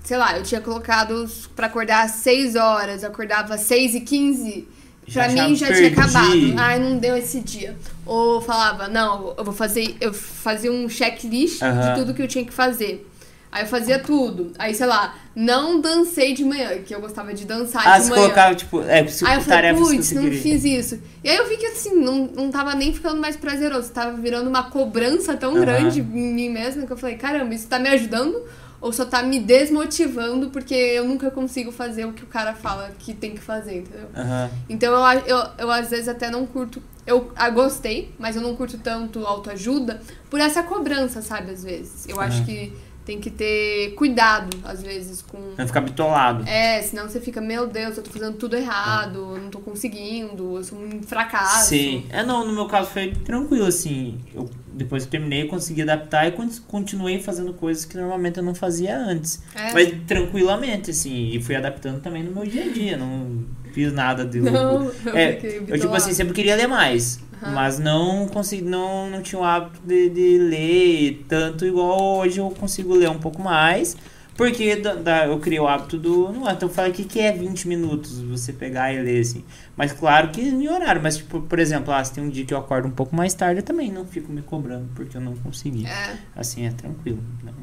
sei 0.03 0.17
lá, 0.17 0.37
eu 0.37 0.43
tinha 0.43 0.59
colocado 0.59 1.25
pra 1.55 1.67
acordar 1.67 2.03
às 2.03 2.11
6 2.11 2.57
horas, 2.57 3.03
eu 3.03 3.09
acordava 3.09 3.55
às 3.55 3.61
6 3.61 3.95
e 3.95 4.01
15 4.01 4.67
Já 5.09 5.23
Pra 5.25 5.33
mim 5.33 5.39
achava, 5.39 5.55
já 5.55 5.67
"Perdi". 5.67 5.89
tinha 5.89 6.03
acabado. 6.05 6.53
Ai, 6.57 6.79
não 6.79 6.97
deu 6.97 7.17
esse 7.17 7.39
dia. 7.41 7.75
Ou 8.05 8.39
falava, 8.41 8.87
não, 8.87 9.33
eu 9.37 9.43
vou 9.43 9.53
fazer. 9.53 9.95
Eu 9.99 10.13
fazia 10.13 10.71
um 10.71 10.87
checklist 10.87 11.59
de 11.61 11.95
tudo 11.99 12.13
que 12.13 12.21
eu 12.21 12.27
tinha 12.27 12.45
que 12.45 12.53
fazer. 12.53 13.05
Aí 13.51 13.63
eu 13.63 13.67
fazia 13.67 13.97
tudo. 13.97 14.51
Aí, 14.59 14.75
sei 14.75 14.85
lá, 14.85 15.15
não 15.35 15.81
dancei 15.81 16.35
de 16.35 16.45
manhã, 16.45 16.69
que 16.85 16.93
eu 16.93 17.01
gostava 17.01 17.33
de 17.33 17.45
dançar 17.45 17.81
Ah, 17.87 17.97
de 17.97 18.07
manhã. 18.07 18.21
colocava, 18.21 18.53
tipo, 18.53 18.79
é, 18.83 18.99
Aí 18.99 19.35
eu 19.35 19.41
falei, 19.41 19.73
putz, 19.73 20.11
não 20.11 20.21
queria. 20.21 20.39
fiz 20.41 20.63
isso. 20.63 20.99
E 21.23 21.29
aí 21.31 21.35
eu 21.37 21.49
vi 21.49 21.57
que 21.57 21.65
assim, 21.65 21.95
não, 21.95 22.29
não 22.35 22.51
tava 22.51 22.75
nem 22.75 22.93
ficando 22.93 23.19
mais 23.19 23.35
prazeroso. 23.35 23.89
Tava 23.91 24.15
virando 24.17 24.47
uma 24.47 24.69
cobrança 24.69 25.35
tão 25.35 25.55
grande 25.55 25.99
em 25.99 26.03
mim 26.03 26.49
mesma 26.49 26.85
que 26.85 26.93
eu 26.93 26.97
falei, 26.97 27.15
caramba, 27.15 27.55
isso 27.55 27.67
tá 27.67 27.79
me 27.79 27.89
ajudando 27.89 28.39
ou 28.81 28.93
só 28.93 29.05
tá 29.05 29.21
me 29.21 29.39
desmotivando 29.39 30.49
porque 30.49 30.73
eu 30.73 31.05
nunca 31.05 31.29
consigo 31.29 31.71
fazer 31.71 32.05
o 32.05 32.13
que 32.13 32.23
o 32.23 32.27
cara 32.27 32.53
fala 32.53 32.91
que 32.97 33.13
tem 33.13 33.33
que 33.33 33.41
fazer, 33.41 33.79
entendeu? 33.79 34.09
Aham. 34.15 34.49
Então 34.69 34.93
eu, 34.93 35.21
eu, 35.25 35.49
eu 35.57 35.71
às 35.71 35.89
vezes 35.89 36.07
até 36.07 36.29
não 36.29 36.45
curto. 36.45 36.81
Eu 37.05 37.31
ah, 37.35 37.49
gostei, 37.49 38.13
mas 38.19 38.35
eu 38.35 38.41
não 38.41 38.55
curto 38.55 38.77
tanto 38.77 39.25
autoajuda 39.25 39.99
por 40.29 40.39
essa 40.39 40.61
cobrança, 40.63 41.21
sabe? 41.21 41.51
Às 41.51 41.63
vezes. 41.63 42.07
Eu 42.07 42.21
acho 42.21 42.37
Aham. 42.37 42.45
que 42.45 42.73
tem 43.09 43.19
que 43.19 43.31
ter 43.31 43.95
cuidado, 43.95 44.55
às 44.63 44.83
vezes, 44.83 45.23
com. 45.23 45.39
Não 45.57 45.65
ficar 45.65 45.81
bitolado. 45.81 46.47
É, 46.47 46.79
senão 46.83 47.09
você 47.09 47.19
fica, 47.19 47.41
meu 47.41 47.65
Deus, 47.65 47.97
eu 47.97 48.03
tô 48.03 48.11
fazendo 48.11 48.37
tudo 48.37 48.55
errado, 48.55 49.17
eu 49.35 49.41
não 49.41 49.49
tô 49.49 49.57
conseguindo, 49.59 50.57
eu 50.57 50.63
sou 50.63 50.77
um 50.77 51.01
fracasso. 51.01 51.69
Sim. 51.69 52.05
É, 52.11 52.23
não, 52.23 52.45
no 52.45 52.53
meu 52.53 52.67
caso 52.67 52.91
foi 52.91 53.11
tranquilo, 53.25 53.65
assim. 53.65 54.19
Eu, 54.31 54.47
depois 54.73 55.03
que 55.03 55.07
eu 55.07 55.11
terminei, 55.11 55.41
eu 55.41 55.47
consegui 55.47 55.81
adaptar 55.81 56.27
e 56.27 56.31
con- 56.33 56.47
continuei 56.67 57.19
fazendo 57.19 57.51
coisas 57.53 57.83
que 57.83 57.97
normalmente 57.97 58.37
eu 58.37 58.43
não 58.43 58.53
fazia 58.53 58.95
antes. 58.95 59.41
É. 59.55 59.73
Mas 59.73 59.91
tranquilamente, 60.05 60.91
assim. 60.91 61.31
E 61.33 61.41
fui 61.41 61.55
adaptando 61.55 62.01
também 62.01 62.21
no 62.23 62.31
meu 62.31 62.45
dia 62.45 62.65
a 62.65 62.67
dia. 62.69 62.95
Não 62.95 63.43
fiz 63.73 63.91
nada 63.91 64.23
de 64.23 64.39
Não, 64.39 64.83
louco. 64.83 64.95
eu 65.09 65.15
É, 65.17 65.39
eu, 65.67 65.79
tipo 65.79 65.95
assim, 65.95 66.13
sempre 66.13 66.33
queria 66.35 66.55
ler 66.55 66.67
mais. 66.67 67.19
Mas 67.41 67.79
não 67.79 68.27
consegui, 68.27 68.63
não, 68.63 69.09
não 69.09 69.21
tinha 69.21 69.39
o 69.39 69.43
hábito 69.43 69.79
de, 69.85 70.09
de 70.09 70.37
ler 70.37 71.25
tanto 71.27 71.65
igual 71.65 72.17
hoje 72.19 72.39
eu 72.39 72.49
consigo 72.51 72.93
ler 72.93 73.09
um 73.09 73.19
pouco 73.19 73.41
mais. 73.41 73.95
Porque 74.35 74.77
da, 74.77 74.95
da- 74.95 75.27
eu 75.27 75.37
criei 75.39 75.59
o 75.59 75.67
hábito 75.67 75.97
do. 75.97 76.31
Não, 76.31 76.49
então 76.49 76.69
fala 76.69 76.87
o 76.87 76.93
que, 76.93 77.03
que 77.03 77.19
é 77.19 77.29
20 77.31 77.67
minutos 77.67 78.21
você 78.21 78.53
pegar 78.53 78.93
e 78.93 79.01
ler, 79.01 79.19
assim. 79.19 79.43
Mas 79.75 79.91
claro 79.91 80.29
que 80.29 80.39
em 80.39 80.65
horário. 80.69 81.01
Mas, 81.03 81.17
tipo, 81.17 81.41
por 81.41 81.59
exemplo, 81.59 81.93
ah, 81.93 82.01
se 82.01 82.13
tem 82.13 82.23
um 82.23 82.29
dia 82.29 82.45
que 82.45 82.53
eu 82.53 82.57
acordo 82.57 82.87
um 82.87 82.91
pouco 82.91 83.13
mais 83.13 83.33
tarde, 83.33 83.59
eu 83.59 83.63
também 83.65 83.91
não 83.91 84.05
fico 84.05 84.31
me 84.31 84.41
cobrando, 84.41 84.87
porque 84.95 85.17
eu 85.17 85.21
não 85.21 85.35
consegui. 85.35 85.85
É. 85.85 86.15
Assim, 86.35 86.65
é 86.65 86.71
tranquilo. 86.71 87.21
Não- 87.43 87.53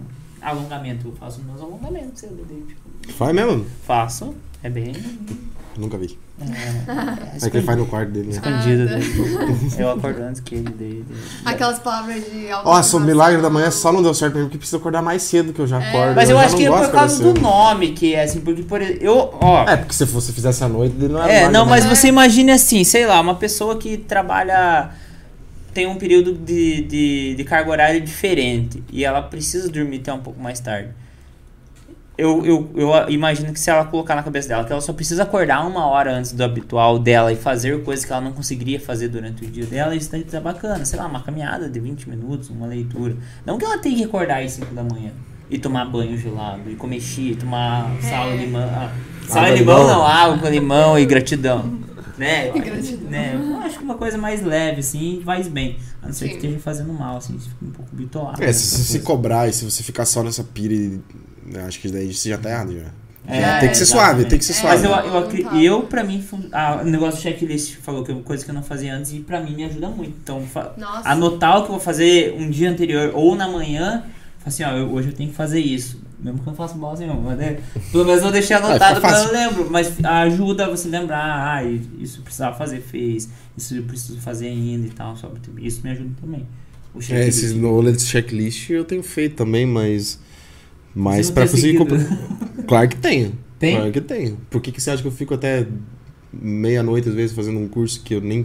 alongamento, 0.42 1.08
eu 1.08 1.12
faço 1.16 1.40
meus 1.42 1.60
alongamentos. 1.62 2.22
Eu, 2.22 2.36
tipo, 2.68 3.12
Faz 3.14 3.34
mesmo? 3.34 3.64
faço. 3.86 4.34
É 4.62 4.68
bem. 4.68 4.92
Nunca 5.78 5.98
vi. 5.98 6.18
É, 6.40 7.46
É 7.46 7.50
que 7.50 7.56
ele 7.58 7.66
faz 7.66 7.78
no 7.78 7.86
quarto 7.86 8.10
dele, 8.10 8.26
né? 8.28 8.32
escondido 8.32 8.82
Ah, 8.82 8.86
dele. 8.86 9.72
Eu 9.78 9.90
acordo 9.90 10.22
antes 10.22 10.40
que 10.40 10.54
ele 10.54 10.70
dele. 10.70 11.04
Aquelas 11.44 11.78
palavras 11.78 12.24
de 12.24 12.48
Nossa, 12.48 12.96
o 12.96 13.00
milagre 13.00 13.40
da 13.42 13.50
manhã 13.50 13.70
só 13.70 13.92
não 13.92 14.02
deu 14.02 14.14
certo 14.14 14.34
mesmo 14.34 14.48
porque 14.48 14.58
precisa 14.58 14.78
acordar 14.78 15.02
mais 15.02 15.22
cedo 15.22 15.52
que 15.52 15.60
eu 15.60 15.66
já 15.66 15.78
acordo. 15.78 16.14
Mas 16.14 16.30
eu, 16.30 16.36
já 16.36 16.44
acho 16.44 16.56
que 16.56 16.66
é 16.66 16.70
por 16.70 16.90
causa 16.90 17.22
do 17.32 17.40
nome 17.40 17.92
que 17.92 18.14
é 18.14 18.22
assim, 18.24 18.40
porque 18.40 18.62
por 18.62 18.80
eu, 18.80 19.34
ó, 19.40 19.68
É, 19.68 19.76
porque 19.76 19.94
se 19.94 20.04
você 20.06 20.32
fizesse 20.32 20.64
à 20.64 20.68
noite, 20.68 20.94
ele 20.98 21.12
não 21.12 21.22
era 21.22 21.32
É, 21.32 21.44
não, 21.48 21.64
da 21.64 21.70
mas 21.70 21.84
manhã. 21.84 21.94
você 21.94 22.08
imagine 22.08 22.52
assim, 22.52 22.84
sei 22.84 23.06
lá, 23.06 23.20
uma 23.20 23.34
pessoa 23.34 23.76
que 23.76 23.96
trabalha 23.96 24.90
tem 25.74 25.86
um 25.86 25.96
período 25.96 26.32
de, 26.32 26.80
de, 26.82 27.34
de 27.36 27.44
carga 27.44 27.70
horária 27.70 28.00
diferente 28.00 28.82
e 28.90 29.04
ela 29.04 29.20
precisa 29.20 29.68
dormir 29.68 29.98
até 30.00 30.10
um 30.12 30.20
pouco 30.20 30.40
mais 30.40 30.58
tarde. 30.58 30.88
Eu, 32.18 32.44
eu, 32.46 32.70
eu 32.74 33.10
imagino 33.10 33.52
que 33.52 33.60
se 33.60 33.68
ela 33.68 33.84
colocar 33.84 34.14
na 34.14 34.22
cabeça 34.22 34.48
dela 34.48 34.64
que 34.64 34.72
ela 34.72 34.80
só 34.80 34.92
precisa 34.92 35.22
acordar 35.24 35.66
uma 35.66 35.86
hora 35.86 36.14
antes 36.16 36.32
do 36.32 36.42
habitual 36.42 36.98
dela 36.98 37.30
e 37.30 37.36
fazer 37.36 37.82
coisas 37.84 38.06
que 38.06 38.12
ela 38.12 38.22
não 38.22 38.32
conseguiria 38.32 38.80
fazer 38.80 39.08
durante 39.08 39.44
o 39.44 39.46
dia 39.46 39.66
dela, 39.66 39.94
isso 39.94 40.10
tá 40.24 40.40
bacana. 40.40 40.82
Sei 40.86 40.98
lá, 40.98 41.06
uma 41.06 41.22
caminhada 41.22 41.68
de 41.68 41.78
20 41.78 42.08
minutos, 42.08 42.48
uma 42.48 42.66
leitura. 42.66 43.14
Não 43.44 43.58
que 43.58 43.64
ela 43.66 43.76
tenha 43.78 43.96
que 43.96 44.04
acordar 44.04 44.42
às 44.42 44.52
5 44.52 44.74
da 44.74 44.82
manhã 44.82 45.10
e 45.50 45.58
tomar 45.58 45.84
banho 45.84 46.16
gelado, 46.16 46.70
e 46.70 46.74
comer 46.74 47.00
chi, 47.00 47.36
tomar 47.38 47.90
sal 48.00 48.32
e 48.32 48.38
limão. 48.38 48.62
Ah, 48.64 48.90
sal 49.28 49.42
Água 49.44 49.54
e 49.54 49.58
limão 49.58 49.78
limão. 49.78 49.94
não, 49.98 50.06
água 50.06 50.38
com 50.38 50.48
limão 50.48 50.98
e 50.98 51.04
gratidão. 51.04 51.64
Né? 52.16 52.50
E 52.56 52.60
gratidão. 52.60 53.10
né? 53.10 53.34
Eu 53.38 53.58
acho 53.58 53.76
que 53.78 53.84
uma 53.84 53.94
coisa 53.96 54.16
mais 54.16 54.42
leve, 54.42 54.80
assim, 54.80 55.20
faz 55.22 55.48
bem. 55.48 55.76
A 56.02 56.06
não 56.06 56.14
ser 56.14 56.24
que 56.28 56.30
Sim. 56.30 56.36
esteja 56.38 56.58
fazendo 56.60 56.92
mal, 56.94 57.18
assim, 57.18 57.38
fica 57.38 57.56
um 57.62 57.70
pouco 57.70 57.94
bitolado. 57.94 58.42
É, 58.42 58.46
né, 58.46 58.52
se 58.54 58.64
essa 58.74 58.76
você 58.84 58.92
se 58.94 59.00
cobrar 59.00 59.48
e 59.48 59.52
se 59.52 59.64
você 59.66 59.82
ficar 59.82 60.06
só 60.06 60.22
nessa 60.22 60.42
pira, 60.42 60.72
e- 60.72 60.98
né, 61.46 61.64
acho 61.66 61.80
que 61.80 61.88
daí 61.90 62.12
você 62.12 62.28
já 62.30 62.38
tá 62.38 62.50
errado 62.50 62.72
já. 62.74 62.86
É, 63.28 63.58
tem 63.58 63.70
que 63.70 63.76
ser 63.76 63.82
exatamente. 63.82 63.86
suave, 63.88 64.24
tem 64.26 64.38
que 64.38 64.44
ser 64.44 64.52
É, 64.52 64.54
suave. 64.54 64.88
Mas 64.88 65.04
eu, 65.04 65.12
eu, 65.12 65.44
tá. 65.50 65.56
eu 65.56 65.82
pra 65.82 66.04
mim, 66.04 66.24
ah, 66.52 66.80
o 66.82 66.84
negócio 66.84 67.18
do 67.18 67.22
checklist 67.22 67.74
falou 67.82 68.04
que 68.04 68.12
é 68.12 68.14
uma 68.14 68.22
coisa 68.22 68.44
que 68.44 68.50
eu 68.50 68.54
não 68.54 68.62
fazia 68.62 68.94
antes 68.94 69.12
e 69.12 69.18
pra 69.18 69.40
mim 69.40 69.56
me 69.56 69.64
ajuda 69.64 69.88
muito. 69.88 70.14
Então, 70.22 70.40
Nossa. 70.78 71.08
anotar 71.08 71.56
o 71.58 71.62
que 71.62 71.66
eu 71.68 71.72
vou 71.72 71.80
fazer 71.80 72.34
um 72.38 72.48
dia 72.48 72.70
anterior 72.70 73.10
ou 73.14 73.34
na 73.34 73.48
manhã, 73.48 74.04
assim, 74.44 74.62
ó, 74.62 74.70
eu- 74.70 74.92
hoje 74.92 75.08
eu 75.08 75.12
tenho 75.14 75.30
que 75.30 75.34
fazer 75.36 75.58
isso. 75.58 76.00
Mesmo 76.20 76.38
que 76.38 76.46
eu 76.48 76.52
não 76.52 76.56
faça 76.56 76.74
bosta 76.74 77.04
nenhuma, 77.04 77.20
mas 77.30 77.38
né, 77.38 77.58
pelo 77.90 78.04
menos 78.04 78.22
eu 78.22 78.30
deixei 78.30 78.56
fica 78.56 78.68
anotado 78.68 79.00
quando 79.00 79.14
eu 79.16 79.32
lembro. 79.32 79.68
Mas 79.72 79.92
ajuda 80.04 80.70
você 80.70 80.88
lembrar, 80.88 81.56
ah, 81.56 81.64
isso 81.64 82.20
eu 82.20 82.22
precisava 82.22 82.56
fazer, 82.56 82.80
fez, 82.80 83.28
isso 83.58 83.74
eu 83.76 83.82
preciso 83.82 84.18
fazer 84.20 84.46
ainda 84.46 84.86
e 84.86 84.90
tal. 84.90 85.16
Só, 85.16 85.30
isso 85.58 85.80
me 85.82 85.90
ajuda 85.90 86.10
também. 86.20 86.46
O 86.94 86.98
É, 86.98 87.02
checklist. 87.02 87.28
esses 87.28 87.52
no 87.54 87.70
rolê 87.72 87.90
desse 87.92 88.06
checklist 88.06 88.70
eu 88.70 88.84
tenho 88.84 89.02
feito 89.02 89.34
também, 89.34 89.66
mas. 89.66 90.18
Mas 90.98 91.26
não 91.28 91.34
pra 91.34 91.44
tem 91.44 91.52
conseguir 91.52 91.78
comprar. 91.78 92.00
Claro 92.66 92.88
que 92.88 92.96
tenho. 92.96 93.32
Tem? 93.60 93.76
Claro 93.76 93.92
que 93.92 94.00
tenho. 94.00 94.38
Por 94.50 94.60
que, 94.60 94.72
que 94.72 94.80
você 94.80 94.90
acha 94.90 95.00
que 95.00 95.06
eu 95.06 95.12
fico 95.12 95.32
até 95.34 95.66
meia-noite, 96.32 97.08
às 97.08 97.14
vezes, 97.14 97.36
fazendo 97.36 97.60
um 97.60 97.68
curso 97.68 98.02
que 98.02 98.14
eu 98.14 98.20
nem, 98.20 98.44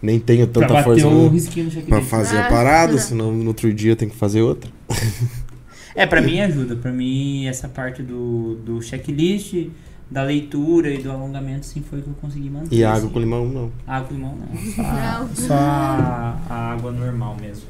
nem 0.00 0.18
tenho 0.18 0.46
Pra 0.48 0.62
tanta 0.62 0.72
bater 0.74 0.84
força 1.02 1.10
no- 1.10 1.28
risquinho 1.28 1.66
no 1.66 1.70
checklist. 1.70 1.88
pra 1.90 2.00
fazer 2.00 2.38
a 2.38 2.46
Ah. 2.46 2.48
parada, 2.48 2.96
senão 2.98 3.30
no 3.32 3.48
outro 3.48 3.72
dia 3.74 3.92
eu 3.92 3.96
tenho 3.96 4.10
que 4.10 4.16
fazer 4.16 4.40
outra. 4.42 4.70
É, 5.94 6.06
pra 6.06 6.22
mim 6.22 6.40
ajuda. 6.40 6.74
Pra 6.74 6.90
mim, 6.90 7.44
essa 7.46 7.68
parte 7.68 8.02
do, 8.02 8.54
do 8.64 8.80
checklist, 8.80 9.66
da 10.10 10.22
leitura 10.22 10.88
e 10.90 11.02
do 11.02 11.10
alongamento, 11.10 11.66
sim, 11.66 11.82
foi 11.82 11.98
o 11.98 12.02
que 12.02 12.08
eu 12.08 12.14
consegui 12.14 12.48
manter. 12.48 12.74
E 12.74 12.82
água 12.82 13.00
assim. 13.00 13.08
com 13.10 13.18
limão, 13.20 13.46
não. 13.46 13.70
Água 13.86 14.08
com 14.08 14.14
limão, 14.14 14.34
não. 14.38 14.56
Só, 14.74 14.82
a- 14.82 15.18
Não. 15.28 15.34
só 15.36 15.54
a, 15.54 16.40
a 16.48 16.72
água 16.72 16.90
normal 16.92 17.36
mesmo. 17.38 17.64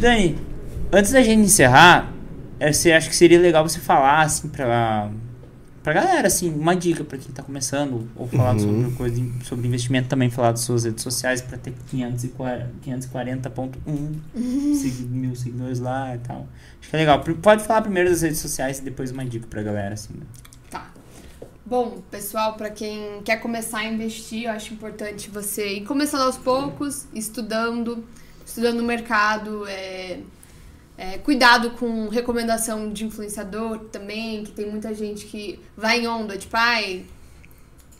Dani, 0.00 0.36
antes 0.92 1.12
da 1.12 1.22
gente 1.22 1.42
encerrar, 1.42 2.12
você 2.60 2.92
acha 2.92 3.08
que 3.08 3.16
seria 3.16 3.38
legal 3.40 3.68
você 3.68 3.78
falar, 3.80 4.22
assim, 4.22 4.48
pra, 4.48 5.10
pra 5.82 5.92
galera, 5.92 6.26
assim, 6.26 6.48
uma 6.52 6.74
dica 6.74 7.04
pra 7.04 7.18
quem 7.18 7.32
tá 7.32 7.42
começando, 7.42 8.08
ou 8.16 8.26
falar 8.28 8.54
Uhum. 8.54 8.58
sobre 8.58 8.96
coisa, 8.96 9.22
sobre 9.44 9.68
investimento 9.68 10.08
também, 10.08 10.30
falar 10.30 10.52
das 10.52 10.60
suas 10.60 10.84
redes 10.84 11.02
sociais 11.02 11.40
pra 11.42 11.56
ter 11.58 11.72
540 11.90 12.70
540.1 12.84 14.74
segui- 14.74 15.04
mil 15.04 15.34
seguidores 15.36 15.78
lá 15.80 16.14
e 16.14 16.18
tal. 16.18 16.46
Acho 16.80 16.90
que 16.90 16.96
é 16.96 16.98
legal. 16.98 17.20
Pode 17.42 17.64
falar 17.64 17.82
primeiro 17.82 18.08
das 18.10 18.22
redes 18.22 18.38
sociais 18.38 18.78
e 18.78 18.82
depois 18.82 19.10
uma 19.10 19.24
dica 19.24 19.46
pra 19.48 19.62
galera, 19.62 19.94
assim. 19.94 20.14
né? 20.14 20.24
Tá. 20.70 20.86
Bom, 21.64 22.00
pessoal, 22.10 22.54
para 22.54 22.70
quem 22.70 23.20
quer 23.24 23.36
começar 23.38 23.78
a 23.78 23.84
investir, 23.86 24.44
eu 24.44 24.52
acho 24.52 24.72
importante 24.72 25.28
você 25.30 25.78
ir 25.78 25.84
começando 25.84 26.22
aos 26.22 26.36
poucos, 26.36 27.06
estudando, 27.12 28.04
estudando 28.46 28.80
o 28.80 28.84
mercado, 28.84 29.66
é, 29.66 30.20
é, 30.98 31.18
cuidado 31.18 31.72
com 31.72 32.08
recomendação 32.08 32.92
de 32.92 33.04
influenciador 33.04 33.78
também, 33.90 34.44
que 34.44 34.52
tem 34.52 34.70
muita 34.70 34.94
gente 34.94 35.26
que 35.26 35.60
vai 35.76 36.00
em 36.00 36.08
onda, 36.08 36.38
tipo, 36.38 36.56
ai, 36.56 37.04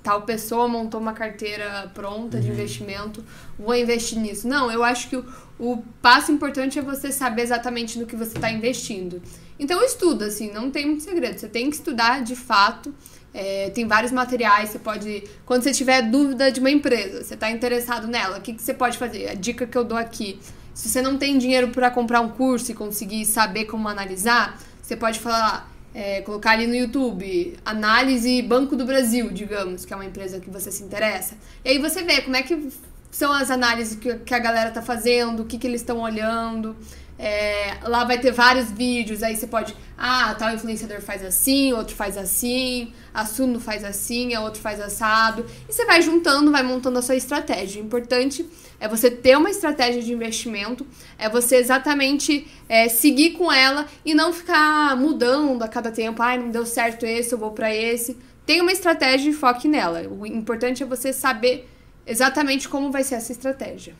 tal 0.03 0.23
pessoa 0.23 0.69
montou 0.69 1.01
uma 1.01 1.13
carteira 1.13 1.91
pronta 1.93 2.41
de 2.41 2.49
investimento, 2.49 3.25
vou 3.59 3.75
investir 3.75 4.19
nisso. 4.19 4.47
Não, 4.47 4.71
eu 4.71 4.85
acho 4.85 5.09
que 5.11 5.17
o, 5.17 5.25
o 5.59 5.83
passo 6.01 6.31
importante 6.31 6.79
é 6.79 6.83
você 6.83 7.11
saber 7.11 7.43
exatamente 7.43 7.99
no 7.99 8.07
que 8.07 8.17
você 8.17 8.37
está 8.37 8.51
investindo. 8.51 9.21
Então 9.59 9.83
estuda, 9.83 10.27
assim, 10.27 10.53
não 10.53 10.71
tem 10.71 10.87
muito 10.87 11.03
segredo. 11.03 11.39
Você 11.39 11.49
tem 11.49 11.69
que 11.69 11.77
estudar 11.77 12.23
de 12.23 12.37
fato. 12.37 12.95
É, 13.35 13.69
tem 13.71 13.87
vários 13.87 14.13
materiais, 14.13 14.71
você 14.71 14.79
pode. 14.79 15.25
Quando 15.45 15.63
você 15.63 15.73
tiver 15.73 16.03
dúvida 16.03 16.51
de 16.51 16.61
uma 16.61 16.71
empresa, 16.71 17.23
você 17.23 17.35
está 17.35 17.51
interessado 17.51 18.07
nela, 18.07 18.39
o 18.39 18.41
que, 18.41 18.55
que 18.55 18.63
você 18.63 18.73
pode 18.73 18.97
fazer? 18.97 19.29
A 19.29 19.35
dica 19.35 19.67
que 19.67 19.77
eu 19.77 19.85
dou 19.85 19.99
aqui. 19.99 20.39
Se 20.77 20.91
você 20.91 21.01
não 21.01 21.17
tem 21.17 21.39
dinheiro 21.39 21.69
para 21.69 21.91
comprar 21.91 22.21
um 22.21 22.29
curso 22.29 22.71
e 22.71 22.75
conseguir 22.75 23.25
saber 23.25 23.65
como 23.65 23.89
analisar, 23.89 24.61
você 24.83 24.95
pode 24.95 25.19
falar, 25.19 25.73
é, 25.95 26.21
colocar 26.21 26.51
ali 26.51 26.67
no 26.67 26.75
YouTube, 26.75 27.57
análise 27.65 28.43
Banco 28.43 28.77
do 28.77 28.85
Brasil, 28.85 29.31
digamos, 29.31 29.87
que 29.87 29.95
é 29.95 29.97
uma 29.97 30.05
empresa 30.05 30.39
que 30.39 30.51
você 30.51 30.71
se 30.71 30.83
interessa. 30.83 31.35
E 31.65 31.71
aí 31.71 31.79
você 31.79 32.03
vê 32.03 32.21
como 32.21 32.37
é 32.37 32.43
que 32.43 32.69
são 33.11 33.33
as 33.33 33.51
análises 33.51 33.99
que, 33.99 34.17
que 34.17 34.35
a 34.35 34.39
galera 34.39 34.71
tá 34.71 34.83
fazendo, 34.83 35.45
o 35.45 35.47
que, 35.47 35.57
que 35.57 35.67
eles 35.67 35.81
estão 35.81 36.01
olhando. 36.01 36.77
É, 37.19 37.79
lá 37.85 38.05
vai 38.05 38.19
ter 38.19 38.31
vários 38.31 38.71
vídeos, 38.71 39.23
aí 39.23 39.37
você 39.37 39.47
pode. 39.47 39.75
Ah, 39.97 40.35
tal 40.39 40.53
influenciador 40.53 41.01
faz 41.01 41.25
assim, 41.25 41.73
outro 41.73 41.97
faz 41.97 42.19
assim, 42.19 42.93
a 43.15 43.25
faz 43.59 43.85
assim, 43.85 44.35
a 44.35 44.43
outro 44.43 44.61
faz 44.61 44.79
assado. 44.81 45.47
E 45.67 45.73
você 45.73 45.87
vai 45.87 46.03
juntando, 46.03 46.53
vai 46.53 46.63
montando 46.63 46.99
a 46.99 47.03
sua 47.03 47.17
estratégia. 47.17 47.81
O 47.81 47.87
importante 47.87 48.47
é 48.79 48.87
você 48.87 49.11
ter 49.11 49.37
uma 49.39 49.49
estratégia 49.49 50.03
de 50.03 50.13
investimento, 50.13 50.87
é 51.19 51.29
você 51.29 51.57
exatamente 51.57 52.47
é, 52.69 52.89
seguir 52.89 53.31
com 53.31 53.51
ela 53.51 53.87
e 54.05 54.15
não 54.15 54.33
ficar 54.33 54.95
mudando 54.97 55.63
a 55.63 55.69
cada 55.69 55.91
tempo. 55.91 56.23
Ai, 56.23 56.37
não 56.37 56.51
deu 56.51 56.67
certo 56.67 57.07
esse, 57.07 57.33
eu 57.33 57.39
vou 57.39 57.53
pra 57.53 57.75
esse. 57.75 58.19
Tem 58.45 58.61
uma 58.61 58.73
estratégia 58.73 59.31
e 59.31 59.33
foque 59.33 59.67
nela. 59.67 60.07
O 60.09 60.27
importante 60.27 60.83
é 60.83 60.87
você 60.87 61.13
saber 61.13 61.69
exatamente 62.07 62.69
como 62.69 62.93
vai 62.93 63.03
ser 63.03 63.15
essa 63.17 63.33
estratégia. 63.33 63.95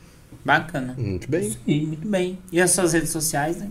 Bacana. 0.47 0.95
Muito 0.97 1.29
bem. 1.29 1.51
Sim, 1.65 1.87
muito 1.87 2.07
bem. 2.07 2.39
E 2.53 2.61
as 2.61 2.71
suas 2.71 2.93
redes 2.93 3.09
sociais, 3.09 3.57
né? 3.57 3.67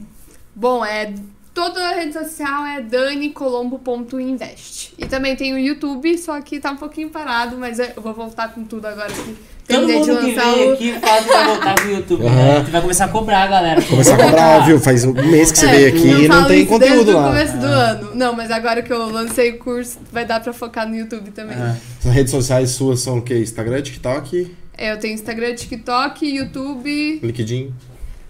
Bom, 0.54 0.84
é 0.84 1.10
toda 1.54 1.80
a 1.88 1.94
rede 1.94 2.12
social 2.12 2.66
é 2.66 2.82
danicolombo.invest. 2.82 4.92
E 4.98 5.06
também 5.06 5.34
tem 5.34 5.54
o 5.54 5.58
YouTube, 5.58 6.18
só 6.18 6.38
que 6.42 6.60
tá 6.60 6.72
um 6.72 6.76
pouquinho 6.76 7.08
parado, 7.08 7.56
mas 7.56 7.78
eu 7.78 7.88
vou 8.02 8.12
voltar 8.12 8.52
com 8.52 8.62
tudo 8.62 8.86
agora 8.86 9.10
que 9.10 9.34
Todo 9.66 9.88
mundo 9.88 10.18
que 10.20 10.32
vem 10.32 10.68
o 10.68 10.72
aqui 10.74 10.92
fala 11.00 11.22
que 11.22 11.28
vai 11.28 11.44
voltar 11.46 11.74
pro 11.74 11.90
YouTube, 11.90 12.22
né? 12.22 12.52
A 12.52 12.58
gente 12.60 12.70
vai 12.70 12.80
começar 12.82 13.04
a 13.06 13.08
cobrar 13.08 13.42
a 13.42 13.46
galera. 13.48 13.82
Começar 13.82 14.14
a 14.14 14.24
cobrar, 14.24 14.58
viu? 14.60 14.78
Faz 14.78 15.04
um 15.04 15.12
mês 15.12 15.50
que 15.50 15.58
você 15.58 15.66
É, 15.66 15.70
veio 15.70 15.88
aqui 15.88 16.08
e 16.24 16.28
não 16.28 16.46
tem 16.46 16.64
conteúdo 16.66 17.12
lá. 17.12 17.28
começo 17.28 17.56
do 17.56 17.66
ano. 17.66 18.14
Não, 18.14 18.32
mas 18.32 18.50
agora 18.52 18.80
que 18.82 18.92
eu 18.92 19.10
lancei 19.10 19.50
o 19.52 19.58
curso, 19.58 19.98
vai 20.12 20.24
dar 20.24 20.38
pra 20.40 20.52
focar 20.52 20.88
no 20.88 20.94
YouTube 20.94 21.32
também. 21.32 21.56
Aham. 21.56 21.76
As 22.04 22.12
redes 22.12 22.30
sociais 22.30 22.70
suas 22.70 23.00
são 23.00 23.18
o 23.18 23.22
quê? 23.22 23.40
Instagram, 23.40 23.82
TikTok, 23.82 24.54
É, 24.78 24.92
Eu 24.92 24.98
tenho 24.98 25.14
Instagram, 25.14 25.54
TikTok, 25.54 26.26
YouTube. 26.26 27.20
LinkedIn. 27.22 27.72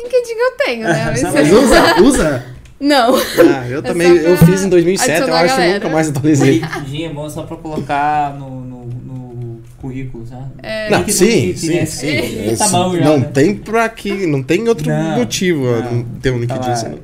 LinkedIn 0.00 0.32
eu 0.38 0.50
tenho, 0.64 0.82
né? 0.84 1.04
Mas- 1.10 1.22
Mas 1.22 1.52
usa? 1.52 2.02
Usa? 2.02 2.44
Não. 2.78 3.16
Ah, 3.16 3.66
eu 3.68 3.78
É 3.78 3.82
também. 3.82 4.08
Eu 4.16 4.36
fiz 4.36 4.62
em 4.62 4.68
2007, 4.68 5.28
eu 5.28 5.34
acho 5.34 5.56
que 5.56 5.72
nunca 5.74 5.88
mais 5.88 6.08
atualizei. 6.08 6.60
LinkedIn 6.60 7.04
é 7.04 7.08
bom 7.08 7.28
só 7.30 7.42
pra 7.44 7.56
colocar 7.56 8.34
no, 8.38 8.50
no, 8.60 8.84
no 8.84 9.62
currículo, 9.80 10.26
sabe? 10.26 10.44
É, 10.62 10.90
Não, 10.90 11.08
sim, 11.08 11.56
sim, 11.56 11.74
né? 11.74 11.86
sim. 11.86 12.54
Tá 12.58 12.68
bom 12.68 12.94
já, 12.94 13.00
não 13.04 13.18
né? 13.20 13.30
tem 13.32 13.54
pra 13.56 13.88
que, 13.88 14.26
não 14.26 14.42
tem 14.42 14.68
outro 14.68 14.88
Não, 14.90 15.16
motivo 15.16 15.64
não. 15.80 16.04
ter 16.20 16.30
um 16.32 16.46
Tá 16.46 16.54
LinkedIn. 16.54 16.70
assim. 16.70 16.98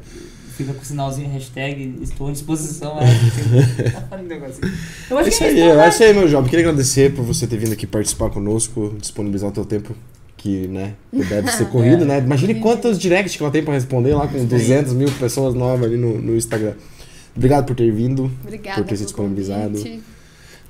Fica 0.57 0.73
com 0.75 0.83
o 0.83 0.85
sinalzinho, 0.85 1.29
hashtag, 1.31 1.95
estou 2.03 2.29
à 2.29 2.33
disposição. 2.33 2.97
né? 2.97 3.07
Negocinho. 4.29 4.73
eu 5.11 5.19
acho 5.19 5.29
Isso 5.29 5.39
que 5.39 5.45
é 5.45 5.47
aí, 5.49 5.55
isso, 5.55 5.65
eu 5.65 5.77
né? 5.77 5.91
aí, 6.09 6.15
meu 6.15 6.29
jovem. 6.29 6.51
Queria 6.51 6.67
agradecer 6.69 7.13
por 7.15 7.25
você 7.25 7.47
ter 7.47 7.57
vindo 7.57 7.73
aqui 7.73 7.87
participar 7.87 8.31
conosco, 8.31 8.95
disponibilizar 9.01 9.51
o 9.51 9.53
teu 9.53 9.65
tempo, 9.65 9.95
que, 10.37 10.67
né, 10.69 10.95
deve 11.13 11.51
ser 11.53 11.67
corrido, 11.71 12.05
né? 12.05 12.19
Imagine 12.19 12.57
quantos 12.57 12.99
directs 12.99 13.37
que 13.37 13.43
ela 13.43 13.53
tem 13.53 13.63
pra 13.63 13.75
responder 13.75 14.15
lá 14.15 14.29
com 14.29 14.45
200 14.45 14.93
mil 14.93 15.11
pessoas 15.13 15.55
novas 15.55 15.87
ali 15.87 15.97
no, 15.97 16.21
no 16.21 16.37
Instagram. 16.37 16.75
Obrigado 17.35 17.65
por 17.65 17.75
ter 17.75 17.91
vindo. 17.91 18.31
Obrigada 18.45 18.83
Por 18.83 18.87
ter 18.87 18.97
se 18.97 19.05
disponibilizado. 19.05 19.71
convite. 19.79 20.03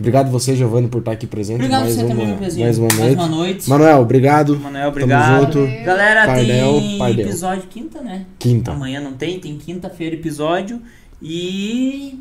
Obrigado 0.03 0.31
você, 0.33 0.57
Giovanni, 0.57 0.89
por 0.89 0.99
estar 0.99 1.13
aqui 1.13 1.27
presente 1.27 1.57
Obrigado 1.57 1.83
mais, 1.83 1.95
você 1.95 2.01
também, 2.03 2.17
uma, 2.17 2.27
meu 2.27 2.37
pezinho. 2.39 2.65
mais 2.67 2.79
uma 2.79 2.89
noite. 2.89 3.15
uma 3.15 3.29
noite. 3.29 3.71
Manuel, 3.71 3.99
obrigado. 4.01 4.59
Manuel, 4.59 4.89
obrigado. 4.89 5.31
Tamo 5.31 5.45
junto. 5.45 5.59
Valeu. 5.71 5.85
Galera, 5.85 6.27
Pardel, 6.27 6.73
tem 6.81 6.99
Pardel. 6.99 7.27
episódio 7.27 7.63
quinta, 7.71 8.01
né? 8.01 8.27
Quinta. 8.39 8.73
Amanhã 8.73 9.01
não 9.01 9.13
tem, 9.15 9.39
tem 9.39 9.57
quinta-feira 9.57 10.17
episódio. 10.17 10.83
E. 11.23 12.21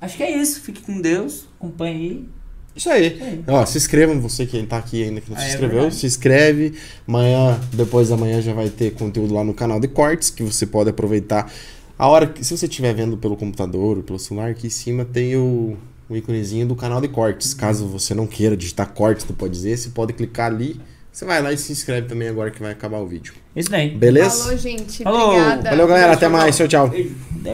Acho 0.00 0.16
que 0.16 0.22
é 0.22 0.36
isso. 0.40 0.60
Fique 0.60 0.82
com 0.82 1.00
Deus. 1.00 1.46
Acompanhe 1.58 1.94
aí. 1.96 2.28
Isso 2.76 2.90
aí. 2.90 3.14
Isso 3.14 3.24
aí. 3.24 3.44
Ó, 3.48 3.64
se 3.66 3.78
inscrevam, 3.78 4.20
você 4.20 4.46
que 4.46 4.62
tá 4.64 4.76
aqui 4.76 5.02
ainda 5.02 5.20
que 5.20 5.30
não 5.30 5.36
Ah, 5.36 5.40
se 5.40 5.46
é 5.46 5.48
inscreveu, 5.50 5.74
verdade. 5.80 5.94
se 5.96 6.06
inscreve. 6.06 6.74
Amanhã, 7.08 7.58
depois 7.72 8.10
da 8.10 8.16
manhã, 8.16 8.40
já 8.40 8.52
vai 8.52 8.68
ter 8.68 8.92
conteúdo 8.92 9.34
lá 9.34 9.42
no 9.42 9.54
canal 9.54 9.80
de 9.80 9.88
cortes 9.88 10.30
que 10.30 10.42
você 10.42 10.66
pode 10.66 10.90
aproveitar. 10.90 11.50
A 11.98 12.06
hora 12.06 12.28
que, 12.28 12.44
se 12.44 12.56
você 12.56 12.66
estiver 12.66 12.94
vendo 12.94 13.16
pelo 13.16 13.36
computador 13.36 13.96
ou 13.96 14.02
pelo 14.04 14.18
celular, 14.20 14.50
aqui 14.50 14.68
em 14.68 14.70
cima 14.70 15.04
tem 15.04 15.34
o, 15.34 15.76
o 16.08 16.16
íconezinho 16.16 16.66
do 16.66 16.74
canal 16.74 17.00
de 17.00 17.08
cortes. 17.08 17.54
Caso 17.54 17.86
você 17.86 18.14
não 18.14 18.26
queira 18.26 18.56
digitar 18.56 18.88
cortes, 18.92 19.24
tu 19.24 19.32
pode 19.32 19.52
dizer, 19.52 19.76
você 19.76 19.90
pode 19.90 20.12
clicar 20.12 20.46
ali, 20.46 20.80
Você 21.18 21.24
vai 21.24 21.42
lá 21.42 21.52
e 21.52 21.58
se 21.58 21.72
inscreve 21.72 22.06
também 22.06 22.28
agora 22.28 22.48
que 22.48 22.60
vai 22.60 22.70
acabar 22.70 22.98
o 22.98 23.06
vídeo. 23.06 23.34
Isso 23.56 23.68
daí. 23.68 23.90
Beleza? 23.90 24.44
Falou, 24.44 24.56
gente. 24.56 25.02
Falou. 25.02 25.30
Obrigada. 25.30 25.70
Valeu, 25.70 25.88
galera. 25.88 26.12
Até 26.12 26.28
mais. 26.28 26.56
Tchau, 26.56 26.68
tchau. 26.68 26.88
Deu. 26.88 27.52